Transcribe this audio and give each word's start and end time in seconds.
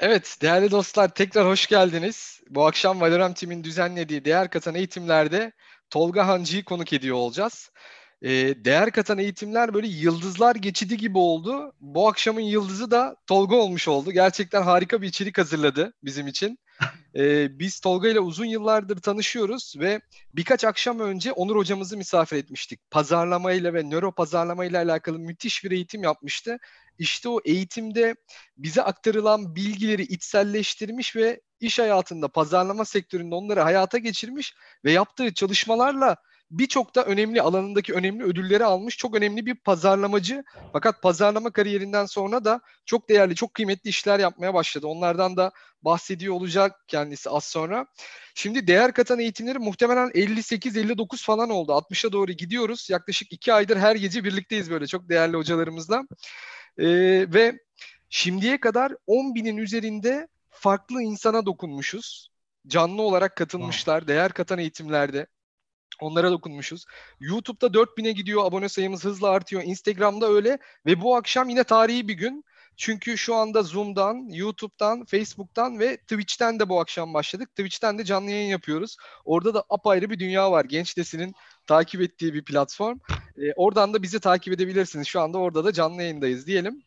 Evet 0.00 0.36
değerli 0.42 0.70
dostlar 0.70 1.14
tekrar 1.14 1.46
hoş 1.46 1.66
geldiniz. 1.66 2.40
Bu 2.50 2.66
akşam 2.66 3.00
Valorant 3.00 3.36
Team'in 3.36 3.64
düzenlediği 3.64 4.24
değer 4.24 4.50
katan 4.50 4.74
eğitimlerde 4.74 5.52
Tolga 5.90 6.26
Hancı'yı 6.26 6.64
konuk 6.64 6.92
ediyor 6.92 7.16
olacağız. 7.16 7.70
Ee, 8.22 8.64
değer 8.64 8.90
katan 8.90 9.18
eğitimler 9.18 9.74
böyle 9.74 9.86
yıldızlar 9.88 10.56
geçidi 10.56 10.96
gibi 10.96 11.18
oldu. 11.18 11.72
Bu 11.80 12.08
akşamın 12.08 12.40
yıldızı 12.40 12.90
da 12.90 13.16
Tolga 13.26 13.56
olmuş 13.56 13.88
oldu. 13.88 14.12
Gerçekten 14.12 14.62
harika 14.62 15.02
bir 15.02 15.08
içerik 15.08 15.38
hazırladı 15.38 15.92
bizim 16.02 16.26
için. 16.26 16.58
Ee, 17.16 17.58
biz 17.58 17.80
Tolga 17.80 18.08
ile 18.08 18.20
uzun 18.20 18.44
yıllardır 18.44 19.00
tanışıyoruz 19.00 19.74
ve 19.78 20.00
birkaç 20.34 20.64
akşam 20.64 21.00
önce 21.00 21.32
Onur 21.32 21.56
hocamızı 21.56 21.96
misafir 21.96 22.36
etmiştik. 22.36 22.90
Pazarlamayla 22.90 23.74
ve 23.74 23.82
nöro 23.82 24.12
pazarlamayla 24.12 24.82
alakalı 24.82 25.18
müthiş 25.18 25.64
bir 25.64 25.70
eğitim 25.70 26.02
yapmıştı. 26.02 26.58
İşte 26.98 27.28
o 27.28 27.40
eğitimde 27.44 28.14
bize 28.56 28.82
aktarılan 28.82 29.56
bilgileri 29.56 30.02
içselleştirmiş 30.02 31.16
ve 31.16 31.40
iş 31.60 31.78
hayatında, 31.78 32.28
pazarlama 32.28 32.84
sektöründe 32.84 33.34
onları 33.34 33.60
hayata 33.60 33.98
geçirmiş 33.98 34.54
ve 34.84 34.92
yaptığı 34.92 35.34
çalışmalarla 35.34 36.16
birçok 36.50 36.94
da 36.94 37.04
önemli 37.04 37.42
alanındaki 37.42 37.94
önemli 37.94 38.24
ödülleri 38.24 38.64
almış. 38.64 38.96
Çok 38.96 39.16
önemli 39.16 39.46
bir 39.46 39.54
pazarlamacı. 39.54 40.44
Fakat 40.72 41.02
pazarlama 41.02 41.50
kariyerinden 41.50 42.06
sonra 42.06 42.44
da 42.44 42.60
çok 42.86 43.08
değerli, 43.08 43.34
çok 43.34 43.54
kıymetli 43.54 43.90
işler 43.90 44.18
yapmaya 44.18 44.54
başladı. 44.54 44.86
Onlardan 44.86 45.36
da 45.36 45.52
bahsediyor 45.82 46.34
olacak 46.34 46.84
kendisi 46.88 47.30
az 47.30 47.44
sonra. 47.44 47.86
Şimdi 48.34 48.66
değer 48.66 48.92
katan 48.92 49.18
eğitimleri 49.18 49.58
muhtemelen 49.58 50.08
58-59 50.08 51.24
falan 51.24 51.50
oldu. 51.50 51.72
60'a 51.72 52.12
doğru 52.12 52.32
gidiyoruz. 52.32 52.90
Yaklaşık 52.90 53.32
2 53.32 53.52
aydır 53.52 53.76
her 53.76 53.96
gece 53.96 54.24
birlikteyiz 54.24 54.70
böyle 54.70 54.86
çok 54.86 55.08
değerli 55.08 55.36
hocalarımızla. 55.36 56.02
Ee, 56.78 56.86
ve 57.34 57.58
şimdiye 58.10 58.60
kadar 58.60 58.92
10 59.06 59.34
binin 59.34 59.56
üzerinde 59.56 60.28
farklı 60.50 61.02
insana 61.02 61.46
dokunmuşuz. 61.46 62.28
Canlı 62.66 63.02
olarak 63.02 63.36
katılmışlar 63.36 64.08
değer 64.08 64.32
katan 64.32 64.58
eğitimlerde. 64.58 65.26
Onlara 66.00 66.30
dokunmuşuz. 66.30 66.84
YouTube'da 67.20 67.66
4000'e 67.66 68.12
gidiyor. 68.12 68.44
Abone 68.44 68.68
sayımız 68.68 69.04
hızla 69.04 69.28
artıyor. 69.28 69.62
Instagram'da 69.62 70.28
öyle. 70.28 70.58
Ve 70.86 71.00
bu 71.00 71.16
akşam 71.16 71.48
yine 71.48 71.64
tarihi 71.64 72.08
bir 72.08 72.14
gün. 72.14 72.44
Çünkü 72.78 73.18
şu 73.18 73.34
anda 73.34 73.62
Zoom'dan, 73.62 74.28
YouTube'dan, 74.28 75.04
Facebook'tan 75.04 75.78
ve 75.78 75.96
Twitch'ten 75.96 76.60
de 76.60 76.68
bu 76.68 76.80
akşam 76.80 77.14
başladık. 77.14 77.50
Twitch'ten 77.50 77.98
de 77.98 78.04
canlı 78.04 78.30
yayın 78.30 78.48
yapıyoruz. 78.48 78.96
Orada 79.24 79.54
da 79.54 79.64
apayrı 79.70 80.10
bir 80.10 80.18
dünya 80.18 80.52
var. 80.52 80.64
Genç 80.64 80.96
neslin 80.96 81.34
takip 81.66 82.00
ettiği 82.00 82.34
bir 82.34 82.44
platform. 82.44 82.98
E, 83.38 83.52
oradan 83.56 83.94
da 83.94 84.02
bizi 84.02 84.20
takip 84.20 84.54
edebilirsiniz. 84.54 85.06
Şu 85.06 85.20
anda 85.20 85.38
orada 85.38 85.64
da 85.64 85.72
canlı 85.72 86.02
yayındayız 86.02 86.46
diyelim. 86.46 86.82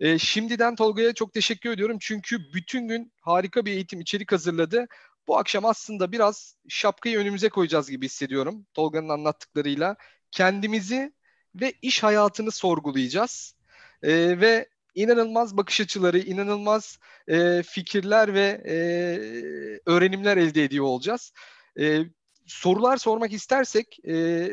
E, 0.00 0.18
şimdiden 0.18 0.76
Tolga'ya 0.76 1.12
çok 1.14 1.32
teşekkür 1.32 1.70
ediyorum. 1.70 1.96
Çünkü 2.00 2.52
bütün 2.54 2.88
gün 2.88 3.12
harika 3.20 3.66
bir 3.66 3.72
eğitim 3.72 4.00
içerik 4.00 4.32
hazırladı. 4.32 4.86
Bu 5.28 5.38
akşam 5.38 5.64
aslında 5.64 6.12
biraz 6.12 6.56
şapkayı 6.68 7.18
önümüze 7.18 7.48
koyacağız 7.48 7.90
gibi 7.90 8.04
hissediyorum 8.04 8.66
Tolga'nın 8.74 9.08
anlattıklarıyla. 9.08 9.96
Kendimizi 10.30 11.12
ve 11.54 11.72
iş 11.82 12.02
hayatını 12.02 12.50
sorgulayacağız. 12.50 13.54
E, 14.02 14.40
ve 14.40 14.68
inanılmaz 14.94 15.56
bakış 15.56 15.80
açıları, 15.80 16.18
inanılmaz 16.18 16.98
e, 17.28 17.62
fikirler 17.62 18.34
ve 18.34 18.62
e, 18.66 18.76
öğrenimler 19.86 20.36
elde 20.36 20.64
ediyor 20.64 20.84
olacağız. 20.84 21.32
E, 21.80 22.00
sorular 22.46 22.96
sormak 22.96 23.32
istersek 23.32 23.98
e, 24.08 24.48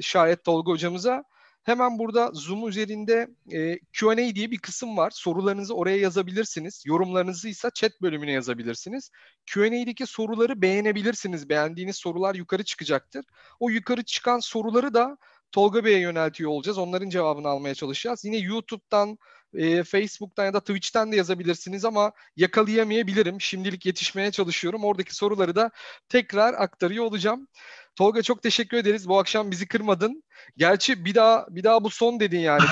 şayet 0.00 0.44
Tolga 0.44 0.72
hocamıza 0.72 1.24
hemen 1.66 1.98
burada 1.98 2.30
Zoom 2.34 2.68
üzerinde 2.68 3.28
e, 3.52 3.78
Q&A 3.92 4.34
diye 4.34 4.50
bir 4.50 4.58
kısım 4.58 4.96
var. 4.96 5.10
Sorularınızı 5.10 5.74
oraya 5.74 5.96
yazabilirsiniz. 5.96 6.82
Yorumlarınızı 6.86 7.48
ise 7.48 7.70
chat 7.74 7.92
bölümüne 8.02 8.32
yazabilirsiniz. 8.32 9.10
Q&A'deki 9.46 10.06
soruları 10.06 10.62
beğenebilirsiniz. 10.62 11.48
Beğendiğiniz 11.48 11.96
sorular 11.96 12.34
yukarı 12.34 12.64
çıkacaktır. 12.64 13.24
O 13.60 13.70
yukarı 13.70 14.02
çıkan 14.02 14.38
soruları 14.38 14.94
da 14.94 15.18
Tolga 15.52 15.84
Bey'e 15.84 15.98
yöneltiyor 15.98 16.50
olacağız. 16.50 16.78
Onların 16.78 17.10
cevabını 17.10 17.48
almaya 17.48 17.74
çalışacağız. 17.74 18.24
Yine 18.24 18.36
YouTube'dan, 18.36 19.18
e, 19.54 19.82
Facebook'tan 19.84 20.44
ya 20.44 20.54
da 20.54 20.60
Twitch'ten 20.60 21.12
de 21.12 21.16
yazabilirsiniz 21.16 21.84
ama 21.84 22.12
yakalayamayabilirim. 22.36 23.40
Şimdilik 23.40 23.86
yetişmeye 23.86 24.30
çalışıyorum. 24.30 24.84
Oradaki 24.84 25.14
soruları 25.14 25.56
da 25.56 25.70
tekrar 26.08 26.54
aktarıyor 26.54 27.04
olacağım. 27.04 27.48
Tolga 27.96 28.22
çok 28.22 28.42
teşekkür 28.42 28.76
ederiz. 28.76 29.08
Bu 29.08 29.18
akşam 29.18 29.50
bizi 29.50 29.68
kırmadın. 29.68 30.22
Gerçi 30.56 31.04
bir 31.04 31.14
daha 31.14 31.46
bir 31.50 31.64
daha 31.64 31.84
bu 31.84 31.90
son 31.90 32.20
dedin 32.20 32.38
yani. 32.38 32.62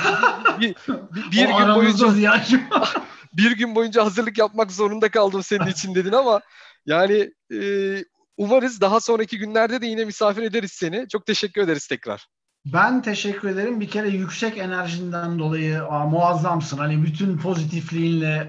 bir, 0.61 0.75
bir, 1.33 1.33
bir 1.33 1.49
gün 1.59 1.75
boyunca 1.75 2.09
bir 3.33 3.57
gün 3.57 3.75
boyunca 3.75 4.05
hazırlık 4.05 4.39
yapmak 4.39 4.73
zorunda 4.73 5.09
kaldım 5.09 5.43
senin 5.43 5.67
için 5.67 5.95
dedin 5.95 6.13
ama 6.13 6.41
yani 6.87 7.31
e, 7.53 7.59
umarız 8.37 8.81
daha 8.81 9.01
sonraki 9.01 9.39
günlerde 9.39 9.81
de 9.81 9.87
yine 9.87 10.05
misafir 10.05 10.43
ederiz 10.43 10.73
seni. 10.73 11.09
Çok 11.09 11.27
teşekkür 11.27 11.63
ederiz 11.63 11.87
tekrar. 11.87 12.27
Ben 12.67 13.03
teşekkür 13.03 13.49
ederim. 13.49 13.81
Bir 13.81 13.89
kere 13.89 14.09
yüksek 14.09 14.59
enerjinden 14.59 15.39
dolayı 15.39 15.85
aa, 15.85 16.07
muazzamsın. 16.07 16.79
Hani 16.79 17.03
bütün 17.03 17.39
pozitifliğinle 17.39 18.49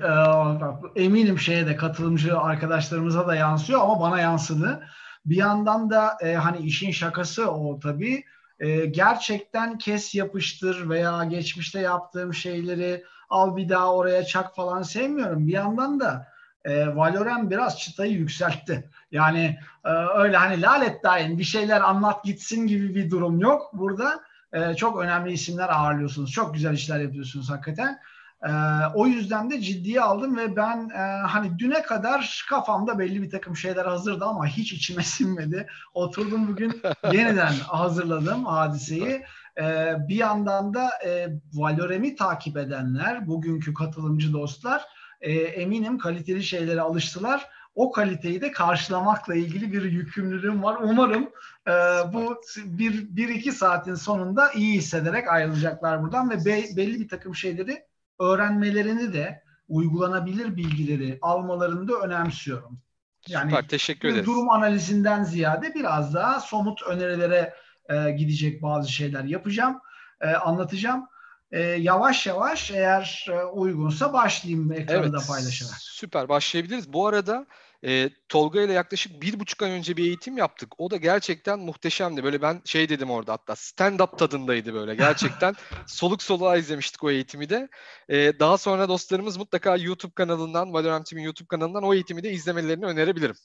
e, 0.95 1.03
eminim 1.03 1.39
şeye 1.39 1.67
de 1.67 1.75
katılımcı 1.75 2.39
arkadaşlarımıza 2.39 3.27
da 3.27 3.35
yansıyor 3.35 3.81
ama 3.81 3.99
bana 3.99 4.21
yansıdı. 4.21 4.87
Bir 5.25 5.35
yandan 5.35 5.89
da 5.89 6.17
e, 6.21 6.33
hani 6.33 6.57
işin 6.57 6.91
şakası 6.91 7.51
o 7.51 7.79
tabii. 7.79 8.23
E, 8.59 8.85
gerçekten 8.85 9.77
kes 9.77 10.15
yapıştır 10.15 10.89
veya 10.89 11.23
geçmişte 11.23 11.79
yaptığım 11.79 12.33
şeyleri 12.33 13.03
al 13.29 13.55
bir 13.55 13.69
daha 13.69 13.93
oraya 13.93 14.23
çak 14.23 14.55
falan 14.55 14.81
sevmiyorum. 14.81 15.47
Bir 15.47 15.53
yandan 15.53 15.99
da 15.99 16.27
e, 16.65 16.95
Valorant 16.95 17.51
biraz 17.51 17.79
çıtayı 17.79 18.11
yükseltti. 18.11 18.89
Yani 19.11 19.59
e, 19.85 19.89
öyle 19.89 20.37
hani 20.37 20.61
lalet 20.61 21.03
daim 21.03 21.37
bir 21.37 21.43
şeyler 21.43 21.81
anlat 21.81 22.23
gitsin 22.23 22.67
gibi 22.67 22.95
bir 22.95 23.11
durum 23.11 23.39
yok. 23.39 23.73
Burada 23.73 24.23
e, 24.53 24.75
çok 24.75 24.99
önemli 24.99 25.31
isimler 25.31 25.69
ağırlıyorsunuz. 25.69 26.31
Çok 26.31 26.53
güzel 26.53 26.73
işler 26.73 26.99
yapıyorsunuz 26.99 27.49
hakikaten. 27.49 27.99
E, 28.45 28.51
o 28.93 29.07
yüzden 29.07 29.49
de 29.49 29.61
ciddiye 29.61 30.01
aldım 30.01 30.37
ve 30.37 30.55
ben 30.55 30.89
e, 30.89 31.21
hani 31.27 31.59
düne 31.59 31.81
kadar 31.81 32.45
kafamda 32.49 32.99
belli 32.99 33.21
bir 33.21 33.29
takım 33.29 33.55
şeyler 33.55 33.85
hazırdı 33.85 34.25
ama 34.25 34.47
hiç 34.47 34.73
içime 34.73 35.03
sinmedi. 35.03 35.67
Oturdum 35.93 36.47
bugün 36.47 36.81
yeniden 37.11 37.53
hazırladım 37.53 38.45
hadiseyi. 38.45 39.23
E, 39.57 39.95
bir 40.07 40.15
yandan 40.15 40.73
da 40.73 40.89
e, 41.05 41.27
Valorem'i 41.53 42.15
takip 42.15 42.57
edenler, 42.57 43.27
bugünkü 43.27 43.73
katılımcı 43.73 44.33
dostlar 44.33 44.85
e, 45.21 45.33
eminim 45.33 45.97
kaliteli 45.97 46.43
şeylere 46.43 46.81
alıştılar. 46.81 47.49
O 47.75 47.91
kaliteyi 47.91 48.41
de 48.41 48.51
karşılamakla 48.51 49.35
ilgili 49.35 49.73
bir 49.73 49.83
yükümlülüğüm 49.83 50.63
var. 50.63 50.77
Umarım 50.83 51.29
e, 51.67 51.71
bu 52.13 52.41
bir, 52.65 53.15
bir 53.15 53.29
iki 53.29 53.51
saatin 53.51 53.95
sonunda 53.95 54.51
iyi 54.51 54.73
hissederek 54.73 55.27
ayrılacaklar 55.27 56.03
buradan 56.03 56.29
ve 56.29 56.45
be, 56.45 56.63
belli 56.77 56.99
bir 56.99 57.07
takım 57.07 57.35
şeyleri 57.35 57.85
öğrenmelerini 58.19 59.13
de 59.13 59.43
uygulanabilir 59.67 60.55
bilgileri 60.55 61.19
almalarını 61.21 61.87
da 61.87 61.93
önemsiyorum. 61.93 62.79
Yani 63.27 63.49
Süper, 63.49 63.67
teşekkür 63.67 64.09
ederiz. 64.09 64.25
Durum 64.25 64.49
analizinden 64.49 65.23
ziyade 65.23 65.73
biraz 65.75 66.13
daha 66.13 66.39
somut 66.39 66.83
önerilere 66.83 67.53
e, 67.89 68.11
gidecek 68.11 68.61
bazı 68.61 68.91
şeyler 68.91 69.23
yapacağım, 69.23 69.79
e, 70.21 70.27
anlatacağım 70.27 71.07
e, 71.51 71.61
yavaş 71.61 72.27
yavaş 72.27 72.71
eğer 72.71 73.25
e, 73.29 73.43
uygunsa 73.43 74.13
başlayayım 74.13 74.71
ekranı 74.71 74.99
evet, 74.99 75.27
paylaşarak. 75.27 75.75
Süper 75.79 76.29
başlayabiliriz. 76.29 76.93
Bu 76.93 77.07
arada 77.07 77.45
e, 77.85 78.09
Tolga 78.29 78.61
ile 78.61 78.73
yaklaşık 78.73 79.21
bir 79.21 79.39
buçuk 79.39 79.61
ay 79.61 79.71
önce 79.71 79.97
bir 79.97 80.03
eğitim 80.03 80.37
yaptık. 80.37 80.73
O 80.77 80.91
da 80.91 80.97
gerçekten 80.97 81.59
muhteşemdi. 81.59 82.23
Böyle 82.23 82.41
ben 82.41 82.61
şey 82.65 82.89
dedim 82.89 83.11
orada 83.11 83.33
hatta 83.33 83.53
stand-up 83.53 84.17
tadındaydı 84.17 84.73
böyle. 84.73 84.95
Gerçekten 84.95 85.55
soluk 85.87 86.23
soluğa 86.23 86.57
izlemiştik 86.57 87.03
o 87.03 87.11
eğitimi 87.11 87.49
de. 87.49 87.69
E, 88.09 88.39
daha 88.39 88.57
sonra 88.57 88.89
dostlarımız 88.89 89.37
mutlaka 89.37 89.77
YouTube 89.77 90.13
kanalından, 90.13 90.73
Valorant 90.73 91.05
Team'in 91.05 91.25
YouTube 91.25 91.47
kanalından 91.47 91.83
o 91.83 91.93
eğitimi 91.93 92.23
de 92.23 92.31
izlemelerini 92.31 92.85
önerebilirim. 92.85 93.35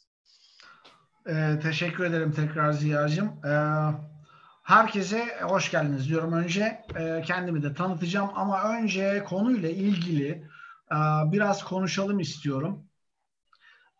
E, 1.26 1.58
teşekkür 1.62 2.04
ederim 2.04 2.32
tekrar 2.32 2.72
Ziya'cığım. 2.72 3.28
E, 3.46 3.52
Herkese 4.62 5.40
hoş 5.42 5.70
geldiniz 5.70 6.08
diyorum 6.08 6.32
önce. 6.32 6.84
E, 6.96 7.22
kendimi 7.26 7.62
de 7.62 7.74
tanıtacağım 7.74 8.30
ama 8.34 8.62
önce 8.62 9.24
konuyla 9.24 9.68
ilgili 9.68 10.28
e, 10.92 10.96
biraz 11.32 11.64
konuşalım 11.64 12.20
istiyorum. 12.20 12.89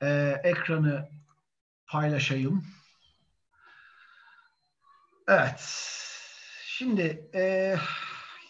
E, 0.02 0.40
ekranı 0.44 1.08
paylaşayım. 1.86 2.64
Evet. 5.28 5.60
Şimdi 6.66 7.30
e, 7.34 7.76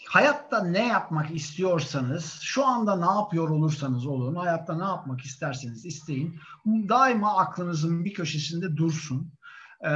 hayatta 0.09 0.65
ne 0.65 0.87
yapmak 0.87 1.31
istiyorsanız, 1.31 2.41
şu 2.43 2.67
anda 2.67 2.97
ne 2.97 3.19
yapıyor 3.21 3.49
olursanız 3.49 4.07
olun, 4.07 4.35
hayatta 4.35 4.77
ne 4.77 4.85
yapmak 4.85 5.21
isterseniz 5.21 5.87
isteyin, 5.87 6.41
daima 6.67 7.37
aklınızın 7.37 8.05
bir 8.05 8.15
köşesinde 8.15 8.77
dursun. 8.77 9.33
Ee, 9.85 9.91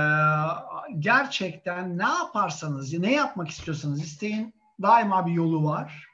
gerçekten 0.98 1.98
ne 1.98 2.02
yaparsanız, 2.02 2.92
ne 2.92 3.12
yapmak 3.12 3.48
istiyorsanız 3.48 4.02
isteyin 4.02 4.54
daima 4.82 5.26
bir 5.26 5.32
yolu 5.32 5.64
var. 5.64 6.06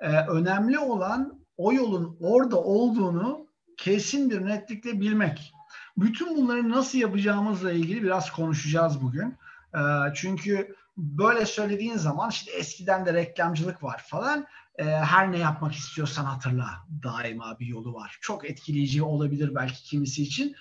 Ee, 0.00 0.26
önemli 0.26 0.78
olan 0.78 1.40
o 1.56 1.72
yolun 1.72 2.16
orada 2.20 2.56
olduğunu 2.56 3.45
kesin 3.76 4.30
bir 4.30 4.46
netlikle 4.46 5.00
bilmek. 5.00 5.52
Bütün 5.96 6.36
bunları 6.36 6.70
nasıl 6.70 6.98
yapacağımızla 6.98 7.72
ilgili 7.72 8.02
biraz 8.02 8.32
konuşacağız 8.32 9.02
bugün. 9.02 9.36
Ee, 9.74 9.78
çünkü 10.14 10.76
böyle 10.96 11.46
söylediğin 11.46 11.96
zaman 11.96 12.30
işte 12.30 12.52
eskiden 12.52 13.06
de 13.06 13.14
reklamcılık 13.14 13.82
var 13.82 14.04
falan. 14.06 14.46
Ee, 14.78 14.84
her 14.84 15.32
ne 15.32 15.38
yapmak 15.38 15.74
istiyorsan 15.74 16.24
hatırla 16.24 16.68
daima 17.02 17.58
bir 17.58 17.66
yolu 17.66 17.94
var. 17.94 18.18
Çok 18.20 18.50
etkileyici 18.50 19.02
olabilir 19.02 19.54
belki 19.54 19.82
kimisi 19.82 20.22
için. 20.22 20.56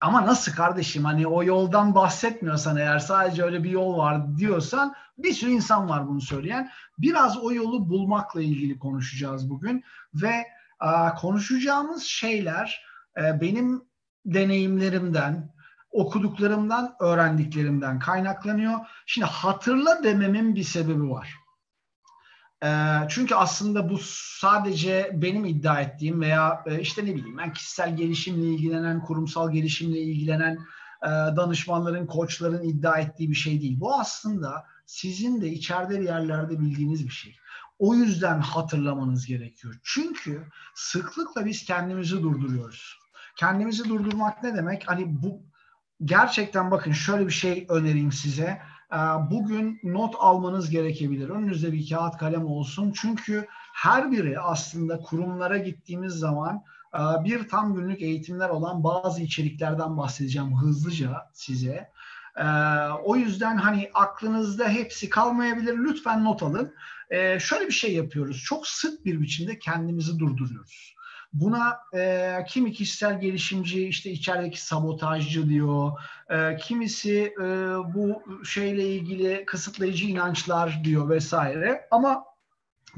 Ama 0.00 0.26
nasıl 0.26 0.52
kardeşim 0.52 1.04
hani 1.04 1.26
o 1.26 1.44
yoldan 1.44 1.94
bahsetmiyorsan 1.94 2.76
eğer 2.76 2.98
sadece 2.98 3.42
öyle 3.42 3.64
bir 3.64 3.70
yol 3.70 3.98
var 3.98 4.36
diyorsan 4.36 4.94
bir 5.18 5.32
sürü 5.32 5.50
insan 5.50 5.88
var 5.88 6.08
bunu 6.08 6.20
söyleyen. 6.20 6.70
Biraz 6.98 7.38
o 7.38 7.52
yolu 7.52 7.88
bulmakla 7.88 8.42
ilgili 8.42 8.78
konuşacağız 8.78 9.50
bugün 9.50 9.84
ve 10.14 10.46
konuşacağımız 11.20 12.02
şeyler 12.02 12.84
e, 13.16 13.40
benim 13.40 13.82
deneyimlerimden, 14.26 15.52
okuduklarımdan, 15.90 16.96
öğrendiklerimden 17.00 17.98
kaynaklanıyor. 17.98 18.78
Şimdi 19.06 19.26
hatırla 19.26 20.04
dememin 20.04 20.54
bir 20.54 20.64
sebebi 20.64 21.10
var. 21.10 21.34
Çünkü 23.08 23.34
aslında 23.34 23.90
bu 23.90 23.98
sadece 24.40 25.10
benim 25.14 25.44
iddia 25.44 25.80
ettiğim 25.80 26.20
veya 26.20 26.64
işte 26.80 27.04
ne 27.04 27.14
bileyim 27.14 27.38
ben 27.38 27.52
kişisel 27.52 27.96
gelişimle 27.96 28.46
ilgilenen, 28.46 29.00
kurumsal 29.00 29.52
gelişimle 29.52 29.98
ilgilenen 29.98 30.58
danışmanların, 31.36 32.06
koçların 32.06 32.62
iddia 32.62 32.98
ettiği 32.98 33.30
bir 33.30 33.34
şey 33.34 33.60
değil. 33.60 33.80
Bu 33.80 33.94
aslında 33.94 34.66
sizin 34.86 35.40
de 35.40 35.48
içeride 35.48 36.00
bir 36.00 36.04
yerlerde 36.04 36.60
bildiğiniz 36.60 37.04
bir 37.04 37.12
şey. 37.12 37.36
O 37.80 37.94
yüzden 37.94 38.40
hatırlamanız 38.40 39.26
gerekiyor. 39.26 39.74
Çünkü 39.82 40.48
sıklıkla 40.74 41.46
biz 41.46 41.64
kendimizi 41.64 42.22
durduruyoruz. 42.22 42.98
Kendimizi 43.36 43.88
durdurmak 43.88 44.42
ne 44.42 44.56
demek? 44.56 44.88
Hani 44.88 45.22
bu 45.22 45.42
gerçekten 46.04 46.70
bakın 46.70 46.92
şöyle 46.92 47.26
bir 47.26 47.32
şey 47.32 47.66
önereyim 47.68 48.12
size. 48.12 48.62
Ee, 48.92 48.96
bugün 49.30 49.80
not 49.84 50.14
almanız 50.18 50.70
gerekebilir. 50.70 51.28
Önünüzde 51.28 51.72
bir 51.72 51.88
kağıt 51.88 52.16
kalem 52.16 52.46
olsun. 52.46 52.92
Çünkü 52.96 53.46
her 53.74 54.12
biri 54.12 54.40
aslında 54.40 55.00
kurumlara 55.00 55.58
gittiğimiz 55.58 56.12
zaman 56.12 56.62
e, 56.94 57.24
bir 57.24 57.48
tam 57.48 57.74
günlük 57.74 58.02
eğitimler 58.02 58.48
olan 58.48 58.84
bazı 58.84 59.22
içeriklerden 59.22 59.96
bahsedeceğim 59.96 60.58
hızlıca 60.58 61.30
size. 61.32 61.90
Ee, 62.36 62.44
o 63.04 63.16
yüzden 63.16 63.56
hani 63.56 63.90
aklınızda 63.94 64.68
hepsi 64.68 65.08
kalmayabilir. 65.08 65.78
Lütfen 65.78 66.24
not 66.24 66.42
alın. 66.42 66.74
Ee, 67.10 67.38
şöyle 67.40 67.66
bir 67.66 67.72
şey 67.72 67.94
yapıyoruz. 67.94 68.42
Çok 68.44 68.66
sık 68.66 69.04
bir 69.04 69.20
biçimde 69.20 69.58
kendimizi 69.58 70.18
durduruyoruz. 70.18 70.94
Buna 71.32 71.78
e, 71.94 72.36
kimi 72.48 72.72
kişisel 72.72 73.20
gelişimci 73.20 73.88
işte 73.88 74.10
içerideki 74.10 74.62
sabotajcı 74.62 75.48
diyor. 75.48 75.92
E, 76.30 76.56
kimisi 76.56 77.34
e, 77.42 77.44
bu 77.94 78.22
şeyle 78.44 78.88
ilgili 78.94 79.44
kısıtlayıcı 79.46 80.06
inançlar 80.06 80.80
diyor 80.84 81.08
vesaire. 81.08 81.88
Ama 81.90 82.24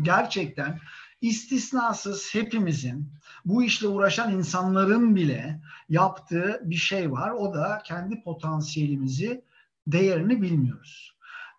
gerçekten 0.02 0.80
istisnasız 1.20 2.34
hepimizin 2.34 3.12
bu 3.44 3.62
işle 3.62 3.88
uğraşan 3.88 4.32
insanların 4.32 5.16
bile 5.16 5.60
yaptığı 5.88 6.60
bir 6.64 6.76
şey 6.76 7.12
var. 7.12 7.30
O 7.30 7.54
da 7.54 7.82
kendi 7.84 8.22
potansiyelimizi, 8.22 9.44
değerini 9.86 10.42
bilmiyoruz. 10.42 11.16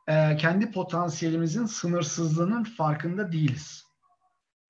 E, 0.07 0.37
kendi 0.37 0.71
potansiyelimizin 0.71 1.65
sınırsızlığının 1.65 2.63
farkında 2.63 3.31
değiliz. 3.31 3.83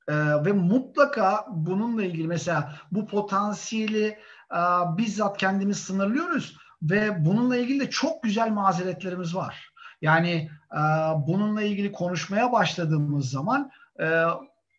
Ee, 0.08 0.46
ve 0.46 0.52
mutlaka 0.52 1.46
bununla 1.50 2.04
ilgili 2.04 2.28
mesela 2.28 2.76
bu 2.92 3.08
potansiyeli 3.08 4.20
e, 4.52 4.60
bizzat 4.98 5.38
kendimiz 5.38 5.78
sınırlıyoruz 5.78 6.58
ve 6.82 7.26
bununla 7.26 7.58
ilgili 7.58 7.80
de 7.80 7.90
çok 7.90 8.24
güzel 8.24 8.52
mazeretlerimiz 8.52 9.36
var. 9.36 9.74
Yani 10.02 10.50
e, 10.72 10.80
bununla 11.28 11.62
ilgili 11.62 11.92
konuşmaya 11.92 12.52
başladığımız 12.52 13.30
zaman 13.30 13.72
e, 14.00 14.24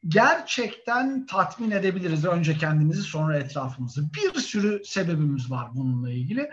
gerçekten 0.09 1.27
tatmin 1.27 1.71
edebiliriz 1.71 2.25
önce 2.25 2.59
kendimizi 2.59 3.03
sonra 3.03 3.39
etrafımızı. 3.39 4.03
Bir 4.15 4.41
sürü 4.41 4.85
sebebimiz 4.85 5.51
var 5.51 5.69
bununla 5.75 6.11
ilgili. 6.11 6.51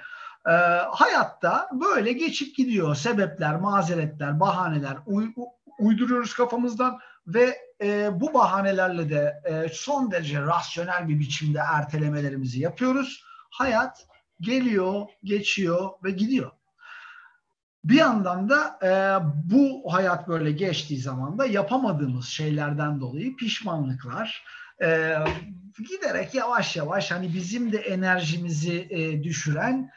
E, 0.47 0.51
hayatta 0.91 1.69
böyle 1.73 2.13
geçip 2.13 2.55
gidiyor 2.55 2.95
sebepler, 2.95 3.55
mazeretler, 3.55 4.39
bahaneler 4.39 4.97
uy- 5.05 5.33
uyduruyoruz 5.79 6.33
kafamızdan 6.33 6.99
ve 7.27 7.57
e, 7.81 8.09
bu 8.21 8.33
bahanelerle 8.33 9.09
de 9.09 9.41
e, 9.45 9.69
son 9.73 10.11
derece 10.11 10.41
rasyonel 10.41 11.07
bir 11.07 11.19
biçimde 11.19 11.59
ertelemelerimizi 11.59 12.59
yapıyoruz. 12.59 13.23
Hayat 13.49 14.07
geliyor, 14.41 15.07
geçiyor 15.23 15.89
ve 16.03 16.11
gidiyor. 16.11 16.51
Bir 17.83 17.95
yandan 17.95 18.49
da 18.49 18.79
e, 18.83 18.91
bu 19.51 19.93
hayat 19.93 20.27
böyle 20.27 20.51
geçtiği 20.51 20.99
zaman 20.99 21.37
da 21.37 21.45
yapamadığımız 21.45 22.25
şeylerden 22.25 22.99
dolayı 22.99 23.35
pişmanlıklar 23.35 24.43
e, 24.83 25.15
giderek 25.89 26.33
yavaş 26.33 26.75
yavaş 26.75 27.11
hani 27.11 27.33
bizim 27.33 27.71
de 27.71 27.77
enerjimizi 27.77 28.87
e, 28.89 29.23
düşüren 29.23 29.91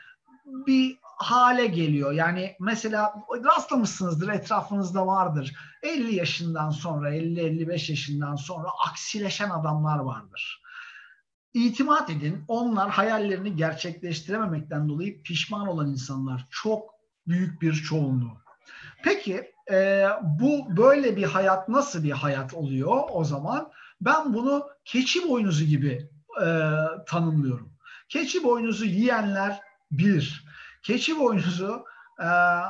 bir 0.66 0.98
hale 1.02 1.66
geliyor. 1.66 2.12
Yani 2.12 2.56
mesela 2.60 3.14
rastlamışsınızdır 3.44 4.28
etrafınızda 4.28 5.06
vardır. 5.06 5.54
50 5.82 6.14
yaşından 6.14 6.70
sonra 6.70 7.16
50-55 7.16 7.90
yaşından 7.90 8.36
sonra 8.36 8.68
aksileşen 8.88 9.50
adamlar 9.50 9.98
vardır. 9.98 10.62
İtimat 11.54 12.10
edin 12.10 12.44
onlar 12.48 12.90
hayallerini 12.90 13.56
gerçekleştirememekten 13.56 14.88
dolayı 14.88 15.22
pişman 15.22 15.68
olan 15.68 15.90
insanlar 15.90 16.46
çok 16.50 16.90
büyük 17.26 17.62
bir 17.62 17.72
çoğunluğu. 17.74 18.38
Peki 19.04 19.52
e, 19.70 20.06
bu 20.22 20.76
böyle 20.76 21.16
bir 21.16 21.24
hayat 21.24 21.68
nasıl 21.68 22.04
bir 22.04 22.10
hayat 22.10 22.54
oluyor 22.54 23.02
o 23.10 23.24
zaman? 23.24 23.70
Ben 24.00 24.34
bunu 24.34 24.66
keçi 24.84 25.28
boynuzu 25.28 25.64
gibi 25.64 26.08
e, 26.42 26.46
tanımlıyorum. 27.06 27.72
Keçi 28.08 28.44
boynuzu 28.44 28.84
yiyenler 28.84 29.60
bilir. 29.90 30.43
Keçi 30.84 31.18
boynuzu 31.18 31.84
e, 32.20 32.24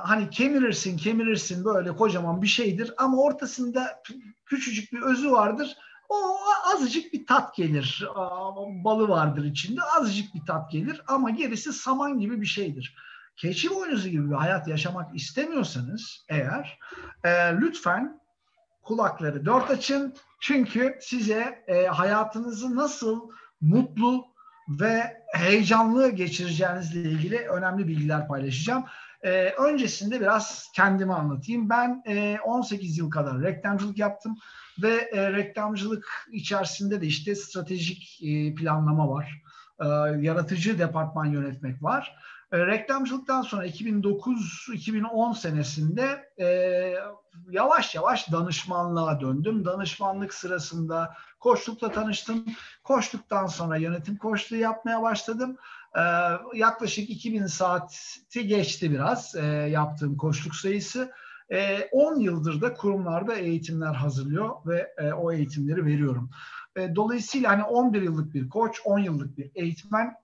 hani 0.04 0.30
kemirirsin 0.30 0.96
kemirirsin 0.96 1.64
böyle 1.64 1.96
kocaman 1.96 2.42
bir 2.42 2.46
şeydir 2.46 2.94
ama 2.96 3.22
ortasında 3.22 4.02
küçücük 4.46 4.92
bir 4.92 5.02
özü 5.02 5.30
vardır. 5.30 5.76
O 6.08 6.36
azıcık 6.74 7.12
bir 7.12 7.26
tat 7.26 7.54
gelir. 7.54 8.08
Balı 8.84 9.08
vardır 9.08 9.44
içinde 9.44 9.82
azıcık 9.82 10.34
bir 10.34 10.46
tat 10.46 10.70
gelir 10.70 11.02
ama 11.06 11.30
gerisi 11.30 11.72
saman 11.72 12.18
gibi 12.18 12.40
bir 12.40 12.46
şeydir. 12.46 12.96
Keçi 13.36 13.70
boynuzu 13.70 14.08
gibi 14.08 14.30
bir 14.30 14.34
hayat 14.34 14.68
yaşamak 14.68 15.16
istemiyorsanız 15.16 16.24
eğer 16.28 16.78
e, 17.24 17.30
lütfen 17.60 18.20
kulakları 18.82 19.46
dört 19.46 19.70
açın. 19.70 20.14
Çünkü 20.40 20.98
size 21.00 21.64
e, 21.66 21.86
hayatınızı 21.86 22.76
nasıl 22.76 23.30
mutlu, 23.60 24.33
ve 24.68 25.22
heyecanlı 25.32 26.10
geçireceğinizle 26.10 27.00
ilgili 27.00 27.38
önemli 27.38 27.88
bilgiler 27.88 28.28
paylaşacağım. 28.28 28.84
Ee, 29.22 29.54
öncesinde 29.58 30.20
biraz 30.20 30.72
kendimi 30.74 31.14
anlatayım. 31.14 31.70
Ben 31.70 32.02
e, 32.06 32.38
18 32.44 32.98
yıl 32.98 33.10
kadar 33.10 33.42
reklamcılık 33.42 33.98
yaptım 33.98 34.36
ve 34.82 35.10
e, 35.12 35.32
reklamcılık 35.32 36.28
içerisinde 36.32 37.00
de 37.00 37.06
işte 37.06 37.34
stratejik 37.34 38.20
e, 38.22 38.54
planlama 38.54 39.08
var, 39.08 39.42
e, 39.80 39.86
yaratıcı 40.20 40.78
departman 40.78 41.26
yönetmek 41.26 41.82
var. 41.82 42.16
E, 42.52 42.66
reklamcılıktan 42.66 43.42
sonra 43.42 43.66
2009-2010 43.66 45.38
senesinde 45.38 46.30
e, 46.40 46.46
yavaş 47.50 47.94
yavaş 47.94 48.32
danışmanlığa 48.32 49.20
döndüm. 49.20 49.64
Danışmanlık 49.64 50.34
sırasında 50.34 51.14
koçlukla 51.44 51.92
tanıştım. 51.92 52.44
Koçluktan 52.84 53.46
sonra 53.46 53.76
yönetim 53.76 54.16
koçluğu 54.16 54.56
yapmaya 54.56 55.02
başladım. 55.02 55.56
E, 55.96 56.02
yaklaşık 56.54 57.10
2000 57.10 57.46
saati 57.46 58.46
geçti 58.46 58.90
biraz 58.90 59.34
e, 59.34 59.46
yaptığım 59.46 60.16
koçluk 60.16 60.54
sayısı. 60.54 61.12
E, 61.52 61.88
10 61.92 62.20
yıldır 62.20 62.60
da 62.60 62.74
kurumlarda 62.74 63.34
eğitimler 63.34 63.94
hazırlıyor 63.94 64.50
ve 64.66 64.94
e, 64.98 65.12
o 65.12 65.32
eğitimleri 65.32 65.86
veriyorum. 65.86 66.30
E, 66.76 66.94
dolayısıyla 66.94 67.50
hani 67.50 67.64
11 67.64 68.02
yıllık 68.02 68.34
bir 68.34 68.48
koç, 68.48 68.80
10 68.84 68.98
yıllık 68.98 69.38
bir 69.38 69.50
eğitmen 69.54 70.14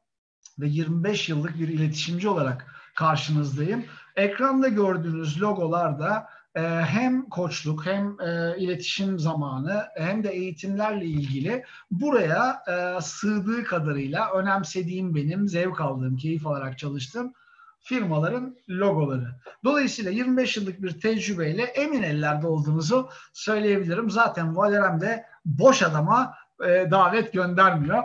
ve 0.58 0.68
25 0.68 1.28
yıllık 1.28 1.58
bir 1.58 1.68
iletişimci 1.68 2.28
olarak 2.28 2.66
karşınızdayım. 2.94 3.84
Ekranda 4.16 4.68
gördüğünüz 4.68 5.42
logolar 5.42 5.98
da 5.98 6.16
e, 6.16 6.39
hem 6.54 7.28
koçluk 7.28 7.86
hem 7.86 8.20
e, 8.20 8.56
iletişim 8.58 9.18
zamanı 9.18 9.86
hem 9.96 10.24
de 10.24 10.30
eğitimlerle 10.30 11.04
ilgili 11.04 11.64
buraya 11.90 12.62
e, 12.68 13.00
sığdığı 13.00 13.64
kadarıyla 13.64 14.32
önemsediğim 14.32 15.14
benim, 15.14 15.48
zevk 15.48 15.80
aldığım, 15.80 16.16
keyif 16.16 16.46
alarak 16.46 16.78
çalıştığım 16.78 17.32
firmaların 17.80 18.56
logoları. 18.68 19.28
Dolayısıyla 19.64 20.10
25 20.10 20.56
yıllık 20.56 20.82
bir 20.82 21.00
tecrübeyle 21.00 21.62
emin 21.62 22.02
ellerde 22.02 22.46
olduğunuzu 22.46 23.10
söyleyebilirim. 23.32 24.10
Zaten 24.10 24.56
Valerem 24.56 25.00
de 25.00 25.24
boş 25.44 25.82
adama 25.82 26.34
e, 26.64 26.90
davet 26.90 27.32
göndermiyor. 27.32 28.02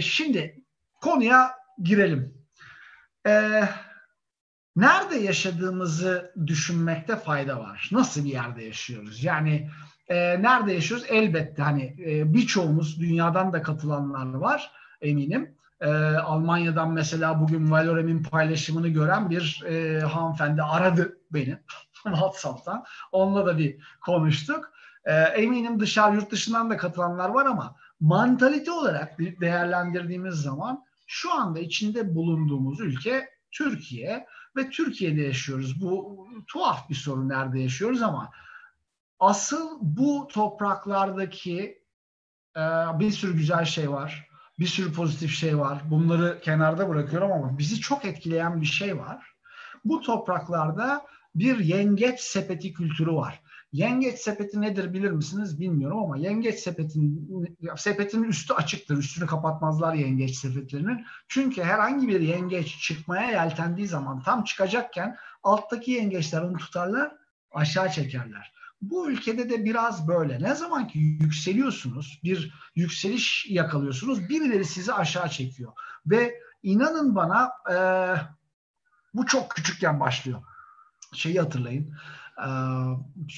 Şimdi 0.00 0.62
konuya 1.00 1.50
girelim. 1.82 2.34
E, 3.26 3.62
nerede 4.76 5.16
yaşadığımızı 5.16 6.32
düşünmekte 6.46 7.16
fayda 7.16 7.58
var. 7.60 7.88
Nasıl 7.92 8.24
bir 8.24 8.30
yerde 8.30 8.64
yaşıyoruz? 8.64 9.24
Yani 9.24 9.70
e, 10.08 10.42
nerede 10.42 10.72
yaşıyoruz? 10.72 11.06
Elbette 11.08 11.62
hani 11.62 11.96
e, 12.06 12.34
birçoğumuz 12.34 13.00
dünyadan 13.00 13.52
da 13.52 13.62
katılanlar 13.62 14.34
var 14.34 14.72
eminim. 15.00 15.54
E, 15.80 15.90
Almanya'dan 16.16 16.90
mesela 16.90 17.40
bugün 17.40 17.70
Valorem'in 17.70 18.22
paylaşımını 18.22 18.88
gören 18.88 19.30
bir 19.30 19.64
e, 19.68 20.00
hanımefendi 20.00 20.62
aradı 20.62 21.18
beni 21.30 21.58
WhatsApp'tan. 21.92 22.84
Onunla 23.12 23.46
da 23.46 23.58
bir 23.58 23.76
konuştuk. 24.00 24.72
E, 25.04 25.12
eminim 25.14 25.80
dışarı 25.80 26.14
yurt 26.14 26.30
dışından 26.30 26.70
da 26.70 26.76
katılanlar 26.76 27.28
var 27.28 27.46
ama 27.46 27.76
mantalite 28.00 28.70
olarak 28.70 29.18
değerlendirdiğimiz 29.18 30.34
zaman 30.34 30.84
şu 31.06 31.34
anda 31.34 31.58
içinde 31.58 32.14
bulunduğumuz 32.14 32.80
ülke 32.80 33.28
Türkiye 33.52 34.26
ve 34.56 34.70
Türkiye'de 34.70 35.20
yaşıyoruz. 35.20 35.80
Bu 35.80 36.26
tuhaf 36.46 36.90
bir 36.90 36.94
sorun 36.94 37.28
nerede 37.28 37.60
yaşıyoruz 37.60 38.02
ama 38.02 38.30
asıl 39.18 39.78
bu 39.80 40.28
topraklardaki 40.32 41.82
e, 42.56 42.62
bir 42.98 43.10
sürü 43.10 43.36
güzel 43.36 43.64
şey 43.64 43.90
var. 43.90 44.28
Bir 44.58 44.66
sürü 44.66 44.92
pozitif 44.92 45.30
şey 45.30 45.58
var. 45.58 45.82
Bunları 45.90 46.40
kenarda 46.40 46.88
bırakıyorum 46.88 47.32
ama 47.32 47.58
bizi 47.58 47.80
çok 47.80 48.04
etkileyen 48.04 48.60
bir 48.60 48.66
şey 48.66 48.98
var. 48.98 49.34
Bu 49.84 50.00
topraklarda 50.00 51.06
bir 51.34 51.58
yengeç 51.58 52.20
sepeti 52.20 52.72
kültürü 52.72 53.12
var. 53.12 53.42
Yengeç 53.72 54.18
sepeti 54.18 54.60
nedir 54.60 54.92
bilir 54.94 55.10
misiniz 55.10 55.60
bilmiyorum 55.60 55.98
ama 55.98 56.16
yengeç 56.16 56.58
sepetin 56.58 57.28
sepetin 57.76 58.22
üstü 58.22 58.54
açıktır. 58.54 58.96
Üstünü 58.96 59.26
kapatmazlar 59.26 59.94
yengeç 59.94 60.36
sepetlerinin. 60.36 61.04
Çünkü 61.28 61.62
herhangi 61.62 62.08
bir 62.08 62.20
yengeç 62.20 62.78
çıkmaya 62.78 63.30
yeltendiği 63.30 63.88
zaman 63.88 64.22
tam 64.22 64.44
çıkacakken 64.44 65.16
alttaki 65.42 65.90
yengeçler 65.90 66.42
onu 66.42 66.56
tutarlar, 66.56 67.12
aşağı 67.50 67.90
çekerler. 67.90 68.52
Bu 68.82 69.10
ülkede 69.10 69.50
de 69.50 69.64
biraz 69.64 70.08
böyle. 70.08 70.42
Ne 70.42 70.54
zaman 70.54 70.88
ki 70.88 70.98
yükseliyorsunuz, 70.98 72.20
bir 72.24 72.54
yükseliş 72.74 73.46
yakalıyorsunuz, 73.48 74.28
birileri 74.28 74.64
sizi 74.64 74.92
aşağı 74.92 75.28
çekiyor. 75.28 75.72
Ve 76.06 76.40
inanın 76.62 77.14
bana 77.14 77.50
e, 77.72 77.76
bu 79.14 79.26
çok 79.26 79.50
küçükken 79.50 80.00
başlıyor. 80.00 80.42
Şeyi 81.14 81.40
hatırlayın. 81.40 81.94
E, 82.38 82.48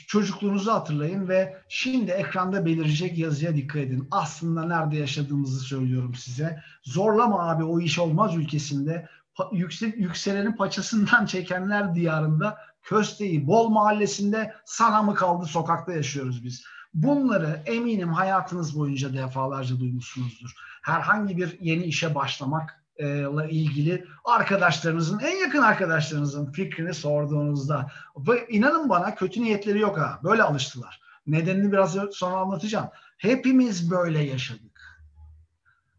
çocukluğunuzu 0.06 0.72
hatırlayın 0.72 1.28
ve 1.28 1.62
şimdi 1.68 2.10
ekranda 2.10 2.66
belirecek 2.66 3.18
yazıya 3.18 3.56
dikkat 3.56 3.82
edin. 3.82 4.08
Aslında 4.10 4.64
nerede 4.64 4.96
yaşadığımızı 4.96 5.60
söylüyorum 5.60 6.14
size. 6.14 6.62
Zorlama 6.82 7.50
abi 7.50 7.64
o 7.64 7.80
iş 7.80 7.98
olmaz 7.98 8.36
ülkesinde. 8.36 9.08
Yüksel, 9.52 9.92
yükselenin 9.96 10.52
paçasından 10.52 11.26
çekenler 11.26 11.94
diyarında 11.94 12.58
Kösteği 12.82 13.46
Bol 13.46 13.68
Mahallesi'nde 13.68 14.54
sana 14.64 15.02
mı 15.02 15.14
kaldı 15.14 15.46
sokakta 15.46 15.92
yaşıyoruz 15.92 16.44
biz. 16.44 16.64
Bunları 16.94 17.62
eminim 17.66 18.12
hayatınız 18.12 18.78
boyunca 18.78 19.12
defalarca 19.12 19.80
duymuşsunuzdur. 19.80 20.54
Herhangi 20.82 21.36
bir 21.36 21.60
yeni 21.60 21.84
işe 21.84 22.14
başlamak 22.14 22.84
ile 22.98 23.50
ilgili 23.50 24.04
arkadaşlarınızın, 24.24 25.18
en 25.18 25.36
yakın 25.36 25.62
arkadaşlarınızın 25.62 26.52
fikrini 26.52 26.94
sorduğunuzda 26.94 27.90
ve 28.16 28.46
inanın 28.48 28.88
bana 28.88 29.14
kötü 29.14 29.42
niyetleri 29.42 29.78
yok 29.78 29.98
ha. 29.98 30.20
Böyle 30.24 30.42
alıştılar. 30.42 31.00
Nedenini 31.26 31.72
biraz 31.72 31.96
sonra 32.12 32.36
anlatacağım. 32.36 32.88
Hepimiz 33.18 33.90
böyle 33.90 34.18
yaşadık. 34.24 35.02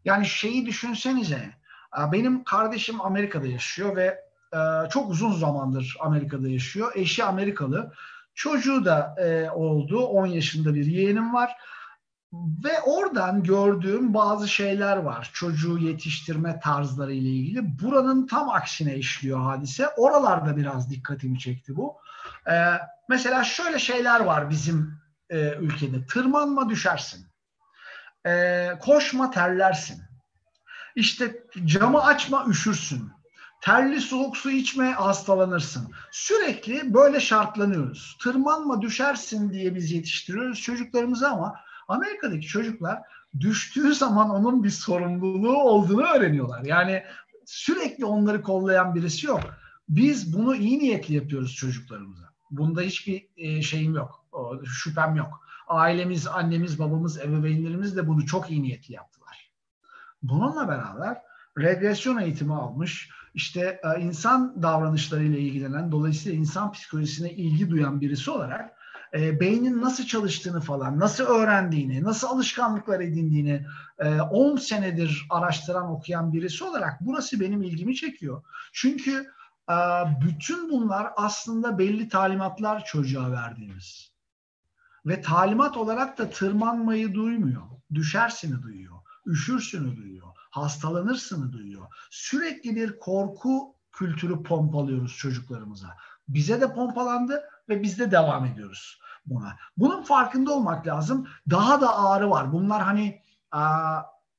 Yani 0.04 0.26
şeyi 0.26 0.66
düşünsenize. 0.66 1.50
Benim 2.12 2.44
kardeşim 2.44 3.00
Amerika'da 3.00 3.46
yaşıyor 3.46 3.96
ve 3.96 4.20
çok 4.90 5.10
uzun 5.10 5.32
zamandır 5.32 5.96
Amerika'da 6.00 6.48
yaşıyor. 6.48 6.92
Eşi 6.94 7.24
Amerikalı. 7.24 7.92
Çocuğu 8.34 8.84
da 8.84 9.14
oldu. 9.54 10.06
10 10.06 10.26
yaşında 10.26 10.74
bir 10.74 10.86
yeğenim 10.86 11.34
var. 11.34 11.56
Ve 12.32 12.80
oradan 12.80 13.42
gördüğüm 13.42 14.14
bazı 14.14 14.48
şeyler 14.48 14.96
var. 14.96 15.30
Çocuğu 15.32 15.78
yetiştirme 15.78 16.60
tarzları 16.60 17.12
ile 17.12 17.28
ilgili. 17.28 17.78
Buranın 17.82 18.26
tam 18.26 18.50
aksine 18.50 18.96
işliyor 18.96 19.40
hadise. 19.40 19.88
Oralarda 19.88 20.56
biraz 20.56 20.90
dikkatimi 20.90 21.38
çekti 21.38 21.76
bu. 21.76 21.96
Ee, 22.50 22.72
mesela 23.08 23.44
şöyle 23.44 23.78
şeyler 23.78 24.20
var 24.20 24.50
bizim 24.50 24.94
e, 25.30 25.54
ülkede. 25.54 26.06
Tırmanma 26.06 26.68
düşersin. 26.68 27.26
Ee, 28.26 28.68
koşma 28.80 29.30
terlersin. 29.30 30.02
İşte 30.96 31.44
camı 31.64 32.04
açma 32.04 32.44
üşürsün. 32.48 33.10
Terli 33.60 34.00
soğuk 34.00 34.36
su 34.36 34.50
içme 34.50 34.92
hastalanırsın. 34.92 35.92
Sürekli 36.10 36.94
böyle 36.94 37.20
şartlanıyoruz. 37.20 38.18
Tırmanma 38.22 38.82
düşersin 38.82 39.52
diye 39.52 39.74
biz 39.74 39.92
yetiştiriyoruz 39.92 40.60
çocuklarımızı 40.60 41.28
ama 41.28 41.54
Amerika'daki 41.90 42.46
çocuklar 42.46 43.02
düştüğü 43.40 43.94
zaman 43.94 44.30
onun 44.30 44.64
bir 44.64 44.70
sorumluluğu 44.70 45.62
olduğunu 45.62 46.02
öğreniyorlar. 46.02 46.64
Yani 46.64 47.02
sürekli 47.46 48.04
onları 48.04 48.42
kollayan 48.42 48.94
birisi 48.94 49.26
yok. 49.26 49.40
Biz 49.88 50.38
bunu 50.38 50.56
iyi 50.56 50.78
niyetli 50.78 51.14
yapıyoruz 51.14 51.54
çocuklarımıza. 51.54 52.30
Bunda 52.50 52.80
hiçbir 52.80 53.26
e, 53.36 53.62
şeyim 53.62 53.94
yok, 53.94 54.24
şüphem 54.64 55.16
yok. 55.16 55.40
Ailemiz, 55.68 56.26
annemiz, 56.26 56.78
babamız, 56.78 57.20
ebeveynlerimiz 57.20 57.96
de 57.96 58.08
bunu 58.08 58.26
çok 58.26 58.50
iyi 58.50 58.62
niyetli 58.62 58.94
yaptılar. 58.94 59.50
Bununla 60.22 60.68
beraber 60.68 61.18
regresyon 61.58 62.18
eğitimi 62.18 62.54
almış, 62.54 63.10
işte 63.34 63.80
e, 63.84 64.00
insan 64.00 64.62
davranışlarıyla 64.62 65.38
ilgilenen, 65.38 65.92
dolayısıyla 65.92 66.38
insan 66.38 66.72
psikolojisine 66.72 67.32
ilgi 67.32 67.70
duyan 67.70 68.00
birisi 68.00 68.30
olarak 68.30 68.79
e, 69.14 69.40
beynin 69.40 69.80
nasıl 69.80 70.04
çalıştığını 70.04 70.60
falan, 70.60 71.00
nasıl 71.00 71.24
öğrendiğini, 71.24 72.04
nasıl 72.04 72.26
alışkanlıklar 72.28 73.00
edindiğini 73.00 73.66
10 74.30 74.56
e, 74.56 74.60
senedir 74.60 75.26
araştıran, 75.30 75.90
okuyan 75.90 76.32
birisi 76.32 76.64
olarak 76.64 77.00
burası 77.00 77.40
benim 77.40 77.62
ilgimi 77.62 77.96
çekiyor. 77.96 78.42
Çünkü 78.72 79.26
e, 79.70 79.76
bütün 80.26 80.70
bunlar 80.70 81.12
aslında 81.16 81.78
belli 81.78 82.08
talimatlar 82.08 82.84
çocuğa 82.84 83.32
verdiğimiz. 83.32 84.10
Ve 85.06 85.20
talimat 85.20 85.76
olarak 85.76 86.18
da 86.18 86.30
tırmanmayı 86.30 87.14
duymuyor, 87.14 87.62
düşersini 87.94 88.62
duyuyor, 88.62 88.96
üşürsünü 89.26 89.96
duyuyor 89.96 90.10
hastalanırsını 90.50 91.52
duyuyor. 91.52 91.86
Sürekli 92.10 92.76
bir 92.76 92.98
korku 92.98 93.74
kültürü 93.92 94.42
pompalıyoruz 94.42 95.16
çocuklarımıza. 95.16 95.96
Bize 96.28 96.60
de 96.60 96.74
pompalandı 96.74 97.42
ve 97.68 97.82
biz 97.82 97.98
de 97.98 98.10
devam 98.10 98.44
ediyoruz 98.44 98.99
buna. 99.26 99.56
Bunun 99.76 100.02
farkında 100.02 100.52
olmak 100.52 100.86
lazım. 100.86 101.28
Daha 101.50 101.80
da 101.80 101.98
ağrı 101.98 102.30
var. 102.30 102.52
Bunlar 102.52 102.82
hani 102.82 103.22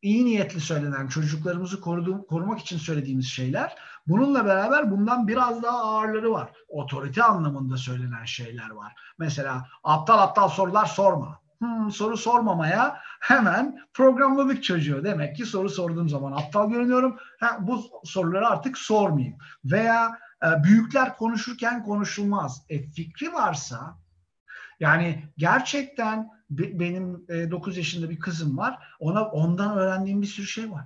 iyi 0.01 0.25
niyetli 0.25 0.59
söylenen 0.59 1.07
çocuklarımızı 1.07 1.81
koruduğum, 1.81 2.23
korumak 2.23 2.59
için 2.59 2.77
söylediğimiz 2.77 3.27
şeyler. 3.27 3.75
Bununla 4.07 4.45
beraber 4.45 4.91
bundan 4.91 5.27
biraz 5.27 5.63
daha 5.63 5.77
ağırları 5.77 6.31
var. 6.31 6.51
Otorite 6.67 7.23
anlamında 7.23 7.77
söylenen 7.77 8.25
şeyler 8.25 8.69
var. 8.69 8.95
Mesela 9.17 9.67
aptal 9.83 10.19
aptal 10.19 10.50
sorular 10.50 10.85
sorma 10.85 11.41
hmm, 11.61 11.91
soru 11.91 12.17
sormamaya 12.17 13.00
hemen 13.19 13.79
programladık 13.93 14.63
çocuğu. 14.63 15.03
Demek 15.03 15.35
ki 15.35 15.45
soru 15.45 15.69
sorduğum 15.69 16.09
zaman 16.09 16.31
aptal 16.31 16.69
görünüyorum. 16.69 17.17
Ha, 17.39 17.57
bu 17.61 17.83
soruları 18.03 18.47
artık 18.47 18.77
sormayayım. 18.77 19.38
Veya 19.65 20.19
e, 20.43 20.63
büyükler 20.63 21.17
konuşurken 21.17 21.83
konuşulmaz. 21.83 22.65
E, 22.69 22.89
fikri 22.91 23.33
varsa 23.33 23.97
yani 24.81 25.23
gerçekten 25.38 26.29
benim 26.50 27.25
e, 27.29 27.51
9 27.51 27.77
yaşında 27.77 28.09
bir 28.09 28.19
kızım 28.19 28.57
var. 28.57 28.79
Ona 29.00 29.25
ondan 29.25 29.77
öğrendiğim 29.77 30.21
bir 30.21 30.27
sürü 30.27 30.47
şey 30.47 30.71
var. 30.71 30.85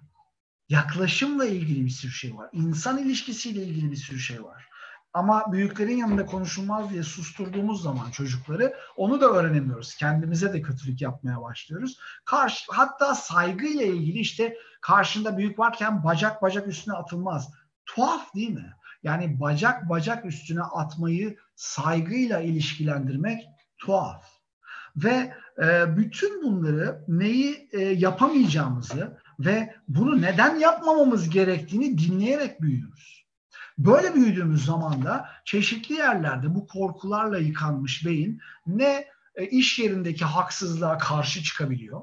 Yaklaşımla 0.70 1.46
ilgili 1.46 1.86
bir 1.86 1.90
sürü 1.90 2.12
şey 2.12 2.36
var. 2.36 2.50
İnsan 2.54 2.98
ilişkisiyle 2.98 3.64
ilgili 3.64 3.92
bir 3.92 3.96
sürü 3.96 4.20
şey 4.20 4.44
var. 4.44 4.66
Ama 5.14 5.52
büyüklerin 5.52 5.98
yanında 5.98 6.26
konuşulmaz 6.26 6.90
diye 6.90 7.04
susturduğumuz 7.04 7.84
zaman 7.84 8.12
çocukları 8.12 8.76
onu 8.96 9.22
da 9.22 9.30
öğrenemiyoruz. 9.30 9.96
Kendimize 9.96 10.54
de 10.54 10.62
kötülük 10.62 11.02
yapmaya 11.02 11.42
başlıyoruz. 11.42 11.98
Karşı, 12.26 12.66
hatta 12.72 13.16
saygıyla 13.16 13.86
ilgili 13.86 14.20
işte 14.20 14.58
karşında 14.82 15.38
büyük 15.38 15.60
varken 15.60 16.04
bacak 16.04 16.42
bacak 16.42 16.68
üstüne 16.68 16.96
atılmaz. 16.96 17.50
Tuhaf 17.86 18.36
değil 18.36 18.50
mi? 18.50 18.74
Yani 19.04 19.40
bacak 19.40 19.90
bacak 19.90 20.26
üstüne 20.26 20.62
atmayı 20.62 21.38
saygıyla 21.56 22.40
ilişkilendirmek 22.40 23.55
tuhaf. 23.78 24.26
Ve 24.96 25.34
e, 25.64 25.98
bütün 25.98 26.44
bunları 26.44 27.06
neyi 27.08 27.70
e, 27.72 27.80
yapamayacağımızı 27.80 29.18
ve 29.40 29.76
bunu 29.88 30.22
neden 30.22 30.56
yapmamamız 30.56 31.30
gerektiğini 31.30 31.98
dinleyerek 31.98 32.62
büyüyoruz. 32.62 33.26
Böyle 33.78 34.16
büyüdüğümüz 34.16 34.66
zaman 34.66 35.06
da 35.06 35.30
çeşitli 35.46 35.96
yerlerde 35.96 36.56
bu 36.56 36.68
korkularla 36.68 37.38
yıkanmış 37.38 38.06
beyin 38.06 38.42
ne 38.68 39.06
e, 39.36 39.46
iş 39.46 39.80
yerindeki 39.80 40.26
haksızlığa 40.26 40.98
karşı 40.98 41.44
çıkabiliyor. 41.44 42.02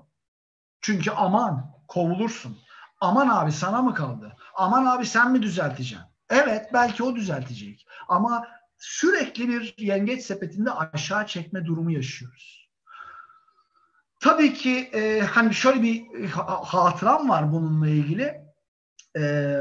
Çünkü 0.81 1.11
aman 1.11 1.75
kovulursun. 1.89 2.59
Aman 3.01 3.29
abi 3.29 3.53
sana 3.53 3.83
mı 3.83 3.95
kaldı? 3.95 4.37
Aman 4.55 4.87
abi 4.87 5.07
sen 5.07 5.33
mi 5.33 5.43
düzelteceksin? 5.43 6.07
Evet 6.31 6.71
belki 6.73 7.03
o 7.03 7.17
düzeltecek. 7.17 7.87
Ama 8.09 8.47
sürekli 8.83 9.49
bir 9.49 9.75
yengeç 9.79 10.23
sepetinde 10.23 10.71
aşağı 10.71 11.27
çekme 11.27 11.67
durumu 11.67 11.93
yaşıyoruz. 11.93 12.69
Tabii 14.21 14.55
ki 14.55 14.91
e, 14.95 15.21
hani 15.21 15.55
şöyle 15.55 15.83
bir 15.83 16.25
hatıram 16.65 17.29
var 17.29 17.53
bununla 17.53 17.89
ilgili. 17.89 18.41
E, 19.19 19.55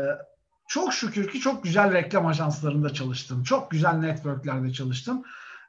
çok 0.68 0.94
şükür 0.94 1.30
ki 1.32 1.40
çok 1.40 1.64
güzel 1.64 1.94
reklam 1.94 2.26
ajanslarında 2.26 2.94
çalıştım. 2.94 3.44
Çok 3.44 3.72
güzel 3.72 3.94
networklerde 3.94 4.74
çalıştım. 4.74 5.24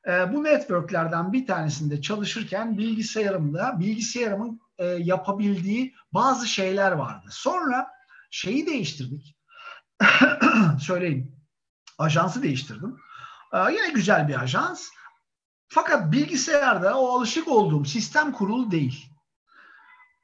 E, 0.09 0.33
bu 0.33 0.45
networklerden 0.45 1.33
bir 1.33 1.47
tanesinde 1.47 2.03
çalışırken 2.03 2.79
bilgisayarımda 2.79 3.81
bilgisayarımın 3.81 4.61
e, 4.79 4.87
yapabildiği 4.87 5.95
bazı 6.13 6.47
şeyler 6.49 6.93
vardı. 6.93 7.27
Sonra 7.31 7.87
şeyi 8.31 8.67
değiştirdik. 8.67 9.37
Söyleyeyim. 10.81 11.37
Ajansı 11.99 12.43
değiştirdim. 12.43 12.97
E, 13.53 13.73
yine 13.73 13.91
güzel 13.91 14.29
bir 14.29 14.43
ajans. 14.43 14.89
Fakat 15.69 16.13
bilgisayarda 16.13 17.01
o 17.01 17.09
alışık 17.09 17.49
olduğum 17.49 17.85
sistem 17.85 18.33
kurulu 18.33 18.71
değil. 18.71 19.11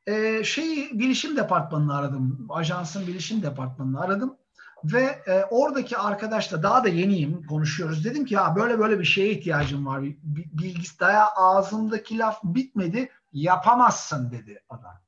E, 0.06 0.44
şeyi 0.44 0.98
bilişim 0.98 1.36
departmanını 1.36 1.96
aradım. 1.96 2.46
Ajansın 2.48 3.06
bilişim 3.06 3.42
departmanını 3.42 4.00
aradım. 4.00 4.36
Ve 4.84 5.22
e, 5.26 5.44
oradaki 5.44 5.98
arkadaşla 5.98 6.62
daha 6.62 6.84
da 6.84 6.88
yeniyim 6.88 7.46
konuşuyoruz. 7.46 8.04
Dedim 8.04 8.24
ki 8.24 8.34
ya 8.34 8.56
böyle 8.56 8.78
böyle 8.78 9.00
bir 9.00 9.04
şeye 9.04 9.30
ihtiyacım 9.30 9.86
var. 9.86 10.02
Bilgis 10.22 10.96
ağzımdaki 11.36 12.18
laf 12.18 12.40
bitmedi. 12.44 13.10
Yapamazsın 13.32 14.30
dedi 14.30 14.62
adam. 14.68 14.94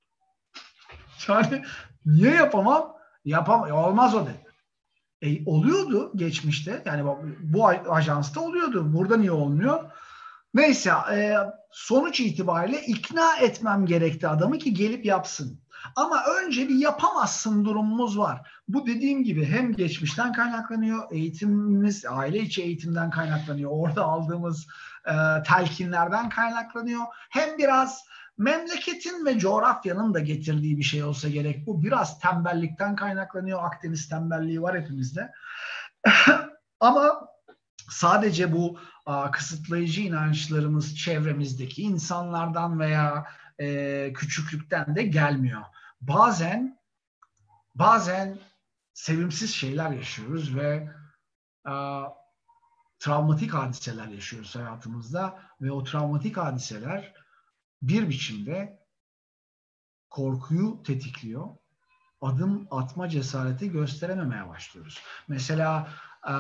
Yani 1.29 1.65
niye 2.07 2.35
yapamam? 2.35 2.97
Yapam 3.25 3.73
olmaz 3.73 4.15
o 4.15 4.27
dedi. 4.27 4.50
E, 5.23 5.45
oluyordu 5.47 6.13
geçmişte. 6.17 6.83
Yani 6.87 7.05
bu 7.41 7.69
ajansta 7.69 8.41
oluyordu. 8.41 8.93
Burada 8.93 9.17
niye 9.17 9.33
olmuyor? 9.33 9.91
Neyse 10.55 10.91
e, 11.13 11.37
sonuç 11.71 12.21
itibariyle 12.21 12.83
ikna 12.83 13.37
etmem 13.37 13.87
gerekti 13.87 14.29
adamı 14.29 14.59
ki 14.59 14.75
gelip 14.75 15.05
yapsın. 15.05 15.61
Ama 15.97 16.23
önce 16.25 16.69
bir 16.69 16.75
yapamazsın 16.75 17.65
durumumuz 17.65 18.19
var. 18.19 18.51
Bu 18.69 18.87
dediğim 18.87 19.25
gibi 19.25 19.45
hem 19.45 19.73
geçmişten 19.73 20.33
kaynaklanıyor, 20.33 21.13
eğitimimiz, 21.13 22.05
aile 22.09 22.39
içi 22.39 22.63
eğitimden 22.63 23.11
kaynaklanıyor. 23.11 23.71
Orada 23.71 24.05
aldığımız 24.05 24.67
e, 25.07 25.43
telkinlerden 25.47 26.29
kaynaklanıyor. 26.29 27.03
Hem 27.31 27.59
biraz 27.59 28.05
memleketin 28.41 29.27
ve 29.27 29.39
coğrafyanın 29.39 30.15
da 30.15 30.21
getirdiği 30.21 30.79
bir 30.79 30.83
şey 30.83 31.05
olsa 31.05 31.29
gerek. 31.29 31.67
Bu 31.67 31.83
biraz 31.83 32.21
tembellikten 32.21 32.97
kaynaklanıyor. 32.97 33.65
Akdeniz 33.65 34.09
tembelliği 34.09 34.63
var 34.63 34.81
hepimizde. 34.81 35.33
Ama 36.81 37.29
sadece 37.91 38.53
bu 38.53 38.79
a, 39.07 39.31
kısıtlayıcı 39.31 40.01
inançlarımız 40.01 40.97
çevremizdeki 40.97 41.83
insanlardan 41.83 42.81
veya 42.81 43.27
e, 43.59 44.13
küçüklükten 44.13 44.97
de 44.97 45.03
gelmiyor. 45.03 45.63
Bazen 46.01 46.79
bazen 47.75 48.39
sevimsiz 48.95 49.55
şeyler 49.55 49.91
yaşıyoruz 49.91 50.57
ve 50.57 50.91
a, 51.65 52.05
travmatik 52.99 53.55
hadiseler 53.55 54.07
yaşıyoruz 54.07 54.57
hayatımızda 54.57 55.39
ve 55.61 55.73
o 55.73 55.85
travmatik 55.85 56.37
hadiseler 56.37 57.20
bir 57.83 58.09
biçimde 58.09 58.81
korkuyu 60.11 60.83
tetikliyor. 60.83 61.49
Adım 62.21 62.69
atma 62.71 63.09
cesareti 63.09 63.71
gösterememeye 63.71 64.49
başlıyoruz. 64.49 65.03
Mesela 65.29 65.89
ee, 66.29 66.33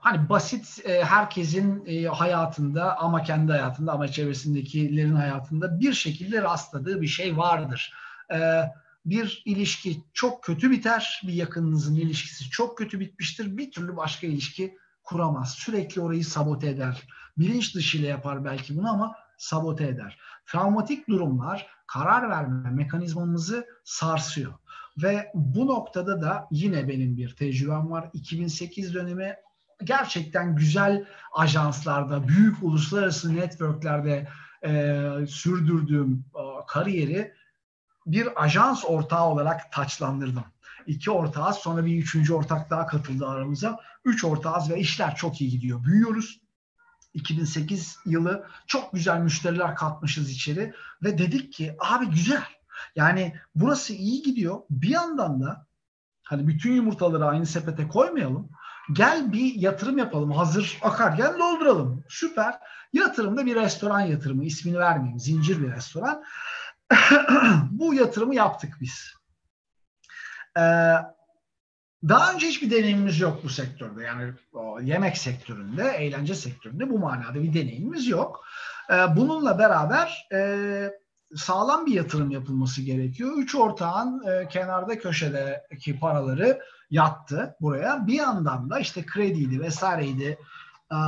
hani 0.00 0.28
basit 0.28 0.80
e, 0.84 1.04
herkesin 1.04 1.86
e, 1.86 2.04
hayatında 2.04 2.98
ama 2.98 3.22
kendi 3.22 3.52
hayatında 3.52 3.92
ama 3.92 4.08
çevresindekilerin 4.08 5.14
hayatında 5.14 5.80
bir 5.80 5.92
şekilde 5.92 6.42
rastladığı 6.42 7.02
bir 7.02 7.06
şey 7.06 7.36
vardır. 7.36 7.92
Ee, 8.32 8.62
bir 9.04 9.42
ilişki 9.44 10.04
çok 10.12 10.44
kötü 10.44 10.70
biter, 10.70 11.22
bir 11.26 11.32
yakınınızın 11.32 11.96
ilişkisi 11.96 12.50
çok 12.50 12.78
kötü 12.78 13.00
bitmiştir, 13.00 13.56
bir 13.56 13.70
türlü 13.70 13.96
başka 13.96 14.26
ilişki 14.26 14.76
kuramaz. 15.02 15.54
Sürekli 15.54 16.00
orayı 16.00 16.24
sabote 16.24 16.68
eder. 16.68 17.02
Bilinç 17.38 17.74
dışıyla 17.74 18.08
yapar 18.08 18.44
belki 18.44 18.76
bunu 18.76 18.90
ama 18.90 19.14
sabote 19.38 19.86
eder. 19.86 20.18
Travmatik 20.46 21.08
durumlar 21.08 21.66
karar 21.86 22.30
verme 22.30 22.70
mekanizmamızı 22.70 23.66
sarsıyor. 23.84 24.52
Ve 25.02 25.30
bu 25.34 25.66
noktada 25.66 26.22
da 26.22 26.48
yine 26.50 26.88
benim 26.88 27.16
bir 27.16 27.36
tecrübem 27.36 27.90
var. 27.90 28.10
2008 28.12 28.94
dönemi 28.94 29.36
gerçekten 29.84 30.56
güzel 30.56 31.04
ajanslarda, 31.32 32.28
büyük 32.28 32.62
uluslararası 32.62 33.36
networklerde 33.36 34.28
e, 34.64 35.00
sürdürdüğüm 35.28 36.24
e, 36.34 36.42
kariyeri 36.66 37.32
bir 38.06 38.44
ajans 38.44 38.84
ortağı 38.84 39.24
olarak 39.24 39.72
taçlandırdım. 39.72 40.44
İki 40.86 41.10
ortağız 41.10 41.56
sonra 41.56 41.86
bir 41.86 42.02
üçüncü 42.02 42.32
ortak 42.32 42.70
daha 42.70 42.86
katıldı 42.86 43.28
aramıza. 43.28 43.80
Üç 44.04 44.24
ortağız 44.24 44.70
ve 44.70 44.78
işler 44.78 45.16
çok 45.16 45.40
iyi 45.40 45.50
gidiyor. 45.50 45.84
Büyüyoruz. 45.84 46.40
2008 47.14 47.98
yılı 48.06 48.46
çok 48.66 48.92
güzel 48.92 49.18
müşteriler 49.18 49.74
katmışız 49.74 50.30
içeri 50.30 50.74
ve 51.02 51.18
dedik 51.18 51.52
ki 51.52 51.76
abi 51.80 52.06
güzel 52.06 52.44
yani 52.96 53.34
burası 53.54 53.92
iyi 53.92 54.22
gidiyor. 54.22 54.60
Bir 54.70 54.88
yandan 54.88 55.42
da 55.42 55.66
hani 56.22 56.48
bütün 56.48 56.72
yumurtaları 56.72 57.26
aynı 57.26 57.46
sepete 57.46 57.88
koymayalım. 57.88 58.50
Gel 58.92 59.32
bir 59.32 59.54
yatırım 59.54 59.98
yapalım. 59.98 60.32
Hazır 60.32 60.78
akar 60.82 61.12
gel 61.12 61.38
dolduralım. 61.38 62.04
Süper. 62.08 62.58
Yatırımda 62.92 63.46
bir 63.46 63.56
restoran 63.56 64.00
yatırımı. 64.00 64.44
ismini 64.44 64.78
vermeyeyim. 64.78 65.20
Zincir 65.20 65.62
bir 65.62 65.72
restoran. 65.72 66.24
Bu 67.70 67.94
yatırımı 67.94 68.34
yaptık 68.34 68.74
biz. 68.80 69.14
Ee, 70.58 70.94
daha 72.08 72.32
önce 72.32 72.46
hiçbir 72.46 72.70
deneyimimiz 72.70 73.20
yok 73.20 73.40
bu 73.44 73.48
sektörde. 73.48 74.02
Yani 74.02 74.32
o 74.52 74.80
yemek 74.80 75.18
sektöründe, 75.18 75.88
eğlence 75.88 76.34
sektöründe 76.34 76.90
bu 76.90 76.98
manada 76.98 77.34
bir 77.34 77.54
deneyimimiz 77.54 78.06
yok. 78.08 78.44
Ee, 78.90 79.16
bununla 79.16 79.58
beraber 79.58 80.28
e, 80.32 80.90
sağlam 81.34 81.86
bir 81.86 81.92
yatırım 81.92 82.30
yapılması 82.30 82.82
gerekiyor. 82.82 83.30
Üç 83.38 83.54
ortağın 83.54 84.22
e, 84.26 84.48
kenarda 84.48 84.98
köşedeki 84.98 85.98
paraları 85.98 86.60
yattı 86.90 87.56
buraya. 87.60 88.06
Bir 88.06 88.14
yandan 88.14 88.70
da 88.70 88.78
işte 88.78 89.06
krediydi 89.06 89.60
vesaireydi. 89.60 90.38
E, 90.92 90.98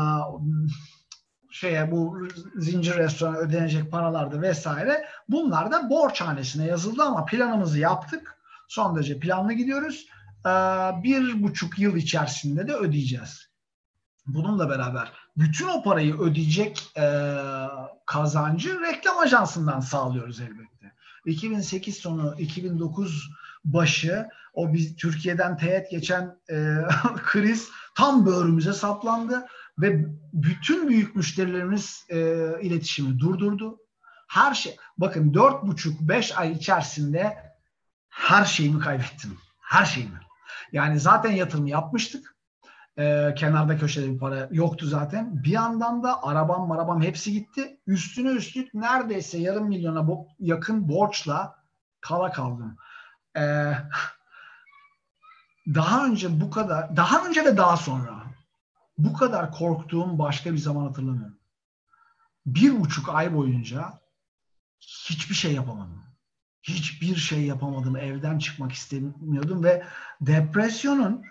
şeye 1.51 1.91
bu 1.91 2.29
zincir 2.57 2.95
restorana 2.95 3.37
ödenecek 3.37 3.91
paralardı 3.91 4.43
vesaire. 4.43 5.07
Bunlar 5.29 5.73
da 5.73 5.91
borçhanesine 5.91 6.67
yazıldı 6.67 7.03
ama 7.03 7.25
planımızı 7.25 7.79
yaptık. 7.79 8.37
Son 8.69 8.97
derece 8.97 9.19
planlı 9.19 9.53
gidiyoruz. 9.53 10.07
E, 10.47 10.51
bir 11.03 11.43
buçuk 11.43 11.79
yıl 11.79 11.97
içerisinde 11.97 12.69
de 12.69 12.75
ödeyeceğiz. 12.75 13.47
Bununla 14.27 14.71
beraber 14.71 15.13
bütün 15.37 15.69
o 15.69 15.83
parayı 15.83 16.19
ödeyecek 16.19 16.93
e, 16.97 17.25
kazancı 18.07 18.81
reklam 18.81 19.19
ajansından 19.19 19.81
sağlıyoruz 19.81 20.41
elbette. 20.41 20.93
2008 21.27 21.97
sonu 21.97 22.35
2009 22.39 23.31
başı 23.65 24.29
o 24.55 24.73
biz 24.73 24.97
Türkiye'den 24.97 25.57
teğet 25.57 25.91
geçen 25.91 26.39
e, 26.51 26.55
kriz 27.17 27.69
tam 27.95 28.27
böğrümüze 28.27 28.73
saplandı 28.73 29.47
ve 29.79 30.07
bütün 30.33 30.89
büyük 30.89 31.17
müşterilerimiz 31.17 32.07
e, 32.09 32.19
iletişimi 32.63 33.19
durdurdu. 33.19 33.79
Her 34.29 34.55
şey 34.55 34.77
bakın 34.99 35.35
dört 35.35 35.63
buçuk 35.63 36.01
beş 36.01 36.39
ay 36.39 36.53
içerisinde 36.53 37.37
her 38.09 38.45
şeyimi 38.45 38.81
kaybettim. 38.81 39.39
Her 39.61 39.85
şeyimi. 39.85 40.26
Yani 40.77 41.01
zaten 41.01 41.33
yatırım 41.33 41.67
yapmıştık 41.67 42.37
e, 42.99 43.35
kenarda 43.37 43.77
köşede 43.77 44.13
bir 44.13 44.19
para 44.19 44.49
yoktu 44.51 44.87
zaten. 44.87 45.45
Bir 45.45 45.51
yandan 45.51 46.03
da 46.03 46.23
arabam 46.23 46.69
marabam 46.69 47.03
hepsi 47.03 47.33
gitti. 47.33 47.81
Üstüne 47.87 48.29
üstlük 48.29 48.75
neredeyse 48.75 49.39
yarım 49.39 49.69
milyona 49.69 49.99
bo- 49.99 50.29
yakın 50.39 50.89
borçla 50.89 51.65
kala 52.01 52.33
kaldım. 52.33 52.77
E, 53.37 53.73
daha 55.75 56.07
önce 56.07 56.41
bu 56.41 56.51
kadar, 56.51 56.97
daha 56.97 57.27
önce 57.27 57.45
ve 57.45 57.57
daha 57.57 57.77
sonra 57.77 58.23
bu 58.99 59.13
kadar 59.13 59.53
korktuğum 59.53 60.19
başka 60.19 60.53
bir 60.53 60.59
zaman 60.59 60.87
hatırlamıyorum. 60.87 61.39
Bir 62.47 62.81
buçuk 62.81 63.09
ay 63.09 63.35
boyunca 63.35 63.93
hiçbir 64.81 65.35
şey 65.35 65.53
yapamadım. 65.53 66.06
Hiçbir 66.69 67.17
şey 67.17 67.43
yapamadım. 67.43 67.97
Evden 67.97 68.39
çıkmak 68.39 68.73
istemiyordum 68.73 69.65
ve 69.65 69.83
depresyonun 70.21 71.23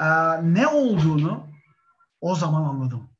e, 0.00 0.06
ne 0.42 0.66
olduğunu 0.66 1.46
o 2.20 2.34
zaman 2.34 2.64
anladım. 2.64 3.10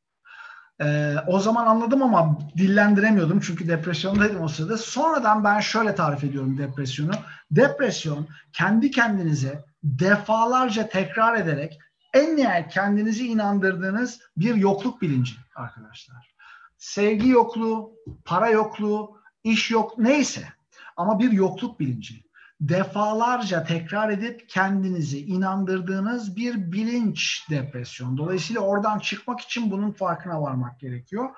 E, 0.81 1.17
o 1.27 1.41
zaman 1.41 1.67
anladım 1.67 2.03
ama 2.03 2.39
dillendiremiyordum 2.57 3.41
çünkü 3.41 3.69
depresyondaydım 3.69 4.43
o 4.43 4.49
sırada. 4.49 4.79
Sonradan 4.79 5.45
ben 5.45 5.61
şöyle 5.61 5.95
tarif 5.95 6.25
ediyorum 6.25 6.59
depresyonu. 6.59 7.13
Depresyon 7.51 8.29
kendi 8.53 8.91
kendinize 8.91 9.65
defalarca 9.83 10.89
tekrar 10.89 11.39
ederek 11.39 11.79
en 12.13 12.37
nihayet 12.37 12.69
kendinizi 12.69 13.27
inandırdığınız 13.27 14.21
bir 14.37 14.55
yokluk 14.55 15.03
bilinci 15.03 15.35
arkadaşlar. 15.55 16.35
Sevgi 16.79 17.29
yokluğu, 17.29 17.93
para 18.25 18.49
yokluğu, 18.49 19.21
iş 19.45 19.71
yok 19.71 19.99
neyse 19.99 20.49
ama 20.97 21.19
bir 21.19 21.33
yokluk 21.33 21.81
bilinci. 21.81 22.25
Defalarca 22.61 23.65
tekrar 23.65 24.11
edip 24.11 24.49
kendinizi 24.49 25.27
inandırdığınız 25.27 26.37
bir 26.37 26.73
bilinç 26.73 27.47
depresyon. 27.51 28.19
Dolayısıyla 28.19 28.61
oradan 28.61 28.99
çıkmak 28.99 29.41
için 29.41 29.71
bunun 29.71 29.91
farkına 29.93 30.43
varmak 30.43 30.81
gerekiyor. 30.81 31.31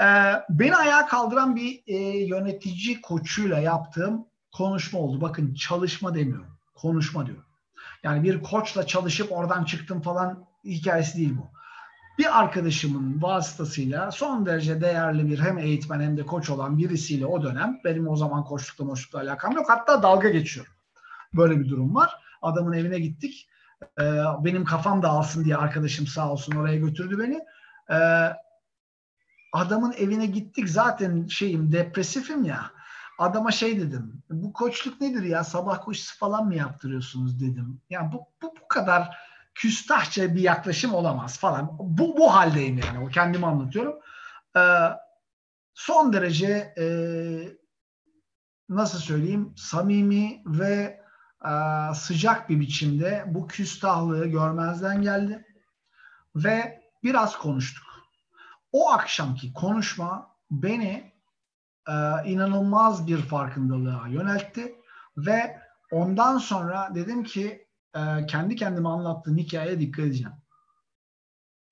Ee, 0.00 0.32
beni 0.50 0.76
ayağa 0.76 1.06
kaldıran 1.06 1.56
bir 1.56 1.82
e, 1.86 1.96
yönetici 2.26 3.00
koçuyla 3.00 3.58
yaptığım 3.58 4.26
konuşma 4.52 4.98
oldu. 4.98 5.20
Bakın 5.20 5.54
çalışma 5.54 6.14
demiyorum, 6.14 6.58
konuşma 6.74 7.26
diyorum. 7.26 7.44
Yani 8.02 8.22
bir 8.22 8.42
koçla 8.42 8.86
çalışıp 8.86 9.32
oradan 9.32 9.64
çıktım 9.64 10.00
falan 10.00 10.46
hikayesi 10.64 11.18
değil 11.18 11.34
bu. 11.38 11.55
Bir 12.18 12.40
arkadaşımın 12.40 13.22
vasıtasıyla 13.22 14.10
son 14.10 14.46
derece 14.46 14.80
değerli 14.80 15.30
bir 15.30 15.38
hem 15.38 15.58
eğitmen 15.58 16.00
hem 16.00 16.16
de 16.16 16.26
koç 16.26 16.50
olan 16.50 16.78
birisiyle 16.78 17.26
o 17.26 17.42
dönem 17.42 17.80
benim 17.84 18.08
o 18.08 18.16
zaman 18.16 18.44
koçlukla 18.44 18.84
moçlukla 18.84 19.20
alakam 19.20 19.52
yok. 19.52 19.70
Hatta 19.70 20.02
dalga 20.02 20.28
geçiyorum. 20.28 20.72
Böyle 21.34 21.60
bir 21.60 21.68
durum 21.68 21.94
var. 21.94 22.10
Adamın 22.42 22.72
evine 22.72 22.98
gittik. 22.98 23.48
Ee, 24.00 24.22
benim 24.44 24.64
kafam 24.64 25.02
dağılsın 25.02 25.44
diye 25.44 25.56
arkadaşım 25.56 26.06
sağ 26.06 26.32
olsun 26.32 26.56
oraya 26.56 26.76
götürdü 26.76 27.18
beni. 27.18 27.40
Ee, 27.90 28.32
adamın 29.52 29.92
evine 29.92 30.26
gittik. 30.26 30.68
Zaten 30.68 31.26
şeyim 31.26 31.72
depresifim 31.72 32.44
ya. 32.44 32.70
Adama 33.18 33.50
şey 33.50 33.80
dedim. 33.80 34.22
Bu 34.30 34.52
koçluk 34.52 35.00
nedir 35.00 35.22
ya? 35.22 35.44
Sabah 35.44 35.84
koşusu 35.84 36.18
falan 36.18 36.46
mı 36.46 36.54
yaptırıyorsunuz 36.54 37.40
dedim. 37.40 37.80
Yani 37.90 38.12
bu, 38.12 38.26
bu, 38.42 38.54
bu 38.62 38.68
kadar 38.68 39.16
küstahça 39.56 40.34
bir 40.34 40.40
yaklaşım 40.40 40.94
olamaz 40.94 41.38
falan. 41.38 41.70
Bu, 41.78 42.16
bu 42.16 42.34
haldeyim 42.34 42.78
yani. 42.78 43.06
O 43.06 43.08
kendimi 43.08 43.46
anlatıyorum. 43.46 43.94
Ee, 44.56 44.60
son 45.74 46.12
derece 46.12 46.74
e, 46.78 46.86
nasıl 48.68 48.98
söyleyeyim 48.98 49.54
samimi 49.56 50.42
ve 50.46 51.00
e, 51.44 51.50
sıcak 51.94 52.48
bir 52.48 52.60
biçimde 52.60 53.24
bu 53.26 53.46
küstahlığı 53.46 54.26
görmezden 54.26 55.02
geldi 55.02 55.44
ve 56.36 56.82
biraz 57.04 57.38
konuştuk. 57.38 57.86
O 58.72 58.90
akşamki 58.90 59.52
konuşma 59.52 60.36
beni 60.50 61.12
e, 61.88 61.94
inanılmaz 62.24 63.06
bir 63.06 63.18
farkındalığa 63.18 64.08
yöneltti 64.08 64.74
ve 65.16 65.60
ondan 65.90 66.38
sonra 66.38 66.90
dedim 66.94 67.24
ki 67.24 67.65
e, 67.96 68.26
kendi 68.26 68.56
kendime 68.56 68.88
anlattığım 68.88 69.36
hikayeye 69.38 69.80
dikkat 69.80 70.04
edeceğim. 70.04 70.32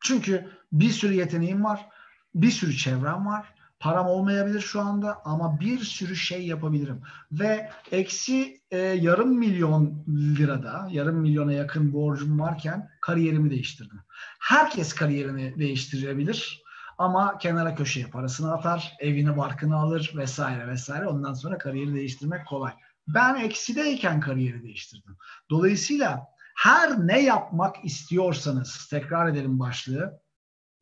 Çünkü 0.00 0.50
bir 0.72 0.90
sürü 0.90 1.14
yeteneğim 1.14 1.64
var, 1.64 1.88
bir 2.34 2.50
sürü 2.50 2.76
çevrem 2.76 3.26
var, 3.26 3.54
param 3.80 4.06
olmayabilir 4.06 4.60
şu 4.60 4.80
anda 4.80 5.20
ama 5.24 5.60
bir 5.60 5.78
sürü 5.78 6.16
şey 6.16 6.46
yapabilirim. 6.46 7.02
Ve 7.32 7.70
eksi 7.90 8.60
e, 8.70 8.78
yarım 8.78 9.38
milyon 9.38 10.04
lirada, 10.08 10.88
yarım 10.90 11.16
milyona 11.16 11.52
yakın 11.52 11.92
borcum 11.92 12.40
varken 12.40 12.90
kariyerimi 13.00 13.50
değiştirdim. 13.50 14.00
Herkes 14.40 14.94
kariyerini 14.94 15.58
değiştirebilir 15.58 16.62
ama 16.98 17.38
kenara 17.38 17.74
köşeye 17.74 18.06
parasını 18.06 18.52
atar, 18.52 18.92
evini 19.00 19.36
barkını 19.36 19.76
alır 19.76 20.12
vesaire 20.16 20.68
vesaire. 20.68 21.06
Ondan 21.06 21.34
sonra 21.34 21.58
kariyeri 21.58 21.94
değiştirmek 21.94 22.46
kolay. 22.46 22.72
Ben 23.08 23.34
eksideyken 23.34 24.20
kariyeri 24.20 24.62
değiştirdim. 24.62 25.16
Dolayısıyla 25.50 26.26
her 26.56 27.06
ne 27.06 27.22
yapmak 27.22 27.84
istiyorsanız, 27.84 28.86
tekrar 28.90 29.28
edelim 29.28 29.58
başlığı, 29.58 30.20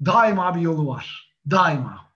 daima 0.05 0.55
bir 0.55 0.61
yolu 0.61 0.87
var. 0.87 1.35
Daima. 1.51 2.13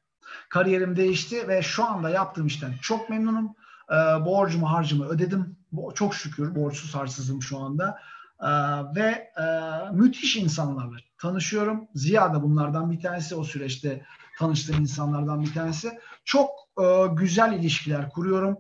Kariyerim 0.49 0.97
değişti 0.97 1.49
ve 1.49 1.63
şu 1.63 1.85
anda 1.85 2.11
yaptığım 2.11 2.47
işten 2.47 2.75
çok 2.83 3.11
memnunum. 3.11 3.55
E, 3.91 3.95
borcumu 4.25 4.71
harcımı 4.73 5.07
ödedim. 5.07 5.57
Çok 5.95 6.15
şükür 6.15 6.55
borçsuz 6.55 6.95
harçsızım 6.95 7.43
şu 7.43 7.59
anda. 7.59 7.99
E, 8.41 8.51
ve 8.97 9.33
e, 9.41 9.45
müthiş 9.93 10.37
insanlarla 10.37 10.97
tanışıyorum. 11.19 11.89
Ziya 11.95 12.35
da 12.35 12.43
bunlardan 12.43 12.91
bir 12.91 13.01
tanesi. 13.01 13.35
O 13.35 13.45
süreçte 13.45 14.07
tanıştığım 14.39 14.81
insanlardan 14.81 15.43
bir 15.43 15.55
tanesi. 15.55 15.99
Çok 16.25 16.51
e, 16.81 17.07
güzel 17.13 17.53
ilişkiler 17.53 18.11
kuruyorum. 18.11 18.59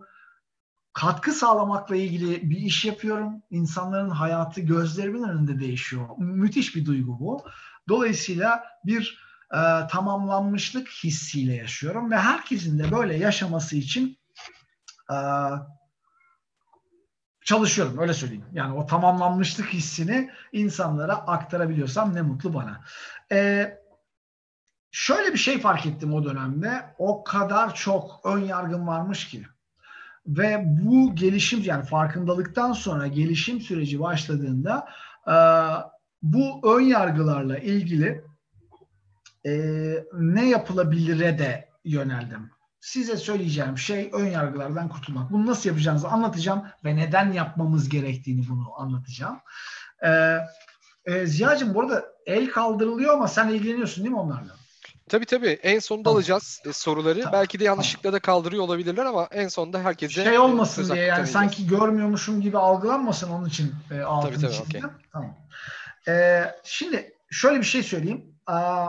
Katkı 0.96 1.32
sağlamakla 1.32 1.96
ilgili 1.96 2.50
bir 2.50 2.56
iş 2.56 2.84
yapıyorum. 2.84 3.42
İnsanların 3.50 4.10
hayatı 4.10 4.60
gözlerimin 4.60 5.22
önünde 5.22 5.60
değişiyor. 5.60 6.08
Müthiş 6.18 6.76
bir 6.76 6.86
duygu 6.86 7.20
bu. 7.20 7.44
Dolayısıyla 7.88 8.64
bir 8.84 9.18
e, 9.52 9.86
tamamlanmışlık 9.90 10.88
hissiyle 10.88 11.54
yaşıyorum 11.54 12.10
ve 12.10 12.16
herkesin 12.16 12.78
de 12.78 12.90
böyle 12.90 13.16
yaşaması 13.16 13.76
için 13.76 14.18
e, 15.10 15.16
çalışıyorum 17.44 17.98
öyle 17.98 18.14
söyleyeyim. 18.14 18.46
Yani 18.52 18.74
o 18.74 18.86
tamamlanmışlık 18.86 19.66
hissini 19.66 20.30
insanlara 20.52 21.14
aktarabiliyorsam 21.14 22.14
ne 22.14 22.22
mutlu 22.22 22.54
bana. 22.54 22.84
E, 23.32 23.70
şöyle 24.90 25.32
bir 25.32 25.38
şey 25.38 25.60
fark 25.60 25.86
ettim 25.86 26.14
o 26.14 26.24
dönemde. 26.24 26.94
O 26.98 27.24
kadar 27.24 27.74
çok 27.74 28.20
ön 28.24 28.38
yargım 28.38 28.86
varmış 28.86 29.28
ki. 29.28 29.46
Ve 30.26 30.64
bu 30.66 31.14
gelişim 31.14 31.62
yani 31.62 31.84
farkındalıktan 31.84 32.72
sonra 32.72 33.06
gelişim 33.06 33.60
süreci 33.60 34.00
başladığında 34.00 34.88
e, 35.26 35.36
bu 36.22 36.76
ön 36.76 36.80
yargılarla 36.80 37.58
ilgili 37.58 38.24
e, 39.46 39.52
ne 40.12 40.48
yapılabilire 40.48 41.38
de 41.38 41.68
yöneldim. 41.84 42.50
Size 42.80 43.16
söyleyeceğim 43.16 43.78
şey 43.78 44.10
ön 44.12 44.26
yargılardan 44.26 44.88
kurtulmak. 44.88 45.32
Bunu 45.32 45.46
nasıl 45.46 45.68
yapacağınızı 45.68 46.08
anlatacağım 46.08 46.62
ve 46.84 46.96
neden 46.96 47.32
yapmamız 47.32 47.88
gerektiğini 47.88 48.48
bunu 48.48 48.80
anlatacağım. 48.80 49.36
Ee, 50.04 50.38
e, 51.04 51.26
Ziya'cığım 51.26 51.74
bu 51.74 51.80
arada 51.80 52.04
el 52.26 52.50
kaldırılıyor 52.50 53.14
ama 53.14 53.28
sen 53.28 53.48
ilgileniyorsun 53.48 54.04
değil 54.04 54.14
mi 54.14 54.20
onlarla? 54.20 54.52
Tabii 55.08 55.26
tabii. 55.26 55.58
En 55.62 55.78
sonunda 55.78 56.04
tamam. 56.04 56.16
alacağız 56.16 56.62
e, 56.64 56.72
soruları. 56.72 57.20
Tamam. 57.20 57.32
Belki 57.32 57.60
de 57.60 57.64
yanlışlıkla 57.64 58.12
da 58.12 58.18
kaldırıyor 58.18 58.62
olabilirler 58.62 59.04
ama 59.04 59.28
en 59.30 59.48
sonunda 59.48 59.80
herkese... 59.80 60.24
Şey 60.24 60.38
olmasın 60.38 60.94
diye 60.94 61.04
yani 61.04 61.26
sanki 61.26 61.66
görmüyormuşum 61.66 62.40
gibi 62.40 62.58
algılanmasın 62.58 63.30
onun 63.30 63.48
için 63.48 63.74
e, 63.90 64.00
altını 64.00 64.34
tabii, 64.34 64.52
tabii, 64.70 64.78
okay. 64.78 64.90
Tamam. 65.12 65.36
E, 66.08 66.44
şimdi 66.64 67.14
şöyle 67.30 67.58
bir 67.58 67.64
şey 67.64 67.82
söyleyeyim. 67.82 68.34
Aa, 68.46 68.88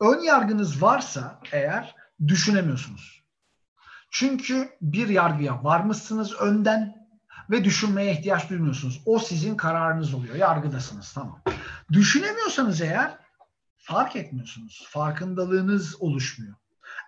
ön 0.00 0.20
yargınız 0.20 0.82
varsa 0.82 1.40
eğer 1.52 1.94
düşünemiyorsunuz. 2.28 3.22
Çünkü 4.10 4.68
bir 4.80 5.08
yargıya 5.08 5.64
varmışsınız 5.64 6.34
önden 6.34 7.08
ve 7.50 7.64
düşünmeye 7.64 8.12
ihtiyaç 8.12 8.50
duymuyorsunuz. 8.50 9.02
O 9.06 9.18
sizin 9.18 9.56
kararınız 9.56 10.14
oluyor. 10.14 10.34
Yargıdasınız 10.34 11.12
tamam. 11.12 11.42
Düşünemiyorsanız 11.92 12.80
eğer 12.80 13.25
fark 13.86 14.16
etmiyorsunuz. 14.16 14.86
Farkındalığınız 14.90 16.02
oluşmuyor. 16.02 16.54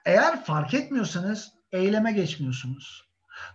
Eğer 0.04 0.44
fark 0.44 0.74
etmiyorsanız 0.74 1.52
eyleme 1.72 2.12
geçmiyorsunuz. 2.12 3.08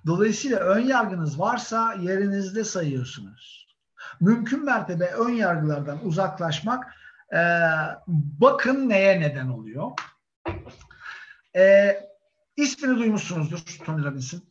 Dolayısıyla 0.06 0.60
ön 0.60 0.80
yargınız 0.80 1.40
varsa 1.40 1.94
yerinizde 1.94 2.64
sayıyorsunuz. 2.64 3.68
Mümkün 4.20 4.66
mertebe 4.66 5.06
ön 5.06 5.30
yargılardan 5.30 6.06
uzaklaşmak 6.06 6.96
e, 7.34 7.40
bakın 8.40 8.90
neye 8.90 9.22
neden 9.22 9.48
oluyor. 9.48 9.92
E, 11.56 11.96
ismini 12.58 12.98
duymuşsunuzdur 12.98 13.60
Tony 13.86 14.04
Robbins'in. 14.04 14.44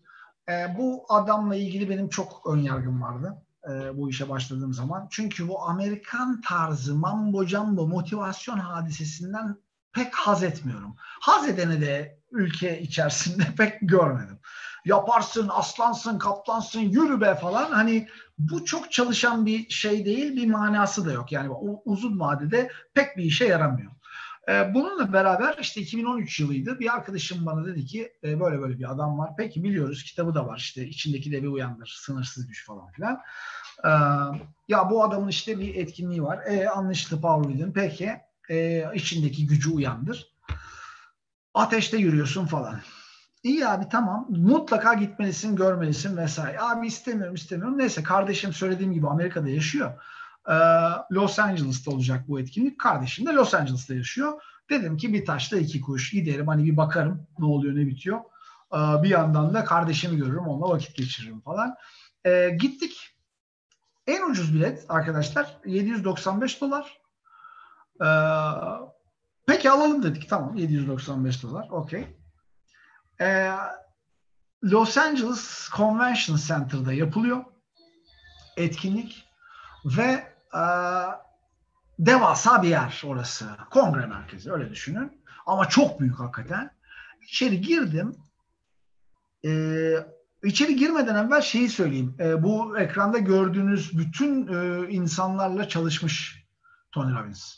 E, 0.49 0.77
bu 0.79 1.05
adamla 1.09 1.57
ilgili 1.57 1.91
benim 1.91 2.09
çok 2.09 2.43
ön 2.47 2.59
yargım 2.59 3.03
vardı 3.03 3.43
e, 3.71 3.97
bu 3.97 4.11
işe 4.11 4.29
başladığım 4.29 4.73
zaman. 4.73 5.09
Çünkü 5.11 5.49
bu 5.49 5.63
Amerikan 5.63 6.41
tarzı 6.41 6.95
mambo 6.95 7.45
jumbo 7.45 7.89
motivasyon 7.89 8.59
hadisesinden 8.59 9.57
pek 9.93 10.15
haz 10.15 10.43
etmiyorum. 10.43 10.95
Haz 10.99 11.49
edeni 11.49 11.81
de 11.81 12.19
ülke 12.31 12.81
içerisinde 12.81 13.45
pek 13.57 13.79
görmedim. 13.83 14.39
Yaparsın, 14.85 15.49
aslansın, 15.49 16.19
kaplansın, 16.19 16.81
yürü 16.81 17.21
be 17.21 17.35
falan. 17.35 17.71
Hani 17.73 18.09
bu 18.39 18.65
çok 18.65 18.93
çalışan 18.93 19.47
bir 19.47 19.69
şey 19.69 20.05
değil, 20.05 20.37
bir 20.37 20.47
manası 20.47 21.07
da 21.07 21.13
yok. 21.13 21.33
Yani 21.33 21.51
uzun 21.85 22.21
vadede 22.21 22.71
pek 22.95 23.17
bir 23.17 23.25
işe 23.25 23.45
yaramıyor. 23.45 23.93
E, 24.49 24.75
bununla 24.75 25.13
beraber 25.13 25.59
işte 25.61 25.81
2013 25.81 26.41
yılıydı. 26.41 26.81
Bir 26.81 26.95
arkadaşım 26.95 27.47
bana 27.47 27.67
dedi 27.67 27.87
ki 27.87 28.13
e, 28.25 28.41
böyle 28.41 28.61
böyle 28.61 28.79
bir 28.79 28.93
adam 28.93 29.19
var. 29.19 29.31
Peki 29.39 29.65
biliyoruz 29.65 30.03
kitabı 30.03 30.35
da 30.35 30.47
var 30.47 30.59
işte 30.59 30.87
içindeki 30.87 31.33
devi 31.33 31.49
uyandır, 31.49 31.99
sınırsız 32.01 32.47
güç 32.47 32.67
falan 32.67 32.93
filan. 32.93 33.21
E, 33.85 33.91
ya 34.69 34.91
bu 34.91 35.05
adamın 35.05 35.29
işte 35.29 35.59
bir 35.59 35.75
etkinliği 35.75 36.23
var. 36.23 36.47
E, 36.47 36.69
anlaşıldı 36.69 37.43
Within. 37.43 37.73
Peki 37.73 38.11
e, 38.51 38.85
içindeki 38.95 39.47
gücü 39.47 39.71
uyandır. 39.71 40.33
Ateşte 41.55 41.97
yürüyorsun 41.97 42.47
falan. 42.47 42.81
İyi 43.43 43.67
abi 43.67 43.89
tamam. 43.89 44.27
Mutlaka 44.31 44.95
gitmelisin, 44.95 45.57
görmelisin 45.57 46.17
vesaire. 46.17 46.61
Abi 46.61 46.87
istemiyorum, 46.87 47.35
istemiyorum. 47.35 47.79
Neyse 47.79 48.03
kardeşim 48.03 48.53
söylediğim 48.53 48.93
gibi 48.93 49.09
Amerika'da 49.09 49.49
yaşıyor. 49.49 49.93
Ee, 50.49 50.53
Los 51.13 51.39
Angeles'ta 51.39 51.91
olacak 51.91 52.29
bu 52.29 52.41
etkinlik. 52.41 52.81
Kardeşim 52.81 53.27
de 53.27 53.31
Los 53.31 53.55
Angeles'ta 53.55 53.95
yaşıyor. 53.95 54.43
Dedim 54.71 54.97
ki 54.97 55.13
bir 55.13 55.27
taşla 55.27 55.57
iki 55.57 55.81
kuş. 55.81 56.11
Giderim 56.11 56.49
hani 56.49 56.65
bir 56.65 56.77
bakarım 56.77 57.27
ne 57.39 57.47
oluyor 57.47 57.77
ne 57.77 57.87
bitiyor. 57.87 58.21
Ee, 58.75 59.03
bir 59.03 59.09
yandan 59.09 59.55
da 59.55 59.65
kardeşimi 59.65 60.17
görürüm 60.17 60.47
onunla 60.47 60.69
vakit 60.69 60.97
geçiririm 60.97 61.41
falan. 61.41 61.75
Ee, 62.27 62.57
gittik. 62.61 63.09
En 64.07 64.31
ucuz 64.31 64.55
bilet 64.55 64.87
arkadaşlar 64.89 65.57
795 65.67 66.61
dolar. 66.61 67.03
Peki 69.47 69.71
alalım 69.71 70.03
dedik. 70.03 70.29
Tamam 70.29 70.57
795 70.57 71.43
dolar. 71.43 71.69
Okey. 71.71 72.07
Los 74.65 74.99
Angeles 74.99 75.71
Convention 75.77 76.37
Center'da 76.37 76.93
yapılıyor 76.93 77.45
etkinlik 78.57 79.25
ve 79.85 80.25
e, 80.55 80.63
devasa 81.99 82.63
bir 82.63 82.69
yer 82.69 83.03
orası. 83.07 83.47
Kongre 83.71 84.07
merkezi 84.07 84.53
öyle 84.53 84.71
düşünün. 84.71 85.23
Ama 85.47 85.69
çok 85.69 86.01
büyük 86.01 86.21
hakikaten. 86.21 86.71
İçeri 87.23 87.61
girdim. 87.61 88.17
Ee, 89.45 89.97
içeri 90.45 90.77
girmeden 90.77 91.27
evvel 91.27 91.41
şeyi 91.41 91.69
söyleyeyim. 91.69 92.17
Ee, 92.21 92.43
bu 92.43 92.79
ekranda 92.79 93.19
gördüğünüz 93.19 93.99
bütün 93.99 94.47
e, 94.47 94.89
insanlarla 94.91 95.69
çalışmış 95.69 96.45
Tony 96.93 97.15
Robbins. 97.15 97.55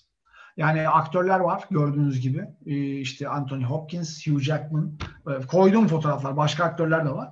Yani 0.56 0.88
aktörler 0.88 1.40
var 1.40 1.64
gördüğünüz 1.70 2.20
gibi. 2.20 2.44
Ee, 2.66 3.00
işte 3.00 3.28
Anthony 3.28 3.64
Hopkins, 3.64 4.26
Hugh 4.26 4.40
Jackman. 4.40 4.98
Ee, 5.28 5.46
koyduğum 5.46 5.88
fotoğraflar. 5.88 6.36
Başka 6.36 6.64
aktörler 6.64 7.04
de 7.04 7.10
var. 7.10 7.28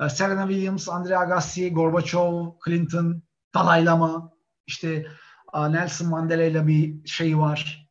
Ee, 0.00 0.08
Serena 0.08 0.48
Williams, 0.48 0.88
Andrea 0.88 1.20
Agassi, 1.20 1.72
Gorbachev, 1.72 2.44
Clinton, 2.64 3.22
Dalai 3.54 3.84
Lama. 3.84 4.35
İşte 4.66 5.06
Nelson 5.54 6.08
Mandela 6.08 6.44
ile 6.44 6.66
bir 6.66 7.08
şey 7.08 7.38
var. 7.38 7.88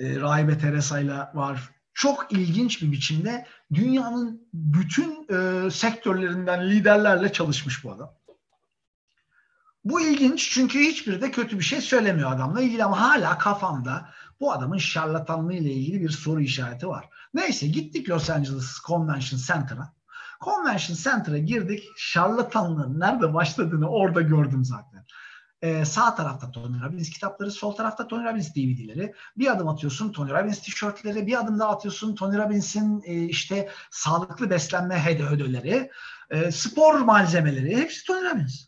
Rahibe 0.00 0.58
Teresa 0.58 1.00
ile 1.00 1.14
var. 1.34 1.70
Çok 1.94 2.32
ilginç 2.32 2.82
bir 2.82 2.92
biçimde 2.92 3.46
dünyanın 3.74 4.48
bütün 4.54 5.26
e, 5.30 5.70
sektörlerinden 5.70 6.70
liderlerle 6.70 7.32
çalışmış 7.32 7.84
bu 7.84 7.92
adam. 7.92 8.14
Bu 9.84 10.00
ilginç 10.00 10.50
çünkü 10.50 10.78
hiçbiri 10.78 11.22
de 11.22 11.30
kötü 11.30 11.58
bir 11.58 11.64
şey 11.64 11.80
söylemiyor 11.80 12.32
adamla 12.32 12.60
ilgili 12.60 12.84
ama 12.84 13.00
hala 13.00 13.38
kafamda 13.38 14.10
bu 14.40 14.52
adamın 14.52 14.78
şarlatanlığı 14.78 15.54
ile 15.54 15.72
ilgili 15.72 16.00
bir 16.00 16.10
soru 16.10 16.40
işareti 16.40 16.88
var. 16.88 17.08
Neyse 17.34 17.66
gittik 17.66 18.10
Los 18.10 18.30
Angeles 18.30 18.80
Convention 18.86 19.40
Center'a. 19.40 19.92
Convention 20.40 20.96
Center'a 20.96 21.38
girdik. 21.38 21.84
Şarlatanlığın 21.96 23.00
nerede 23.00 23.34
başladığını 23.34 23.88
orada 23.88 24.20
gördüm 24.20 24.64
zaten. 24.64 25.06
Ee, 25.64 25.84
sağ 25.84 26.14
tarafta 26.14 26.50
Tony 26.50 26.80
Robbins 26.80 27.10
kitapları, 27.10 27.50
sol 27.50 27.72
tarafta 27.72 28.06
Tony 28.06 28.24
Robbins 28.24 28.54
DVD'leri. 28.54 29.14
Bir 29.36 29.52
adım 29.52 29.68
atıyorsun 29.68 30.12
Tony 30.12 30.30
Robbins 30.30 30.62
tişörtleri, 30.62 31.26
bir 31.26 31.40
adım 31.40 31.58
daha 31.58 31.70
atıyorsun 31.70 32.14
Tony 32.14 32.38
Robbins'in 32.38 33.02
e, 33.04 33.24
işte 33.24 33.70
sağlıklı 33.90 34.50
beslenme 34.50 34.98
hede 34.98 35.24
ödülleri, 35.24 35.90
e, 36.30 36.50
spor 36.50 37.00
malzemeleri 37.00 37.76
hepsi 37.76 38.06
Tony 38.06 38.30
Robbins 38.30 38.66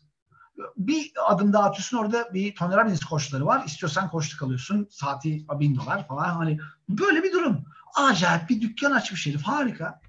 bir 0.77 1.11
adım 1.25 1.53
daha 1.53 1.63
atıyorsun 1.63 1.97
orada 1.97 2.33
bir 2.33 2.55
Tony 2.55 2.75
Robbins 2.75 3.05
koçları 3.05 3.45
var. 3.45 3.63
İstiyorsan 3.65 4.09
koçluk 4.09 4.43
alıyorsun. 4.43 4.87
Saati 4.91 5.45
bin 5.59 5.75
dolar 5.75 6.07
falan. 6.07 6.29
Hani 6.29 6.59
böyle 6.89 7.23
bir 7.23 7.33
durum. 7.33 7.65
Acayip 7.95 8.49
bir 8.49 8.61
dükkan 8.61 8.91
açmış 8.91 9.27
herif. 9.27 9.41
Harika. 9.41 10.01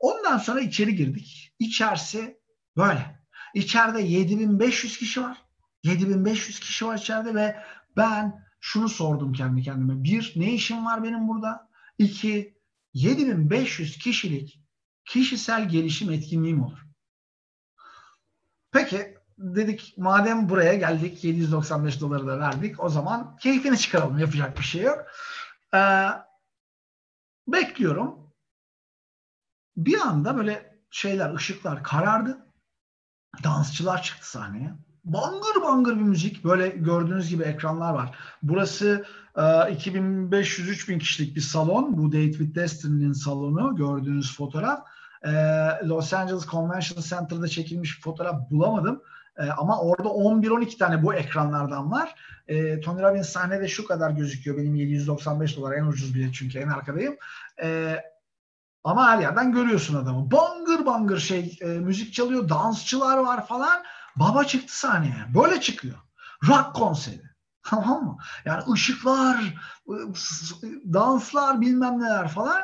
Ondan 0.00 0.38
sonra 0.38 0.60
içeri 0.60 0.96
girdik. 0.96 1.54
İçerisi 1.58 2.38
böyle. 2.76 3.20
İçeride 3.54 4.02
7500 4.02 4.98
kişi 4.98 5.22
var. 5.22 5.45
7500 5.86 6.60
kişi 6.60 6.86
var 6.86 6.98
içeride 6.98 7.34
ve 7.34 7.62
ben 7.96 8.46
şunu 8.60 8.88
sordum 8.88 9.32
kendi 9.32 9.62
kendime. 9.62 10.04
Bir, 10.04 10.32
ne 10.36 10.52
işim 10.52 10.86
var 10.86 11.04
benim 11.04 11.28
burada? 11.28 11.68
İki, 11.98 12.56
7500 12.94 13.98
kişilik 13.98 14.62
kişisel 15.04 15.68
gelişim 15.68 16.10
etkinliğim 16.10 16.62
olur. 16.62 16.78
Peki 18.72 19.18
dedik 19.38 19.94
madem 19.96 20.48
buraya 20.48 20.74
geldik 20.74 21.24
795 21.24 22.00
doları 22.00 22.26
da 22.26 22.38
verdik 22.38 22.84
o 22.84 22.88
zaman 22.88 23.36
keyfini 23.36 23.78
çıkaralım 23.78 24.18
yapacak 24.18 24.58
bir 24.58 24.64
şey 24.64 24.82
yok. 24.82 25.06
Ee, 25.74 26.08
bekliyorum. 27.48 28.32
Bir 29.76 29.98
anda 29.98 30.36
böyle 30.36 30.80
şeyler 30.90 31.34
ışıklar 31.34 31.82
karardı. 31.82 32.46
Dansçılar 33.44 34.02
çıktı 34.02 34.30
sahneye. 34.30 34.85
Bangır 35.06 35.62
bangır 35.62 35.96
bir 35.96 36.02
müzik. 36.02 36.44
Böyle 36.44 36.68
gördüğünüz 36.68 37.28
gibi 37.28 37.42
ekranlar 37.42 37.94
var. 37.94 38.18
Burası 38.42 39.04
e, 39.36 39.40
2500-3000 39.40 40.98
kişilik 40.98 41.36
bir 41.36 41.40
salon. 41.40 41.98
Bu 41.98 42.10
with 42.12 42.54
Destiny'nin 42.54 43.12
salonu. 43.12 43.76
Gördüğünüz 43.76 44.36
fotoğraf. 44.36 44.80
E, 45.22 45.30
Los 45.84 46.14
Angeles 46.14 46.46
Convention 46.46 47.02
Center'da 47.02 47.48
çekilmiş 47.48 47.96
bir 47.96 48.02
fotoğraf 48.02 48.50
bulamadım. 48.50 49.02
E, 49.38 49.42
ama 49.42 49.80
orada 49.80 50.08
11-12 50.08 50.78
tane 50.78 51.02
bu 51.02 51.14
ekranlardan 51.14 51.90
var. 51.90 52.14
E, 52.48 52.80
Tony 52.80 53.02
Robbins 53.02 53.28
sahnede 53.28 53.68
şu 53.68 53.86
kadar 53.86 54.10
gözüküyor. 54.10 54.56
Benim 54.56 54.74
795 54.74 55.56
dolar 55.56 55.72
en 55.72 55.86
ucuz 55.86 56.14
bilet 56.14 56.34
çünkü 56.34 56.58
en 56.58 56.68
arkadayım. 56.68 57.16
E, 57.62 57.98
ama 58.84 59.08
her 59.10 59.18
yerden 59.18 59.52
görüyorsun 59.52 59.94
adamı. 59.94 60.30
Bangır 60.30 60.86
bangır 60.86 61.18
şey 61.18 61.58
e, 61.60 61.66
müzik 61.66 62.14
çalıyor, 62.14 62.48
dansçılar 62.48 63.18
var 63.18 63.46
falan. 63.46 63.82
Baba 64.16 64.44
çıktı 64.44 64.78
sahneye. 64.78 65.26
Böyle 65.34 65.60
çıkıyor. 65.60 65.96
Rock 66.48 66.74
konseri. 66.74 67.22
Tamam 67.62 68.04
mı? 68.04 68.16
Yani 68.44 68.72
ışıklar, 68.72 69.54
danslar 70.92 71.60
bilmem 71.60 72.00
neler 72.00 72.28
falan. 72.28 72.62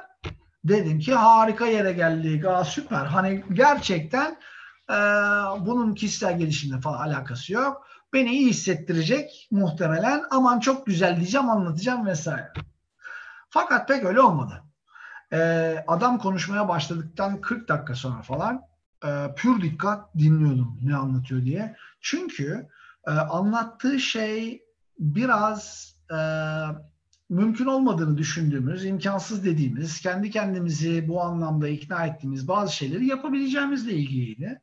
Dedim 0.64 0.98
ki 0.98 1.14
harika 1.14 1.66
yere 1.66 1.92
geldik. 1.92 2.44
Aa, 2.44 2.64
süper. 2.64 3.06
Hani 3.06 3.44
gerçekten 3.52 4.38
ee, 4.90 4.94
bunun 5.66 5.94
kişisel 5.94 6.38
gelişimle 6.38 6.80
falan 6.80 7.08
alakası 7.08 7.52
yok. 7.52 7.86
Beni 8.12 8.30
iyi 8.30 8.48
hissettirecek 8.48 9.48
muhtemelen. 9.50 10.22
Aman 10.30 10.60
çok 10.60 10.86
güzel 10.86 11.16
diyeceğim, 11.16 11.50
anlatacağım 11.50 12.06
vesaire. 12.06 12.52
Fakat 13.50 13.88
pek 13.88 14.04
öyle 14.04 14.20
olmadı. 14.20 14.62
Ee, 15.32 15.84
adam 15.86 16.18
konuşmaya 16.18 16.68
başladıktan 16.68 17.40
40 17.40 17.68
dakika 17.68 17.94
sonra 17.94 18.22
falan 18.22 18.62
e, 19.04 19.34
pür 19.36 19.62
dikkat 19.62 20.18
dinliyordum 20.18 20.78
ne 20.82 20.96
anlatıyor 20.96 21.44
diye. 21.44 21.76
Çünkü 22.00 22.68
e, 23.06 23.10
anlattığı 23.10 24.00
şey 24.00 24.64
biraz 24.98 25.94
e, 26.10 26.18
mümkün 27.28 27.66
olmadığını 27.66 28.18
düşündüğümüz, 28.18 28.84
imkansız 28.84 29.44
dediğimiz, 29.44 30.00
kendi 30.00 30.30
kendimizi 30.30 31.08
bu 31.08 31.22
anlamda 31.22 31.68
ikna 31.68 32.06
ettiğimiz 32.06 32.48
bazı 32.48 32.76
şeyleri 32.76 33.06
yapabileceğimizle 33.06 33.92
ilgiliydi. 33.92 34.60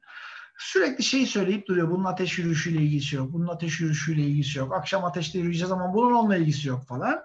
Sürekli 0.58 1.04
şey 1.04 1.26
söyleyip 1.26 1.68
duruyor. 1.68 1.92
Bunun 1.92 2.06
ateş 2.06 2.38
yürüyüşüyle 2.38 2.82
ilgisi 2.82 3.16
yok. 3.16 3.34
Bunun 3.34 3.48
ateş 3.48 3.80
yürüyüşüyle 3.80 4.22
ilgisi 4.22 4.60
yok. 4.60 4.74
Akşam 4.74 5.06
ateşte 5.06 5.40
yürüyeceğiz 5.40 5.72
ama 5.72 5.94
bunun 5.94 6.14
onunla 6.14 6.38
ilgisi 6.38 6.68
yok 6.68 6.86
falan. 6.86 7.20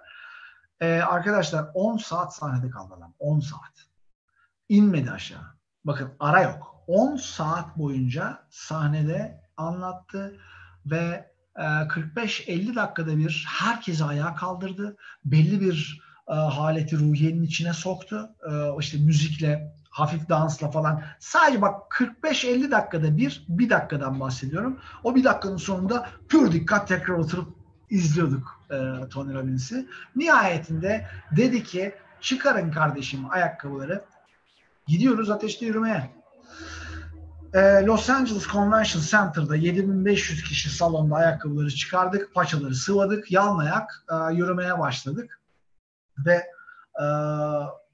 Ee, 0.79 1.01
arkadaşlar 1.01 1.69
10 1.73 1.97
saat 1.97 2.35
sahnede 2.35 2.69
kaldı 2.69 2.93
adam. 2.97 3.13
10 3.19 3.39
saat. 3.39 3.87
İnmedi 4.69 5.11
aşağı. 5.11 5.55
Bakın 5.85 6.11
ara 6.19 6.41
yok. 6.41 6.74
10 6.87 7.15
saat 7.15 7.77
boyunca 7.77 8.43
sahnede 8.49 9.41
anlattı 9.57 10.37
ve 10.85 11.35
45-50 11.55 12.71
ee, 12.71 12.75
dakikada 12.75 13.17
bir 13.17 13.45
herkesi 13.49 14.03
ayağa 14.03 14.35
kaldırdı. 14.35 14.97
Belli 15.25 15.61
bir 15.61 16.01
e, 16.27 16.33
haleti 16.33 16.99
ruhiyenin 16.99 17.43
içine 17.43 17.73
soktu. 17.73 18.29
E, 18.51 18.79
işte 18.79 18.97
müzikle, 18.97 19.75
hafif 19.89 20.29
dansla 20.29 20.71
falan. 20.71 21.03
Sadece 21.19 21.61
bak 21.61 21.91
45-50 22.23 22.71
dakikada 22.71 23.17
bir, 23.17 23.45
bir 23.49 23.69
dakikadan 23.69 24.19
bahsediyorum. 24.19 24.79
O 25.03 25.15
bir 25.15 25.23
dakikanın 25.23 25.57
sonunda 25.57 26.09
pür 26.29 26.51
dikkat 26.51 26.87
tekrar 26.87 27.13
oturup 27.13 27.55
izliyorduk 27.89 28.61
e, 28.69 29.09
Tony 29.09 29.33
Robbins'i. 29.33 29.87
Nihayetinde 30.15 31.07
dedi 31.37 31.63
ki 31.63 31.95
çıkarın 32.21 32.71
kardeşim 32.71 33.19
ayakkabıları. 33.29 34.05
Gidiyoruz 34.87 35.29
ateşte 35.29 35.65
yürümeye. 35.65 36.11
Ee, 37.55 37.85
Los 37.85 38.09
Angeles 38.09 38.47
Convention 38.47 39.01
Center'da 39.01 39.55
7500 39.55 40.43
kişi 40.43 40.69
salonda 40.69 41.15
ayakkabıları 41.15 41.71
çıkardık, 41.71 42.33
paçaları 42.33 42.75
sıvadık, 42.75 43.31
yalın 43.31 43.59
ayak 43.59 44.05
e, 44.11 44.33
yürümeye 44.33 44.79
başladık. 44.79 45.41
Ve 46.17 46.45
e, 47.01 47.05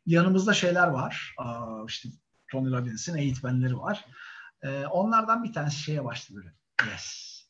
yanımızda 0.05 0.53
şeyler 0.53 0.87
var. 0.87 1.35
E, 1.39 1.45
işte 1.87 2.09
Tony 2.51 2.71
Robbins'in 2.71 3.17
eğitmenleri 3.17 3.77
var. 3.77 4.05
E, 4.63 4.85
onlardan 4.85 5.43
bir 5.43 5.53
tanesi 5.53 5.75
şeye 5.75 6.05
başladı 6.05 6.37
böyle. 6.37 6.53
Yes. 6.91 7.41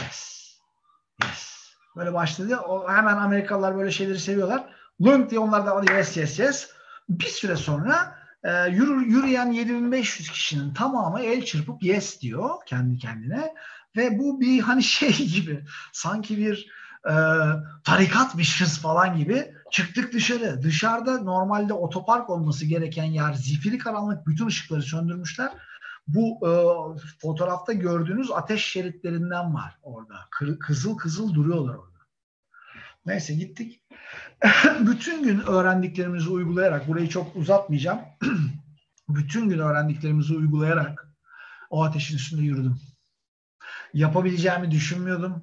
Yes. 0.00 0.50
Yes. 1.22 1.74
Böyle 1.96 2.12
başladı. 2.12 2.56
O, 2.56 2.88
hemen 2.88 3.16
Amerikalılar 3.16 3.76
böyle 3.76 3.90
şeyleri 3.90 4.18
seviyorlar. 4.18 4.64
Lunk 5.02 5.30
diye 5.30 5.40
onlar 5.40 5.96
yes 5.96 6.16
yes 6.16 6.38
yes. 6.38 6.70
Bir 7.08 7.24
süre 7.24 7.56
sonra 7.56 8.23
e, 8.44 8.68
yürü, 8.70 9.04
yürüyen 9.04 9.52
7500 9.52 10.30
kişinin 10.30 10.74
tamamı 10.74 11.20
el 11.20 11.44
çırpıp 11.44 11.82
yes 11.82 12.20
diyor 12.20 12.50
kendi 12.66 12.98
kendine. 12.98 13.54
Ve 13.96 14.18
bu 14.18 14.40
bir 14.40 14.60
hani 14.60 14.82
şey 14.82 15.12
gibi 15.34 15.64
sanki 15.92 16.38
bir 16.38 16.70
e, 17.08 17.14
tarikatmışız 17.84 18.78
falan 18.78 19.16
gibi 19.16 19.54
çıktık 19.70 20.12
dışarı. 20.12 20.62
Dışarıda 20.62 21.22
normalde 21.22 21.74
otopark 21.74 22.30
olması 22.30 22.66
gereken 22.66 23.04
yer 23.04 23.32
zifiri 23.32 23.78
karanlık 23.78 24.26
bütün 24.26 24.46
ışıkları 24.46 24.82
söndürmüşler. 24.82 25.50
Bu 26.08 26.48
e, 26.48 26.50
fotoğrafta 27.20 27.72
gördüğünüz 27.72 28.30
ateş 28.30 28.64
şeritlerinden 28.64 29.54
var 29.54 29.78
orada. 29.82 30.14
Kızıl 30.60 30.96
kızıl 30.96 31.34
duruyorlar 31.34 31.74
orada. 31.74 31.93
Neyse 33.06 33.34
gittik. 33.34 33.80
bütün 34.80 35.22
gün 35.22 35.40
öğrendiklerimizi 35.40 36.28
uygulayarak, 36.28 36.88
burayı 36.88 37.08
çok 37.08 37.36
uzatmayacağım. 37.36 38.00
bütün 39.08 39.48
gün 39.48 39.58
öğrendiklerimizi 39.58 40.34
uygulayarak 40.34 41.08
o 41.70 41.84
ateşin 41.84 42.16
üstünde 42.16 42.42
yürüdüm. 42.42 42.80
Yapabileceğimi 43.94 44.70
düşünmüyordum. 44.70 45.42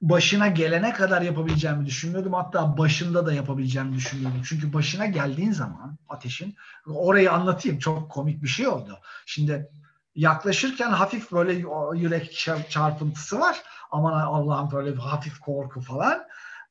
Başına 0.00 0.48
gelene 0.48 0.92
kadar 0.92 1.22
yapabileceğimi 1.22 1.86
düşünmüyordum. 1.86 2.32
Hatta 2.32 2.78
başında 2.78 3.26
da 3.26 3.32
yapabileceğimi 3.32 3.94
düşünmüyordum. 3.94 4.42
Çünkü 4.44 4.72
başına 4.72 5.06
geldiğin 5.06 5.52
zaman 5.52 5.98
ateşin, 6.08 6.56
orayı 6.86 7.32
anlatayım 7.32 7.78
çok 7.78 8.10
komik 8.10 8.42
bir 8.42 8.48
şey 8.48 8.68
oldu. 8.68 8.98
Şimdi 9.26 9.70
yaklaşırken 10.14 10.90
hafif 10.90 11.32
böyle 11.32 11.52
yürek 11.98 12.32
çarpıntısı 12.70 13.40
var. 13.40 13.62
Aman 13.90 14.12
Allah'ım 14.12 14.70
böyle 14.70 14.96
hafif 14.96 15.38
korku 15.38 15.80
falan. 15.80 16.26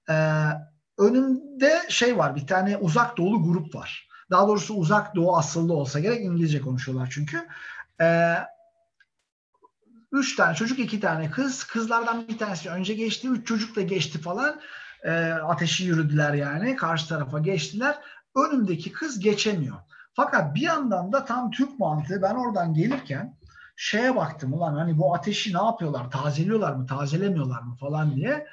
Ee, 0.10 0.14
önümde 0.98 1.82
şey 1.90 2.18
var 2.18 2.36
bir 2.36 2.48
tane 2.48 2.78
uzak 2.78 3.18
doğulu 3.18 3.44
grup 3.44 3.76
var. 3.76 4.08
Daha 4.32 4.48
doğrusu 4.48 4.74
uzak 4.74 5.16
doğu 5.16 5.38
asıllı 5.38 5.74
olsa 5.74 6.00
gerek 6.00 6.26
İngilizce 6.26 6.62
konuşuyorlar 6.62 7.10
çünkü. 7.12 7.48
Ee, 8.02 8.36
üç 10.12 10.36
tane 10.36 10.56
çocuk 10.56 10.80
iki 10.80 11.00
tane 11.00 11.32
kız. 11.32 11.64
Kızlardan 11.64 12.28
bir 12.28 12.38
tanesi 12.38 12.70
önce 12.70 12.94
geçti. 12.94 13.30
Üç 13.30 13.48
çocuk 13.48 13.76
da 13.76 13.82
geçti 13.82 14.22
falan. 14.22 14.62
Ee, 15.04 15.32
ateşi 15.32 15.84
yürüdüler 15.84 16.34
yani. 16.34 16.76
Karşı 16.76 17.08
tarafa 17.08 17.40
geçtiler. 17.40 17.96
Önümdeki 18.36 18.92
kız 18.92 19.20
geçemiyor. 19.20 19.78
Fakat 20.14 20.56
bir 20.56 20.62
yandan 20.62 21.12
da 21.12 21.26
tam 21.26 21.52
Türk 21.52 21.80
mantığı 21.80 22.22
ben 22.22 22.36
oradan 22.36 22.74
gelirken 22.74 23.38
şeye 23.76 24.16
baktım 24.16 24.54
ulan 24.54 24.74
hani 24.74 24.98
bu 24.98 25.16
ateşi 25.16 25.54
ne 25.54 25.64
yapıyorlar? 25.64 26.12
Tazeliyorlar 26.12 26.72
mı? 26.72 26.86
Tazelemiyorlar 26.86 27.62
mı 27.62 27.76
falan 27.76 28.16
diye 28.16 28.48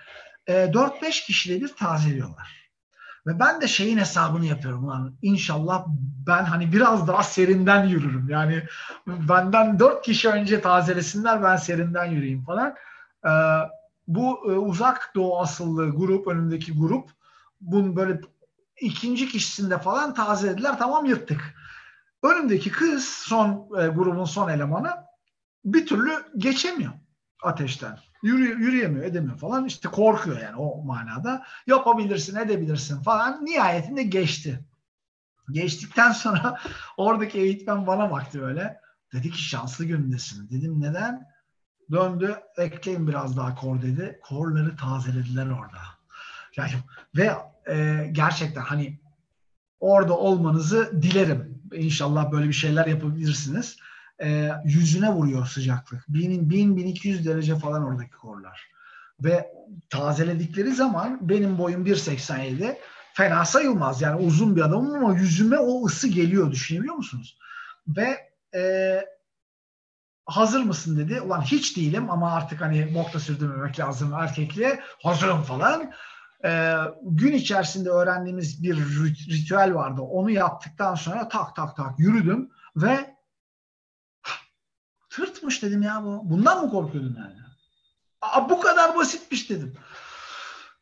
e, 0.46 0.52
4-5 0.52 1.26
kişide 1.26 1.60
bir 1.60 1.68
tazeliyorlar. 1.68 2.64
Ve 3.26 3.38
ben 3.38 3.60
de 3.60 3.68
şeyin 3.68 3.98
hesabını 3.98 4.46
yapıyorum 4.46 4.88
lan. 4.88 5.14
İnşallah 5.22 5.86
ben 6.26 6.44
hani 6.44 6.72
biraz 6.72 7.08
daha 7.08 7.22
serinden 7.22 7.84
yürürüm. 7.84 8.28
Yani 8.28 8.62
benden 9.06 9.78
4 9.78 10.04
kişi 10.04 10.28
önce 10.28 10.60
tazelesinler 10.60 11.42
ben 11.42 11.56
serinden 11.56 12.04
yürüyeyim 12.04 12.44
falan. 12.44 12.74
Ee, 13.26 13.30
bu 14.06 14.52
e, 14.52 14.56
uzak 14.56 15.12
doğu 15.14 15.40
asıllı 15.40 15.90
grup, 15.90 16.26
önündeki 16.26 16.72
grup 16.72 17.10
bunun 17.60 17.96
böyle 17.96 18.20
ikinci 18.80 19.28
kişisinde 19.28 19.78
falan 19.78 20.14
tazelediler. 20.14 20.78
Tamam 20.78 21.04
yırttık. 21.04 21.54
Önümdeki 22.22 22.70
kız 22.70 23.04
son 23.04 23.50
e, 23.80 23.86
grubun 23.86 24.24
son 24.24 24.48
elemanı 24.48 24.90
bir 25.64 25.86
türlü 25.86 26.12
geçemiyor 26.36 26.92
ateşten. 27.42 27.98
Yürü, 28.24 28.64
yürüyemiyor, 28.64 29.04
edemiyor 29.04 29.38
falan. 29.38 29.64
İşte 29.64 29.88
korkuyor 29.88 30.40
yani 30.40 30.56
o 30.56 30.82
manada. 30.82 31.46
Yapabilirsin, 31.66 32.36
edebilirsin 32.36 33.02
falan. 33.02 33.44
Nihayetinde 33.44 34.02
geçti. 34.02 34.60
Geçtikten 35.50 36.12
sonra 36.12 36.60
oradaki 36.96 37.38
eğitmen 37.38 37.86
bana 37.86 38.10
baktı 38.10 38.40
böyle. 38.40 38.80
Dedi 39.12 39.30
ki 39.30 39.42
şanslı 39.42 39.84
günündesin. 39.84 40.50
Dedim 40.50 40.80
neden? 40.80 41.26
Döndü, 41.90 42.36
ekleyin 42.56 43.08
biraz 43.08 43.36
daha 43.36 43.54
kor 43.54 43.82
dedi. 43.82 44.20
Korları 44.22 44.76
tazelediler 44.76 45.46
orada. 45.46 45.78
Yani 46.56 46.72
ve 47.16 47.32
e, 47.74 48.08
gerçekten 48.12 48.62
hani 48.62 49.00
orada 49.80 50.18
olmanızı 50.18 51.02
dilerim. 51.02 51.62
İnşallah 51.72 52.32
böyle 52.32 52.48
bir 52.48 52.52
şeyler 52.52 52.86
yapabilirsiniz 52.86 53.76
e, 54.24 54.50
yüzüne 54.64 55.12
vuruyor 55.12 55.46
sıcaklık. 55.46 56.04
1000, 56.08 56.50
1000 56.50 56.76
1200 56.76 57.26
derece 57.26 57.58
falan 57.58 57.84
oradaki 57.84 58.10
korlar. 58.10 58.70
Ve 59.20 59.50
tazeledikleri 59.90 60.74
zaman 60.74 61.28
benim 61.28 61.58
boyum 61.58 61.86
1.87 61.86 62.76
fena 63.14 63.44
sayılmaz. 63.44 64.02
Yani 64.02 64.20
uzun 64.20 64.56
bir 64.56 64.60
adamım 64.60 64.94
ama 64.94 65.14
yüzüme 65.14 65.58
o 65.58 65.86
ısı 65.86 66.08
geliyor 66.08 66.50
düşünebiliyor 66.50 66.94
musunuz? 66.94 67.38
Ve 67.88 68.18
e, 68.54 69.00
hazır 70.26 70.60
mısın 70.62 70.96
dedi. 70.96 71.20
Ulan 71.20 71.40
hiç 71.40 71.76
değilim 71.76 72.10
ama 72.10 72.32
artık 72.32 72.60
hani 72.60 72.94
nokta 72.94 73.20
sürdürmemek 73.20 73.78
lazım 73.80 74.14
erkekliğe. 74.14 74.80
Hazırım 75.02 75.42
falan. 75.42 75.92
Ee, 76.44 76.74
gün 77.02 77.32
içerisinde 77.32 77.90
öğrendiğimiz 77.90 78.62
bir 78.62 78.76
ritüel 79.30 79.74
vardı. 79.74 80.00
Onu 80.00 80.30
yaptıktan 80.30 80.94
sonra 80.94 81.28
tak 81.28 81.56
tak 81.56 81.76
tak 81.76 81.98
yürüdüm 81.98 82.50
ve 82.76 83.13
Tırtmış 85.14 85.62
dedim 85.62 85.82
ya 85.82 86.04
bu. 86.04 86.30
Bundan 86.30 86.64
mı 86.64 86.70
korkuyordun 86.70 87.16
yani? 87.18 87.34
Aa, 88.20 88.50
bu 88.50 88.60
kadar 88.60 88.96
basitmiş 88.96 89.50
dedim. 89.50 89.74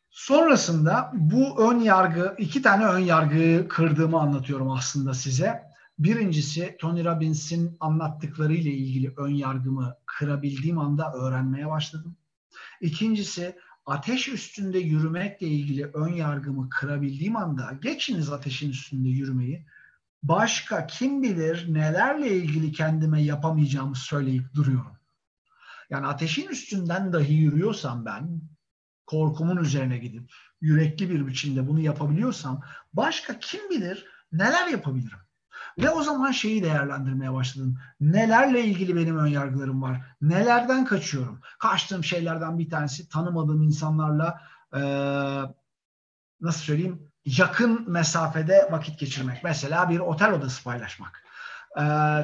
Sonrasında 0.09 1.11
bu 1.13 1.71
ön 1.71 1.79
yargı, 1.79 2.35
iki 2.37 2.61
tane 2.61 2.85
ön 2.85 2.99
yargıyı 2.99 3.67
kırdığımı 3.67 4.19
anlatıyorum 4.19 4.71
aslında 4.71 5.13
size. 5.13 5.63
Birincisi 5.99 6.75
Tony 6.79 7.05
Robbins'in 7.05 7.77
anlattıklarıyla 7.79 8.71
ilgili 8.71 9.13
ön 9.17 9.33
yargımı 9.33 9.95
kırabildiğim 10.05 10.77
anda 10.77 11.13
öğrenmeye 11.13 11.69
başladım. 11.69 12.17
İkincisi 12.81 13.55
ateş 13.85 14.27
üstünde 14.27 14.79
yürümekle 14.79 15.47
ilgili 15.47 15.85
ön 15.85 16.13
yargımı 16.13 16.69
kırabildiğim 16.69 17.35
anda 17.35 17.77
geçiniz 17.81 18.29
ateşin 18.29 18.69
üstünde 18.69 19.09
yürümeyi 19.09 19.65
başka 20.23 20.87
kim 20.87 21.23
bilir 21.23 21.73
nelerle 21.73 22.35
ilgili 22.35 22.71
kendime 22.71 23.23
yapamayacağımı 23.23 23.95
söyleyip 23.95 24.53
duruyorum. 24.53 24.97
Yani 25.89 26.07
ateşin 26.07 26.47
üstünden 26.47 27.13
dahi 27.13 27.33
yürüyorsam 27.33 28.05
ben, 28.05 28.41
korkumun 29.05 29.57
üzerine 29.57 29.97
gidip 29.97 30.31
yürekli 30.61 31.09
bir 31.09 31.27
biçimde 31.27 31.67
bunu 31.67 31.79
yapabiliyorsam 31.79 32.61
başka 32.93 33.39
kim 33.39 33.69
bilir 33.69 34.05
neler 34.31 34.67
yapabilirim. 34.67 35.19
Ve 35.77 35.89
o 35.89 36.03
zaman 36.03 36.31
şeyi 36.31 36.63
değerlendirmeye 36.63 37.33
başladım. 37.33 37.79
Nelerle 37.99 38.65
ilgili 38.65 38.95
benim 38.95 39.17
önyargılarım 39.17 39.81
var? 39.81 40.01
Nelerden 40.21 40.85
kaçıyorum? 40.85 41.41
Kaçtığım 41.59 42.03
şeylerden 42.03 42.59
bir 42.59 42.69
tanesi 42.69 43.09
tanımadığım 43.09 43.61
insanlarla 43.61 44.41
ee, 44.75 44.79
nasıl 46.41 46.61
söyleyeyim 46.61 47.12
yakın 47.25 47.91
mesafede 47.91 48.67
vakit 48.71 48.99
geçirmek. 48.99 49.43
Mesela 49.43 49.89
bir 49.89 49.99
otel 49.99 50.31
odası 50.33 50.63
paylaşmak. 50.63 51.23
Ee, 51.77 51.81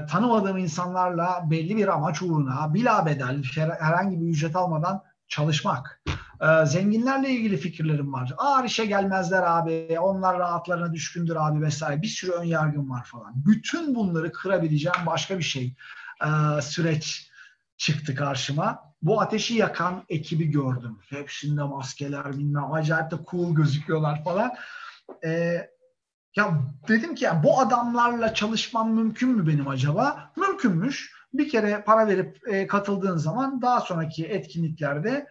tanımadığım 0.09 0.57
insanlarla 0.57 1.43
belli 1.51 1.77
bir 1.77 1.88
amaç 1.88 2.21
uğruna 2.21 2.73
bila 2.73 3.05
bedel 3.05 3.43
herhangi 3.79 4.21
bir 4.21 4.27
ücret 4.27 4.55
almadan 4.55 5.03
çalışmak. 5.27 6.01
Ee, 6.41 6.65
zenginlerle 6.65 7.29
ilgili 7.29 7.57
fikirlerim 7.57 8.13
var. 8.13 8.33
Ağır 8.38 8.63
işe 8.63 8.85
gelmezler 8.85 9.43
abi, 9.43 9.99
onlar 9.99 10.39
rahatlarına 10.39 10.93
düşkündür 10.93 11.35
abi 11.35 11.62
vesaire. 11.62 12.01
Bir 12.01 12.07
sürü 12.07 12.31
ön 12.31 12.43
yargım 12.43 12.89
var 12.89 13.03
falan. 13.03 13.33
Bütün 13.35 13.95
bunları 13.95 14.31
kırabileceğim 14.31 15.05
başka 15.05 15.38
bir 15.38 15.43
şey. 15.43 15.75
Ee, 16.23 16.62
süreç 16.62 17.29
çıktı 17.77 18.15
karşıma. 18.15 18.89
Bu 19.01 19.21
ateşi 19.21 19.54
yakan 19.54 20.04
ekibi 20.10 20.52
gördüm. 20.52 20.97
Hepsinde 21.10 21.63
maskeler 21.63 22.37
bilmem 22.37 22.73
acayip 22.73 23.12
de 23.12 23.15
cool 23.31 23.56
gözüküyorlar 23.56 24.23
falan 24.23 24.52
e, 25.23 25.29
ya 26.35 26.60
dedim 26.87 27.15
ki 27.15 27.25
yani 27.25 27.43
bu 27.43 27.60
adamlarla 27.60 28.33
çalışmam 28.33 28.93
mümkün 28.93 29.29
mü 29.29 29.47
benim 29.47 29.67
acaba? 29.67 30.31
Mümkünmüş. 30.37 31.19
Bir 31.33 31.49
kere 31.49 31.83
para 31.85 32.07
verip 32.07 32.47
e, 32.47 32.67
katıldığın 32.67 33.17
zaman 33.17 33.62
daha 33.62 33.81
sonraki 33.81 34.25
etkinliklerde 34.25 35.27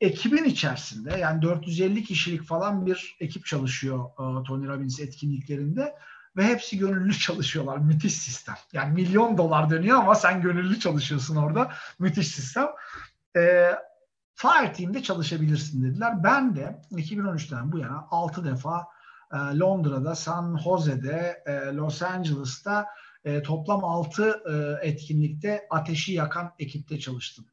ekibin 0.00 0.44
içerisinde 0.44 1.16
yani 1.18 1.42
450 1.42 2.04
kişilik 2.04 2.42
falan 2.42 2.86
bir 2.86 3.16
ekip 3.20 3.46
çalışıyor 3.46 4.04
e, 4.04 4.44
Tony 4.44 4.66
Robbins 4.66 5.00
etkinliklerinde 5.00 5.94
ve 6.36 6.44
hepsi 6.44 6.78
gönüllü 6.78 7.14
çalışıyorlar. 7.18 7.78
Müthiş 7.78 8.14
sistem. 8.14 8.56
Yani 8.72 8.94
milyon 8.94 9.38
dolar 9.38 9.70
dönüyor 9.70 9.98
ama 9.98 10.14
sen 10.14 10.42
gönüllü 10.42 10.80
çalışıyorsun 10.80 11.36
orada. 11.36 11.72
Müthiş 11.98 12.28
sistem. 12.28 12.66
E, 13.36 13.70
Fire 14.34 14.72
Team'de 14.72 15.02
çalışabilirsin 15.02 15.84
dediler. 15.84 16.24
Ben 16.24 16.56
de 16.56 16.80
2013'ten 16.92 17.72
bu 17.72 17.78
yana 17.78 18.06
6 18.10 18.44
defa 18.44 18.86
Londra'da, 19.36 20.14
San 20.14 20.58
Jose'de, 20.64 21.42
e, 21.46 21.52
Los 21.76 22.02
Angeles'ta 22.02 22.86
e, 23.24 23.42
toplam 23.42 23.84
6 23.84 24.42
e, 24.50 24.88
etkinlikte 24.88 25.66
ateşi 25.70 26.12
yakan 26.12 26.52
ekipte 26.58 26.98
çalıştım. 26.98 27.44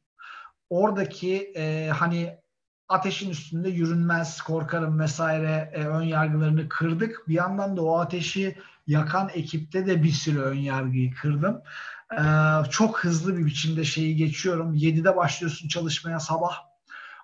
Oradaki 0.70 1.52
e, 1.56 1.88
hani 1.88 2.38
ateşin 2.88 3.30
üstünde 3.30 3.68
yürünmez, 3.68 4.42
korkarım 4.42 5.00
vesaire 5.00 5.70
e, 5.74 5.84
ön 5.84 6.02
yargılarını 6.02 6.68
kırdık. 6.68 7.28
Bir 7.28 7.34
yandan 7.34 7.76
da 7.76 7.82
o 7.82 7.98
ateşi 7.98 8.58
yakan 8.86 9.30
ekipte 9.34 9.86
de 9.86 10.02
bir 10.02 10.12
sürü 10.12 10.40
ön 10.40 10.58
yargıyı 10.58 11.14
kırdım. 11.14 11.62
E, 12.12 12.22
çok 12.70 13.04
hızlı 13.04 13.38
bir 13.38 13.46
biçimde 13.46 13.84
şeyi 13.84 14.16
geçiyorum. 14.16 14.74
7'de 14.74 15.16
başlıyorsun 15.16 15.68
çalışmaya 15.68 16.20
sabah. 16.20 16.56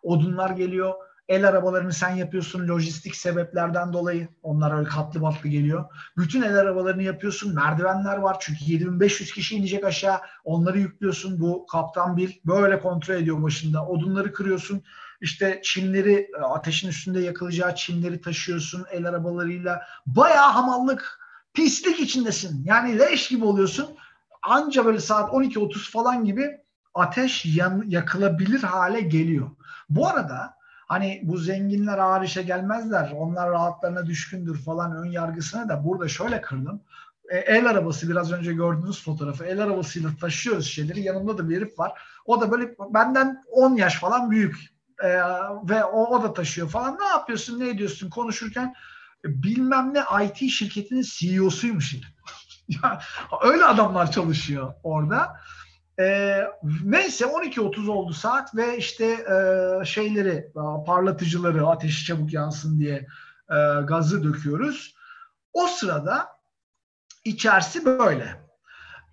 Odunlar 0.03 0.51
geliyor 0.51 0.95
El 1.31 1.49
arabalarını 1.49 1.93
sen 1.93 2.11
yapıyorsun 2.17 2.69
lojistik 2.69 3.17
sebeplerden 3.17 3.93
dolayı. 3.93 4.29
Onlar 4.43 4.79
öyle 4.79 4.89
katlı 4.89 5.23
batlı 5.23 5.49
geliyor. 5.49 5.85
Bütün 6.17 6.43
el 6.43 6.57
arabalarını 6.59 7.03
yapıyorsun. 7.03 7.55
Merdivenler 7.55 8.17
var 8.17 8.37
çünkü 8.41 8.65
7500 8.67 9.33
kişi 9.33 9.57
inecek 9.57 9.85
aşağı. 9.85 10.21
Onları 10.45 10.79
yüklüyorsun. 10.79 11.41
Bu 11.41 11.67
kaptan 11.67 12.17
Bil 12.17 12.31
böyle 12.45 12.81
kontrol 12.81 13.15
ediyor 13.15 13.43
başında. 13.43 13.87
Odunları 13.87 14.33
kırıyorsun. 14.33 14.83
İşte 15.21 15.61
çimleri 15.65 16.31
ateşin 16.43 16.89
üstünde 16.89 17.21
yakılacağı 17.21 17.75
çimleri 17.75 18.21
taşıyorsun 18.21 18.87
el 18.91 19.09
arabalarıyla. 19.09 19.83
Bayağı 20.07 20.53
hamallık, 20.53 21.21
pislik 21.55 22.01
içindesin. 22.01 22.65
Yani 22.65 22.99
leş 22.99 23.29
gibi 23.29 23.45
oluyorsun. 23.45 23.87
Anca 24.43 24.85
böyle 24.85 25.01
saat 25.01 25.31
12.30 25.31 25.91
falan 25.91 26.25
gibi 26.25 26.61
ateş 26.95 27.45
yan, 27.45 27.85
yakılabilir 27.87 28.63
hale 28.63 29.01
geliyor. 29.01 29.51
Bu 29.91 30.09
arada 30.09 30.60
Hani 30.91 31.21
bu 31.25 31.39
zenginler 31.39 31.99
ağır 31.99 32.23
işe 32.23 32.43
gelmezler. 32.43 33.13
Onlar 33.17 33.51
rahatlarına 33.51 34.07
düşkündür 34.07 34.63
falan 34.63 34.97
ön 34.97 35.11
yargısına 35.11 35.69
da 35.69 35.85
burada 35.85 36.09
şöyle 36.09 36.41
kırdım. 36.41 36.83
E, 37.29 37.37
el 37.37 37.71
arabası 37.71 38.09
biraz 38.09 38.33
önce 38.33 38.53
gördüğünüz 38.53 39.05
fotoğrafı 39.05 39.45
el 39.45 39.63
arabasıyla 39.63 40.11
taşıyoruz 40.21 40.67
şeyleri. 40.67 41.01
Yanımda 41.01 41.39
da 41.39 41.49
bir 41.49 41.57
herif 41.57 41.79
var. 41.79 42.03
O 42.27 42.41
da 42.41 42.51
böyle 42.51 42.75
benden 42.95 43.43
10 43.53 43.77
yaş 43.77 43.99
falan 43.99 44.31
büyük. 44.31 44.57
E, 45.03 45.09
ve 45.69 45.85
o, 45.85 46.07
o 46.07 46.23
da 46.23 46.33
taşıyor 46.33 46.69
falan. 46.69 46.99
Ne 47.01 47.09
yapıyorsun 47.09 47.61
ne 47.61 47.69
ediyorsun 47.69 48.11
konuşurken 48.11 48.75
bilmem 49.25 49.95
ne 49.95 50.25
IT 50.25 50.51
şirketinin 50.51 51.03
CEO'suymuş. 51.03 51.97
ya, 52.69 53.01
öyle 53.45 53.65
adamlar 53.65 54.13
çalışıyor 54.13 54.75
orada. 54.83 55.37
E, 56.01 56.45
neyse 56.85 57.25
12.30 57.25 57.91
oldu 57.91 58.13
saat 58.13 58.57
ve 58.57 58.79
işte 58.79 59.05
e, 59.05 59.85
şeyleri 59.85 60.53
parlatıcıları 60.87 61.67
ateşi 61.67 62.05
çabuk 62.05 62.33
yansın 62.33 62.79
diye 62.79 63.07
e, 63.51 63.57
gazı 63.85 64.25
döküyoruz. 64.25 64.95
O 65.53 65.67
sırada 65.67 66.29
içerisi 67.25 67.85
böyle. 67.85 68.41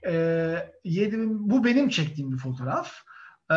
E, 0.05 0.73
7000, 0.83 1.49
bu 1.49 1.63
benim 1.65 1.89
çektiğim 1.89 2.31
bir 2.31 2.37
fotoğraf. 2.37 2.93
E, 3.51 3.55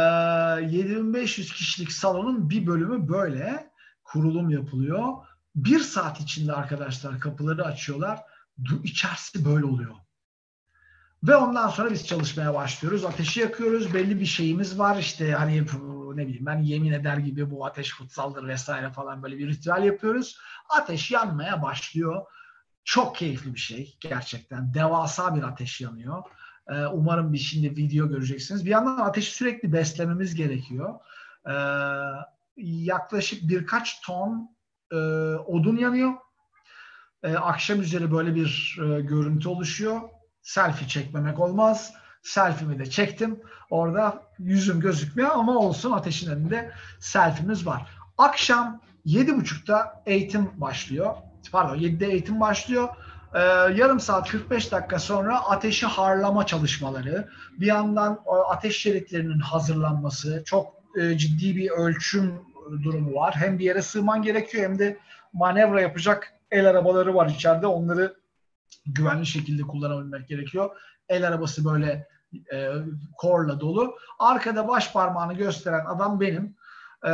7500 0.77 1.53
kişilik 1.53 1.93
salonun 1.93 2.51
bir 2.51 2.67
bölümü 2.67 3.09
böyle 3.09 3.71
kurulum 4.05 4.51
yapılıyor. 4.51 5.15
Bir 5.55 5.81
saat 5.81 6.21
içinde 6.21 6.53
arkadaşlar 6.53 7.21
kapıları 7.21 7.65
açıyorlar. 7.65 8.21
İçerisi 8.85 9.45
böyle 9.45 9.65
oluyor. 9.65 9.95
Ve 11.23 11.37
ondan 11.37 11.69
sonra 11.69 11.91
biz 11.91 12.07
çalışmaya 12.07 12.55
başlıyoruz. 12.55 13.05
Ateşi 13.05 13.41
yakıyoruz. 13.41 13.95
Belli 13.95 14.21
bir 14.21 14.27
şeyimiz 14.27 14.79
var. 14.79 14.97
İşte 14.97 15.33
hani 15.33 15.67
ne 16.15 16.27
bileyim 16.27 16.47
ben 16.47 16.59
yemin 16.59 16.93
eder 16.93 17.17
gibi 17.17 17.51
bu 17.51 17.67
ateş 17.67 17.93
kutsaldır 17.93 18.49
vesaire 18.49 18.91
falan 18.91 19.23
böyle 19.23 19.39
bir 19.39 19.49
ritüel 19.49 19.83
yapıyoruz. 19.83 20.39
Ateş 20.69 21.11
yanmaya 21.11 21.63
başlıyor. 21.63 22.27
Çok 22.85 23.17
keyifli 23.17 23.55
bir 23.55 23.59
şey 23.59 23.97
gerçekten. 24.01 24.75
Devasa 24.75 25.37
bir 25.37 25.43
ateş 25.43 25.81
yanıyor. 25.81 26.23
Ee, 26.69 26.87
umarım 26.87 27.33
bir 27.33 27.39
şimdi 27.39 27.77
video 27.77 28.09
göreceksiniz. 28.09 28.65
Bir 28.65 28.71
yandan 28.71 28.97
ateşi 28.97 29.31
sürekli 29.31 29.73
beslememiz 29.73 30.35
gerekiyor. 30.35 30.95
Ee, 31.47 31.53
yaklaşık 32.57 33.49
birkaç 33.49 34.01
ton 34.01 34.57
e, 34.93 34.97
odun 35.35 35.77
yanıyor. 35.77 36.13
Ee, 37.23 37.35
akşam 37.35 37.81
üzeri 37.81 38.13
böyle 38.13 38.35
bir 38.35 38.79
e, 38.83 39.01
görüntü 39.01 39.49
oluşuyor 39.49 40.01
selfie 40.43 40.89
çekmemek 40.89 41.41
olmaz. 41.41 41.93
Selfie'mi 42.23 42.79
de 42.79 42.91
çektim. 42.91 43.41
Orada 43.71 44.23
yüzüm 44.39 44.81
gözükmüyor 44.81 45.31
ama 45.33 45.59
olsun 45.59 45.93
ateşin 45.93 46.31
önünde 46.31 46.71
selfie'miz 47.01 47.67
var. 47.67 47.87
Akşam 48.19 48.81
7.30'da 49.07 50.03
eğitim 50.07 50.51
başlıyor. 50.57 51.15
Pardon 51.53 51.77
7'de 51.77 52.07
eğitim 52.07 52.41
başlıyor. 52.41 52.89
Ee, 53.35 53.39
yarım 53.77 54.01
saat 54.01 54.31
45 54.31 54.73
dakika 54.73 54.99
sonra 54.99 55.41
ateşi 55.41 55.87
harlama 55.87 56.47
çalışmaları, 56.47 57.29
bir 57.61 57.67
yandan 57.67 58.21
ateş 58.49 58.77
şeritlerinin 58.77 59.39
hazırlanması, 59.39 60.43
çok 60.47 60.75
e, 61.01 61.19
ciddi 61.19 61.57
bir 61.57 61.71
ölçüm 61.71 62.35
durumu 62.83 63.15
var. 63.15 63.35
Hem 63.37 63.59
bir 63.59 63.65
yere 63.65 63.83
sığman 63.83 64.23
gerekiyor 64.23 64.65
hem 64.65 64.79
de 64.79 64.99
manevra 65.33 65.81
yapacak 65.81 66.33
el 66.51 66.71
arabaları 66.71 67.15
var 67.15 67.29
içeride. 67.29 67.67
Onları 67.67 68.20
güvenli 68.87 69.27
şekilde 69.27 69.63
kullanabilmek 69.63 70.29
gerekiyor. 70.29 70.77
El 71.09 71.29
arabası 71.29 71.65
böyle 71.65 72.09
e, 72.53 72.71
korla 73.19 73.61
dolu. 73.61 73.97
Arkada 74.19 74.69
baş 74.69 74.93
parmağını 74.93 75.35
gösteren 75.35 75.85
adam 75.87 76.21
benim. 76.21 76.57
E, 77.05 77.11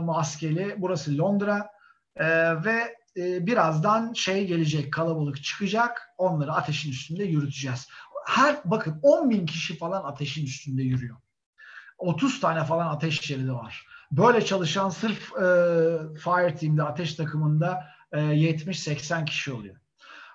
maskeli. 0.00 0.74
Burası 0.78 1.18
Londra. 1.18 1.70
E, 2.16 2.26
ve 2.64 2.96
e, 3.16 3.46
birazdan 3.46 4.12
şey 4.12 4.46
gelecek, 4.46 4.92
kalabalık 4.92 5.44
çıkacak. 5.44 6.02
Onları 6.18 6.52
ateşin 6.52 6.90
üstünde 6.90 7.24
yürüteceğiz. 7.24 7.88
Her 8.26 8.56
bakın 8.64 9.00
10 9.02 9.30
bin 9.30 9.46
kişi 9.46 9.78
falan 9.78 10.04
ateşin 10.04 10.46
üstünde 10.46 10.82
yürüyor. 10.82 11.16
30 11.98 12.40
tane 12.40 12.64
falan 12.64 12.86
ateş 12.86 13.20
şeridi 13.20 13.52
var. 13.52 13.86
Böyle 14.12 14.44
çalışan 14.44 14.88
sırf 14.88 15.32
e, 15.32 15.46
fire 16.18 16.54
team'de, 16.56 16.82
ateş 16.82 17.14
takımında 17.14 17.84
e, 18.12 18.18
70-80 18.18 19.24
kişi 19.24 19.52
oluyor 19.52 19.76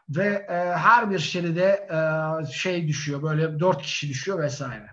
ve 0.10 0.46
e, 0.50 0.54
her 0.76 1.12
bir 1.12 1.20
şeride 1.20 1.88
e, 1.92 2.46
şey 2.46 2.88
düşüyor 2.88 3.24
böyle 3.24 3.60
dört 3.60 3.82
kişi 3.82 4.10
düşüyor 4.10 4.40
vesaire. 4.40 4.90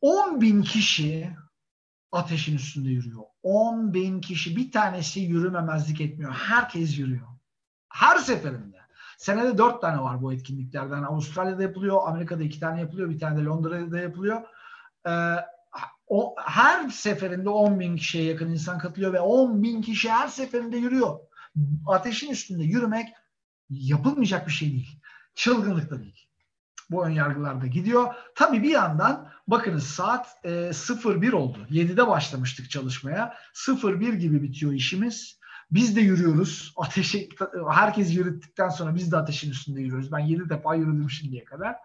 10 0.00 0.40
bin 0.40 0.62
kişi 0.62 1.36
ateşin 2.12 2.56
üstünde 2.56 2.88
yürüyor. 2.88 3.22
10 3.42 3.94
bin 3.94 4.20
kişi 4.20 4.56
bir 4.56 4.72
tanesi 4.72 5.20
yürümemezlik 5.20 6.00
etmiyor. 6.00 6.32
Herkes 6.32 6.98
yürüyor. 6.98 7.28
Her 7.88 8.16
seferinde. 8.16 8.78
Senede 9.18 9.58
dört 9.58 9.80
tane 9.80 10.02
var 10.02 10.22
bu 10.22 10.32
etkinliklerden. 10.32 11.02
Avustralya'da 11.02 11.62
yapılıyor, 11.62 12.00
Amerika'da 12.06 12.42
iki 12.42 12.60
tane 12.60 12.80
yapılıyor, 12.80 13.10
bir 13.10 13.18
tane 13.18 13.40
de 13.40 13.44
Londra'da 13.44 13.98
yapılıyor. 13.98 14.42
Ee, 15.08 15.10
o, 16.06 16.34
her 16.46 16.88
seferinde 16.88 17.48
10 17.48 17.80
bin 17.80 17.96
kişiye 17.96 18.24
yakın 18.24 18.50
insan 18.50 18.78
katılıyor 18.78 19.12
ve 19.12 19.20
10 19.20 19.62
bin 19.62 19.82
kişi 19.82 20.10
her 20.10 20.28
seferinde 20.28 20.76
yürüyor. 20.76 21.18
Ateşin 21.86 22.30
üstünde 22.30 22.64
yürümek 22.64 23.08
yapılmayacak 23.70 24.46
bir 24.46 24.52
şey 24.52 24.70
değil. 24.70 25.00
Çılgınlık 25.34 25.90
da 25.90 26.00
değil. 26.00 26.28
Bu 26.90 27.06
ön 27.06 27.10
yargılar 27.10 27.60
da 27.62 27.66
gidiyor. 27.66 28.14
Tabii 28.34 28.62
bir 28.62 28.70
yandan 28.70 29.28
bakınız 29.48 29.86
saat 29.86 30.44
e, 30.44 30.70
01 31.04 31.32
oldu. 31.32 31.58
7'de 31.70 32.06
başlamıştık 32.06 32.70
çalışmaya. 32.70 33.34
01 33.82 34.12
gibi 34.12 34.42
bitiyor 34.42 34.72
işimiz. 34.72 35.38
Biz 35.70 35.96
de 35.96 36.00
yürüyoruz. 36.00 36.72
Ateşi 36.76 37.28
herkes 37.72 38.16
yürüttükten 38.16 38.68
sonra 38.68 38.94
biz 38.94 39.12
de 39.12 39.16
ateşin 39.16 39.50
üstünde 39.50 39.80
yürüyoruz. 39.80 40.12
Ben 40.12 40.18
7 40.18 40.50
defa 40.50 40.74
yürüdüm 40.74 41.10
şimdiye 41.10 41.44
kadar. 41.44 41.76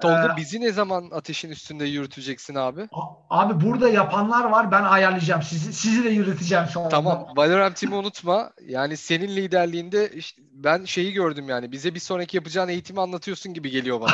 Tolga 0.00 0.32
ee, 0.34 0.36
bizi 0.36 0.60
ne 0.60 0.72
zaman 0.72 1.10
ateşin 1.12 1.50
üstünde 1.50 1.84
yürüteceksin 1.84 2.54
abi? 2.54 2.88
Abi 3.30 3.66
burada 3.66 3.88
yapanlar 3.88 4.44
var. 4.44 4.70
Ben 4.70 4.82
ayarlayacağım. 4.82 5.42
Sizi, 5.42 5.72
sizi 5.72 6.04
de 6.04 6.08
yürüteceğim 6.08 6.66
sonra. 6.66 6.88
Tamam. 6.88 7.26
Valorant 7.36 7.76
Team'i 7.76 7.96
unutma. 7.96 8.50
Yani 8.66 8.96
senin 8.96 9.28
liderliğinde 9.28 10.08
işte 10.08 10.42
ben 10.52 10.84
şeyi 10.84 11.12
gördüm 11.12 11.48
yani. 11.48 11.72
Bize 11.72 11.94
bir 11.94 12.00
sonraki 12.00 12.36
yapacağın 12.36 12.68
eğitimi 12.68 13.00
anlatıyorsun 13.00 13.54
gibi 13.54 13.70
geliyor 13.70 14.00
bana. 14.00 14.12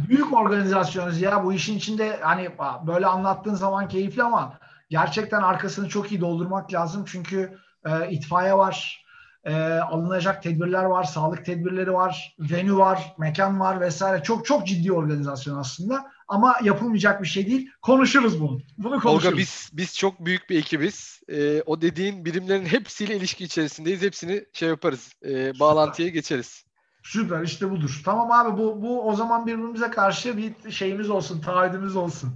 Büyük 0.08 0.32
organizasyonuz 0.32 1.20
ya. 1.20 1.44
Bu 1.44 1.52
işin 1.52 1.76
içinde 1.76 2.18
hani 2.22 2.50
böyle 2.86 3.06
anlattığın 3.06 3.54
zaman 3.54 3.88
keyifli 3.88 4.22
ama 4.22 4.58
gerçekten 4.90 5.42
arkasını 5.42 5.88
çok 5.88 6.12
iyi 6.12 6.20
doldurmak 6.20 6.72
lazım. 6.72 7.04
Çünkü 7.08 7.58
e, 7.84 8.10
itfaiye 8.10 8.54
var 8.54 9.05
e, 9.46 9.54
alınacak 9.78 10.42
tedbirler 10.42 10.84
var, 10.84 11.04
sağlık 11.04 11.44
tedbirleri 11.44 11.92
var, 11.92 12.36
venue 12.38 12.76
var, 12.76 13.14
mekan 13.18 13.60
var 13.60 13.80
vesaire. 13.80 14.22
Çok 14.22 14.46
çok 14.46 14.66
ciddi 14.66 14.92
organizasyon 14.92 15.58
aslında 15.58 16.10
ama 16.28 16.56
yapılmayacak 16.62 17.22
bir 17.22 17.28
şey 17.28 17.46
değil. 17.46 17.70
Konuşuruz 17.82 18.40
bunu. 18.40 18.60
Bunu 18.78 19.00
konuşuruz. 19.00 19.26
Olga 19.26 19.38
biz 19.38 19.70
biz 19.72 19.98
çok 19.98 20.24
büyük 20.24 20.50
bir 20.50 20.58
ekibiz. 20.58 21.20
E, 21.28 21.62
o 21.62 21.80
dediğin 21.80 22.24
birimlerin 22.24 22.66
hepsiyle 22.66 23.16
ilişki 23.16 23.44
içerisindeyiz. 23.44 24.02
Hepsini 24.02 24.44
şey 24.52 24.68
yaparız. 24.68 25.12
E, 25.24 25.58
bağlantıya 25.60 26.08
geçeriz. 26.08 26.64
Süper 27.02 27.42
işte 27.42 27.70
budur. 27.70 28.02
Tamam 28.04 28.32
abi 28.32 28.58
bu 28.58 28.82
bu 28.82 29.08
o 29.08 29.14
zaman 29.14 29.46
birbirimize 29.46 29.90
karşı 29.90 30.36
bir 30.36 30.70
şeyimiz 30.70 31.10
olsun, 31.10 31.40
taahhüdümüz 31.40 31.96
olsun. 31.96 32.30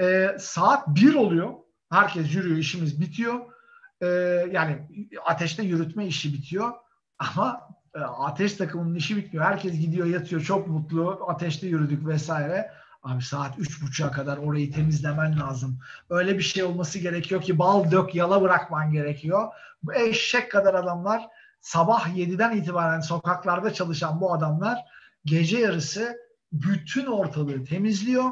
E, 0.00 0.36
saat 0.38 0.88
1 0.88 1.14
oluyor. 1.14 1.52
Herkes 1.90 2.34
yürüyor, 2.34 2.56
işimiz 2.56 3.00
bitiyor 3.00 3.55
e, 4.00 4.06
yani 4.52 4.88
ateşte 5.24 5.62
yürütme 5.62 6.06
işi 6.06 6.34
bitiyor 6.34 6.72
ama 7.18 7.68
e, 7.94 7.98
ateş 8.00 8.52
takımının 8.52 8.94
işi 8.94 9.16
bitmiyor. 9.16 9.44
Herkes 9.44 9.80
gidiyor 9.80 10.06
yatıyor 10.06 10.42
çok 10.42 10.66
mutlu 10.66 11.24
ateşte 11.28 11.66
yürüdük 11.66 12.06
vesaire. 12.06 12.70
Abi 13.02 13.22
saat 13.22 13.58
üç 13.58 13.82
buçuğa 13.82 14.10
kadar 14.10 14.36
orayı 14.36 14.72
temizlemen 14.72 15.40
lazım. 15.40 15.78
Öyle 16.10 16.38
bir 16.38 16.42
şey 16.42 16.62
olması 16.62 16.98
gerekiyor 16.98 17.42
ki 17.42 17.58
bal 17.58 17.90
dök 17.90 18.14
yala 18.14 18.42
bırakman 18.42 18.92
gerekiyor. 18.92 19.48
Bu 19.82 19.94
eşek 19.94 20.50
kadar 20.50 20.74
adamlar 20.74 21.28
sabah 21.60 22.08
7'den 22.08 22.56
itibaren 22.56 23.00
sokaklarda 23.00 23.72
çalışan 23.72 24.20
bu 24.20 24.32
adamlar 24.32 24.78
gece 25.24 25.58
yarısı 25.58 26.16
bütün 26.52 27.06
ortalığı 27.06 27.64
temizliyor 27.64 28.30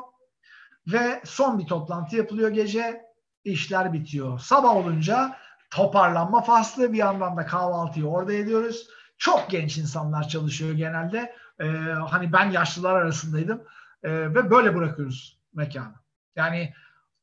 ve 0.87 1.23
son 1.25 1.59
bir 1.59 1.67
toplantı 1.67 2.17
yapılıyor 2.17 2.51
gece 2.51 3.03
işler 3.45 3.93
bitiyor. 3.93 4.39
Sabah 4.39 4.77
olunca 4.77 5.37
toparlanma 5.75 6.43
faslı 6.43 6.93
bir 6.93 6.99
yandan 6.99 7.37
da 7.37 7.47
kahvaltıyı 7.47 8.07
orada 8.07 8.33
ediyoruz. 8.33 8.87
Çok 9.19 9.51
genç 9.51 9.79
insanlar 9.79 10.29
çalışıyor 10.29 10.73
genelde. 10.73 11.35
Ee, 11.61 11.67
hani 12.09 12.33
ben 12.33 12.51
yaşlılar 12.51 12.95
arasındaydım 12.95 13.63
ee, 14.03 14.11
ve 14.11 14.51
böyle 14.51 14.75
bırakıyoruz 14.75 15.41
mekanı. 15.55 15.95
Yani 16.37 16.75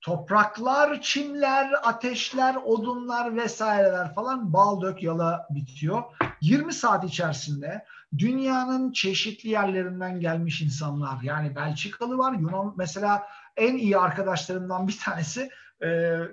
topraklar, 0.02 1.02
çimler, 1.02 1.72
ateşler, 1.84 2.56
odunlar 2.56 3.36
vesaireler 3.36 4.14
falan 4.16 4.54
bal 4.54 4.82
dök 4.82 5.04
yala 5.04 5.48
bitiyor. 5.50 6.04
20 6.42 6.74
saat 6.74 7.04
içerisinde 7.04 7.86
dünyanın 8.18 8.92
çeşitli 8.92 9.50
yerlerinden 9.50 10.20
gelmiş 10.20 10.62
insanlar 10.62 11.22
yani 11.22 11.56
Belçikalı 11.56 12.18
var, 12.18 12.34
Yunan 12.34 12.74
mesela 12.78 13.28
en 13.58 13.78
iyi 13.78 13.98
arkadaşlarımdan 13.98 14.88
bir 14.88 15.00
tanesi 15.04 15.50
e, 15.82 15.88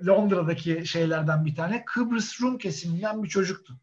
Londra'daki 0.07 0.87
şeylerden 0.87 1.45
bir 1.45 1.55
tane 1.55 1.85
Kıbrıs 1.85 2.41
Rum 2.41 2.59
kesiminden 2.59 3.23
bir 3.23 3.29
çocuktu. 3.29 3.75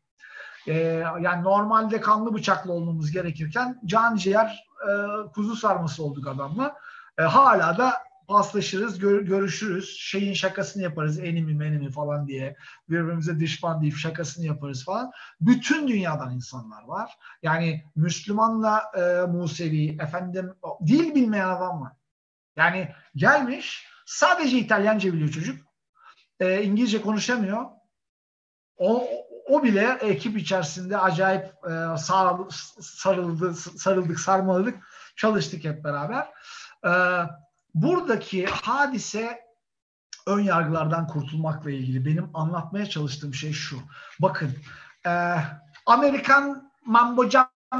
E, 0.67 0.73
yani 1.21 1.43
normalde 1.43 2.01
kanlı 2.01 2.33
bıçaklı 2.33 2.73
olmamız 2.73 3.11
gerekirken 3.11 3.81
can 3.85 4.15
ciğer 4.15 4.65
e, 4.87 4.91
kuzu 5.31 5.55
sarması 5.55 6.03
olduk 6.03 6.27
adamla. 6.27 6.75
E, 7.17 7.23
hala 7.23 7.77
da 7.77 7.93
paslaşırız, 8.27 8.99
gör, 8.99 9.21
görüşürüz. 9.21 9.97
Şeyin 9.99 10.33
şakasını 10.33 10.83
yaparız. 10.83 11.19
Enimi 11.19 11.53
menimi 11.53 11.91
falan 11.91 12.27
diye. 12.27 12.55
Birbirimize 12.89 13.39
düşman 13.39 13.81
deyip 13.81 13.97
şakasını 13.97 14.45
yaparız 14.45 14.85
falan. 14.85 15.11
Bütün 15.41 15.87
dünyadan 15.87 16.33
insanlar 16.33 16.83
var. 16.83 17.11
Yani 17.43 17.83
Müslümanla 17.95 18.83
e, 18.97 19.31
Musevi, 19.31 19.97
efendim 20.01 20.53
dil 20.85 21.15
bilmeyen 21.15 21.49
adam 21.49 21.81
var. 21.81 21.91
Yani 22.57 22.91
gelmiş 23.15 23.87
sadece 24.05 24.57
İtalyanca 24.57 25.13
biliyor 25.13 25.29
çocuk. 25.29 25.65
E, 26.39 26.63
İngilizce 26.63 27.01
konuşamıyor. 27.01 27.65
O, 28.77 29.07
o 29.47 29.63
bile 29.63 29.97
ekip 30.01 30.37
içerisinde 30.37 30.97
acayip 30.97 31.45
e, 31.45 31.97
sarıldı, 31.97 32.47
sarıldı, 32.81 33.53
sarıldık, 33.53 34.19
sarmaladık. 34.19 34.83
Çalıştık 35.15 35.63
hep 35.63 35.83
beraber. 35.83 36.27
E, 36.85 36.91
buradaki 37.73 38.45
hadise 38.45 39.45
ön 40.27 40.39
yargılardan 40.39 41.07
kurtulmakla 41.07 41.71
ilgili 41.71 42.05
benim 42.05 42.29
anlatmaya 42.33 42.85
çalıştığım 42.85 43.33
şey 43.33 43.51
şu. 43.51 43.77
Bakın 44.19 44.51
e, 45.05 45.35
Amerikan 45.85 46.71
mambo 46.85 47.29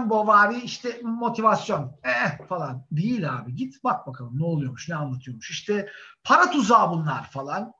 Bovari 0.10 0.62
işte 0.62 1.02
motivasyon 1.04 1.92
eh 2.04 2.48
falan 2.48 2.86
değil 2.92 3.36
abi. 3.36 3.56
Git 3.56 3.84
bak 3.84 4.08
bakalım 4.08 4.40
ne 4.40 4.44
oluyormuş 4.44 4.90
ne 4.90 4.96
anlatıyormuş. 4.96 5.50
İşte 5.52 5.90
para 6.24 6.52
tuzağı 6.52 6.92
bunlar 6.92 7.30
falan. 7.30 7.74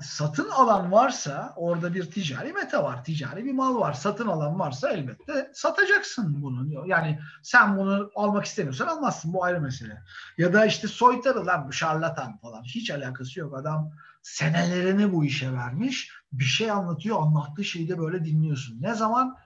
Satın 0.00 0.48
alan 0.50 0.92
varsa 0.92 1.52
orada 1.56 1.94
bir 1.94 2.10
ticari 2.10 2.52
meta 2.52 2.84
var 2.84 3.04
ticari 3.04 3.44
bir 3.44 3.52
mal 3.52 3.80
var. 3.80 3.92
Satın 3.92 4.28
alan 4.28 4.58
varsa 4.58 4.90
elbette 4.90 5.50
satacaksın 5.54 6.42
bunu. 6.42 6.86
Yani 6.86 7.20
sen 7.42 7.76
bunu 7.76 8.10
almak 8.14 8.44
istemiyorsan 8.44 8.86
almazsın 8.86 9.32
bu 9.32 9.44
ayrı 9.44 9.60
mesele. 9.60 10.02
Ya 10.38 10.52
da 10.52 10.66
işte 10.66 10.88
soytarı 10.88 11.46
lan 11.46 11.68
bu 11.68 11.72
şarlatan 11.72 12.38
falan. 12.38 12.62
Hiç 12.62 12.90
alakası 12.90 13.40
yok. 13.40 13.58
Adam 13.58 13.90
senelerini 14.22 15.12
bu 15.12 15.24
işe 15.24 15.52
vermiş 15.52 16.12
bir 16.32 16.44
şey 16.44 16.70
anlatıyor 16.70 17.20
anlattığı 17.20 17.64
şeyi 17.64 17.88
de 17.88 17.98
böyle 17.98 18.24
dinliyorsun. 18.24 18.82
Ne 18.82 18.94
zaman 18.94 19.36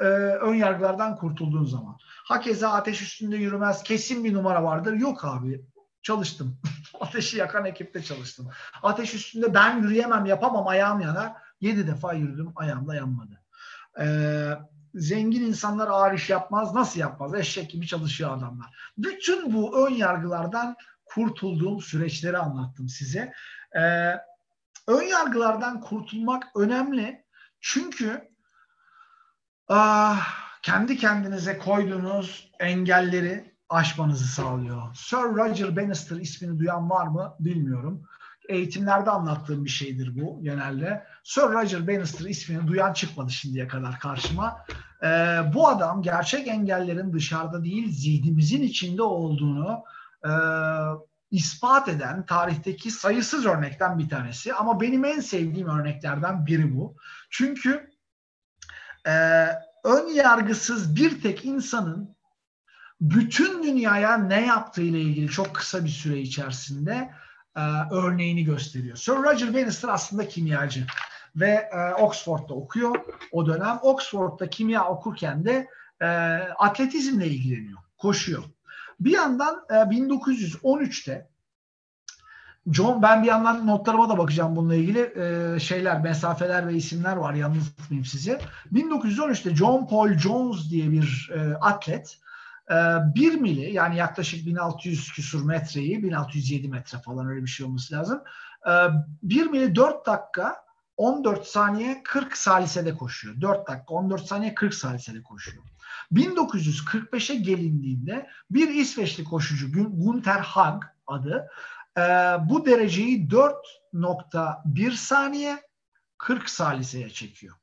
e, 0.00 0.04
ön 0.04 0.54
yargılardan 0.54 1.16
kurtulduğun 1.16 1.64
zaman. 1.64 1.98
Hakeza 2.24 2.72
ateş 2.72 3.02
üstünde 3.02 3.36
yürümez 3.36 3.82
kesin 3.82 4.24
bir 4.24 4.34
numara 4.34 4.64
vardır. 4.64 4.92
Yok 4.92 5.24
abi 5.24 5.64
çalıştım. 6.02 6.58
Ateşi 7.00 7.36
yakan 7.36 7.64
ekipte 7.64 8.02
çalıştım. 8.02 8.50
Ateş 8.82 9.14
üstünde 9.14 9.54
ben 9.54 9.82
yürüyemem 9.82 10.26
yapamam 10.26 10.68
ayağım 10.68 11.00
yanar. 11.00 11.32
Yedi 11.60 11.86
defa 11.86 12.12
yürüdüm 12.12 12.52
ayağım 12.56 12.88
da 12.88 12.94
yanmadı. 12.94 13.40
Ee, 14.00 14.50
zengin 14.94 15.42
insanlar 15.42 15.88
ağır 15.88 16.12
iş 16.12 16.30
yapmaz. 16.30 16.74
Nasıl 16.74 17.00
yapmaz? 17.00 17.34
Eşek 17.34 17.70
gibi 17.70 17.86
çalışıyor 17.86 18.38
adamlar. 18.38 18.92
Bütün 18.98 19.54
bu 19.54 19.86
ön 19.86 19.92
yargılardan 19.92 20.76
kurtulduğum 21.04 21.80
süreçleri 21.80 22.38
anlattım 22.38 22.88
size. 22.88 23.32
Ee, 23.76 24.14
ön 24.88 25.02
yargılardan 25.02 25.80
kurtulmak 25.80 26.44
önemli. 26.56 27.24
Çünkü 27.60 28.33
kendi 30.62 30.96
kendinize 30.96 31.58
koyduğunuz 31.58 32.50
engelleri 32.60 33.54
aşmanızı 33.68 34.26
sağlıyor. 34.26 34.82
Sir 34.94 35.16
Roger 35.16 35.76
Bannister 35.76 36.16
ismini 36.16 36.58
duyan 36.58 36.90
var 36.90 37.06
mı 37.06 37.34
bilmiyorum. 37.40 38.02
Eğitimlerde 38.48 39.10
anlattığım 39.10 39.64
bir 39.64 39.70
şeydir 39.70 40.20
bu 40.20 40.42
genelde. 40.42 41.04
Sir 41.24 41.42
Roger 41.42 41.88
Bannister 41.88 42.26
ismini 42.26 42.66
duyan 42.66 42.92
çıkmadı 42.92 43.30
şimdiye 43.30 43.68
kadar 43.68 43.98
karşıma. 43.98 44.64
Ee, 45.02 45.40
bu 45.54 45.68
adam 45.68 46.02
gerçek 46.02 46.48
engellerin 46.48 47.12
dışarıda 47.12 47.64
değil 47.64 47.92
zihnimizin 47.92 48.62
içinde 48.62 49.02
olduğunu 49.02 49.84
e, 50.24 50.30
ispat 51.30 51.88
eden 51.88 52.26
tarihteki 52.26 52.90
sayısız 52.90 53.46
örnekten 53.46 53.98
bir 53.98 54.08
tanesi. 54.08 54.54
Ama 54.54 54.80
benim 54.80 55.04
en 55.04 55.20
sevdiğim 55.20 55.68
örneklerden 55.68 56.46
biri 56.46 56.76
bu. 56.76 56.96
Çünkü 57.30 57.93
e, 59.06 59.12
ön 59.84 60.08
yargısız 60.08 60.96
bir 60.96 61.22
tek 61.22 61.44
insanın 61.44 62.14
bütün 63.00 63.62
dünyaya 63.62 64.16
ne 64.16 64.46
yaptığı 64.46 64.82
ile 64.82 65.00
ilgili 65.00 65.28
çok 65.28 65.54
kısa 65.54 65.84
bir 65.84 65.90
süre 65.90 66.18
içerisinde 66.18 67.10
e, 67.56 67.60
örneğini 67.90 68.44
gösteriyor. 68.44 68.96
Sir 68.96 69.12
Roger 69.12 69.54
Bannister 69.54 69.88
aslında 69.88 70.28
kimyacı 70.28 70.86
ve 71.36 71.68
e, 71.72 71.94
Oxford'da 71.94 72.54
okuyor 72.54 72.96
o 73.32 73.46
dönem. 73.46 73.78
Oxford'da 73.82 74.50
kimya 74.50 74.88
okurken 74.88 75.44
de 75.44 75.68
e, 76.00 76.06
atletizmle 76.58 77.26
ilgileniyor, 77.26 77.78
koşuyor. 77.98 78.44
Bir 79.00 79.10
yandan 79.10 79.64
e, 79.70 79.74
1913'te 79.74 81.28
John 82.72 83.02
ben 83.02 83.22
bir 83.22 83.28
yandan 83.28 83.66
notlarıma 83.66 84.08
da 84.08 84.18
bakacağım 84.18 84.56
bununla 84.56 84.74
ilgili 84.74 85.00
e, 85.00 85.60
şeyler, 85.60 86.00
mesafeler 86.00 86.68
ve 86.68 86.74
isimler 86.74 87.16
var 87.16 87.34
yalnız 87.34 87.74
tutmayayım 87.76 88.04
sizi. 88.04 88.38
1913'te 88.72 89.56
John 89.56 89.86
Paul 89.86 90.12
Jones 90.12 90.70
diye 90.70 90.90
bir 90.90 91.30
e, 91.34 91.54
atlet 91.54 92.18
e, 92.70 92.74
1 93.14 93.34
mili 93.34 93.72
yani 93.72 93.96
yaklaşık 93.96 94.46
1600 94.46 95.12
küsur 95.12 95.44
metreyi 95.44 96.02
1607 96.02 96.68
metre 96.68 96.98
falan 96.98 97.26
öyle 97.26 97.42
bir 97.42 97.50
şey 97.50 97.66
olması 97.66 97.94
lazım. 97.94 98.22
E, 98.66 98.72
1 99.22 99.46
mili 99.46 99.74
4 99.74 100.06
dakika 100.06 100.64
14 100.96 101.46
saniye 101.46 102.02
40 102.04 102.36
salisede 102.36 102.94
koşuyor. 102.94 103.40
4 103.40 103.68
dakika 103.68 103.94
14 103.94 104.26
saniye 104.26 104.54
40 104.54 104.74
salisede 104.74 105.22
koşuyor. 105.22 105.64
1945'e 106.12 107.36
gelindiğinde 107.36 108.28
bir 108.50 108.68
İsveçli 108.68 109.24
koşucu 109.24 109.72
Gunther 109.72 110.40
Hag 110.40 110.82
adı 111.06 111.48
e, 111.98 112.02
bu 112.48 112.66
dereceyi 112.66 113.28
4.1 113.28 114.90
saniye 114.90 115.62
40 116.18 116.50
saliseye 116.50 117.10
çekiyor. 117.10 117.56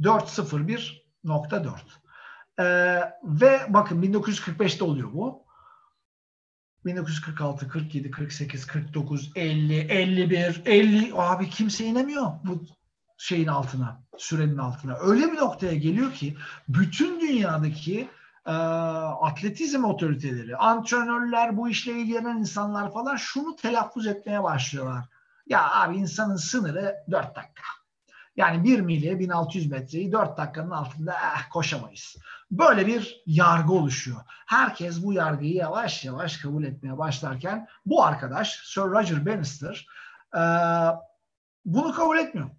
4.01.4. 0.00 1.78
Ee, 2.58 3.12
ve 3.24 3.60
bakın 3.68 4.02
1945'te 4.02 4.84
oluyor 4.84 5.12
bu. 5.12 5.46
1946, 6.84 7.68
47, 7.68 8.10
48, 8.10 8.66
49, 8.66 9.32
50, 9.36 9.74
51, 9.74 10.62
50 10.66 11.12
abi 11.14 11.50
kimse 11.50 11.84
inemiyor 11.84 12.32
bu 12.44 12.64
şeyin 13.18 13.46
altına, 13.46 14.02
sürenin 14.18 14.58
altına. 14.58 14.96
Öyle 14.98 15.32
bir 15.32 15.36
noktaya 15.36 15.74
geliyor 15.74 16.12
ki 16.12 16.36
bütün 16.68 17.20
dünyadaki 17.20 18.08
e, 18.46 18.52
atletizm 19.20 19.84
otoriteleri, 19.84 20.56
antrenörler, 20.56 21.56
bu 21.56 21.68
işle 21.68 21.92
ilgilenen 21.92 22.36
insanlar 22.36 22.92
falan 22.92 23.16
şunu 23.16 23.56
telaffuz 23.56 24.06
etmeye 24.06 24.42
başlıyorlar. 24.42 25.04
Ya 25.46 25.72
abi 25.72 25.96
insanın 25.96 26.36
sınırı 26.36 26.96
4 27.10 27.36
dakika. 27.36 27.62
Yani 28.36 28.64
1 28.64 28.80
milye 28.80 29.18
1600 29.18 29.70
metreyi 29.70 30.12
4 30.12 30.36
dakikanın 30.36 30.70
altında 30.70 31.12
eh, 31.12 31.50
koşamayız. 31.52 32.16
Böyle 32.50 32.86
bir 32.86 33.22
yargı 33.26 33.72
oluşuyor. 33.72 34.20
Herkes 34.46 35.04
bu 35.04 35.12
yargıyı 35.12 35.54
yavaş 35.54 36.04
yavaş 36.04 36.36
kabul 36.36 36.64
etmeye 36.64 36.98
başlarken 36.98 37.68
bu 37.86 38.04
arkadaş 38.04 38.60
Sir 38.64 38.80
Roger 38.80 39.26
Bannister 39.26 39.86
e, 40.34 40.42
bunu 41.64 41.94
kabul 41.94 42.18
etmiyor. 42.18 42.50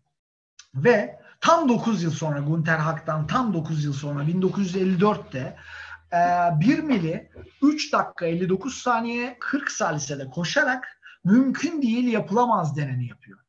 Ve 0.76 1.20
tam 1.42 1.70
9 1.70 2.04
yıl 2.04 2.12
sonra 2.12 2.40
Gunter 2.40 2.78
Hack'tan 2.78 3.28
tam 3.28 3.54
9 3.54 3.84
yıl 3.86 3.94
sonra 3.94 4.24
1954'te 4.24 5.58
e, 6.14 6.60
1 6.60 6.80
mili 6.80 7.30
3 7.62 7.94
dakika 7.94 8.26
59 8.26 8.78
saniye 8.78 9.38
40 9.40 9.72
salisede 9.72 10.30
koşarak 10.30 10.88
mümkün 11.24 11.82
değil 11.82 12.08
yapılamaz 12.08 12.78
deneni 12.78 13.08
yapıyor. 13.08 13.40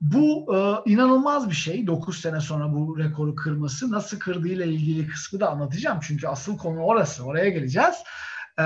Bu 0.00 0.56
e, 0.56 0.90
inanılmaz 0.90 1.50
bir 1.50 1.54
şey. 1.54 1.86
9 1.86 2.20
sene 2.20 2.40
sonra 2.40 2.72
bu 2.72 2.98
rekoru 2.98 3.34
kırması. 3.34 3.90
Nasıl 3.90 4.18
kırdığıyla 4.18 4.64
ilgili 4.64 5.08
kısmı 5.08 5.40
da 5.40 5.50
anlatacağım. 5.50 5.98
Çünkü 6.02 6.28
asıl 6.28 6.58
konu 6.58 6.80
orası. 6.80 7.24
Oraya 7.24 7.48
geleceğiz. 7.48 7.94
E, 8.58 8.64